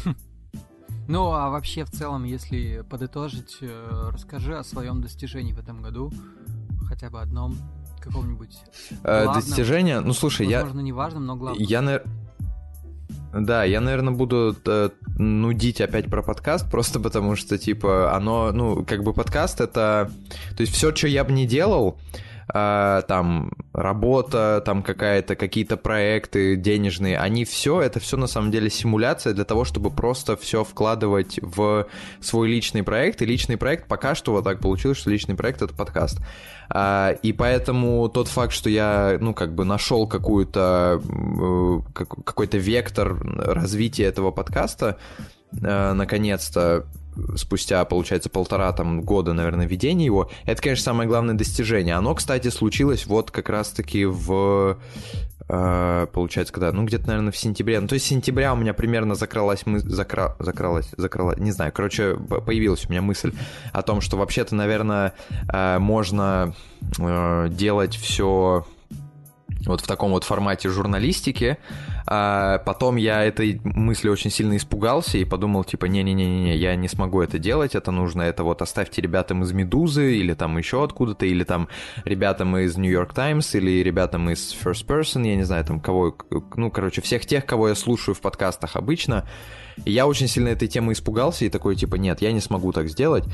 Ну, 1.07 1.31
а 1.31 1.49
вообще, 1.49 1.85
в 1.85 1.91
целом, 1.91 2.23
если 2.25 2.83
подытожить, 2.89 3.57
э, 3.61 4.09
расскажи 4.11 4.57
о 4.57 4.63
своем 4.63 5.01
достижении 5.01 5.53
в 5.53 5.59
этом 5.59 5.81
году, 5.81 6.11
хотя 6.87 7.09
бы 7.09 7.21
одном, 7.21 7.57
каком-нибудь 8.07 8.57
э, 9.03 9.23
главном, 9.23 9.35
Достижение? 9.35 9.99
Ну, 9.99 10.13
слушай, 10.13 10.45
возможно, 10.45 10.51
я... 10.51 10.63
Возможно, 10.63 10.81
не 10.81 11.19
но 11.19 11.35
главном. 11.35 11.63
Я, 11.63 11.81
на... 11.81 12.01
Да, 13.33 13.63
я, 13.63 13.81
наверное, 13.81 14.13
буду 14.13 14.55
э, 14.65 14.89
нудить 15.17 15.81
опять 15.81 16.09
про 16.09 16.23
подкаст, 16.23 16.69
просто 16.69 16.99
потому 16.99 17.35
что, 17.35 17.57
типа, 17.57 18.15
оно, 18.15 18.51
ну, 18.51 18.85
как 18.85 19.03
бы 19.03 19.13
подкаст 19.13 19.61
это... 19.61 20.11
То 20.55 20.61
есть 20.61 20.73
все, 20.73 20.95
что 20.95 21.07
я 21.07 21.23
бы 21.23 21.31
не 21.31 21.45
делал, 21.45 21.99
э, 22.53 23.01
там 23.07 23.51
работа, 23.73 24.61
там 24.65 24.83
какая-то, 24.83 25.35
какие-то 25.35 25.77
проекты 25.77 26.55
денежные, 26.55 27.17
они 27.17 27.45
все, 27.45 27.81
это 27.81 27.99
все 27.99 28.17
на 28.17 28.27
самом 28.27 28.51
деле 28.51 28.69
симуляция 28.69 29.33
для 29.33 29.45
того, 29.45 29.65
чтобы 29.65 29.91
просто 29.91 30.35
все 30.37 30.63
вкладывать 30.63 31.39
в 31.41 31.87
свой 32.21 32.49
личный 32.49 32.83
проект, 32.83 33.21
и 33.21 33.25
личный 33.25 33.57
проект 33.57 33.87
пока 33.87 34.15
что 34.15 34.31
вот 34.31 34.43
так 34.43 34.59
получилось, 34.59 34.97
что 34.97 35.09
личный 35.09 35.35
проект 35.35 35.61
это 35.61 35.73
подкаст. 35.73 36.19
А, 36.69 37.11
и 37.21 37.31
поэтому 37.31 38.09
тот 38.09 38.27
факт, 38.27 38.53
что 38.53 38.69
я, 38.69 39.17
ну, 39.19 39.33
как 39.33 39.55
бы 39.55 39.63
нашел 39.63 40.07
какую-то, 40.07 41.01
э, 41.03 41.79
какой-то 41.93 42.57
вектор 42.57 43.17
развития 43.23 44.03
этого 44.03 44.31
подкаста, 44.31 44.97
э, 45.61 45.93
наконец-то, 45.93 46.85
спустя, 47.35 47.83
получается, 47.85 48.29
полтора 48.29 48.71
там 48.73 49.01
года, 49.01 49.33
наверное, 49.33 49.67
ведения 49.67 50.05
его, 50.05 50.29
это, 50.45 50.61
конечно, 50.61 50.83
самое 50.83 51.07
главное 51.07 51.35
достижение. 51.35 51.95
Оно, 51.95 52.15
кстати, 52.15 52.49
случилось 52.49 53.05
вот 53.05 53.31
как 53.31 53.49
раз-таки 53.49 54.05
в 54.05 54.77
э, 55.49 56.07
получается, 56.11 56.53
когда, 56.53 56.71
ну, 56.71 56.85
где-то, 56.85 57.07
наверное, 57.07 57.31
в 57.31 57.37
сентябре. 57.37 57.79
Ну, 57.79 57.87
то 57.87 57.93
есть 57.93 58.05
сентября 58.05 58.53
у 58.53 58.57
меня 58.57 58.73
примерно 58.73 59.15
закралась 59.15 59.65
мы... 59.65 59.79
Закра... 59.79 60.35
закралась, 60.39 60.89
закралась, 60.97 61.37
не 61.39 61.51
знаю, 61.51 61.71
короче, 61.73 62.15
появилась 62.15 62.85
у 62.85 62.89
меня 62.89 63.01
мысль 63.01 63.33
о 63.71 63.81
том, 63.81 64.01
что 64.01 64.17
вообще-то, 64.17 64.55
наверное, 64.55 65.13
э, 65.51 65.79
можно 65.79 66.53
э, 66.99 67.47
делать 67.49 67.95
все 67.95 68.65
вот 69.65 69.81
в 69.81 69.87
таком 69.87 70.11
вот 70.11 70.23
формате 70.23 70.69
журналистики. 70.69 71.57
А 72.09 72.59
потом 72.59 72.95
я 72.95 73.25
этой 73.25 73.59
мысли 73.65 74.07
очень 74.07 74.31
сильно 74.31 74.55
испугался 74.55 75.17
и 75.17 75.25
подумал, 75.25 75.65
типа, 75.65 75.85
не-не-не-не, 75.85 76.55
я 76.55 76.73
не 76.77 76.87
смогу 76.87 77.21
это 77.21 77.37
делать, 77.37 77.75
это 77.75 77.91
нужно, 77.91 78.21
это 78.21 78.45
вот 78.45 78.61
оставьте 78.61 79.01
ребятам 79.01 79.43
из 79.43 79.51
«Медузы» 79.51 80.15
или 80.15 80.33
там 80.33 80.57
еще 80.57 80.85
откуда-то, 80.85 81.25
или 81.25 81.43
там 81.43 81.67
ребятам 82.05 82.55
из 82.57 82.77
«Нью 82.77 82.93
Йорк 82.93 83.13
Таймс», 83.13 83.53
или 83.55 83.83
ребятам 83.83 84.29
из 84.29 84.55
«First 84.55 84.85
Person», 84.87 85.27
я 85.27 85.35
не 85.35 85.43
знаю, 85.43 85.65
там 85.65 85.81
кого, 85.81 86.17
ну, 86.55 86.71
короче, 86.71 87.01
всех 87.01 87.25
тех, 87.25 87.45
кого 87.45 87.67
я 87.67 87.75
слушаю 87.75 88.15
в 88.15 88.21
подкастах 88.21 88.77
обычно, 88.77 89.25
я 89.85 90.07
очень 90.07 90.27
сильно 90.27 90.49
этой 90.49 90.67
темы 90.67 90.93
испугался 90.93 91.45
и 91.45 91.49
такой, 91.49 91.75
типа, 91.75 91.95
нет, 91.95 92.21
я 92.21 92.31
не 92.31 92.39
смогу 92.39 92.71
так 92.71 92.89
сделать. 92.89 93.25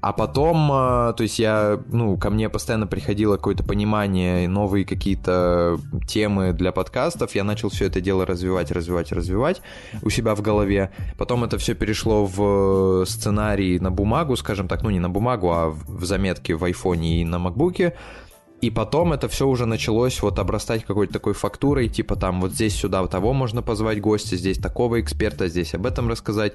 А 0.00 0.12
потом, 0.12 0.70
э, 0.70 1.12
то 1.16 1.22
есть 1.22 1.38
я, 1.38 1.80
ну, 1.90 2.16
ко 2.16 2.30
мне 2.30 2.48
постоянно 2.48 2.86
приходило 2.86 3.36
какое-то 3.36 3.64
понимание, 3.64 4.48
новые 4.48 4.84
какие-то 4.84 5.78
темы 6.06 6.52
для 6.52 6.70
подкастов, 6.70 7.34
я 7.34 7.42
начал 7.42 7.68
все 7.68 7.86
это 7.86 8.00
дело 8.18 8.26
развивать, 8.26 8.70
развивать, 8.72 9.12
развивать 9.12 9.62
у 10.02 10.10
себя 10.10 10.34
в 10.34 10.42
голове. 10.42 10.90
Потом 11.16 11.44
это 11.44 11.58
все 11.58 11.74
перешло 11.74 12.26
в 12.26 13.04
сценарий 13.06 13.78
на 13.78 13.90
бумагу, 13.90 14.36
скажем 14.36 14.68
так, 14.68 14.82
ну 14.82 14.90
не 14.90 15.00
на 15.00 15.08
бумагу, 15.08 15.50
а 15.50 15.70
в 15.70 16.04
заметки 16.04 16.52
в 16.52 16.64
айфоне 16.64 17.20
и 17.20 17.24
на 17.24 17.38
макбуке. 17.38 17.94
И 18.60 18.70
потом 18.70 19.12
это 19.12 19.28
все 19.28 19.46
уже 19.46 19.66
началось 19.66 20.20
вот 20.20 20.38
обрастать 20.40 20.84
какой-то 20.84 21.12
такой 21.12 21.32
фактурой, 21.32 21.88
типа 21.88 22.16
там 22.16 22.40
вот 22.40 22.52
здесь 22.52 22.74
сюда 22.74 23.06
того 23.06 23.32
можно 23.32 23.62
позвать 23.62 24.00
гостя, 24.00 24.36
здесь 24.36 24.58
такого 24.58 25.00
эксперта, 25.00 25.46
здесь 25.48 25.74
об 25.74 25.86
этом 25.86 26.08
рассказать. 26.08 26.54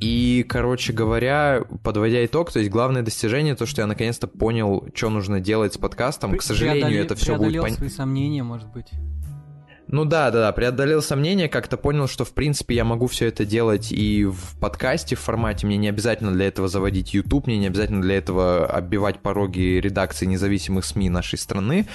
И, 0.00 0.44
короче 0.48 0.92
говоря, 0.92 1.64
подводя 1.82 2.24
итог, 2.24 2.52
то 2.52 2.58
есть 2.58 2.70
главное 2.70 3.02
достижение 3.02 3.54
то, 3.54 3.66
что 3.66 3.82
я 3.82 3.86
наконец-то 3.86 4.26
понял, 4.26 4.88
что 4.94 5.10
нужно 5.10 5.40
делать 5.40 5.74
с 5.74 5.78
подкастом. 5.78 6.36
К 6.36 6.42
сожалению, 6.42 7.02
это 7.02 7.14
все 7.14 7.36
будет 7.36 7.62
понятно. 7.62 7.76
свои 7.76 7.88
сомнения, 7.88 8.42
может 8.42 8.70
быть. 8.72 8.88
Ну 9.88 10.04
да, 10.04 10.30
да, 10.32 10.40
да, 10.40 10.52
преодолел 10.52 11.00
сомнения, 11.00 11.48
как-то 11.48 11.76
понял, 11.76 12.08
что 12.08 12.24
в 12.24 12.32
принципе 12.32 12.74
я 12.74 12.84
могу 12.84 13.06
все 13.06 13.26
это 13.26 13.44
делать 13.44 13.92
и 13.92 14.24
в 14.24 14.58
подкасте 14.58 15.14
в 15.14 15.20
формате, 15.20 15.66
мне 15.66 15.76
не 15.76 15.88
обязательно 15.88 16.32
для 16.32 16.48
этого 16.48 16.66
заводить 16.66 17.14
YouTube, 17.14 17.46
мне 17.46 17.58
не 17.58 17.68
обязательно 17.68 18.02
для 18.02 18.16
этого 18.16 18.66
оббивать 18.66 19.20
пороги 19.20 19.78
редакции 19.80 20.26
независимых 20.26 20.84
СМИ 20.84 21.08
нашей 21.08 21.38
страны. 21.38 21.86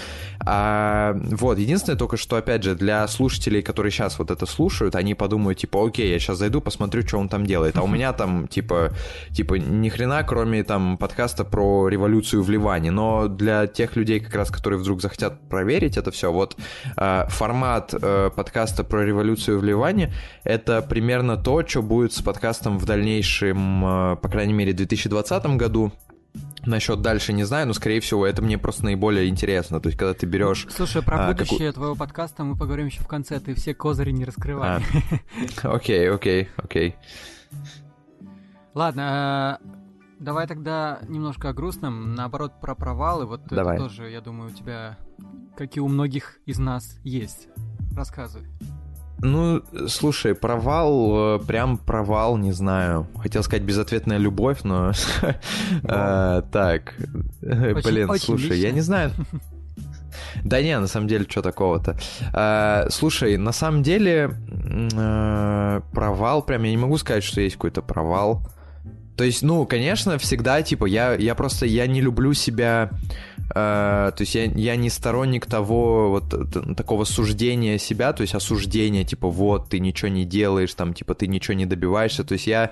А, 0.46 1.16
вот, 1.16 1.58
единственное 1.58 1.98
только, 1.98 2.18
что, 2.18 2.36
опять 2.36 2.64
же, 2.64 2.76
для 2.76 3.08
слушателей, 3.08 3.62
которые 3.62 3.92
сейчас 3.92 4.20
вот 4.20 4.32
это 4.32 4.46
слушают, 4.46 4.96
они 4.96 5.16
подумают, 5.16 5.60
типа, 5.60 5.88
окей, 5.88 6.12
я 6.12 6.20
сейчас 6.20 6.38
зайду, 6.38 6.62
посмотрю, 6.62 7.08
что 7.08 7.18
он 7.18 7.30
там 7.30 7.46
делает, 7.46 7.78
а 7.78 7.84
у 7.84 7.88
меня 7.88 8.14
там, 8.14 8.48
типа, 8.48 8.92
типа, 9.32 9.56
ни 9.56 9.90
хрена, 9.90 10.24
кроме 10.24 10.64
там 10.64 10.98
подкаста 10.98 11.44
про 11.44 11.88
революцию 11.88 12.44
в 12.44 12.50
Ливане, 12.50 12.92
но 12.92 13.28
для 13.28 13.68
тех 13.68 13.96
людей, 13.96 14.20
как 14.20 14.36
раз, 14.36 14.50
которые 14.50 14.80
вдруг 14.80 15.02
захотят 15.02 15.40
проверить 15.50 15.98
это 15.98 16.12
все, 16.12 16.32
вот 16.32 16.58
а, 16.96 17.28
формат 17.30 17.62
формат 17.62 17.94
э, 17.94 18.30
подкаста 18.36 18.84
про 18.84 19.06
революцию 19.06 19.60
в 19.60 19.64
Ливане— 19.64 20.14
это 20.44 20.82
примерно 20.82 21.38
то, 21.38 21.66
что 21.66 21.82
будет 21.82 22.14
с 22.14 22.22
подкастом 22.22 22.78
в 22.78 22.86
дальнейшем, 22.86 23.86
э, 23.86 24.16
по 24.16 24.30
крайней 24.30 24.54
мере, 24.54 24.74
в 24.74 24.78
2020 24.78 25.58
году. 25.58 25.92
Насчет 26.66 27.02
дальше 27.02 27.34
не 27.34 27.44
знаю, 27.44 27.68
но, 27.68 27.74
скорее 27.74 28.00
всего, 28.02 28.26
это 28.26 28.42
мне 28.42 28.58
просто 28.58 28.86
наиболее 28.86 29.28
интересно. 29.28 29.80
То 29.80 29.88
есть, 29.88 29.98
когда 29.98 30.14
ты 30.14 30.26
берешь... 30.26 30.68
Слушай, 30.70 31.02
про 31.02 31.26
а, 31.26 31.32
будущее 31.32 31.70
каку... 31.70 31.74
твоего 31.74 31.96
подкаста 31.96 32.44
мы 32.44 32.56
поговорим 32.56 32.86
еще 32.86 33.02
в 33.02 33.08
конце. 33.08 33.40
Ты 33.40 33.56
все 33.56 33.74
козыри 33.74 34.12
не 34.12 34.26
раскрывай. 34.26 34.70
А. 34.70 34.82
Окей, 35.64 36.10
окей, 36.10 36.50
окей. 36.58 36.96
Ладно, 38.74 39.60
э, 39.62 39.66
давай 40.20 40.48
тогда 40.48 41.00
немножко 41.08 41.50
о 41.50 41.54
грустном. 41.54 42.16
Наоборот, 42.16 42.54
про 42.62 42.76
провалы. 42.76 43.26
Вот 43.26 43.42
давай. 43.48 43.76
это 43.76 43.86
тоже, 43.86 44.10
я 44.10 44.22
думаю, 44.22 44.52
у 44.52 44.54
тебя, 44.54 44.98
как 45.58 45.76
и 45.76 45.80
у 45.80 45.88
многих 45.88 46.40
из 46.46 46.60
нас, 46.60 47.00
есть. 47.04 47.48
Рассказывай. 47.96 48.48
Ну, 49.24 49.62
слушай, 49.88 50.34
провал, 50.34 51.36
э, 51.36 51.40
прям 51.46 51.78
провал, 51.78 52.38
не 52.38 52.52
знаю. 52.52 53.08
Хотел 53.22 53.44
сказать 53.44 53.64
безответная 53.64 54.18
любовь, 54.18 54.60
но... 54.64 54.92
Э, 55.84 56.42
так, 56.52 56.96
блин, 57.42 58.10
слушай, 58.20 58.58
я 58.60 58.72
не 58.72 58.82
знаю. 58.82 59.12
Да 60.44 60.62
не, 60.62 60.78
на 60.78 60.88
самом 60.88 61.08
деле, 61.08 61.26
что 61.28 61.42
такого-то. 61.42 61.98
Э, 62.34 62.90
слушай, 62.90 63.38
на 63.38 63.52
самом 63.52 63.82
деле, 63.84 64.32
провал, 65.94 66.42
прям 66.42 66.64
я 66.64 66.72
не 66.72 66.78
могу 66.78 66.98
сказать, 66.98 67.24
что 67.24 67.42
есть 67.42 67.56
какой-то 67.56 67.82
провал. 67.82 68.46
То 69.18 69.24
есть, 69.24 69.44
ну, 69.44 69.66
конечно, 69.66 70.18
всегда, 70.18 70.62
типа, 70.64 70.86
я, 70.86 71.14
я 71.14 71.36
просто, 71.36 71.66
я 71.66 71.86
не 71.88 72.02
люблю 72.02 72.34
себя 72.34 72.92
Э, 73.54 74.12
то 74.16 74.22
есть 74.22 74.36
я, 74.36 74.46
я 74.46 74.76
не 74.76 74.90
сторонник 74.90 75.46
того 75.46 76.10
вот 76.10 76.76
такого 76.76 77.04
суждения 77.04 77.78
себя, 77.78 78.14
то 78.14 78.22
есть 78.22 78.36
осуждения, 78.36 79.04
типа 79.04 79.30
вот 79.30 79.70
ты 79.70 79.80
ничего 79.80 80.10
не 80.10 80.26
делаешь, 80.26 80.74
там 80.74 80.94
типа 80.94 81.16
ты 81.16 81.28
ничего 81.28 81.56
не 81.56 81.66
добиваешься. 81.66 82.24
То 82.24 82.34
есть 82.34 82.48
я 82.48 82.72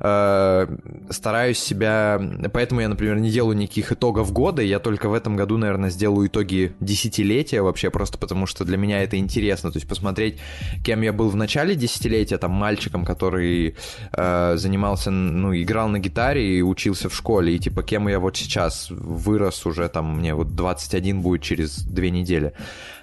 э, 0.00 0.76
стараюсь 1.10 1.58
себя, 1.58 2.20
поэтому 2.52 2.80
я, 2.80 2.88
например, 2.88 3.18
не 3.18 3.30
делаю 3.30 3.56
никаких 3.56 3.92
итогов 3.92 4.32
года, 4.32 4.62
я 4.62 4.78
только 4.78 5.08
в 5.08 5.14
этом 5.14 5.36
году, 5.36 5.56
наверное, 5.56 5.90
сделаю 5.90 6.28
итоги 6.28 6.74
десятилетия 6.80 7.62
вообще, 7.62 7.90
просто 7.90 8.18
потому 8.18 8.46
что 8.46 8.64
для 8.64 8.76
меня 8.76 9.02
это 9.02 9.16
интересно, 9.16 9.70
то 9.70 9.76
есть 9.78 9.88
посмотреть, 9.88 10.38
кем 10.84 11.02
я 11.02 11.12
был 11.12 11.28
в 11.30 11.36
начале 11.36 11.74
десятилетия, 11.74 12.38
там 12.38 12.50
мальчиком, 12.50 13.04
который 13.04 13.76
э, 14.12 14.56
занимался, 14.56 15.10
ну 15.10 15.54
играл 15.54 15.88
на 15.88 15.98
гитаре 15.98 16.58
и 16.58 16.62
учился 16.62 17.08
в 17.08 17.14
школе, 17.14 17.54
и 17.54 17.58
типа 17.58 17.82
кем 17.82 18.08
я 18.08 18.20
вот 18.20 18.36
сейчас 18.36 18.88
вырос 18.90 19.64
уже 19.66 19.88
там 19.88 20.17
мне 20.18 20.34
вот 20.34 20.54
21 20.54 21.22
будет 21.22 21.42
через 21.42 21.82
две 21.82 22.10
недели. 22.10 22.52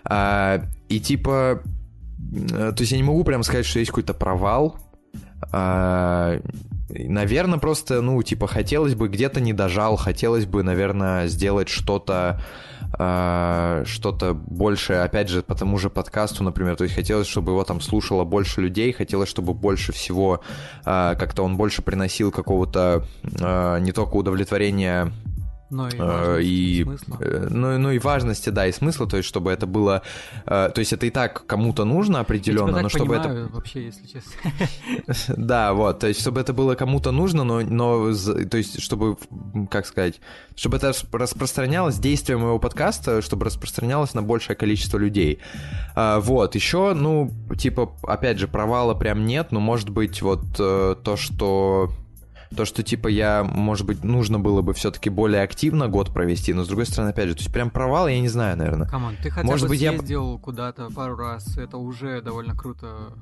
А, 0.03 0.63
и 0.89 0.99
типа, 0.99 1.61
э, 2.51 2.73
то 2.75 2.77
есть 2.79 2.91
я 2.91 2.97
не 2.97 3.03
могу 3.03 3.23
прям 3.23 3.43
сказать, 3.43 3.65
что 3.65 3.79
есть 3.79 3.91
какой-то 3.91 4.13
провал. 4.13 4.77
А, 5.51 6.39
наверное, 6.89 7.59
просто, 7.59 8.01
ну, 8.01 8.21
типа, 8.21 8.47
хотелось 8.47 8.95
бы 8.95 9.07
где-то 9.07 9.41
не 9.41 9.53
дожал, 9.53 9.95
хотелось 9.95 10.45
бы, 10.45 10.63
наверное, 10.63 11.27
сделать 11.27 11.69
что-то 11.69 12.41
а, 12.97 13.83
что-то 13.85 14.33
больше, 14.33 14.93
опять 14.93 15.29
же, 15.29 15.41
по 15.41 15.55
тому 15.55 15.77
же 15.77 15.89
подкасту, 15.89 16.43
например, 16.43 16.75
то 16.75 16.83
есть 16.83 16.95
хотелось, 16.95 17.27
чтобы 17.27 17.51
его 17.51 17.63
там 17.63 17.81
слушало 17.81 18.23
больше 18.23 18.61
людей, 18.61 18.93
хотелось, 18.93 19.27
чтобы 19.27 19.53
больше 19.53 19.91
всего 19.91 20.41
а, 20.85 21.15
как-то 21.15 21.43
он 21.43 21.57
больше 21.57 21.81
приносил 21.81 22.31
какого-то 22.31 23.05
а, 23.41 23.79
не 23.79 23.91
только 23.91 24.15
удовлетворения 24.15 25.11
Но 25.71 25.87
и, 25.89 25.95
Э, 25.97 25.97
важности, 26.05 26.47
и, 26.47 26.83
смысла. 26.83 27.17
э, 27.21 27.47
ну, 27.49 27.77
ну 27.79 27.91
и 27.91 27.97
важности, 27.99 28.49
да, 28.49 28.67
и 28.67 28.71
смысла, 28.71 29.07
то 29.07 29.17
есть 29.17 29.27
чтобы 29.27 29.51
это 29.51 29.65
было, 29.65 30.03
э, 30.45 30.69
то 30.73 30.79
есть 30.79 30.93
это 30.93 31.07
и 31.07 31.09
так 31.09 31.45
кому-то 31.47 31.85
нужно 31.85 32.19
определенно, 32.19 32.81
но 32.81 32.89
чтобы 32.89 33.15
это 33.15 33.23
понимаю, 33.29 33.49
вообще, 33.51 33.85
если 33.85 34.05
честно. 34.05 34.31
Да, 35.37 35.73
вот, 35.73 35.99
то 35.99 36.07
есть, 36.07 36.21
чтобы 36.21 36.39
это 36.39 36.53
было 36.53 36.75
кому-то 36.75 37.11
нужно, 37.11 37.43
но, 37.43 37.61
но 37.61 38.13
то 38.13 38.57
есть, 38.57 38.79
чтобы, 38.81 39.17
как 39.71 39.85
сказать, 39.87 40.21
чтобы 40.55 40.77
это 40.77 40.87
рас- 40.87 41.05
распространялось, 41.11 41.97
действие 41.97 42.37
моего 42.37 42.59
подкаста, 42.59 43.21
чтобы 43.21 43.45
распространялось 43.45 44.13
на 44.13 44.21
большее 44.21 44.55
количество 44.55 44.97
людей. 44.97 45.39
Вот, 45.95 46.55
еще, 46.55 46.93
ну, 46.93 47.31
типа, 47.57 47.91
опять 48.03 48.37
же, 48.37 48.47
провала 48.47 48.93
прям 48.93 49.25
нет, 49.25 49.51
но, 49.51 49.59
может 49.59 49.89
быть, 49.89 50.21
вот 50.21 50.41
то, 50.55 51.15
что... 51.17 51.89
То, 52.55 52.65
что, 52.65 52.83
типа, 52.83 53.07
я, 53.07 53.43
может 53.43 53.85
быть, 53.85 54.03
нужно 54.03 54.39
было 54.39 54.61
бы 54.61 54.73
все-таки 54.73 55.09
более 55.09 55.41
активно 55.43 55.87
год 55.87 56.13
провести, 56.13 56.53
но, 56.53 56.63
с 56.63 56.67
другой 56.67 56.85
стороны, 56.85 57.09
опять 57.09 57.27
же, 57.27 57.35
то 57.35 57.41
есть, 57.41 57.53
прям 57.53 57.69
провал, 57.69 58.07
я 58.07 58.19
не 58.19 58.29
знаю, 58.29 58.57
наверное. 58.57 58.87
Come 58.87 59.03
on, 59.03 59.15
ты 59.21 59.29
хотя 59.29 59.45
Может 59.45 59.65
бы 59.67 59.69
быть, 59.69 59.81
я- 59.81 59.91
съездил 59.91 60.39
куда-то 60.39 60.89
пару 60.95 61.15
раз, 61.15 61.57
это 61.57 61.77
уже 61.77 62.21
довольно 62.21 62.55
круто. 62.55 63.13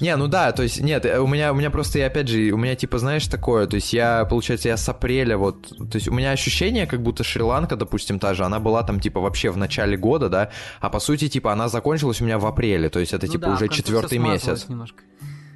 Не, 0.00 0.14
ну 0.16 0.28
да, 0.28 0.52
то 0.52 0.62
есть, 0.62 0.80
нет, 0.80 1.04
э, 1.04 1.18
у 1.18 1.26
меня, 1.26 1.52
у 1.52 1.56
меня 1.56 1.68
просто, 1.68 1.98
я, 1.98 2.06
опять 2.06 2.28
же, 2.28 2.52
у 2.52 2.56
меня, 2.56 2.76
типа, 2.76 2.98
знаешь, 2.98 3.26
такое, 3.26 3.66
то 3.66 3.74
есть 3.74 3.92
я, 3.92 4.24
получается, 4.24 4.68
я 4.68 4.76
с 4.76 4.88
апреля 4.88 5.36
вот, 5.36 5.68
то 5.76 5.96
есть 5.96 6.06
у 6.06 6.12
меня 6.12 6.30
ощущение, 6.30 6.86
как 6.86 7.02
будто 7.02 7.24
Шри-Ланка, 7.24 7.74
допустим, 7.74 8.20
та 8.20 8.32
же, 8.34 8.44
она 8.44 8.60
была 8.60 8.84
там, 8.84 9.00
типа, 9.00 9.20
вообще 9.20 9.50
в 9.50 9.56
начале 9.56 9.96
года, 9.96 10.28
да, 10.28 10.50
а 10.80 10.88
по 10.88 11.00
сути, 11.00 11.28
типа, 11.28 11.52
она 11.52 11.68
закончилась 11.68 12.20
у 12.20 12.24
меня 12.24 12.38
в 12.38 12.46
апреле, 12.46 12.90
то 12.90 13.00
есть 13.00 13.12
это, 13.12 13.26
Ну 13.26 13.32
типа, 13.32 13.46
да, 13.46 13.54
уже 13.54 13.68
четвертый 13.68 14.18
месяц. 14.18 14.68
немножко. 14.68 15.02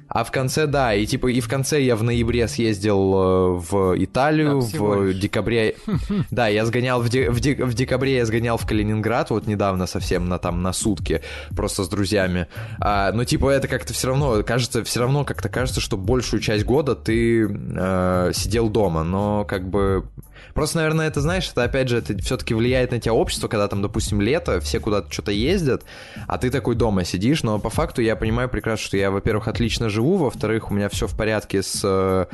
А 0.09 0.23
в 0.23 0.31
конце, 0.31 0.67
да, 0.67 0.93
и 0.93 1.05
типа 1.05 1.27
и 1.27 1.41
в 1.41 1.49
конце 1.49 1.81
я 1.81 1.95
в 1.95 2.03
ноябре 2.03 2.47
съездил 2.47 3.13
э, 3.13 3.61
в 3.69 3.95
Италию, 4.03 4.61
Да, 4.61 4.77
в 4.77 5.13
декабре... 5.13 5.75
Да, 6.31 6.47
я 6.47 6.65
сгонял 6.65 7.01
в, 7.01 7.09
де- 7.09 7.29
в, 7.29 7.39
де- 7.39 7.55
в 7.63 7.73
декабре 7.73 8.15
я 8.17 8.25
сгонял 8.25 8.57
в 8.57 8.65
Калининград, 8.65 9.29
вот 9.29 9.47
недавно 9.47 9.85
совсем 9.87 10.29
на 10.29 10.37
там 10.39 10.61
на 10.61 10.73
сутки, 10.73 11.21
просто 11.55 11.83
с 11.83 11.89
друзьями. 11.89 12.47
А, 12.79 13.11
но 13.11 13.25
типа 13.25 13.49
это 13.49 13.67
как-то 13.67 13.93
все 13.93 14.07
равно, 14.07 14.43
кажется, 14.43 14.83
все 14.83 15.01
равно 15.01 15.25
как-то 15.25 15.49
кажется, 15.49 15.81
что 15.81 15.97
большую 15.97 16.39
часть 16.41 16.63
года 16.65 16.95
ты 16.95 17.45
э, 17.47 18.31
сидел 18.33 18.69
дома, 18.69 19.03
но 19.03 19.43
как 19.45 19.67
бы... 19.69 20.05
Просто, 20.53 20.77
наверное, 20.77 21.07
это, 21.07 21.21
знаешь, 21.21 21.49
это 21.51 21.63
опять 21.63 21.89
же, 21.89 21.97
это 21.97 22.17
все-таки 22.19 22.53
влияет 22.53 22.91
на 22.91 22.99
тебя 22.99 23.13
общество, 23.13 23.47
когда 23.47 23.67
там, 23.67 23.81
допустим, 23.81 24.21
лето, 24.21 24.59
все 24.61 24.79
куда-то 24.79 25.11
что-то 25.11 25.31
ездят, 25.31 25.83
а 26.27 26.37
ты 26.37 26.49
такой 26.49 26.75
дома 26.75 27.03
сидишь, 27.03 27.43
но 27.43 27.59
по 27.59 27.69
факту 27.69 28.01
я 28.01 28.15
понимаю 28.15 28.49
прекрасно, 28.49 28.85
что 28.85 28.97
я, 28.97 29.11
во-первых, 29.11 29.47
отлично 29.47 29.89
живу, 29.89 30.17
во-вторых, 30.17 30.71
у 30.71 30.73
меня 30.73 30.89
все 30.89 31.07
в 31.07 31.15
порядке 31.15 31.63
с, 31.63 31.81
э, 31.83 32.25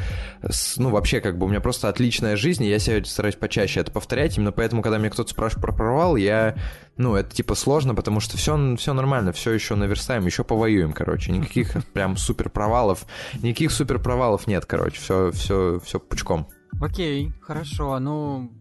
с- 0.49 0.77
ну, 0.77 0.89
вообще, 0.89 1.21
как 1.21 1.37
бы, 1.37 1.45
у 1.45 1.49
меня 1.49 1.59
просто 1.61 1.89
отличная 1.89 2.35
жизнь, 2.35 2.63
и 2.63 2.69
я 2.69 2.79
себя 2.79 3.03
стараюсь 3.05 3.35
почаще 3.35 3.79
это 3.79 3.91
повторять, 3.91 4.37
именно 4.37 4.51
поэтому, 4.51 4.81
когда 4.81 4.97
меня 4.97 5.09
кто-то 5.09 5.29
спрашивает 5.31 5.61
про 5.61 5.73
провал, 5.73 6.15
я, 6.15 6.55
ну, 6.97 7.15
это, 7.15 7.33
типа, 7.35 7.55
сложно, 7.55 7.95
потому 7.95 8.19
что 8.19 8.37
все, 8.37 8.75
все 8.77 8.93
нормально, 8.93 9.31
все 9.33 9.51
еще 9.51 9.75
наверстаем, 9.75 10.25
еще 10.25 10.43
повоюем, 10.43 10.93
короче, 10.93 11.31
никаких 11.31 11.71
прям 11.93 12.17
супер 12.17 12.49
провалов, 12.49 13.05
никаких 13.41 13.71
супер 13.71 13.99
провалов 13.99 14.47
нет, 14.47 14.65
короче, 14.65 14.99
все, 14.99 15.31
все, 15.31 15.79
все 15.83 15.99
пучком. 15.99 16.47
Окей, 16.83 17.31
хорошо. 17.39 17.97
Ну, 17.99 18.51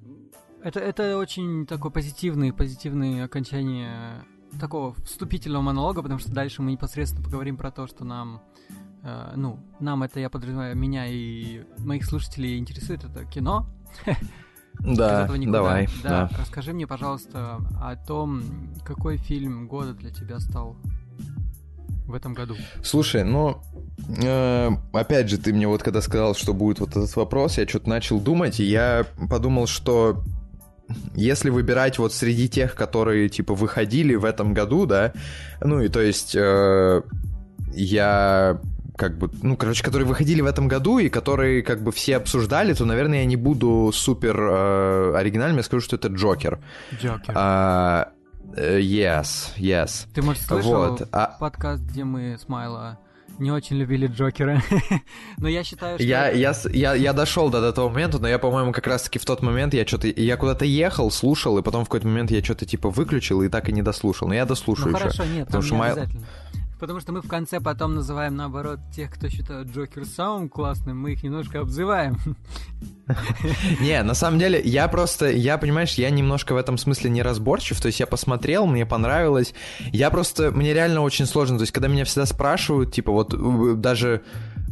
это, 0.62 0.78
это 0.78 1.18
очень 1.18 1.66
такое 1.66 1.90
позитивное, 1.90 2.52
позитивное 2.52 3.24
окончание 3.24 4.22
такого 4.60 4.94
вступительного 5.04 5.62
монолога, 5.62 6.02
потому 6.02 6.20
что 6.20 6.30
дальше 6.30 6.62
мы 6.62 6.70
непосредственно 6.70 7.24
поговорим 7.24 7.56
про 7.56 7.72
то, 7.72 7.88
что 7.88 8.04
нам, 8.04 8.40
э, 9.02 9.32
ну, 9.34 9.58
нам 9.80 10.04
это, 10.04 10.20
я 10.20 10.30
подразумеваю, 10.30 10.76
меня 10.76 11.06
и 11.08 11.64
моих 11.78 12.04
слушателей 12.04 12.58
интересует 12.58 13.04
это 13.04 13.24
кино. 13.24 13.66
Да, 14.80 15.28
давай, 15.28 15.86
да. 16.02 16.28
да. 16.30 16.38
Расскажи 16.38 16.72
мне, 16.72 16.86
пожалуйста, 16.86 17.60
о 17.78 17.94
том, 17.94 18.42
какой 18.84 19.18
фильм 19.18 19.68
года 19.68 19.92
для 19.92 20.10
тебя 20.10 20.40
стал 20.40 20.76
в 22.06 22.14
этом 22.14 22.34
году. 22.34 22.56
Слушай, 22.82 23.24
ну, 23.24 23.62
э, 24.22 24.70
опять 24.92 25.28
же, 25.28 25.38
ты 25.38 25.52
мне 25.52 25.68
вот 25.68 25.82
когда 25.82 26.00
сказал, 26.00 26.34
что 26.34 26.54
будет 26.54 26.80
вот 26.80 26.90
этот 26.90 27.14
вопрос, 27.16 27.58
я 27.58 27.66
что-то 27.66 27.88
начал 27.88 28.20
думать, 28.20 28.60
и 28.60 28.64
я 28.64 29.06
подумал, 29.30 29.66
что 29.66 30.22
если 31.14 31.50
выбирать 31.50 31.98
вот 31.98 32.12
среди 32.12 32.48
тех, 32.48 32.74
которые, 32.74 33.28
типа, 33.28 33.54
выходили 33.54 34.14
в 34.14 34.24
этом 34.24 34.52
году, 34.52 34.86
да, 34.86 35.12
ну, 35.60 35.80
и 35.80 35.88
то 35.88 36.00
есть 36.00 36.34
э, 36.34 37.02
я 37.72 38.60
как 38.96 39.16
бы, 39.16 39.30
ну, 39.42 39.56
короче, 39.56 39.82
которые 39.82 40.06
выходили 40.06 40.40
в 40.40 40.46
этом 40.46 40.68
году 40.68 40.98
и 40.98 41.08
которые 41.08 41.62
как 41.62 41.82
бы 41.82 41.92
все 41.92 42.16
обсуждали, 42.16 42.74
то, 42.74 42.84
наверное, 42.84 43.20
я 43.20 43.24
не 43.24 43.36
буду 43.36 43.90
супер 43.92 44.38
э, 44.38 45.14
оригинальным, 45.16 45.58
я 45.58 45.62
скажу, 45.62 45.82
что 45.82 45.96
это 45.96 46.08
Джокер. 46.08 46.60
Джокер. 47.00 47.32
А, 47.34 48.12
yes, 48.56 49.54
yes. 49.56 50.06
Ты, 50.14 50.22
может, 50.22 50.42
слышал 50.42 50.90
Вот, 50.90 51.08
а- 51.12 51.36
подкаст, 51.38 51.82
где 51.82 52.04
мы 52.04 52.36
с 52.38 52.48
Майло 52.48 52.98
не 53.38 53.50
очень 53.50 53.76
любили 53.76 54.06
Джокера? 54.06 54.62
Но 55.38 55.48
я 55.48 55.64
считаю, 55.64 55.98
что... 55.98 56.06
Я, 56.06 56.28
я, 56.30 56.54
я, 56.70 56.94
я 56.94 57.12
дошел 57.12 57.50
до 57.50 57.64
этого 57.66 57.88
момента, 57.88 58.18
но 58.18 58.28
я, 58.28 58.38
по-моему, 58.38 58.72
как 58.72 58.86
раз-таки 58.86 59.18
в 59.18 59.24
тот 59.24 59.42
момент 59.42 59.74
я 59.74 59.86
что-то... 59.86 60.06
Я 60.08 60.36
куда-то 60.36 60.64
ехал, 60.64 61.10
слушал, 61.10 61.58
и 61.58 61.62
потом 61.62 61.84
в 61.84 61.88
какой-то 61.88 62.06
момент 62.06 62.30
я 62.30 62.42
что-то 62.44 62.66
типа 62.66 62.90
выключил 62.90 63.42
и 63.42 63.48
так 63.48 63.68
и 63.68 63.72
не 63.72 63.82
дослушал. 63.82 64.28
Но 64.28 64.34
я 64.34 64.44
дослушаю 64.44 64.92
Ну 64.92 64.98
еще. 64.98 65.08
хорошо, 65.08 65.24
нет, 65.24 65.46
потому 65.46 65.62
что 65.62 65.74
не 65.74 65.80
Майл- 65.80 65.92
обязательно. 65.92 66.26
Потому 66.82 66.98
что 66.98 67.12
мы 67.12 67.22
в 67.22 67.28
конце 67.28 67.60
потом 67.60 67.94
называем, 67.94 68.34
наоборот, 68.34 68.80
тех, 68.92 69.12
кто 69.12 69.28
считает 69.28 69.68
Джокер 69.68 70.04
самым 70.04 70.48
классным, 70.48 71.00
мы 71.00 71.12
их 71.12 71.22
немножко 71.22 71.60
обзываем. 71.60 72.16
Не, 73.80 74.02
на 74.02 74.14
самом 74.14 74.40
деле, 74.40 74.60
я 74.60 74.88
просто, 74.88 75.30
я, 75.30 75.58
понимаешь, 75.58 75.94
я 75.94 76.10
немножко 76.10 76.54
в 76.54 76.56
этом 76.56 76.78
смысле 76.78 77.10
неразборчив, 77.10 77.80
то 77.80 77.86
есть 77.86 78.00
я 78.00 78.08
посмотрел, 78.08 78.66
мне 78.66 78.84
понравилось, 78.84 79.54
я 79.92 80.10
просто, 80.10 80.50
мне 80.50 80.74
реально 80.74 81.02
очень 81.02 81.26
сложно, 81.26 81.56
то 81.56 81.62
есть 81.62 81.72
когда 81.72 81.86
меня 81.86 82.04
всегда 82.04 82.26
спрашивают, 82.26 82.92
типа 82.92 83.12
вот 83.12 83.32
э, 83.32 83.74
даже, 83.76 84.22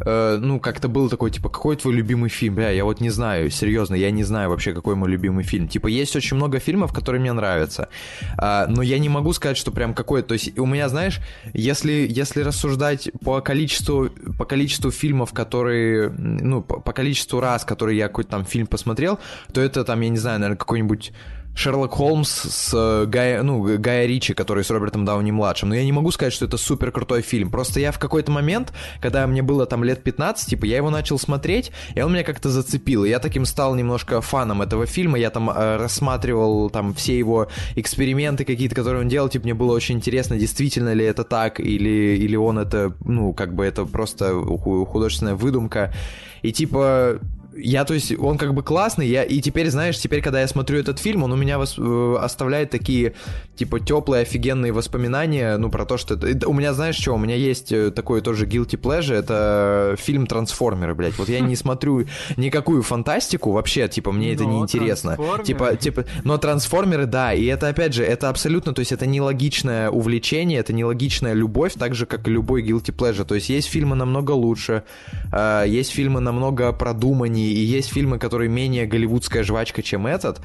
э, 0.05 0.39
ну, 0.40 0.60
как-то 0.60 0.89
был 0.89 1.09
такой, 1.09 1.31
типа, 1.31 1.48
какой 1.48 1.77
твой 1.77 1.94
любимый 1.94 2.31
фильм? 2.31 2.55
Бля, 2.55 2.70
я 2.70 2.85
вот 2.85 3.01
не 3.01 3.10
знаю, 3.10 3.51
серьезно, 3.51 3.94
я 3.94 4.10
не 4.10 4.24
знаю 4.24 4.51
вообще, 4.51 4.72
какой 4.72 4.94
мой 4.94 5.10
любимый 5.10 5.44
фильм. 5.44 5.68
Типа, 5.68 5.86
есть 5.86 6.16
очень 6.16 6.36
много 6.36 6.59
фильмов, 6.59 6.93
которые 6.93 7.20
мне 7.20 7.32
нравятся, 7.32 7.89
а, 8.36 8.66
но 8.66 8.82
я 8.82 8.98
не 8.98 9.09
могу 9.09 9.32
сказать, 9.32 9.56
что 9.56 9.70
прям 9.70 9.94
какой, 9.94 10.22
то 10.22 10.35
есть 10.35 10.59
у 10.59 10.66
меня, 10.66 10.89
знаешь, 10.89 11.20
если, 11.52 12.06
если 12.09 12.43
рассуждать 12.43 13.10
по 13.24 13.40
количеству, 13.40 14.10
по 14.39 14.44
количеству 14.44 14.90
фильмов, 14.90 15.32
которые, 15.32 16.10
ну, 16.10 16.62
по, 16.62 16.81
по 16.81 16.93
количеству 16.93 17.40
раз, 17.40 17.64
которые 17.64 17.98
я 17.98 18.09
какой-то 18.09 18.31
там 18.31 18.44
фильм 18.44 18.66
посмотрел, 18.66 19.18
то 19.52 19.60
это 19.60 19.85
там, 19.85 20.01
я 20.01 20.09
не 20.09 20.18
знаю, 20.18 20.40
наверное, 20.40 20.59
какой-нибудь 20.59 21.12
Шерлок 21.61 21.93
Холмс 21.93 22.31
с 22.31 22.73
э, 22.73 23.05
Гая, 23.05 23.43
ну, 23.43 23.62
Гая 23.78 24.07
Ричи, 24.07 24.32
который 24.32 24.65
с 24.65 24.70
Робертом 24.70 25.05
Дауни-младшим. 25.05 25.69
Но 25.69 25.74
я 25.74 25.85
не 25.85 25.93
могу 25.93 26.11
сказать, 26.11 26.32
что 26.32 26.47
это 26.47 26.57
супер 26.57 26.91
крутой 26.91 27.20
фильм. 27.20 27.51
Просто 27.51 27.81
я 27.81 27.93
в 27.93 27.99
какой-то 27.99 28.32
момент, 28.32 28.73
когда 28.99 29.27
мне 29.27 29.43
было 29.43 29.66
там 29.66 29.85
лет 29.85 30.03
15, 30.03 30.49
типа, 30.49 30.65
я 30.65 30.78
его 30.78 30.89
начал 30.89 31.19
смотреть, 31.19 31.70
и 31.95 32.01
он 32.01 32.15
меня 32.15 32.24
как-то 32.24 32.49
зацепил. 32.49 33.05
И 33.05 33.11
я 33.11 33.19
таким 33.19 33.45
стал 33.45 33.74
немножко 33.74 34.23
фаном 34.23 34.62
этого 34.62 34.87
фильма. 34.87 35.19
Я 35.19 35.28
там 35.28 35.51
э, 35.51 35.77
рассматривал 35.77 36.70
там 36.70 36.95
все 36.95 37.19
его 37.19 37.49
эксперименты 37.77 38.47
какие-то, 38.47 38.74
которые 38.74 39.03
он 39.03 39.09
делал. 39.09 39.28
Типа, 39.28 39.45
мне 39.45 39.53
было 39.53 39.74
очень 39.74 39.97
интересно, 39.97 40.39
действительно 40.39 40.95
ли 40.95 41.05
это 41.05 41.24
так, 41.24 41.61
или, 41.61 42.16
или 42.16 42.37
он 42.37 42.59
это, 42.59 42.95
ну, 43.05 43.35
как 43.35 43.55
бы 43.55 43.66
это 43.66 43.85
просто 43.85 44.32
ху- 44.32 44.87
художественная 44.87 45.35
выдумка. 45.35 45.93
И 46.41 46.53
типа, 46.53 47.20
я, 47.56 47.85
то 47.85 47.94
есть, 47.94 48.12
он 48.18 48.39
как 48.39 48.55
бы 48.55 48.62
классный, 48.62 49.09
я, 49.09 49.22
и 49.24 49.40
теперь, 49.40 49.70
знаешь, 49.70 49.98
теперь, 49.98 50.22
когда 50.22 50.40
я 50.40 50.48
смотрю 50.48 50.78
этот 50.78 50.98
фильм, 50.98 51.22
он 51.22 51.32
у 51.32 51.36
меня 51.36 51.56
вос- 51.56 51.78
э, 51.78 52.18
оставляет 52.18 52.70
такие, 52.70 53.14
типа, 53.56 53.81
теплые, 53.81 54.22
офигенные 54.22 54.72
воспоминания, 54.72 55.56
ну, 55.56 55.70
про 55.70 55.85
то, 55.85 55.97
что 55.97 56.14
это... 56.14 56.48
У 56.48 56.52
меня, 56.52 56.72
знаешь, 56.72 56.97
что, 56.97 57.14
у 57.14 57.18
меня 57.18 57.35
есть 57.35 57.72
э, 57.72 57.90
такой 57.90 58.20
тоже 58.20 58.47
guilty 58.47 58.81
pleasure, 58.81 59.14
это 59.14 59.97
фильм 59.98 60.27
«Трансформеры», 60.27 60.94
блядь. 60.94 61.18
Вот 61.18 61.28
я 61.28 61.40
не 61.40 61.56
смотрю 61.56 62.06
никакую 62.36 62.82
фантастику 62.82 63.52
вообще, 63.52 63.89
типа, 63.89 64.12
мне 64.12 64.32
это 64.35 64.44
не 64.44 64.59
интересно. 64.60 65.16
Типа, 65.44 65.77
типа, 65.77 66.05
но 66.24 66.39
трансформеры, 66.39 67.06
да, 67.06 67.32
и 67.35 67.44
это, 67.47 67.68
опять 67.68 67.94
же, 67.94 68.05
это 68.05 68.28
абсолютно, 68.28 68.72
то 68.72 68.81
есть, 68.81 68.93
это 68.93 69.06
нелогичное 69.06 69.90
увлечение, 69.90 70.60
это 70.60 70.72
нелогичная 70.72 71.32
любовь, 71.32 71.74
так 71.78 71.94
же, 71.94 72.06
как 72.06 72.28
и 72.28 72.31
любой 72.31 72.62
guilty 72.62 72.94
pleasure. 72.94 73.24
То 73.24 73.35
есть, 73.35 73.48
есть 73.48 73.68
фильмы 73.68 73.97
намного 73.97 74.32
лучше, 74.32 74.85
э, 75.32 75.64
есть 75.66 75.90
фильмы 75.90 76.20
намного 76.20 76.72
продуманнее, 76.72 77.39
и 77.40 77.60
есть 77.60 77.92
фильмы, 77.92 78.18
которые 78.18 78.48
менее 78.48 78.86
голливудская 78.86 79.42
жвачка, 79.42 79.82
чем 79.82 80.06
этот, 80.06 80.40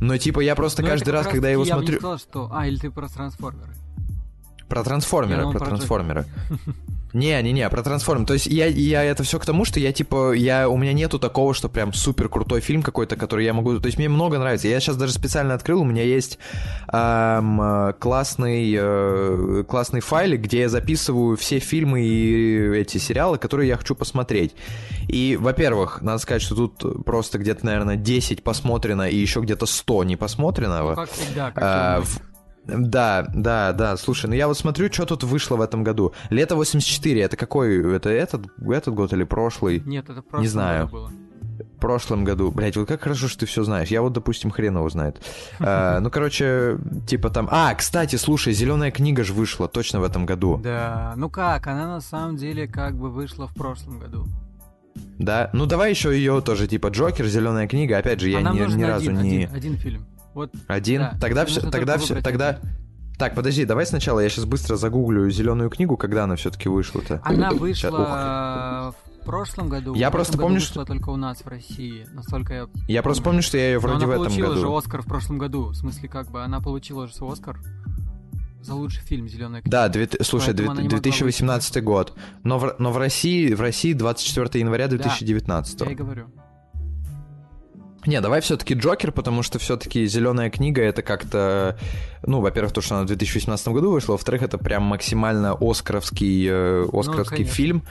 но, 0.00 0.16
типа, 0.18 0.40
я 0.40 0.54
просто 0.54 0.82
Ну, 0.82 0.88
это 0.88 0.96
каждый 0.96 1.12
как 1.12 1.14
раз, 1.14 1.26
когда 1.26 1.48
я 1.48 1.52
его 1.52 1.64
не 1.64 1.70
смотрю... 1.70 1.98
сказал, 1.98 2.18
что... 2.18 2.50
А, 2.52 2.66
или 2.66 2.76
ты 2.76 2.90
про 2.90 3.08
трансформеры. 3.08 3.72
Про 4.68 4.84
трансформеры, 4.84 5.42
Я 5.42 5.50
про 5.50 5.58
про 5.58 5.66
трансформеры. 5.66 6.26
Не-не-не, 7.14 7.68
про 7.70 7.82
трансформ. 7.82 8.26
То 8.26 8.34
есть 8.34 8.46
я, 8.46 8.66
я 8.66 9.02
это 9.02 9.22
все 9.22 9.38
к 9.38 9.46
тому, 9.46 9.64
что 9.64 9.80
я 9.80 9.92
типа, 9.92 10.32
я, 10.32 10.68
у 10.68 10.76
меня 10.76 10.92
нету 10.92 11.18
такого, 11.18 11.54
что 11.54 11.68
прям 11.68 11.92
супер 11.94 12.28
крутой 12.28 12.60
фильм 12.60 12.82
какой-то, 12.82 13.16
который 13.16 13.44
я 13.44 13.54
могу... 13.54 13.78
То 13.80 13.86
есть 13.86 13.98
мне 13.98 14.08
много 14.08 14.38
нравится. 14.38 14.68
Я 14.68 14.78
сейчас 14.80 14.96
даже 14.96 15.12
специально 15.12 15.54
открыл, 15.54 15.80
у 15.80 15.84
меня 15.84 16.02
есть 16.02 16.38
эм, 16.92 17.94
классный, 17.98 18.74
э, 18.78 19.64
классный 19.66 20.00
файлик, 20.00 20.42
где 20.42 20.60
я 20.60 20.68
записываю 20.68 21.36
все 21.36 21.58
фильмы 21.58 22.02
и 22.02 22.78
эти 22.80 22.98
сериалы, 22.98 23.38
которые 23.38 23.68
я 23.68 23.76
хочу 23.76 23.94
посмотреть. 23.94 24.54
И, 25.08 25.38
во-первых, 25.40 26.02
надо 26.02 26.18
сказать, 26.18 26.42
что 26.42 26.54
тут 26.54 27.04
просто 27.04 27.38
где-то, 27.38 27.64
наверное, 27.64 27.96
10 27.96 28.42
посмотрено 28.42 29.08
и 29.08 29.16
еще 29.16 29.40
где-то 29.40 29.64
100 29.66 30.04
не 30.04 30.16
посмотренного. 30.16 30.90
Ну, 30.90 30.96
как 30.96 31.10
всегда, 31.10 31.50
как 31.52 31.64
А, 31.64 31.96
и 31.96 32.00
у 32.00 32.04
в- 32.04 32.20
Да, 32.68 33.26
да, 33.34 33.72
да. 33.72 33.96
Слушай, 33.96 34.26
ну 34.26 34.34
я 34.34 34.46
вот 34.46 34.58
смотрю, 34.58 34.92
что 34.92 35.06
тут 35.06 35.24
вышло 35.24 35.56
в 35.56 35.62
этом 35.62 35.82
году. 35.82 36.12
Лето 36.28 36.54
84, 36.54 37.22
это 37.22 37.36
какой? 37.36 37.96
Это 37.96 38.10
этот, 38.10 38.46
этот 38.60 38.94
год 38.94 39.12
или 39.12 39.24
прошлый? 39.24 39.82
Нет, 39.86 40.08
это 40.10 40.22
просто 40.22 40.48
знаю. 40.48 40.88
было. 40.88 41.10
В 41.58 41.80
прошлом 41.80 42.24
году. 42.24 42.50
Блять, 42.52 42.76
вот 42.76 42.86
как 42.86 43.02
хорошо, 43.02 43.26
что 43.26 43.40
ты 43.40 43.46
все 43.46 43.64
знаешь. 43.64 43.88
Я 43.88 44.02
вот, 44.02 44.12
допустим, 44.12 44.50
хрен 44.50 44.76
его 44.76 44.88
знает. 44.90 45.20
А, 45.60 46.00
ну, 46.00 46.10
короче, 46.10 46.78
типа 47.06 47.30
там... 47.30 47.48
А, 47.50 47.74
кстати, 47.74 48.16
слушай, 48.16 48.52
зеленая 48.52 48.90
книга 48.90 49.24
же 49.24 49.32
вышла 49.32 49.66
точно 49.66 50.00
в 50.00 50.04
этом 50.04 50.26
году. 50.26 50.60
Да, 50.62 51.14
ну 51.16 51.30
как, 51.30 51.66
она 51.66 51.88
на 51.88 52.00
самом 52.00 52.36
деле 52.36 52.68
как 52.68 52.96
бы 52.96 53.10
вышла 53.10 53.48
в 53.48 53.54
прошлом 53.54 53.98
году. 53.98 54.26
Да? 55.18 55.50
Ну, 55.52 55.66
давай 55.66 55.90
еще 55.90 56.10
ее 56.10 56.40
тоже, 56.40 56.66
типа 56.66 56.88
Джокер, 56.88 57.26
зеленая 57.26 57.66
книга. 57.66 57.98
Опять 57.98 58.20
же, 58.20 58.28
я 58.30 58.38
а 58.38 58.42
ни, 58.42 58.58
ни 58.58 58.82
разу 58.82 59.10
один, 59.10 59.22
не... 59.22 59.44
один, 59.44 59.54
один 59.54 59.76
фильм. 59.76 60.06
Вот, 60.38 60.54
Один? 60.68 61.00
да, 61.00 61.16
тогда 61.20 61.44
все, 61.46 61.68
тогда 61.68 61.98
все, 61.98 62.20
тогда... 62.22 62.60
Так, 63.18 63.34
подожди, 63.34 63.64
давай 63.64 63.86
сначала 63.86 64.20
я 64.20 64.28
сейчас 64.28 64.44
быстро 64.44 64.76
загуглю 64.76 65.28
зеленую 65.30 65.68
книгу, 65.68 65.96
когда 65.96 66.22
она 66.22 66.36
все-таки 66.36 66.68
вышла-то. 66.68 67.20
Она 67.24 67.50
вышла 67.50 68.94
в 69.20 69.24
прошлом 69.24 69.68
году. 69.68 69.96
Я 69.96 70.10
в 70.10 70.12
просто 70.12 70.38
помню, 70.38 70.60
вышла 70.60 70.84
только 70.84 71.10
у 71.10 71.16
нас 71.16 71.38
в 71.40 71.48
России, 71.48 72.06
насколько 72.12 72.54
я... 72.54 72.68
Я 72.86 73.02
просто 73.02 73.24
помню, 73.24 73.42
что 73.42 73.58
я 73.58 73.72
ее 73.72 73.78
вроде 73.80 74.06
в 74.06 74.10
она 74.10 74.12
этом 74.12 74.26
получила 74.26 74.48
году. 74.50 74.60
же 74.60 74.68
Оскар 74.68 75.02
в 75.02 75.06
прошлом 75.06 75.38
году. 75.38 75.70
В 75.70 75.74
смысле, 75.74 76.08
как 76.08 76.30
бы, 76.30 76.44
она 76.44 76.60
получила 76.60 77.08
же 77.08 77.14
свой 77.14 77.32
Оскар 77.32 77.58
за 78.62 78.74
лучший 78.76 79.02
фильм 79.02 79.28
«Зеленая 79.28 79.60
книга». 79.62 79.76
Да, 79.76 79.88
две- 79.88 80.08
слушай, 80.22 80.54
она 80.54 80.74
могла 80.74 80.88
2018 80.88 81.82
год. 81.82 82.16
Но 82.44 82.60
в, 82.60 82.76
но 82.78 82.92
в 82.92 82.98
России, 82.98 83.52
в 83.52 83.60
России 83.60 83.92
24 83.92 84.60
января 84.60 84.86
2019. 84.86 85.80
Я 85.80 85.90
и 85.90 85.94
говорю. 85.96 86.28
Не, 88.06 88.20
давай 88.20 88.40
все-таки 88.40 88.74
Джокер, 88.74 89.12
потому 89.12 89.42
что 89.42 89.58
все-таки 89.58 90.06
Зеленая 90.06 90.50
книга 90.50 90.82
это 90.82 91.02
как-то, 91.02 91.76
ну, 92.24 92.40
во-первых, 92.40 92.72
то, 92.72 92.80
что 92.80 92.94
она 92.94 93.04
в 93.04 93.08
2018 93.08 93.68
году 93.68 93.90
вышла, 93.90 94.12
во-вторых, 94.12 94.42
это 94.42 94.56
прям 94.56 94.84
максимально 94.84 95.54
оскаровский, 95.60 96.46
э, 96.48 96.86
оскаровский 96.92 97.36
конечно. 97.38 97.54
фильм. 97.54 97.82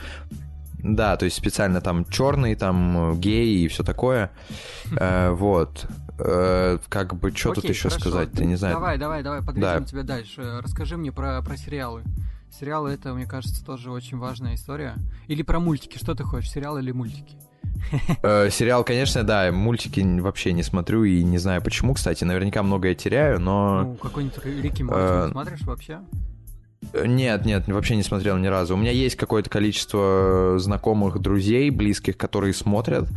Да, 0.82 1.16
то 1.16 1.24
есть 1.24 1.36
специально 1.36 1.80
там 1.80 2.04
черный, 2.04 2.54
там 2.54 3.12
э, 3.12 3.16
гей 3.16 3.64
и 3.64 3.68
все 3.68 3.82
такое. 3.82 4.30
Э, 4.98 5.30
Вот. 5.30 5.86
Э, 6.18 6.78
Как 6.88 7.14
бы, 7.14 7.30
что 7.34 7.52
тут 7.54 7.64
еще 7.64 7.90
сказать, 7.90 8.32
ты 8.32 8.44
не 8.44 8.56
знаю. 8.56 8.74
Давай, 8.74 8.98
давай, 8.98 9.22
давай, 9.22 9.40
подведем 9.42 9.80
Да. 9.80 9.84
тебя 9.84 10.02
дальше. 10.02 10.60
Расскажи 10.62 10.96
мне 10.96 11.12
про, 11.12 11.42
про 11.42 11.56
сериалы. 11.56 12.02
Сериалы 12.58 12.90
это, 12.90 13.12
мне 13.12 13.26
кажется, 13.26 13.64
тоже 13.64 13.90
очень 13.90 14.18
важная 14.18 14.54
история. 14.54 14.94
Или 15.28 15.42
про 15.42 15.60
мультики. 15.60 15.98
Что 15.98 16.14
ты 16.14 16.24
хочешь, 16.24 16.50
сериалы 16.50 16.80
или 16.80 16.92
мультики? 16.92 17.36
Э, 18.22 18.50
Сериал, 18.50 18.84
конечно, 18.84 19.24
да, 19.24 19.50
мультики 19.52 20.00
вообще 20.20 20.52
не 20.52 20.62
смотрю 20.62 21.04
и 21.04 21.22
не 21.22 21.38
знаю 21.38 21.62
почему, 21.62 21.94
кстати, 21.94 22.24
наверняка 22.24 22.62
многое 22.62 22.94
теряю, 22.94 23.40
но... 23.40 23.82
Ну, 23.82 23.94
какой-нибудь 23.94 24.44
Рики 24.44 24.82
Морти 24.82 25.00
э, 25.00 25.28
смотришь 25.30 25.62
вообще? 25.62 26.00
Э, 26.92 27.06
Нет, 27.06 27.44
нет, 27.44 27.66
вообще 27.68 27.96
не 27.96 28.02
смотрел 28.02 28.36
ни 28.36 28.46
разу. 28.46 28.74
У 28.74 28.76
меня 28.76 28.92
есть 28.92 29.16
какое-то 29.16 29.50
количество 29.50 30.54
знакомых, 30.58 31.18
друзей, 31.20 31.70
близких, 31.70 32.16
которые 32.16 32.54
смотрят. 32.54 33.08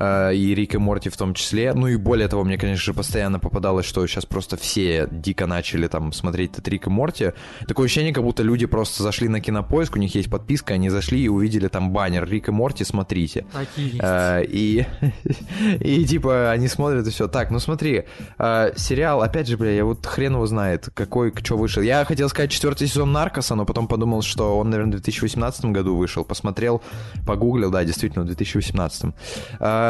Э, 0.00 0.34
И 0.34 0.54
Рик 0.54 0.74
и 0.74 0.78
Морти 0.78 1.10
в 1.10 1.16
том 1.16 1.34
числе. 1.34 1.72
Ну 1.74 1.86
и 1.86 1.96
более 1.96 2.28
того, 2.28 2.44
мне, 2.44 2.58
конечно 2.58 2.82
же, 2.82 2.94
постоянно 2.94 3.38
попадалось, 3.38 3.86
что 3.86 4.06
сейчас 4.06 4.26
просто 4.26 4.56
все 4.56 5.06
дико 5.10 5.46
начали 5.46 5.86
там 5.86 6.12
смотреть 6.12 6.52
этот 6.52 6.68
Рик 6.68 6.86
и 6.86 6.90
Морти. 6.90 7.32
Такое 7.68 7.86
ощущение, 7.86 8.12
как 8.12 8.24
будто 8.24 8.42
люди 8.42 8.66
просто 8.66 9.02
зашли 9.02 9.28
на 9.28 9.40
кинопоиск, 9.40 9.96
у 9.96 9.98
них 9.98 10.14
есть 10.14 10.30
подписка, 10.30 10.74
они 10.74 10.88
зашли 10.88 11.20
и 11.20 11.28
увидели 11.28 11.68
там 11.68 11.90
баннер 11.90 12.28
Рик 12.28 12.48
и 12.48 12.52
Морти, 12.52 12.84
смотрите. 12.84 13.44
Такие. 13.52 14.00
Э, 14.02 14.42
И, 14.44 14.86
и 15.80 16.04
типа 16.04 16.50
они 16.50 16.68
смотрят 16.68 17.06
и 17.06 17.10
все. 17.10 17.28
Так, 17.28 17.50
ну 17.50 17.58
смотри, 17.58 18.04
э, 18.38 18.72
сериал, 18.76 19.22
опять 19.22 19.46
же, 19.48 19.56
бля, 19.56 19.70
я 19.72 19.84
вот 19.84 20.06
хрен 20.06 20.32
его 20.34 20.46
знает, 20.46 20.88
какой, 20.94 21.32
что 21.42 21.56
вышел. 21.56 21.82
Я 21.82 22.04
хотел 22.04 22.28
сказать 22.28 22.50
четвертый 22.50 22.88
сезон 22.88 23.12
Наркоса, 23.12 23.54
но 23.54 23.64
потом 23.64 23.86
подумал, 23.86 24.22
что 24.22 24.58
он, 24.58 24.70
наверное, 24.70 24.98
в 24.98 25.02
2018 25.02 25.66
году 25.66 25.96
вышел. 25.96 26.24
Посмотрел, 26.24 26.82
погуглил, 27.26 27.70
да, 27.70 27.84
действительно, 27.84 28.24
в 28.24 28.26
2018. 28.26 29.14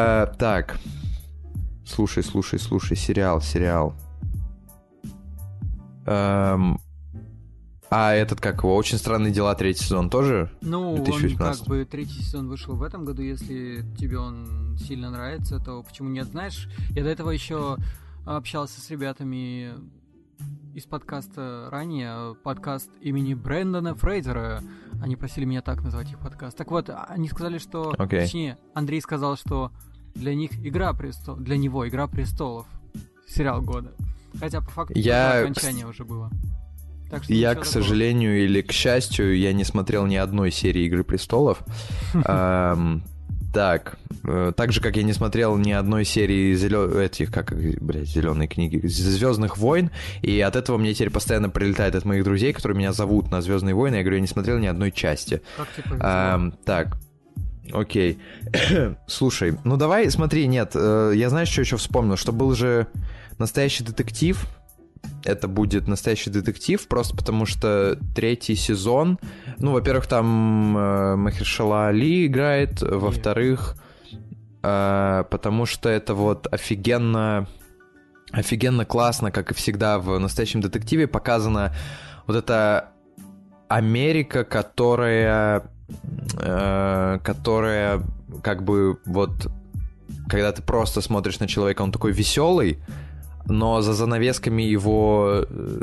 Э, 0.00 0.26
Так, 0.38 0.78
слушай, 1.84 2.22
слушай, 2.22 2.58
слушай, 2.58 2.96
сериал, 2.96 3.40
сериал. 3.42 3.94
Эм, 6.06 6.78
А 7.90 8.12
этот, 8.12 8.40
как 8.40 8.58
его, 8.62 8.76
«Очень 8.76 8.98
странные 8.98 9.32
дела», 9.32 9.52
третий 9.56 9.82
сезон 9.84 10.08
тоже? 10.10 10.48
Ну, 10.60 10.92
он 10.92 11.04
2018. 11.04 11.58
как 11.58 11.68
бы 11.68 11.84
третий 11.84 12.22
сезон 12.22 12.48
вышел 12.48 12.76
в 12.76 12.82
этом 12.84 13.04
году. 13.04 13.20
Если 13.20 13.84
тебе 13.98 14.18
он 14.18 14.78
сильно 14.78 15.10
нравится, 15.10 15.58
то 15.58 15.82
почему 15.82 16.08
нет? 16.08 16.28
Знаешь, 16.28 16.68
я 16.90 17.02
до 17.02 17.10
этого 17.10 17.30
еще 17.30 17.76
общался 18.24 18.80
с 18.80 18.88
ребятами 18.90 19.74
из 20.72 20.84
подкаста 20.84 21.68
ранее, 21.70 22.36
подкаст 22.44 22.90
имени 23.00 23.34
Брэндона 23.34 23.96
Фрейзера. 23.96 24.62
Они 25.02 25.16
просили 25.16 25.44
меня 25.44 25.60
так 25.60 25.82
назвать 25.82 26.10
их 26.12 26.20
подкаст. 26.20 26.56
Так 26.56 26.70
вот, 26.70 26.90
они 27.08 27.28
сказали, 27.28 27.58
что... 27.58 27.92
Окей. 27.98 28.20
Точнее, 28.20 28.58
Андрей 28.72 29.00
сказал, 29.00 29.36
что 29.36 29.72
для 30.14 30.34
них 30.34 30.52
«Игра 30.64 30.92
престолов», 30.92 31.40
для 31.42 31.56
него 31.56 31.88
«Игра 31.88 32.06
престолов» 32.06 32.66
сериал 33.28 33.62
года. 33.62 33.92
Хотя 34.38 34.60
по 34.60 34.70
факту 34.70 34.92
Я, 34.96 35.40
окончание 35.40 35.86
уже 35.86 36.04
было. 36.04 36.30
Так 37.10 37.24
что 37.24 37.32
Я, 37.32 37.54
к 37.56 37.64
сожалению 37.64 38.44
или 38.44 38.62
к 38.62 38.70
счастью, 38.70 39.36
я 39.36 39.52
не 39.52 39.64
смотрел 39.64 40.06
ни 40.06 40.16
одной 40.16 40.50
серии 40.52 40.84
Игры 40.84 41.04
престолов. 41.04 41.62
Так, 43.52 43.98
э, 44.22 44.52
так 44.56 44.70
же, 44.70 44.80
как 44.80 44.96
я 44.96 45.02
не 45.02 45.12
смотрел 45.12 45.56
ни 45.56 45.72
одной 45.72 46.04
серии 46.04 46.54
зелё- 46.54 47.00
этих, 47.00 47.32
как, 47.32 47.52
блядь, 47.52 48.06
зеленые 48.08 48.46
книги, 48.46 48.86
Звездных 48.86 49.58
войн, 49.58 49.90
и 50.22 50.40
от 50.40 50.54
этого 50.54 50.78
мне 50.78 50.94
теперь 50.94 51.10
постоянно 51.10 51.50
прилетает 51.50 51.96
от 51.96 52.04
моих 52.04 52.22
друзей, 52.22 52.52
которые 52.52 52.78
меня 52.78 52.92
зовут 52.92 53.32
на 53.32 53.42
Звездные 53.42 53.74
войны, 53.74 53.96
я 53.96 54.02
говорю, 54.02 54.18
я 54.18 54.20
не 54.20 54.28
смотрел 54.28 54.58
ни 54.58 54.66
одной 54.68 54.92
части. 54.92 55.42
Как 55.56 55.66
тебе 55.74 55.82
повезло? 55.82 56.08
Эм, 56.08 56.52
так, 56.64 56.96
окей. 57.72 58.18
Слушай, 59.06 59.56
ну 59.64 59.76
давай, 59.76 60.10
смотри, 60.10 60.46
нет, 60.46 60.72
э, 60.74 61.12
я 61.14 61.28
знаешь, 61.30 61.48
что 61.48 61.60
еще 61.60 61.76
вспомнил, 61.76 62.16
что 62.16 62.32
был 62.32 62.54
же 62.54 62.86
настоящий 63.38 63.84
детектив, 63.84 64.46
это 65.24 65.48
будет 65.48 65.86
настоящий 65.86 66.30
детектив, 66.30 66.86
просто 66.88 67.16
потому 67.16 67.46
что 67.46 67.98
третий 68.14 68.54
сезон, 68.54 69.18
ну, 69.58 69.72
во-первых, 69.72 70.06
там 70.06 70.76
э, 70.76 71.16
Махершала 71.16 71.88
Али 71.88 72.26
играет, 72.26 72.80
во-вторых, 72.82 73.76
э, 74.62 75.24
потому 75.30 75.66
что 75.66 75.88
это 75.88 76.14
вот 76.14 76.46
офигенно, 76.52 77.46
офигенно 78.30 78.84
классно, 78.84 79.30
как 79.30 79.50
и 79.50 79.54
всегда 79.54 79.98
в 79.98 80.18
настоящем 80.18 80.60
детективе, 80.60 81.06
показана 81.06 81.74
вот 82.26 82.36
эта 82.36 82.90
Америка, 83.68 84.44
которая, 84.44 85.70
которая 86.36 88.02
как 88.42 88.62
бы 88.62 88.98
вот, 89.04 89.50
когда 90.28 90.52
ты 90.52 90.62
просто 90.62 91.00
смотришь 91.00 91.40
на 91.40 91.48
человека, 91.48 91.82
он 91.82 91.92
такой 91.92 92.12
веселый, 92.12 92.78
но 93.46 93.80
за 93.80 93.94
занавесками 93.94 94.62
его, 94.62 95.44
э, 95.48 95.80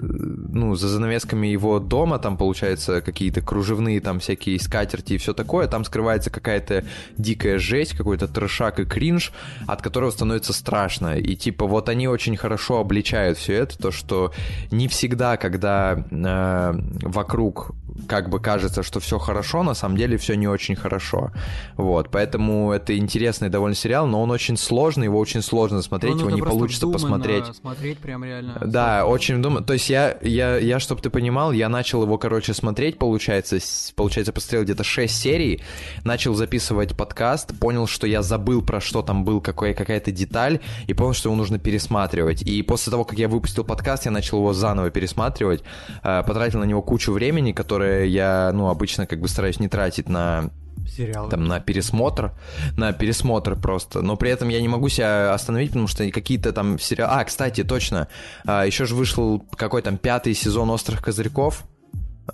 ну, 0.53 0.75
за 0.75 0.87
занавесками 0.87 1.47
его 1.47 1.79
дома, 1.79 2.19
там, 2.19 2.37
получается, 2.37 3.01
какие-то 3.01 3.41
кружевные 3.41 3.99
там 3.99 4.19
всякие 4.19 4.59
скатерти 4.59 5.13
и 5.13 5.17
все 5.17 5.33
такое, 5.33 5.67
там 5.67 5.83
скрывается 5.83 6.29
какая-то 6.29 6.85
дикая 7.17 7.59
жесть, 7.59 7.97
какой-то 7.97 8.27
трешак 8.27 8.79
и 8.79 8.85
кринж, 8.85 9.33
от 9.67 9.81
которого 9.81 10.11
становится 10.11 10.53
страшно. 10.53 11.17
И, 11.17 11.35
типа, 11.35 11.67
вот 11.67 11.89
они 11.89 12.07
очень 12.07 12.37
хорошо 12.37 12.79
обличают 12.79 13.37
все 13.37 13.53
это, 13.53 13.77
то, 13.77 13.91
что 13.91 14.31
не 14.71 14.87
всегда, 14.87 15.37
когда 15.37 16.05
э, 16.09 16.73
вокруг 17.01 17.71
как 18.07 18.29
бы 18.29 18.39
кажется, 18.39 18.83
что 18.83 18.99
все 18.99 19.17
хорошо, 19.17 19.63
на 19.63 19.73
самом 19.73 19.97
деле 19.97 20.17
все 20.17 20.35
не 20.35 20.47
очень 20.47 20.75
хорошо. 20.75 21.31
Вот, 21.75 22.09
поэтому 22.11 22.71
это 22.71 22.97
интересный 22.97 23.49
довольно 23.49 23.75
сериал, 23.75 24.07
но 24.07 24.21
он 24.21 24.31
очень 24.31 24.57
сложный, 24.57 25.05
его 25.05 25.19
очень 25.19 25.41
сложно 25.41 25.81
смотреть, 25.81 26.13
Ну, 26.15 26.19
его 26.19 26.29
нужно 26.29 26.43
не 26.43 26.49
получится 26.49 26.87
посмотреть. 26.87 27.45
смотреть 27.55 27.97
прям 27.99 28.23
реально. 28.23 28.61
Да, 28.65 29.05
очень 29.05 29.41
думаю. 29.41 29.63
То 29.63 29.73
есть 29.73 29.89
я, 29.89 30.17
я, 30.21 30.57
я, 30.57 30.79
чтобы 30.79 31.01
ты 31.01 31.09
понимал, 31.09 31.51
я 31.51 31.69
начал 31.69 32.03
его, 32.03 32.17
короче, 32.17 32.53
смотреть, 32.53 32.97
получается, 32.99 33.57
получается, 33.95 34.33
посмотрел 34.33 34.63
где-то 34.63 34.83
6 34.83 35.13
серий, 35.15 35.61
начал 36.03 36.33
записывать 36.35 36.95
подкаст, 36.95 37.57
понял, 37.59 37.87
что 37.87 38.05
я 38.07 38.21
забыл, 38.21 38.61
про 38.61 38.79
что 38.81 39.01
там 39.01 39.23
был, 39.25 39.41
какой, 39.41 39.73
какая-то 39.73 40.11
деталь, 40.11 40.59
и 40.87 40.93
понял, 40.93 41.13
что 41.13 41.29
его 41.29 41.35
нужно 41.35 41.59
пересматривать. 41.59 42.41
И 42.41 42.61
после 42.61 42.91
того, 42.91 43.05
как 43.05 43.17
я 43.17 43.27
выпустил 43.27 43.63
подкаст, 43.63 44.05
я 44.05 44.11
начал 44.11 44.37
его 44.37 44.53
заново 44.53 44.89
пересматривать, 44.89 45.63
э, 46.03 46.23
потратил 46.25 46.59
на 46.59 46.65
него 46.65 46.81
кучу 46.81 47.11
времени, 47.11 47.51
которое 47.51 47.86
которые 47.87 48.11
я, 48.11 48.51
ну, 48.53 48.69
обычно 48.69 49.07
как 49.07 49.19
бы 49.21 49.27
стараюсь 49.27 49.59
не 49.59 49.69
тратить 49.69 50.09
на 50.09 50.51
Сериалы. 50.85 51.29
там 51.29 51.47
на 51.47 51.59
пересмотр, 51.59 52.31
на 52.75 52.91
пересмотр 52.91 53.55
просто. 53.55 54.01
Но 54.01 54.17
при 54.17 54.29
этом 54.29 54.49
я 54.49 54.61
не 54.61 54.67
могу 54.67 54.89
себя 54.89 55.33
остановить, 55.33 55.71
потому 55.71 55.87
что 55.87 56.09
какие-то 56.11 56.51
там 56.53 56.79
сериалы... 56.79 57.21
А, 57.21 57.23
кстати, 57.23 57.63
точно, 57.63 58.07
а, 58.45 58.65
еще 58.65 58.85
же 58.85 58.95
вышел 58.95 59.39
какой 59.55 59.81
там 59.81 59.97
пятый 59.97 60.33
сезон 60.33 60.69
«Острых 60.69 61.01
козырьков». 61.01 61.63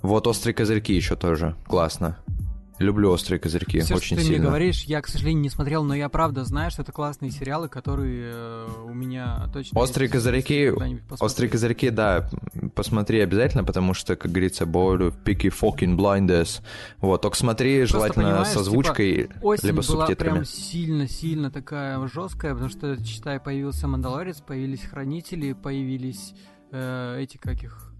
Вот 0.02 0.26
«Острые 0.26 0.54
козырьки» 0.54 0.92
еще 0.94 1.14
тоже 1.14 1.54
классно. 1.66 2.16
Люблю 2.78 3.10
острые 3.12 3.38
козырьки, 3.38 3.80
Все, 3.80 3.94
очень 3.94 4.06
что 4.06 4.16
ты 4.16 4.22
сильно. 4.22 4.38
мне 4.38 4.48
говоришь, 4.48 4.82
я, 4.84 5.00
к 5.00 5.06
сожалению, 5.06 5.42
не 5.42 5.48
смотрел, 5.48 5.84
но 5.84 5.94
я 5.94 6.08
правда 6.08 6.44
знаю, 6.44 6.72
что 6.72 6.82
это 6.82 6.90
классные 6.90 7.30
сериалы, 7.30 7.68
которые 7.68 8.32
э, 8.34 8.68
у 8.86 8.92
меня 8.92 9.48
точно... 9.52 9.78
Острые 9.78 10.08
козырьки, 10.08 10.72
острые 11.20 11.48
козырьки, 11.48 11.90
да, 11.90 12.28
посмотри 12.74 13.20
обязательно, 13.20 13.62
потому 13.62 13.94
что, 13.94 14.16
как 14.16 14.32
говорится, 14.32 14.64
boy, 14.64 15.14
picky 15.24 15.52
fucking 15.56 15.96
blinders. 15.96 16.62
Вот, 16.98 17.22
только 17.22 17.36
смотри, 17.36 17.78
Просто 17.78 17.96
желательно 17.96 18.24
понимаешь, 18.24 18.48
с 18.48 18.56
озвучкой, 18.56 19.14
типа, 19.28 19.34
Осень 19.42 19.66
либо 19.68 19.82
была 19.82 20.06
субтитрами. 20.06 20.32
прям 20.32 20.44
сильно-сильно 20.44 21.50
такая 21.52 22.04
жесткая, 22.08 22.52
потому 22.54 22.70
что, 22.70 22.96
читай, 23.04 23.38
появился 23.38 23.86
Мандалорец, 23.86 24.40
появились 24.40 24.82
Хранители, 24.82 25.52
появились 25.52 26.34
э, 26.72 27.18
эти, 27.20 27.36
как 27.36 27.62
их... 27.62 27.92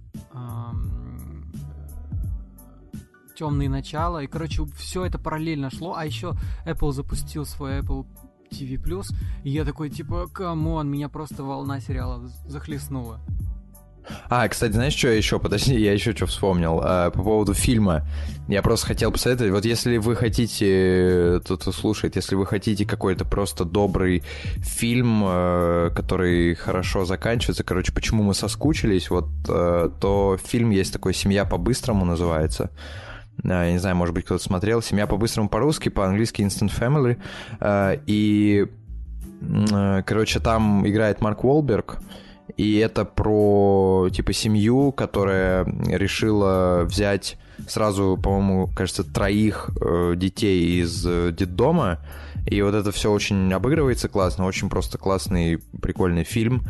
темные 3.35 3.69
начала. 3.69 4.23
И, 4.23 4.27
короче, 4.27 4.65
все 4.77 5.05
это 5.05 5.19
параллельно 5.19 5.71
шло. 5.71 5.95
А 5.97 6.05
еще 6.05 6.35
Apple 6.67 6.93
запустил 6.93 7.45
свой 7.45 7.81
Apple 7.81 8.07
TV+. 8.51 9.05
И 9.43 9.51
я 9.51 9.65
такой, 9.65 9.91
типа, 9.91 10.29
come 10.29 10.64
on, 10.64 10.91
меня 10.91 11.09
просто 11.09 11.43
волна 11.43 11.81
сериалов 11.81 12.31
захлестнула. 12.47 13.21
А, 14.29 14.47
кстати, 14.49 14.73
знаешь, 14.73 14.95
что 14.95 15.09
я 15.09 15.15
еще? 15.15 15.39
Подожди, 15.39 15.79
я 15.79 15.93
еще 15.93 16.13
что 16.13 16.27
вспомнил. 16.27 16.81
А, 16.83 17.11
по 17.11 17.23
поводу 17.23 17.55
фильма. 17.55 18.07
Я 18.49 18.63
просто 18.63 18.89
хотел 18.89 19.11
посоветовать. 19.11 19.53
Вот 19.53 19.65
если 19.65 19.97
вы 19.97 20.17
хотите, 20.17 21.41
тут 21.47 21.63
слушает, 21.75 22.17
если 22.17 22.35
вы 22.35 22.47
хотите 22.47 22.85
какой-то 22.85 23.25
просто 23.25 23.65
добрый 23.65 24.23
фильм, 24.57 25.23
э, 25.25 25.91
который 25.95 26.55
хорошо 26.55 27.05
заканчивается, 27.05 27.65
короче, 27.65 27.93
почему 27.93 28.23
мы 28.23 28.35
соскучились, 28.35 29.09
вот, 29.09 29.29
э, 29.49 29.91
то 30.01 30.39
фильм 30.45 30.71
есть 30.71 30.93
такой 30.93 31.15
«Семья 31.15 31.45
по-быстрому» 31.45 32.05
называется. 32.05 32.71
Я 33.45 33.71
не 33.71 33.79
знаю, 33.79 33.97
может 33.97 34.15
быть, 34.15 34.25
кто-то 34.25 34.43
смотрел. 34.43 34.83
«Семья 34.83 35.07
по-быстрому» 35.07 35.49
по-русски, 35.49 35.91
по-английски 35.91 36.43
«Instant 36.43 36.73
Family». 36.77 37.19
Э, 37.61 37.99
И, 38.07 38.67
э, 39.43 40.03
короче, 40.07 40.41
там 40.41 40.87
играет 40.89 41.21
Марк 41.21 41.45
Уолберг, 41.45 41.99
и 42.57 42.77
это 42.77 43.05
про, 43.05 44.09
типа, 44.13 44.33
семью, 44.33 44.93
которая 44.93 45.65
решила 45.87 46.85
взять 46.85 47.39
сразу, 47.69 48.19
по-моему, 48.23 48.69
кажется, 48.75 49.05
троих 49.05 49.71
э, 49.81 50.15
детей 50.17 50.81
из 50.81 51.05
э, 51.07 51.33
детдома. 51.33 51.99
И 52.47 52.61
вот 52.61 52.75
это 52.75 52.93
все 52.93 53.11
очень 53.11 53.53
обыгрывается 53.53 54.09
классно, 54.09 54.45
очень 54.45 54.69
просто 54.69 54.99
классный, 54.99 55.59
прикольный 55.81 56.25
фильм, 56.25 56.65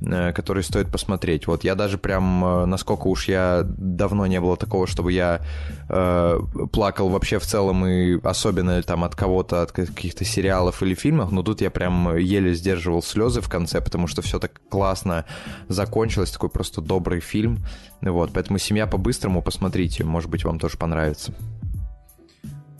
э, 0.00 0.32
который 0.32 0.62
стоит 0.62 0.90
посмотреть. 0.90 1.46
Вот 1.46 1.64
я 1.64 1.74
даже 1.74 1.98
прям, 1.98 2.44
э, 2.44 2.66
насколько 2.66 3.06
уж 3.06 3.28
я 3.28 3.62
давно 3.64 4.26
не 4.26 4.40
было 4.40 4.56
такого, 4.56 4.86
чтобы 4.86 5.12
я 5.12 5.40
э, 5.88 6.40
плакал 6.72 7.08
вообще 7.08 7.38
в 7.38 7.46
целом 7.46 7.86
и 7.86 8.20
особенно 8.22 8.82
там 8.82 9.04
от 9.04 9.14
кого-то, 9.14 9.62
от 9.62 9.72
каких-то 9.72 10.24
сериалов 10.24 10.82
или 10.82 10.94
фильмов, 10.94 11.30
но 11.32 11.42
тут 11.42 11.60
я 11.60 11.70
прям 11.70 12.16
еле 12.16 12.54
сдерживал 12.54 13.02
слезы 13.02 13.40
в 13.40 13.48
конце, 13.48 13.80
потому 13.80 14.06
что 14.06 14.22
все 14.22 14.38
так 14.38 14.60
классно 14.68 15.24
закончилось, 15.68 16.30
такой 16.30 16.50
просто 16.50 16.80
добрый 16.80 17.20
фильм. 17.20 17.58
Вот, 18.00 18.30
поэтому 18.32 18.58
«Семья 18.58 18.86
по-быстрому» 18.86 19.42
посмотрите, 19.42 20.04
может 20.04 20.30
быть, 20.30 20.44
вам 20.44 20.58
тоже 20.58 20.78
понравится. 20.78 21.34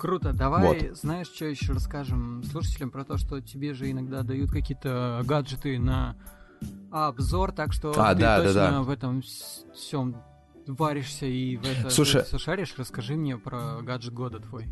Круто, 0.00 0.32
давай, 0.32 0.66
Вот. 0.66 0.96
знаешь, 0.96 1.26
что 1.26 1.44
еще 1.44 1.74
расскажем 1.74 2.42
слушателям 2.44 2.90
про 2.90 3.04
то, 3.04 3.18
что 3.18 3.40
тебе 3.42 3.74
же 3.74 3.90
иногда 3.90 4.22
дают 4.22 4.50
какие-то 4.50 5.22
гаджеты 5.26 5.78
на 5.78 6.16
обзор, 6.90 7.52
так 7.52 7.72
что 7.72 7.90
А, 7.96 8.14
ты 8.14 8.20
да, 8.20 8.38
да, 8.38 8.44
точно 8.44 8.70
да. 8.70 8.82
в 8.82 8.90
этом 8.90 9.22
всем 9.22 10.16
варишься 10.66 11.26
и 11.26 11.56
в 11.56 11.64
это 11.64 11.90
Слушай- 11.90 12.24
шаришь. 12.38 12.74
Расскажи 12.76 13.14
мне 13.14 13.36
про 13.38 13.80
гаджет 13.82 14.12
года 14.14 14.40
твой. 14.40 14.68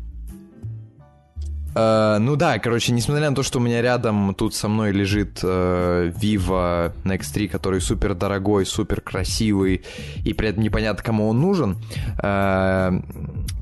Э, 1.75 2.17
ну 2.19 2.35
да, 2.35 2.59
короче, 2.59 2.91
несмотря 2.91 3.29
на 3.29 3.35
то, 3.35 3.43
что 3.43 3.59
у 3.59 3.61
меня 3.61 3.81
рядом 3.81 4.33
тут 4.35 4.55
со 4.55 4.67
мной 4.67 4.91
лежит 4.91 5.39
э, 5.43 6.11
Vivo 6.15 6.91
Nex 7.03 7.33
3, 7.33 7.47
который 7.47 7.81
супер 7.81 8.15
дорогой, 8.15 8.65
супер 8.65 9.01
красивый, 9.01 9.83
и 10.23 10.33
при 10.33 10.49
этом 10.49 10.63
непонятно, 10.63 11.03
кому 11.03 11.29
он 11.29 11.39
нужен, 11.39 11.77
э, 12.21 13.01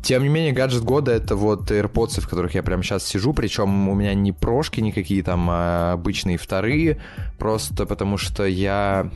тем 0.04 0.24
не 0.24 0.30
менее, 0.30 0.54
гаджет 0.54 0.84
года 0.84 1.12
это 1.12 1.36
вот 1.36 1.72
AirPods, 1.72 2.22
в 2.22 2.30
которых 2.30 2.56
я 2.56 2.64
прямо 2.64 2.84
сейчас 2.84 3.06
сижу, 3.06 3.34
причем 3.34 3.90
у 3.90 3.96
меня 3.96 4.14
не 4.14 4.32
прошки 4.32 4.80
никакие 4.80 5.24
там, 5.24 5.48
а 5.50 5.94
обычные 5.94 6.38
вторые, 6.38 7.00
просто 7.38 7.86
потому 7.86 8.18
что 8.18 8.46
я 8.46 9.10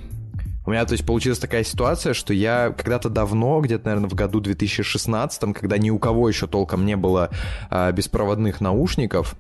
у 0.65 0.71
меня, 0.71 0.85
то 0.85 0.93
есть, 0.93 1.05
получилась 1.05 1.39
такая 1.39 1.63
ситуация, 1.63 2.13
что 2.13 2.33
я 2.33 2.73
когда-то 2.75 3.09
давно, 3.09 3.59
где-то, 3.61 3.85
наверное, 3.85 4.09
в 4.09 4.13
году 4.13 4.39
2016, 4.39 5.53
когда 5.53 5.77
ни 5.77 5.89
у 5.89 5.97
кого 5.97 6.29
еще 6.29 6.47
толком 6.47 6.85
не 6.85 6.95
было 6.95 7.29
а, 7.69 7.91
беспроводных 7.91 8.61
наушников, 8.61 9.35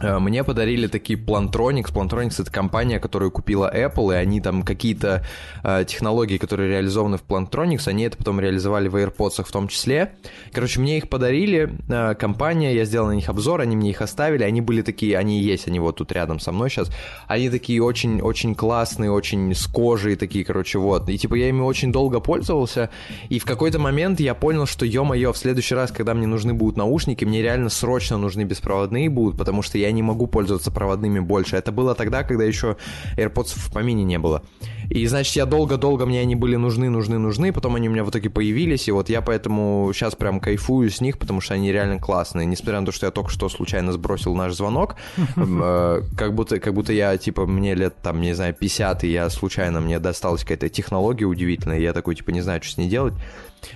мне 0.00 0.44
подарили 0.44 0.86
такие 0.88 1.18
Plantronics. 1.18 1.92
Plantronics— 1.92 2.34
это 2.38 2.50
компания, 2.50 3.00
которую 3.00 3.30
купила 3.30 3.72
Apple, 3.74 4.12
и 4.12 4.16
они 4.16 4.40
там 4.40 4.62
какие-то 4.62 5.24
а, 5.62 5.84
технологии, 5.84 6.36
которые 6.36 6.70
реализованы 6.70 7.16
в 7.16 7.24
Plantronics, 7.24 7.88
они 7.88 8.04
это 8.04 8.18
потом 8.18 8.38
реализовали 8.38 8.88
в 8.88 8.96
AirPods 8.96 9.42
в 9.44 9.50
том 9.50 9.68
числе. 9.68 10.12
Короче, 10.52 10.80
мне 10.80 10.98
их 10.98 11.08
подарили, 11.08 11.72
а, 11.88 12.14
компания, 12.14 12.74
я 12.74 12.84
сделал 12.84 13.08
на 13.08 13.12
них 13.12 13.28
обзор, 13.28 13.62
они 13.62 13.74
мне 13.74 13.90
их 13.90 14.02
оставили, 14.02 14.42
они 14.42 14.60
были 14.60 14.82
такие, 14.82 15.16
они 15.16 15.40
есть, 15.40 15.66
они 15.66 15.80
вот 15.80 15.96
тут 15.96 16.12
рядом 16.12 16.40
со 16.40 16.52
мной 16.52 16.68
сейчас, 16.68 16.90
они 17.26 17.48
такие 17.48 17.82
очень-очень 17.82 18.54
классные, 18.54 19.10
очень 19.10 19.54
с 19.54 19.66
кожей 19.66 20.16
такие, 20.16 20.44
короче, 20.44 20.78
вот. 20.78 21.08
И 21.08 21.16
типа 21.16 21.34
я 21.36 21.48
ими 21.48 21.62
очень 21.62 21.90
долго 21.90 22.20
пользовался, 22.20 22.90
и 23.30 23.38
в 23.38 23.44
какой-то 23.44 23.78
момент 23.78 24.20
я 24.20 24.34
понял, 24.34 24.66
что, 24.66 24.84
ё-моё, 24.84 25.32
в 25.32 25.38
следующий 25.38 25.74
раз, 25.74 25.90
когда 25.90 26.12
мне 26.12 26.26
нужны 26.26 26.52
будут 26.52 26.76
наушники, 26.76 27.24
мне 27.24 27.40
реально 27.40 27.70
срочно 27.70 28.18
нужны 28.18 28.42
беспроводные 28.42 29.08
будут, 29.08 29.38
потому 29.38 29.62
что 29.62 29.78
я 29.78 29.85
не 29.92 30.02
могу 30.02 30.26
пользоваться 30.26 30.70
проводными 30.70 31.20
больше. 31.20 31.56
Это 31.56 31.72
было 31.72 31.94
тогда, 31.94 32.22
когда 32.22 32.44
еще 32.44 32.76
AirPods 33.16 33.52
в 33.56 33.72
помине 33.72 34.04
не 34.04 34.18
было. 34.18 34.42
И, 34.90 35.06
значит, 35.06 35.34
я 35.34 35.46
долго-долго 35.46 36.06
мне 36.06 36.20
они 36.20 36.36
были 36.36 36.56
нужны, 36.56 36.88
нужны, 36.88 37.18
нужны, 37.18 37.52
потом 37.52 37.74
они 37.74 37.88
у 37.88 37.92
меня 37.92 38.04
в 38.04 38.10
итоге 38.10 38.30
появились, 38.30 38.88
и 38.88 38.92
вот 38.92 39.08
я 39.08 39.20
поэтому 39.20 39.90
сейчас 39.92 40.14
прям 40.14 40.38
кайфую 40.38 40.90
с 40.90 41.00
них, 41.00 41.18
потому 41.18 41.40
что 41.40 41.54
они 41.54 41.72
реально 41.72 41.98
классные. 41.98 42.46
Несмотря 42.46 42.80
на 42.80 42.86
то, 42.86 42.92
что 42.92 43.06
я 43.06 43.12
только 43.12 43.30
что 43.30 43.48
случайно 43.48 43.92
сбросил 43.92 44.34
наш 44.34 44.54
звонок, 44.54 44.96
э, 45.36 46.02
как 46.16 46.34
будто, 46.34 46.60
как 46.60 46.74
будто 46.74 46.92
я, 46.92 47.16
типа, 47.16 47.46
мне 47.46 47.74
лет, 47.74 47.96
там, 48.02 48.20
не 48.20 48.34
знаю, 48.34 48.54
50, 48.54 49.04
и 49.04 49.10
я 49.10 49.28
случайно, 49.30 49.80
мне 49.80 49.98
досталась 49.98 50.42
какая-то 50.42 50.68
технология 50.68 51.24
удивительная, 51.24 51.78
и 51.78 51.82
я 51.82 51.92
такой, 51.92 52.14
типа, 52.14 52.30
не 52.30 52.40
знаю, 52.40 52.62
что 52.62 52.74
с 52.74 52.76
ней 52.76 52.88
делать. 52.88 53.14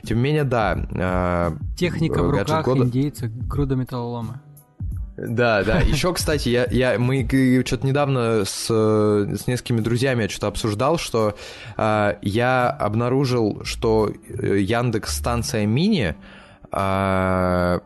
Тем 0.05 0.19
не 0.19 0.25
менее, 0.25 0.45
да. 0.45 0.87
э, 0.93 1.77
Техника 1.77 2.23
в 2.23 2.31
гаджет 2.31 2.49
руках, 2.49 2.65
года- 2.65 2.85
индейцы, 2.85 3.29
груда 3.29 3.77
металлолома. 3.77 4.41
Да, 5.17 5.65
да. 5.65 5.81
Еще, 5.81 6.13
кстати, 6.15 6.49
я, 6.49 6.67
я, 6.71 6.99
мы 6.99 7.27
что-то 7.67 7.87
недавно 7.87 8.45
с, 8.45 8.67
с 8.69 9.47
несколькими 9.47 9.81
друзьями 9.81 10.23
я 10.23 10.29
что-то 10.29 10.49
обсуждал, 10.49 10.99
что 10.99 11.37
э, 11.77 12.15
я 12.23 12.71
обнаружил, 12.71 13.63
что 13.65 14.11
э, 14.11 14.59
Яндекс 14.61 15.17
станция 15.17 15.67
мини, 15.67 16.15
э, 16.73 17.81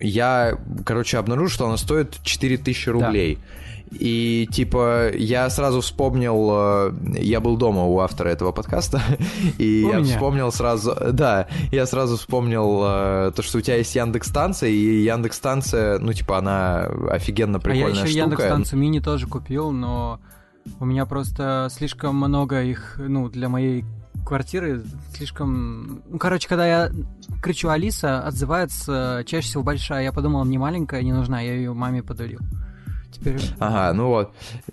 я, 0.00 0.58
короче, 0.84 1.18
обнаружил, 1.18 1.54
что 1.54 1.66
она 1.66 1.76
стоит 1.76 2.18
4000 2.22 2.88
рублей. 2.88 3.38
И 3.98 4.48
типа 4.50 5.10
я 5.14 5.48
сразу 5.50 5.80
вспомнил, 5.80 6.50
э, 6.52 6.92
я 7.20 7.40
был 7.40 7.56
дома 7.56 7.84
у 7.84 7.98
автора 8.00 8.28
этого 8.30 8.52
подкаста, 8.52 9.02
и 9.58 9.84
У 9.84 9.88
я 9.90 9.98
меня. 9.98 10.14
вспомнил 10.14 10.50
сразу, 10.52 10.96
да, 11.12 11.48
я 11.70 11.86
сразу 11.86 12.16
вспомнил 12.16 12.82
э, 12.84 13.32
то, 13.34 13.42
что 13.42 13.58
у 13.58 13.60
тебя 13.60 13.76
есть 13.76 13.94
Яндекс 13.94 14.28
станция, 14.28 14.70
и 14.70 15.02
Яндекс 15.02 15.36
станция, 15.36 15.98
ну 15.98 16.12
типа 16.12 16.38
она 16.38 16.84
офигенно 17.10 17.58
А 17.58 17.60
я 17.60 17.60
прикольная 17.60 17.90
еще 17.90 18.06
штука. 18.06 18.18
Яндекс 18.18 18.44
станцию 18.44 18.78
мини 18.78 19.00
тоже 19.00 19.26
купил, 19.26 19.70
но 19.70 20.20
у 20.80 20.84
меня 20.84 21.06
просто 21.06 21.68
слишком 21.70 22.16
много 22.16 22.62
их, 22.62 22.96
ну, 22.98 23.28
для 23.28 23.48
моей 23.48 23.84
квартиры 24.24 24.82
слишком... 25.14 26.02
Ну, 26.08 26.18
короче, 26.18 26.48
когда 26.48 26.66
я 26.66 26.90
кричу 27.42 27.68
Алиса, 27.68 28.20
отзывается 28.20 29.22
чаще 29.26 29.48
всего 29.48 29.62
большая. 29.62 30.04
Я 30.04 30.12
подумал, 30.12 30.44
не 30.44 30.58
маленькая, 30.58 31.02
не 31.02 31.12
нужна, 31.12 31.40
я 31.40 31.54
ее 31.54 31.72
маме 31.72 32.02
подарил. 32.02 32.40
Теперь... 33.12 33.40
Ага, 33.58 33.92
ну 33.92 34.08
вот. 34.08 34.32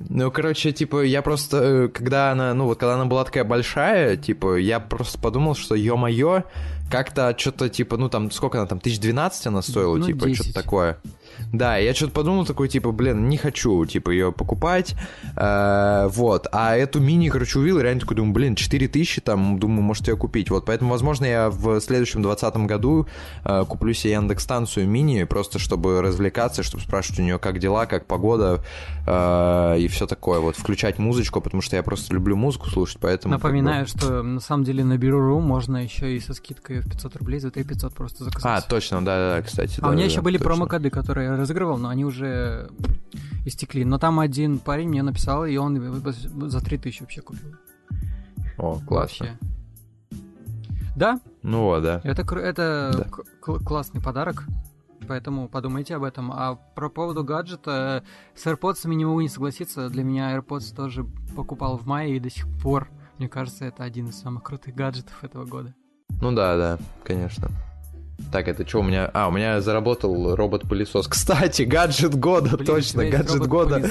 Ну, 0.09 0.31
короче, 0.31 0.71
типа, 0.71 1.03
я 1.03 1.21
просто, 1.21 1.57
э, 1.57 1.87
когда 1.89 2.31
она, 2.31 2.53
ну 2.53 2.65
вот, 2.65 2.79
когда 2.79 2.95
она 2.95 3.05
была 3.05 3.23
такая 3.25 3.43
большая, 3.43 4.15
типа, 4.17 4.55
я 4.57 4.79
просто 4.79 5.19
подумал, 5.19 5.55
что, 5.55 5.75
ё-моё, 5.75 6.43
как-то 6.89 7.35
что-то, 7.37 7.69
типа, 7.69 7.97
ну 7.97 8.09
там, 8.09 8.31
сколько 8.31 8.57
она 8.57 8.67
там, 8.67 8.79
1012 8.79 9.47
она 9.47 9.61
стоила, 9.61 9.97
Ну, 9.97 10.05
типа, 10.05 10.25
10. 10.27 10.35
что-то 10.45 10.53
такое. 10.63 10.97
Да, 11.53 11.77
я 11.77 11.93
что-то 11.93 12.11
подумал 12.11 12.45
такой, 12.45 12.69
типа, 12.69 12.91
блин, 12.91 13.29
не 13.29 13.37
хочу, 13.37 13.85
типа, 13.85 14.11
ее 14.11 14.31
покупать, 14.31 14.95
э, 15.35 16.07
вот. 16.11 16.47
А 16.51 16.75
эту 16.75 16.99
мини, 16.99 17.29
короче, 17.29 17.59
увидел, 17.59 17.79
реально 17.79 18.01
такой, 18.01 18.17
думаю, 18.17 18.33
блин, 18.33 18.55
4000 18.55 19.21
там, 19.21 19.59
думаю, 19.59 19.81
может 19.81 20.07
ее 20.07 20.15
купить. 20.15 20.49
Вот, 20.49 20.65
поэтому, 20.65 20.91
возможно, 20.91 21.25
я 21.25 21.49
в 21.49 21.79
следующем 21.81 22.21
2020 22.21 22.67
году 22.67 23.07
э, 23.43 23.65
куплю 23.67 23.93
себе 23.93 24.13
Яндекс-станцию 24.13 24.87
мини, 24.87 25.23
просто 25.23 25.59
чтобы 25.59 26.01
развлекаться, 26.01 26.63
чтобы 26.63 26.83
спрашивать 26.83 27.19
у 27.19 27.23
нее, 27.23 27.39
как 27.39 27.59
дела, 27.59 27.85
как 27.85 28.05
погода 28.05 28.63
э, 29.07 29.79
и 29.79 29.87
все 29.87 30.07
такое. 30.07 30.39
Вот, 30.39 30.55
включать 30.55 30.99
музычку, 30.99 31.41
потому 31.41 31.61
что 31.61 31.75
я 31.75 31.83
просто 31.83 32.13
люблю 32.13 32.35
музыку 32.35 32.69
слушать, 32.69 32.99
поэтому... 33.01 33.33
Напоминаю, 33.33 33.85
как 33.85 33.95
бы... 33.95 33.99
что 34.01 34.23
на 34.23 34.39
самом 34.39 34.63
деле 34.63 34.83
на 34.83 34.97
Беру.ру 34.97 35.39
можно 35.39 35.83
еще 35.83 36.15
и 36.15 36.19
со 36.19 36.33
скидкой 36.33 36.79
в 36.79 36.89
500 36.89 37.15
рублей 37.17 37.39
за 37.39 37.51
3500 37.51 37.93
просто 37.93 38.23
заказать. 38.23 38.63
А, 38.63 38.67
точно, 38.67 39.03
да-да, 39.03 39.41
кстати. 39.41 39.79
А 39.79 39.81
да, 39.81 39.87
у 39.89 39.91
меня 39.91 40.05
да, 40.05 40.11
еще 40.11 40.21
были 40.21 40.37
точно. 40.37 40.49
промокоды, 40.49 40.89
которые 40.89 41.28
разыгрывал, 41.37 41.77
но 41.77 41.89
они 41.89 42.05
уже 42.05 42.69
истекли. 43.45 43.85
Но 43.85 43.97
там 43.97 44.19
один 44.19 44.59
парень 44.59 44.89
мне 44.89 45.03
написал, 45.03 45.45
и 45.45 45.55
он 45.57 46.01
за 46.49 46.61
3000 46.61 47.01
вообще 47.01 47.21
купил. 47.21 47.55
О, 48.57 48.79
классно. 48.85 49.27
Вообще. 49.27 49.37
Да. 50.95 51.19
Ну 51.43 51.63
вот, 51.63 51.83
да. 51.83 52.01
Это, 52.03 52.21
это 52.37 53.09
да. 53.45 53.53
классный 53.59 54.01
подарок, 54.01 54.43
поэтому 55.07 55.47
подумайте 55.47 55.95
об 55.95 56.03
этом. 56.03 56.31
А 56.31 56.55
про 56.75 56.89
поводу 56.89 57.23
гаджета, 57.23 58.03
с 58.35 58.45
AirPods 58.45 58.87
не 58.93 59.05
могу 59.05 59.21
не 59.21 59.29
согласиться. 59.29 59.89
Для 59.89 60.03
меня 60.03 60.35
AirPods 60.35 60.75
тоже 60.75 61.05
покупал 61.35 61.77
в 61.77 61.85
мае 61.85 62.17
и 62.17 62.19
до 62.19 62.29
сих 62.29 62.47
пор, 62.61 62.89
мне 63.17 63.29
кажется, 63.29 63.65
это 63.65 63.83
один 63.83 64.09
из 64.09 64.19
самых 64.19 64.43
крутых 64.43 64.75
гаджетов 64.75 65.23
этого 65.23 65.45
года. 65.45 65.73
Ну 66.21 66.33
да, 66.33 66.57
да, 66.57 66.79
конечно. 67.03 67.49
Так, 68.31 68.47
это 68.47 68.67
что 68.67 68.79
у 68.79 68.83
меня... 68.83 69.09
А, 69.13 69.27
у 69.27 69.31
меня 69.31 69.61
заработал 69.61 70.35
робот-пылесос. 70.35 71.07
Кстати, 71.09 71.63
гаджет 71.63 72.15
года, 72.15 72.55
Блин, 72.55 72.65
точно, 72.65 73.05
гаджет 73.05 73.47
года. 73.47 73.81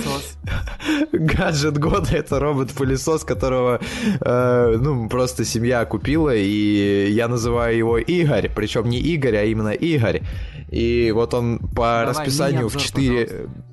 гаджет 1.12 1.78
года— 1.78 2.08
это 2.12 2.38
робот-пылесос, 2.38 3.24
которого, 3.24 3.80
э, 4.20 4.76
ну, 4.80 5.08
просто 5.08 5.44
семья 5.44 5.84
купила, 5.84 6.34
и 6.34 7.10
я 7.10 7.28
называю 7.28 7.76
его 7.76 7.98
Игорь, 7.98 8.50
причем 8.54 8.88
не 8.88 8.98
Игорь, 8.98 9.36
а 9.36 9.44
именно 9.44 9.70
Игорь. 9.70 10.22
И 10.70 11.10
вот 11.14 11.34
он 11.34 11.58
по 11.58 11.66
Давай, 11.76 12.06
расписанию 12.06 12.68
в 12.68 12.76
4... 12.76 13.26
Пожалуйста 13.26 13.68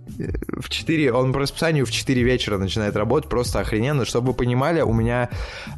в 0.48 0.70
4, 0.70 1.14
он 1.14 1.34
по 1.34 1.40
расписанию 1.40 1.86
в 1.86 1.92
4 1.92 2.24
вечера 2.24 2.58
начинает 2.58 2.96
работать, 2.96 3.30
просто 3.30 3.60
охрененно. 3.60 4.06
Чтобы 4.06 4.28
вы 4.28 4.34
понимали, 4.34 4.82
у 4.82 4.94
меня, 4.94 5.30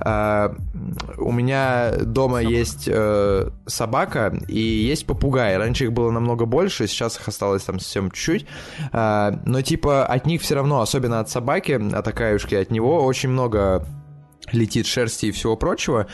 э, 0.04 0.50
у 1.18 1.32
меня 1.32 1.92
дома 2.02 2.40
собака. 2.42 2.54
есть 2.54 2.84
э, 2.88 3.50
собака 3.66 4.40
и 4.48 4.60
есть 4.60 5.06
попугай. 5.06 5.58
Раньше 5.58 5.86
их 5.86 5.94
было 5.94 6.12
намного 6.12 6.46
больше, 6.46 6.88
сейчас 6.88 7.18
их 7.18 7.28
осталось 7.28 7.64
там 7.64 7.80
совсем 7.80 8.12
чуть-чуть. 8.12 8.46
Э, 8.94 9.32
но 9.46 9.62
типа 9.62 10.06
от 10.06 10.26
них 10.26 10.42
все 10.42 10.56
равно, 10.56 10.82
особенно 10.82 11.20
от 11.20 11.30
собаки, 11.30 11.80
от 11.94 12.08
Акаюшки, 12.08 12.56
от 12.56 12.72
него 12.72 13.04
очень 13.04 13.30
много 13.30 13.86
летит 14.52 14.86
шерсти 14.86 15.28
и 15.28 15.32
всего 15.32 15.58
прочего, 15.58 16.08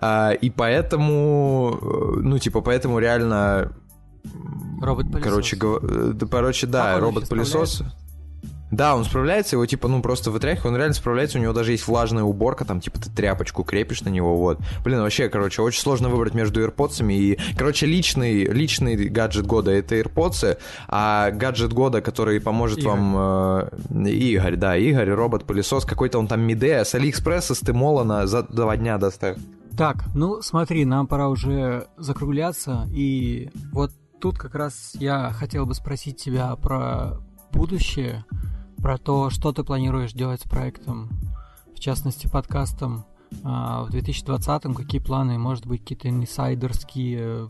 и 0.00 0.52
поэтому, 0.56 1.78
э, 1.82 2.20
ну, 2.20 2.38
типа, 2.38 2.60
поэтому 2.60 3.00
реально 3.00 3.72
Робот-пылесос. 4.80 5.22
Короче, 5.22 5.56
го... 5.56 5.80
короче 6.30 6.66
да, 6.66 6.98
робот-пылесос. 6.98 7.82
Да, 8.70 8.94
он 8.94 9.04
справляется, 9.04 9.56
его 9.56 9.66
типа, 9.66 9.88
ну, 9.88 10.00
просто 10.00 10.30
вытряхивает, 10.30 10.66
он 10.66 10.76
реально 10.76 10.94
справляется, 10.94 11.38
у 11.38 11.40
него 11.40 11.52
даже 11.52 11.72
есть 11.72 11.88
влажная 11.88 12.22
уборка, 12.22 12.64
там, 12.64 12.80
типа, 12.80 13.00
ты 13.00 13.10
тряпочку 13.10 13.64
крепишь 13.64 14.02
на 14.02 14.10
него, 14.10 14.36
вот. 14.36 14.60
Блин, 14.84 15.00
вообще, 15.00 15.28
короче, 15.28 15.62
очень 15.62 15.80
сложно 15.80 16.08
выбрать 16.08 16.34
между 16.34 16.64
AirPods 16.64 17.12
и, 17.12 17.36
короче, 17.56 17.86
личный, 17.86 18.44
личный 18.44 19.08
гаджет 19.08 19.46
года— 19.46 19.70
это 19.72 19.96
AirPods, 19.96 20.58
а 20.86 21.32
гаджет 21.32 21.72
года, 21.72 22.00
который 22.00 22.40
поможет 22.40 22.78
Игорь. 22.78 22.90
вам... 22.90 23.16
Э, 23.16 24.08
Игорь, 24.08 24.56
да, 24.56 24.76
Игорь, 24.76 25.10
робот-пылесос, 25.10 25.84
какой-то 25.84 26.20
он 26.20 26.28
там 26.28 26.40
Мидея 26.40 26.84
с 26.84 26.94
Алиэкспресса, 26.94 27.56
с 27.56 27.60
Тимолана 27.60 28.28
за 28.28 28.44
два 28.44 28.76
дня 28.76 28.98
доставит. 28.98 29.38
Так, 29.76 30.04
ну 30.14 30.42
смотри, 30.42 30.84
нам 30.84 31.06
пора 31.06 31.28
уже 31.28 31.86
закругляться, 31.96 32.86
и 32.92 33.50
вот 33.72 33.92
тут 34.20 34.38
как 34.38 34.54
раз 34.54 34.92
я 34.94 35.30
хотел 35.30 35.66
бы 35.66 35.74
спросить 35.74 36.18
тебя 36.18 36.54
про 36.56 37.18
будущее, 37.52 38.24
про 38.76 38.98
то, 38.98 39.30
что 39.30 39.52
ты 39.52 39.64
планируешь 39.64 40.12
делать 40.12 40.42
с 40.42 40.48
проектом, 40.48 41.10
в 41.74 41.80
частности, 41.80 42.26
подкастом 42.26 43.04
а, 43.42 43.84
в 43.84 43.90
2020-м, 43.90 44.74
какие 44.74 45.00
планы, 45.00 45.38
может 45.38 45.66
быть, 45.66 45.80
какие-то 45.80 46.08
инсайдерские 46.08 47.48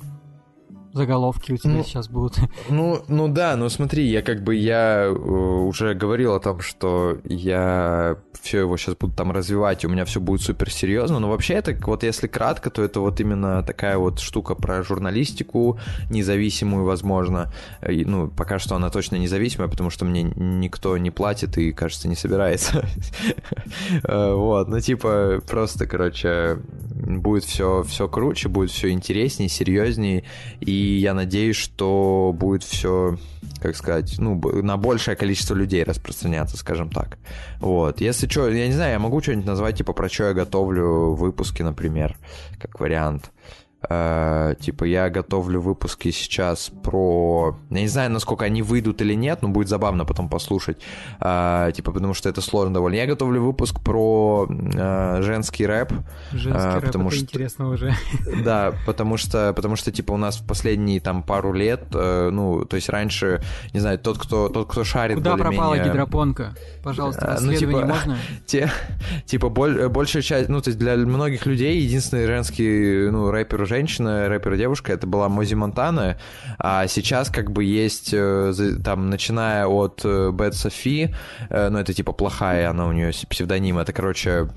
заголовки 0.93 1.53
у 1.53 1.57
тебя 1.57 1.75
ну, 1.75 1.85
сейчас 1.85 2.09
будут. 2.09 2.39
Ну, 2.69 3.03
ну 3.09 3.29
да, 3.29 3.57
ну 3.57 3.69
смотри, 3.69 4.07
я 4.07 4.23
как 4.23 4.43
бы 4.43 4.55
я 4.55 5.05
э, 5.05 5.11
уже 5.11 5.95
говорил 5.95 6.35
о 6.35 6.41
том, 6.41 6.61
что 6.61 7.19
я 7.25 8.17
все 8.43 8.61
его 8.61 8.77
сейчас 8.77 8.97
буду 8.97 9.15
там 9.15 9.31
развивать, 9.31 9.85
и 9.85 9.87
у 9.87 9.91
меня 9.91 10.05
все 10.05 10.21
будет 10.21 10.43
супер 10.43 10.71
серьезно, 10.71 11.19
но 11.19 11.29
вообще 11.29 11.55
это 11.55 11.77
вот 11.87 12.03
если 12.03 12.27
кратко, 12.27 12.71
то 12.71 12.83
это 12.83 13.01
вот 13.01 13.21
именно 13.21 13.63
такая 13.63 13.99
вот 13.99 14.19
штука 14.19 14.55
про 14.55 14.83
журналистику 14.83 15.79
независимую, 16.11 16.85
возможно. 16.85 17.53
И, 17.89 18.05
ну, 18.05 18.29
пока 18.29 18.59
что 18.59 18.75
она 18.77 18.91
точно 18.91 19.17
независимая, 19.17 19.69
потому 19.69 19.91
что 19.91 20.05
мне 20.05 20.23
никто 20.23 20.97
не 20.99 21.11
платит 21.11 21.59
и, 21.59 21.73
кажется, 21.73 22.09
не 22.09 22.17
собирается. 22.17 22.89
Э, 24.05 24.35
вот, 24.35 24.69
ну 24.69 24.81
типа 24.81 25.41
просто, 25.47 25.87
короче, 25.87 26.59
будет 26.95 27.45
все 27.45 27.83
все 27.83 28.09
круче, 28.09 28.49
будет 28.49 28.71
все 28.71 28.91
интереснее, 28.91 29.49
серьезнее, 29.49 30.25
и 30.61 30.80
я 30.81 31.15
надеюсь, 31.15 31.57
что 31.57 32.35
будет 32.37 32.63
все, 32.63 33.19
как 33.61 33.77
сказать, 33.77 34.17
ну, 34.19 34.41
на 34.63 34.77
большее 34.77 35.17
количество 35.17 35.55
людей 35.55 35.85
распространяться, 35.85 36.57
скажем 36.57 36.91
так. 36.91 37.19
Вот. 37.61 38.01
Если 38.01 38.29
что, 38.29 38.49
я 38.49 38.67
не 38.67 38.73
знаю, 38.73 38.93
я 38.93 38.99
могу 38.99 39.21
что-нибудь 39.21 39.47
назвать, 39.47 39.77
типа, 39.77 39.93
про 39.93 40.09
что 40.09 40.25
я 40.25 40.35
готовлю 40.35 41.15
выпуски, 41.15 41.63
например, 41.63 42.17
как 42.59 42.81
вариант. 42.81 43.31
Э, 43.89 44.55
типа, 44.61 44.85
я 44.85 45.09
готовлю 45.09 45.61
выпуски 45.61 46.11
сейчас 46.11 46.71
про... 46.83 47.57
Я 47.71 47.81
не 47.81 47.89
знаю, 47.89 48.11
насколько 48.11 48.45
они 48.45 48.63
выйдут 48.63 49.01
или 49.01 49.15
нет, 49.15 49.41
но 49.43 49.49
будет 49.49 49.69
забавно 49.69 50.05
потом 50.05 50.29
послушать. 50.29 50.79
Э, 51.21 51.71
типа, 51.75 51.93
потому 51.93 52.13
что 52.13 52.29
это 52.29 52.43
сложно 52.43 52.75
довольно. 52.75 52.97
Я 52.97 53.07
готовлю 53.07 53.43
выпуск 53.43 53.81
про 53.81 54.47
э, 54.49 55.23
женский 55.23 55.67
рэп. 55.67 55.93
Женский 56.33 56.75
рэп, 56.75 56.85
потому 56.85 57.09
это 57.09 57.17
что... 57.17 57.25
интересно 57.25 57.69
уже. 57.71 57.95
Да, 58.45 58.75
потому 58.87 59.17
что, 59.17 59.53
потому 59.55 59.77
что, 59.77 59.93
типа, 59.93 60.13
у 60.13 60.17
нас 60.17 60.37
в 60.37 60.47
последние, 60.47 61.01
там, 61.01 61.23
пару 61.23 61.53
лет, 61.53 61.85
ну, 61.93 62.65
то 62.65 62.77
есть 62.77 62.89
раньше, 62.89 63.43
не 63.75 63.81
знаю, 63.81 63.99
тот, 63.99 64.19
кто, 64.19 64.49
тот, 64.49 64.71
кто 64.71 64.85
шарит 64.85 65.17
Куда 65.17 65.37
пропала 65.37 65.79
гидропонка? 65.79 66.55
Пожалуйста, 66.83 67.27
расследование 67.27 67.71
ну, 67.71 67.77
типа, 67.77 67.87
можно? 67.87 68.19
Те, 68.47 68.71
типа, 69.27 69.49
боль, 69.49 69.89
большая 69.89 70.23
часть, 70.23 70.49
ну, 70.49 70.61
то 70.61 70.69
есть 70.69 70.79
для 70.79 70.97
многих 70.97 71.45
людей 71.47 71.81
единственный 71.81 72.27
женский, 72.27 73.11
ну, 73.11 73.31
рэпер 73.31 73.67
женщина, 73.71 74.29
рэпер-девушка, 74.29 74.93
это 74.93 75.07
была 75.07 75.29
Мози 75.29 75.55
Монтана, 75.55 76.19
а 76.59 76.89
сейчас 76.89 77.31
как 77.31 77.53
бы 77.53 77.63
есть, 77.63 78.11
э, 78.13 78.53
там, 78.85 79.11
начиная 79.11 79.67
от 79.67 80.01
э, 80.05 80.33
Бэт 80.33 80.55
Софи, 80.57 81.15
э, 81.49 81.69
ну, 81.69 81.79
это 81.79 81.95
типа 81.95 82.13
плохая, 82.13 82.69
она 82.69 82.89
у 82.89 82.93
нее 82.93 83.13
псевдоним, 83.29 83.79
это, 83.79 83.93
короче, 83.93 84.49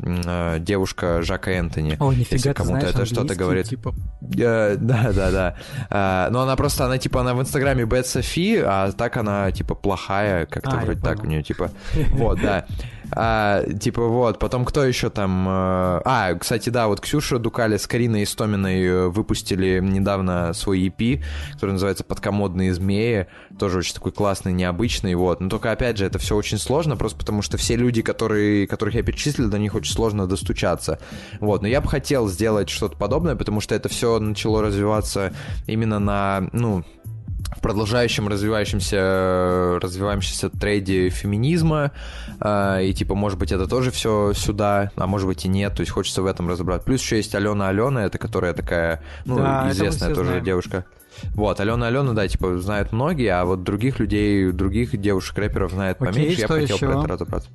девушка 0.60 1.22
Жака 1.22 1.52
Энтони. 1.52 1.96
О, 2.00 2.12
нифига, 2.12 2.36
если 2.36 2.54
кому-то 2.54 2.88
это 2.88 3.06
что-то 3.06 3.36
говорит. 3.36 3.70
Типа... 3.70 3.94
Да, 4.20 4.76
да, 4.76 5.32
да. 5.32 5.56
А, 5.92 6.30
но 6.32 6.42
она 6.42 6.56
просто, 6.56 6.86
она 6.86 6.98
типа, 6.98 7.22
она 7.22 7.36
в 7.36 7.42
Инстаграме 7.42 7.86
Бэт 7.86 8.08
Софи, 8.08 8.58
а 8.58 8.92
так 8.92 9.18
она 9.18 9.52
типа 9.52 9.76
плохая, 9.76 10.48
как-то 10.48 10.80
а, 10.80 10.82
вроде 10.82 11.02
так 11.02 11.24
у 11.24 11.28
нее, 11.28 11.44
типа. 11.44 11.70
Вот, 12.14 12.42
да. 12.42 12.66
А, 13.16 13.64
типа 13.64 14.08
вот, 14.08 14.40
потом 14.40 14.66
кто 14.66 14.84
еще 14.84 15.10
там... 15.10 15.48
Э, 15.48 16.02
а, 16.06 16.34
кстати, 16.36 16.70
да, 16.70 16.88
вот 16.88 17.02
Ксюша 17.02 17.40
Дукали 17.40 17.78
с 17.78 17.88
Кариной 17.88 18.24
Истоминой 18.24 18.84
э, 18.84 19.08
выпустили 19.08 19.80
недавно 19.80 20.54
свой 20.54 20.88
EP, 20.88 21.24
который 21.54 21.72
называется 21.72 22.04
«Подкомодные 22.04 22.74
змеи». 22.74 23.28
Тоже 23.60 23.80
очень 23.80 23.94
такой 23.94 24.12
классный, 24.12 24.54
необычный, 24.54 25.16
вот. 25.16 25.42
Но 25.42 25.50
только, 25.50 25.72
опять 25.72 25.98
же, 25.98 26.06
это 26.06 26.20
все 26.20 26.36
очень 26.36 26.58
сложно, 26.58 26.96
просто 26.96 27.20
потому 27.20 27.42
что 27.42 27.58
все 27.58 27.76
люди, 27.76 28.02
которые, 28.02 28.68
которых 28.68 28.96
я 28.96 29.04
перечислил, 29.04 29.50
до 29.50 29.60
них 29.60 29.76
очень 29.76 29.94
сложно 29.94 30.28
достучаться. 30.28 31.00
Вот, 31.40 31.62
но 31.62 31.68
я 31.68 31.82
бы 31.82 31.90
хотел 31.90 32.28
сделать 32.28 32.70
что-то 32.70 32.98
подобное, 32.98 33.36
потому 33.36 33.62
что 33.62 33.76
это 33.76 33.90
все 33.90 34.20
начало 34.20 34.62
развиваться 34.62 35.34
именно 35.68 36.00
на, 36.00 36.50
ну, 36.52 36.84
в 37.58 37.62
продолжающем 37.62 38.28
развивающемся, 38.28 39.80
развивающемся 39.82 40.50
трейде 40.50 41.10
феминизма, 41.10 41.92
э, 42.40 42.86
и 42.86 42.94
типа, 42.94 43.16
может 43.16 43.40
быть, 43.40 43.52
это 43.52 43.68
тоже 43.68 43.92
все 43.92 44.34
сюда, 44.34 44.92
а 44.96 45.08
может 45.08 45.28
быть 45.28 45.46
и 45.46 45.48
нет, 45.48 45.76
то 45.76 45.82
есть 45.82 45.92
хочется 45.92 46.22
в 46.22 46.26
этом 46.26 46.50
разобрать. 46.50 46.84
Плюс 46.84 47.02
еще 47.02 47.18
есть 47.18 47.34
Алена 47.36 47.70
Алена, 47.70 48.06
это 48.06 48.18
которая 48.18 48.54
такая, 48.54 49.02
ну, 49.26 49.38
да, 49.38 49.70
известная 49.72 50.14
тоже 50.14 50.30
знаем. 50.30 50.44
девушка. 50.44 50.86
Вот, 51.36 51.60
Алена 51.60 51.88
Алена, 51.88 52.14
да, 52.14 52.28
типа, 52.28 52.58
знают 52.58 52.92
многие, 52.92 53.30
а 53.30 53.46
вот 53.46 53.64
других 53.64 54.00
людей, 54.00 54.52
других 54.52 55.00
девушек-рэперов 55.00 55.72
знают 55.72 56.02
Окей, 56.02 56.14
поменьше. 56.14 56.42
Я 56.42 56.48
бы 56.48 56.54
хотел 56.60 56.76
еще? 56.76 56.86
про 56.88 57.00
это 57.00 57.08
разобраться. 57.08 57.50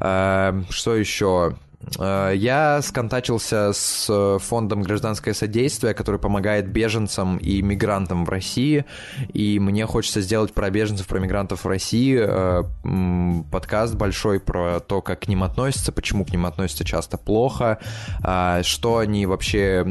Э, 0.00 0.62
что 0.70 0.94
еще? 0.94 1.56
Э, 1.98 2.32
я 2.34 2.80
сконтачился 2.82 3.72
с 3.72 4.06
э, 4.08 4.38
фондом 4.40 4.82
«Гражданское 4.82 5.34
содействие», 5.34 5.94
который 5.94 6.20
помогает 6.20 6.68
беженцам 6.68 7.36
и 7.38 7.62
мигрантам 7.62 8.24
в 8.24 8.28
России, 8.28 8.84
и 9.32 9.58
мне 9.58 9.86
хочется 9.86 10.20
сделать 10.20 10.52
про 10.52 10.70
беженцев, 10.70 11.06
про 11.06 11.18
мигрантов 11.18 11.64
в 11.64 11.68
России 11.68 12.18
э, 12.18 12.62
подкаст 13.50 13.94
большой 13.94 14.40
про 14.40 14.80
то, 14.80 15.00
как 15.02 15.20
к 15.20 15.28
ним 15.28 15.42
относятся, 15.42 15.92
почему 15.92 16.24
к 16.24 16.30
ним 16.30 16.46
относятся 16.46 16.84
часто 16.84 17.16
плохо, 17.18 17.78
а, 18.22 18.62
что 18.62 18.98
они 18.98 19.26
вообще, 19.26 19.84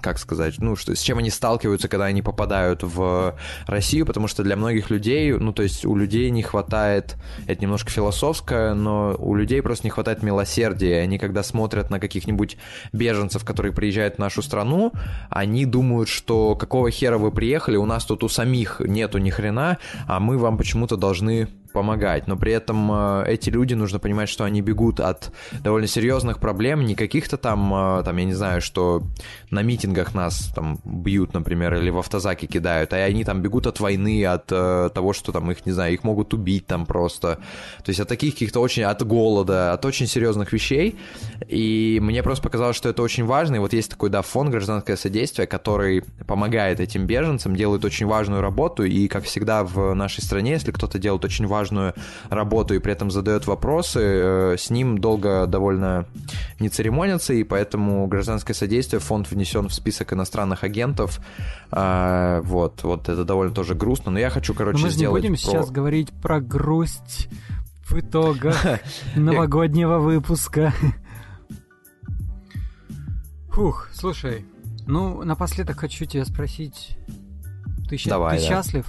как 0.00 0.18
сказать, 0.18 0.54
ну, 0.58 0.76
что, 0.76 0.94
с 0.94 1.00
чем 1.00 1.18
они 1.18 1.30
сталкиваются, 1.30 1.88
когда 1.88 2.06
они 2.06 2.22
попадают 2.22 2.82
в 2.82 3.36
Россию, 3.66 4.06
потому 4.06 4.28
что 4.28 4.42
для 4.42 4.56
многих 4.56 4.90
людей, 4.90 5.32
ну, 5.32 5.52
то 5.52 5.62
есть 5.62 5.84
у 5.84 5.94
людей 5.94 6.30
не 6.30 6.42
хватает, 6.42 7.16
это 7.46 7.62
немножко 7.62 7.90
философское, 7.90 8.74
но 8.74 9.14
у 9.18 9.34
людей 9.34 9.62
просто 9.62 9.86
не 9.86 9.90
хватает 9.90 10.22
милосердия. 10.22 11.00
Они, 11.00 11.18
когда 11.18 11.42
смотрят 11.42 11.90
на 11.90 12.00
каких-нибудь 12.00 12.56
беженцев, 12.92 13.44
которые 13.44 13.72
приезжают 13.72 14.16
в 14.16 14.18
нашу 14.18 14.42
страну, 14.42 14.92
они 15.30 15.64
думают, 15.64 16.08
что 16.08 16.54
какого 16.54 16.90
хера 16.90 17.18
вы 17.18 17.32
приехали, 17.32 17.76
у 17.76 17.86
нас 17.86 18.04
тут 18.04 18.24
у 18.24 18.28
самих 18.28 18.80
нету 18.80 19.18
ни 19.18 19.30
хрена, 19.30 19.78
а 20.06 20.20
мы 20.20 20.38
вам 20.38 20.58
почему-то 20.58 20.96
должны 20.96 21.48
помогать, 21.72 22.26
но 22.26 22.36
при 22.36 22.52
этом 22.52 22.90
э, 22.92 23.24
эти 23.28 23.50
люди, 23.50 23.74
нужно 23.74 23.98
понимать, 23.98 24.28
что 24.28 24.44
они 24.44 24.62
бегут 24.62 25.00
от 25.00 25.32
довольно 25.62 25.86
серьезных 25.86 26.38
проблем, 26.38 26.84
не 26.84 26.94
каких-то 26.94 27.36
там, 27.36 27.72
э, 27.72 28.02
там, 28.04 28.16
я 28.16 28.24
не 28.24 28.34
знаю, 28.34 28.60
что 28.60 29.02
на 29.50 29.62
митингах 29.62 30.14
нас 30.14 30.50
там 30.54 30.78
бьют, 30.84 31.34
например, 31.34 31.74
или 31.74 31.90
в 31.90 31.98
автозаке 31.98 32.46
кидают, 32.46 32.92
а 32.92 32.96
они 32.96 33.24
там 33.24 33.42
бегут 33.42 33.66
от 33.66 33.80
войны, 33.80 34.24
от 34.24 34.50
э, 34.50 34.90
того, 34.94 35.12
что 35.12 35.32
там 35.32 35.50
их, 35.50 35.66
не 35.66 35.72
знаю, 35.72 35.92
их 35.92 36.04
могут 36.04 36.34
убить 36.34 36.66
там 36.66 36.86
просто, 36.86 37.36
то 37.84 37.88
есть 37.88 38.00
от 38.00 38.08
таких 38.08 38.34
каких-то 38.34 38.60
очень, 38.60 38.84
от 38.84 39.06
голода, 39.06 39.72
от 39.72 39.84
очень 39.84 40.06
серьезных 40.06 40.52
вещей, 40.52 40.98
и 41.46 41.98
мне 42.02 42.22
просто 42.22 42.42
показалось, 42.42 42.76
что 42.76 42.88
это 42.88 43.02
очень 43.02 43.24
важно, 43.24 43.56
и 43.56 43.58
вот 43.58 43.72
есть 43.72 43.90
такой, 43.90 44.10
да, 44.10 44.22
фонд 44.22 44.50
«Гражданское 44.50 44.96
содействие», 44.96 45.46
который 45.46 46.02
помогает 46.26 46.80
этим 46.80 47.06
беженцам, 47.06 47.54
делает 47.54 47.84
очень 47.84 48.06
важную 48.06 48.40
работу, 48.40 48.84
и, 48.84 49.08
как 49.08 49.24
всегда 49.24 49.64
в 49.64 49.94
нашей 49.94 50.22
стране, 50.22 50.52
если 50.52 50.72
кто-то 50.72 50.98
делает 50.98 51.24
очень 51.24 51.46
важную 51.46 51.57
важную 51.58 51.94
работу 52.30 52.74
и 52.74 52.78
при 52.78 52.92
этом 52.92 53.10
задает 53.10 53.46
вопросы, 53.46 54.00
э, 54.00 54.56
с 54.56 54.70
ним 54.70 54.98
долго 54.98 55.46
довольно 55.46 56.06
не 56.60 56.68
церемонятся, 56.68 57.32
и 57.34 57.42
поэтому 57.42 58.06
гражданское 58.06 58.54
содействие, 58.54 59.00
фонд 59.00 59.30
внесен 59.30 59.68
в 59.68 59.74
список 59.74 60.12
иностранных 60.12 60.64
агентов. 60.64 61.20
А, 61.70 62.40
вот, 62.42 62.82
вот 62.84 63.08
это 63.08 63.24
довольно 63.24 63.52
тоже 63.52 63.74
грустно, 63.74 64.12
но 64.12 64.18
я 64.18 64.30
хочу, 64.30 64.54
короче, 64.54 64.78
но 64.78 64.84
мы 64.84 64.90
сделать... 64.90 65.22
не 65.22 65.30
будем 65.30 65.42
про... 65.42 65.50
сейчас 65.50 65.70
говорить 65.70 66.12
про 66.22 66.40
грусть 66.40 67.28
в 67.88 67.98
итогах 67.98 68.56
новогоднего 69.16 69.98
выпуска. 69.98 70.72
Фух, 73.50 73.88
слушай, 73.92 74.46
ну, 74.86 75.24
напоследок 75.24 75.80
хочу 75.80 76.04
тебя 76.04 76.24
спросить, 76.24 76.96
ты, 77.88 77.98
Давай, 78.06 78.36
ты 78.36 78.42
да. 78.44 78.48
счастлив? 78.48 78.86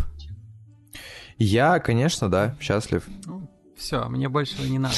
Я, 1.40 1.80
конечно, 1.80 2.30
да, 2.30 2.56
счастлив. 2.60 3.04
Ну, 3.26 3.50
все, 3.76 4.08
мне 4.10 4.30
большего 4.30 4.66
не 4.66 4.78
надо. 4.78 4.96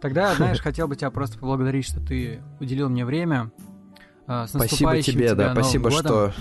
Тогда, 0.00 0.34
знаешь, 0.34 0.60
хотел 0.62 0.88
бы 0.88 0.96
тебя 0.96 1.10
просто 1.10 1.38
поблагодарить, 1.38 1.86
что 1.86 2.00
ты 2.00 2.42
уделил 2.60 2.88
мне 2.88 3.04
время. 3.04 3.52
А, 4.26 4.46
с 4.46 4.50
спасибо 4.50 5.00
тебе, 5.00 5.34
да, 5.34 5.52
спасибо, 5.52 5.90
годом. 5.90 6.02
что 6.04 6.34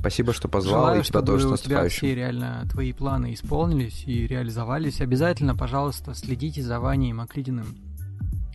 Спасибо, 0.00 0.32
что 0.32 0.48
позвал, 0.48 0.84
Желаю, 0.84 1.02
и 1.02 1.04
тебя 1.04 1.20
тоже 1.20 1.46
с 1.46 1.50
наступающим. 1.50 1.98
тебя 1.98 2.08
все 2.08 2.14
реально 2.14 2.66
твои 2.70 2.94
планы 2.94 3.34
исполнились 3.34 4.04
и 4.06 4.26
реализовались. 4.26 5.02
Обязательно, 5.02 5.54
пожалуйста, 5.54 6.14
следите 6.14 6.62
за 6.62 6.80
Ваней 6.80 7.12
Маклидиным. 7.12 7.76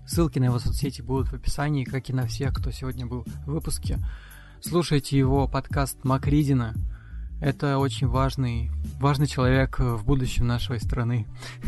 Ссылки 0.07 0.39
на 0.39 0.45
его 0.45 0.57
соцсети 0.57 1.03
будут 1.03 1.27
в 1.29 1.33
описании, 1.33 1.83
как 1.83 2.09
и 2.09 2.13
на 2.13 2.25
всех, 2.25 2.55
кто 2.55 2.71
сегодня 2.71 3.05
был 3.05 3.25
в 3.45 3.51
выпуске. 3.51 3.99
Слушайте 4.59 5.19
его 5.19 5.47
подкаст 5.47 6.03
Макридина. 6.03 6.73
Это 7.41 7.79
очень 7.79 8.07
важный, 8.07 8.71
важный 8.99 9.27
человек 9.27 9.79
в 9.79 10.05
будущем 10.05 10.47
нашей 10.47 10.79
страны. 10.79 11.27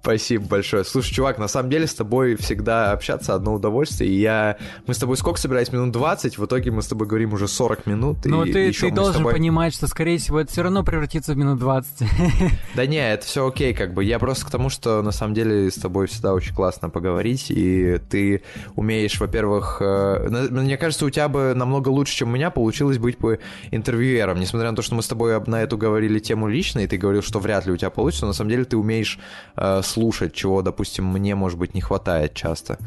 Спасибо 0.00 0.46
большое. 0.46 0.84
Слушай, 0.84 1.14
чувак, 1.14 1.38
на 1.38 1.48
самом 1.48 1.68
деле 1.68 1.88
с 1.88 1.94
тобой 1.94 2.36
всегда 2.36 2.92
общаться 2.92 3.34
одно 3.34 3.54
удовольствие. 3.54 4.10
И 4.10 4.20
я... 4.20 4.56
Мы 4.86 4.94
с 4.94 4.98
тобой 4.98 5.16
сколько 5.16 5.40
собирались? 5.40 5.72
Минут 5.72 5.90
20, 5.90 6.38
в 6.38 6.46
итоге 6.46 6.70
мы 6.70 6.80
с 6.80 6.86
тобой 6.86 7.08
говорим 7.08 7.32
уже 7.32 7.48
40 7.48 7.86
минут. 7.86 8.18
Ну, 8.24 8.44
ты, 8.44 8.72
ты 8.72 8.90
должен 8.92 9.14
тобой... 9.14 9.32
понимать, 9.32 9.74
что, 9.74 9.88
скорее 9.88 10.18
всего, 10.18 10.40
это 10.40 10.52
все 10.52 10.62
равно 10.62 10.84
превратится 10.84 11.32
в 11.32 11.36
минут 11.36 11.58
20. 11.58 12.08
Да 12.74 12.86
не, 12.86 12.96
это 12.96 13.24
все 13.24 13.46
окей, 13.46 13.74
как 13.74 13.94
бы. 13.94 14.04
Я 14.04 14.18
просто 14.18 14.46
к 14.46 14.50
тому, 14.50 14.68
что 14.68 15.02
на 15.02 15.12
самом 15.12 15.34
деле 15.34 15.70
с 15.70 15.74
тобой 15.74 16.06
всегда 16.06 16.34
очень 16.34 16.54
классно 16.54 16.88
поговорить, 16.88 17.50
и 17.50 17.98
ты 18.08 18.42
умеешь, 18.76 19.18
во-первых... 19.18 19.78
Э, 19.80 20.28
мне 20.50 20.76
кажется, 20.76 21.06
у 21.06 21.10
тебя 21.10 21.28
бы 21.28 21.52
намного 21.54 21.88
лучше, 21.88 22.16
чем 22.16 22.28
у 22.28 22.32
меня, 22.32 22.50
получилось 22.50 22.98
быть 22.98 23.18
бы 23.24 23.40
интервьюером. 23.72 24.38
Несмотря 24.38 24.70
на 24.70 24.76
то, 24.76 24.82
что 24.82 24.94
мы 24.94 25.02
с 25.02 25.08
тобой 25.08 25.40
на 25.46 25.62
эту 25.62 25.76
говорили 25.76 26.18
тему 26.18 26.48
лично, 26.48 26.80
и 26.80 26.86
ты 26.86 26.96
говорил, 26.96 27.22
что 27.22 27.40
вряд 27.40 27.66
ли 27.66 27.72
у 27.72 27.76
тебя 27.76 27.90
получится, 27.90 28.26
но 28.26 28.28
на 28.28 28.34
самом 28.34 28.50
деле 28.50 28.64
ты 28.64 28.76
умеешь 28.76 29.18
э, 29.56 29.82
слушать, 29.82 30.34
чего, 30.34 30.62
допустим, 30.62 31.06
мне, 31.06 31.34
может 31.34 31.58
быть, 31.58 31.74
не 31.74 31.80
хватает 31.80 32.34
часто. 32.34 32.78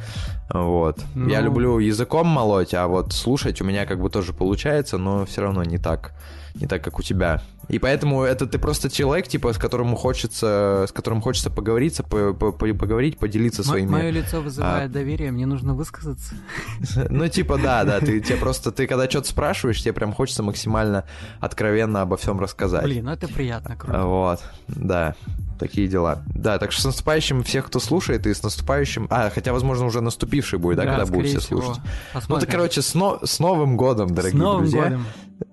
Вот. 0.50 1.00
Ну... 1.16 1.30
Я 1.30 1.42
люблю 1.42 1.80
языком 1.80 2.28
молоть, 2.28 2.74
а 2.74 2.88
вот 2.88 3.14
слушать 3.14 3.62
у 3.62 3.66
меня 3.66 3.86
как 3.86 4.00
бы 4.00 4.10
тоже 4.10 4.34
получается, 4.34 4.98
но 4.98 5.26
все 5.26 5.42
равно 5.42 5.64
не 5.64 5.78
так 5.78 6.14
не 6.60 6.68
так, 6.68 6.84
как 6.84 7.00
у 7.00 7.04
тебя. 7.04 7.42
И 7.68 7.80
поэтому 7.80 8.24
это 8.24 8.48
ты 8.48 8.60
просто 8.60 8.90
человек, 8.90 9.28
типа, 9.28 9.54
с 9.54 9.58
которым 9.58 9.96
хочется, 9.96 10.86
с 10.88 10.92
которым 10.92 11.22
хочется 11.22 11.50
поговориться, 11.50 12.04
по, 12.04 12.34
по, 12.34 12.52
поговорить, 12.52 13.18
поделиться 13.18 13.64
своими... 13.64 13.90
Мое 13.90 14.10
лицо 14.10 14.42
вызывает 14.42 14.90
а... 14.90 14.94
доверие, 14.94 15.32
мне 15.32 15.46
нужно 15.46 15.74
высказаться. 15.74 16.36
Ну, 17.10 17.28
типа, 17.28 17.58
да, 17.58 17.84
да, 17.84 18.00
ты 18.00 18.20
тебе 18.20 18.38
просто, 18.38 18.72
ты 18.72 18.88
когда 18.88 19.10
что-то 19.10 19.30
спрашиваешь, 19.30 19.82
тебе 19.82 19.94
прям 19.94 20.14
хочется 20.14 20.44
максимально 20.44 21.06
откровенно 21.40 22.02
обо 22.02 22.18
всем 22.18 22.40
рассказать. 22.40 22.84
Блин, 22.84 23.06
ну 23.06 23.12
это 23.12 23.28
приятно, 23.28 23.76
круто. 23.76 24.04
Вот, 24.04 24.44
да 24.68 25.16
такие 25.58 25.88
дела. 25.88 26.24
Да, 26.28 26.58
так 26.60 26.72
что 26.72 26.82
с 26.82 26.86
наступающим 26.86 27.44
всех, 27.44 27.68
кто 27.68 27.80
слушает, 27.80 28.26
и 28.28 28.34
с 28.34 28.44
наступающим... 28.44 29.08
А, 29.10 29.30
хотя, 29.30 29.54
возможно, 29.54 29.86
уже 29.86 30.02
наступивший 30.02 30.60
будет, 30.60 30.78
да, 30.78 30.84
да 30.84 30.90
когда 30.96 31.06
будут 31.06 31.28
все 31.28 31.40
всего. 31.40 31.62
слушать. 31.62 31.84
Посмотрим. 32.14 32.36
Ну, 32.36 32.40
так, 32.40 32.50
короче, 32.50 32.82
с, 32.82 32.94
но... 32.94 33.20
с 33.24 33.40
Новым 33.40 33.78
годом, 33.78 34.14
дорогие 34.14 34.40
с 34.40 34.42
Новым 34.42 34.62
друзья. 34.62 34.84
Годом. 34.84 35.06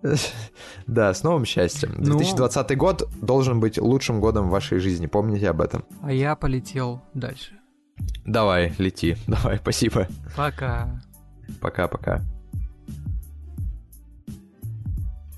Да, 0.86 1.12
с 1.12 1.22
новым 1.22 1.44
счастьем. 1.44 1.94
2020 2.02 2.70
ну... 2.70 2.76
год 2.76 3.08
должен 3.20 3.60
быть 3.60 3.78
лучшим 3.78 4.20
годом 4.20 4.48
в 4.48 4.50
вашей 4.50 4.78
жизни, 4.78 5.06
помните 5.06 5.48
об 5.48 5.60
этом. 5.60 5.84
А 6.02 6.12
я 6.12 6.36
полетел 6.36 7.02
дальше. 7.14 7.52
Давай, 8.24 8.72
лети. 8.78 9.16
Давай, 9.26 9.58
спасибо. 9.58 10.08
Пока. 10.36 11.02
Пока-пока. 11.60 12.22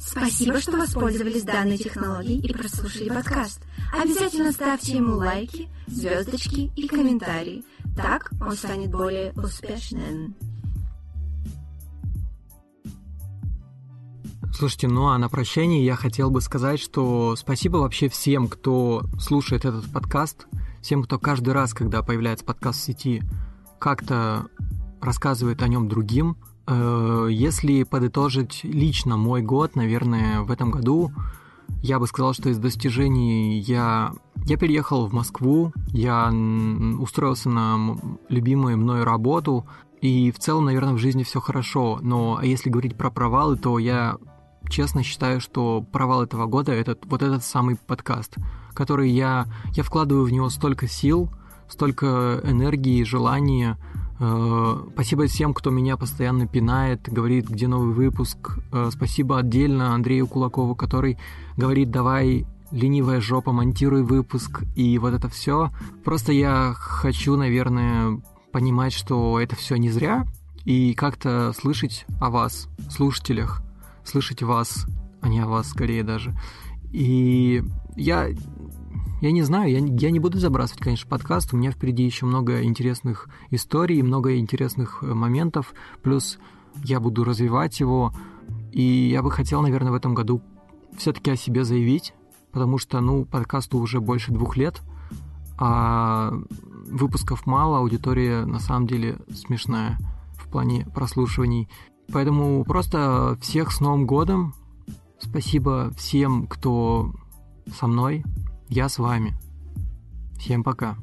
Спасибо, 0.06 0.60
что 0.60 0.76
воспользовались 0.76 1.42
данной 1.42 1.76
технологией 1.76 2.40
и 2.40 2.52
прослушали 2.52 3.08
подкаст. 3.08 3.60
Обязательно 3.92 4.52
ставьте 4.52 4.96
ему 4.96 5.16
лайки, 5.16 5.68
звездочки 5.88 6.70
и 6.76 6.86
комментарии. 6.86 7.64
Так 7.96 8.30
он 8.40 8.52
станет 8.52 8.90
более 8.90 9.32
успешным. 9.32 10.36
Слушайте, 14.54 14.88
ну 14.88 15.08
а 15.08 15.18
на 15.18 15.28
прощание 15.28 15.84
я 15.84 15.96
хотел 15.96 16.30
бы 16.30 16.40
сказать, 16.40 16.80
что 16.80 17.34
спасибо 17.36 17.78
вообще 17.78 18.08
всем, 18.08 18.48
кто 18.48 19.02
слушает 19.20 19.64
этот 19.64 19.92
подкаст, 19.92 20.46
всем, 20.80 21.02
кто 21.02 21.18
каждый 21.18 21.52
раз, 21.52 21.74
когда 21.74 22.02
появляется 22.02 22.44
подкаст 22.44 22.78
в 22.78 22.82
сети, 22.82 23.22
как-то 23.80 24.46
рассказывает 25.02 25.62
о 25.62 25.68
нем 25.68 25.88
другим. 25.88 26.38
Э, 26.66 27.28
если 27.30 27.84
подытожить 27.84 28.60
лично 28.64 29.16
мой 29.16 29.42
год, 29.42 29.76
наверное, 29.76 30.40
в 30.40 30.50
этом 30.50 30.70
году, 30.70 31.12
я 31.82 31.98
бы 31.98 32.06
сказал, 32.06 32.32
что 32.32 32.48
из 32.48 32.58
достижений 32.58 33.58
я, 33.60 34.12
я 34.44 34.56
переехал 34.56 35.06
в 35.06 35.12
Москву, 35.12 35.72
я 35.88 36.32
устроился 36.98 37.48
на 37.48 37.96
любимую 38.28 38.78
мною 38.78 39.04
работу, 39.04 39.66
и 40.00 40.30
в 40.30 40.38
целом, 40.38 40.66
наверное, 40.66 40.94
в 40.94 40.98
жизни 40.98 41.22
все 41.22 41.40
хорошо. 41.40 41.98
Но 42.02 42.40
если 42.42 42.70
говорить 42.70 42.96
про 42.96 43.10
провалы, 43.10 43.56
то 43.56 43.78
я 43.78 44.16
честно 44.68 45.02
считаю, 45.02 45.40
что 45.40 45.82
провал 45.92 46.22
этого 46.22 46.46
года 46.46 46.72
это 46.72 46.96
вот 47.04 47.22
этот 47.22 47.44
самый 47.44 47.76
подкаст, 47.76 48.36
который 48.74 49.10
я, 49.10 49.46
я 49.72 49.82
вкладываю 49.82 50.24
в 50.24 50.32
него 50.32 50.48
столько 50.50 50.86
сил, 50.88 51.30
столько 51.68 52.40
энергии, 52.44 53.02
желания. 53.04 53.78
Э, 54.18 54.84
спасибо 54.92 55.26
всем, 55.26 55.52
кто 55.54 55.70
меня 55.70 55.96
постоянно 55.96 56.46
пинает, 56.46 57.02
говорит, 57.08 57.48
где 57.48 57.68
новый 57.68 57.92
выпуск. 57.92 58.58
Э, 58.72 58.90
спасибо 58.92 59.38
отдельно 59.38 59.94
Андрею 59.94 60.26
Кулакову, 60.26 60.74
который 60.74 61.18
говорит, 61.56 61.90
давай 61.90 62.46
ленивая 62.70 63.20
жопа, 63.20 63.52
монтируй 63.52 64.02
выпуск 64.02 64.64
и 64.74 64.98
вот 64.98 65.14
это 65.14 65.28
все. 65.28 65.70
Просто 66.04 66.32
я 66.32 66.74
хочу, 66.76 67.36
наверное, 67.36 68.20
понимать, 68.52 68.92
что 68.92 69.38
это 69.38 69.54
все 69.54 69.76
не 69.76 69.90
зря, 69.90 70.26
и 70.64 70.94
как-то 70.94 71.52
слышать 71.52 72.06
о 72.20 72.30
вас, 72.30 72.68
слушателях, 72.90 73.62
слышать 74.04 74.42
вас, 74.42 74.86
а 75.20 75.28
не 75.28 75.40
о 75.40 75.46
вас 75.46 75.68
скорее 75.68 76.02
даже. 76.02 76.36
И 76.92 77.62
я 77.96 78.28
я 79.20 79.32
не 79.32 79.42
знаю, 79.42 79.70
я, 79.70 79.78
я 79.78 80.10
не 80.10 80.20
буду 80.20 80.38
забрасывать, 80.38 80.82
конечно, 80.82 81.08
подкаст. 81.08 81.52
У 81.52 81.56
меня 81.56 81.70
впереди 81.70 82.04
еще 82.04 82.26
много 82.26 82.62
интересных 82.62 83.28
историй, 83.50 84.02
много 84.02 84.36
интересных 84.36 85.02
э, 85.02 85.06
моментов. 85.06 85.72
Плюс 86.02 86.38
я 86.84 87.00
буду 87.00 87.24
развивать 87.24 87.80
его. 87.80 88.12
И 88.72 88.82
я 88.82 89.22
бы 89.22 89.30
хотел, 89.30 89.62
наверное, 89.62 89.92
в 89.92 89.94
этом 89.94 90.14
году 90.14 90.42
все-таки 90.98 91.30
о 91.30 91.36
себе 91.36 91.64
заявить, 91.64 92.14
потому 92.52 92.78
что, 92.78 93.00
ну, 93.00 93.24
подкасту 93.24 93.78
уже 93.78 94.00
больше 94.00 94.32
двух 94.32 94.56
лет, 94.56 94.82
а 95.58 96.32
выпусков 96.86 97.46
мало, 97.46 97.78
аудитория 97.78 98.44
на 98.44 98.60
самом 98.60 98.86
деле 98.86 99.18
смешная 99.34 99.98
в 100.38 100.48
плане 100.48 100.86
прослушиваний. 100.94 101.68
Поэтому 102.12 102.64
просто 102.64 103.36
всех 103.40 103.72
с 103.72 103.80
Новым 103.80 104.06
годом. 104.06 104.54
Спасибо 105.18 105.90
всем, 105.96 106.46
кто 106.46 107.12
со 107.78 107.86
мной. 107.86 108.22
Я 108.68 108.88
с 108.88 108.98
вами. 108.98 109.34
Всем 110.38 110.64
пока. 110.64 110.96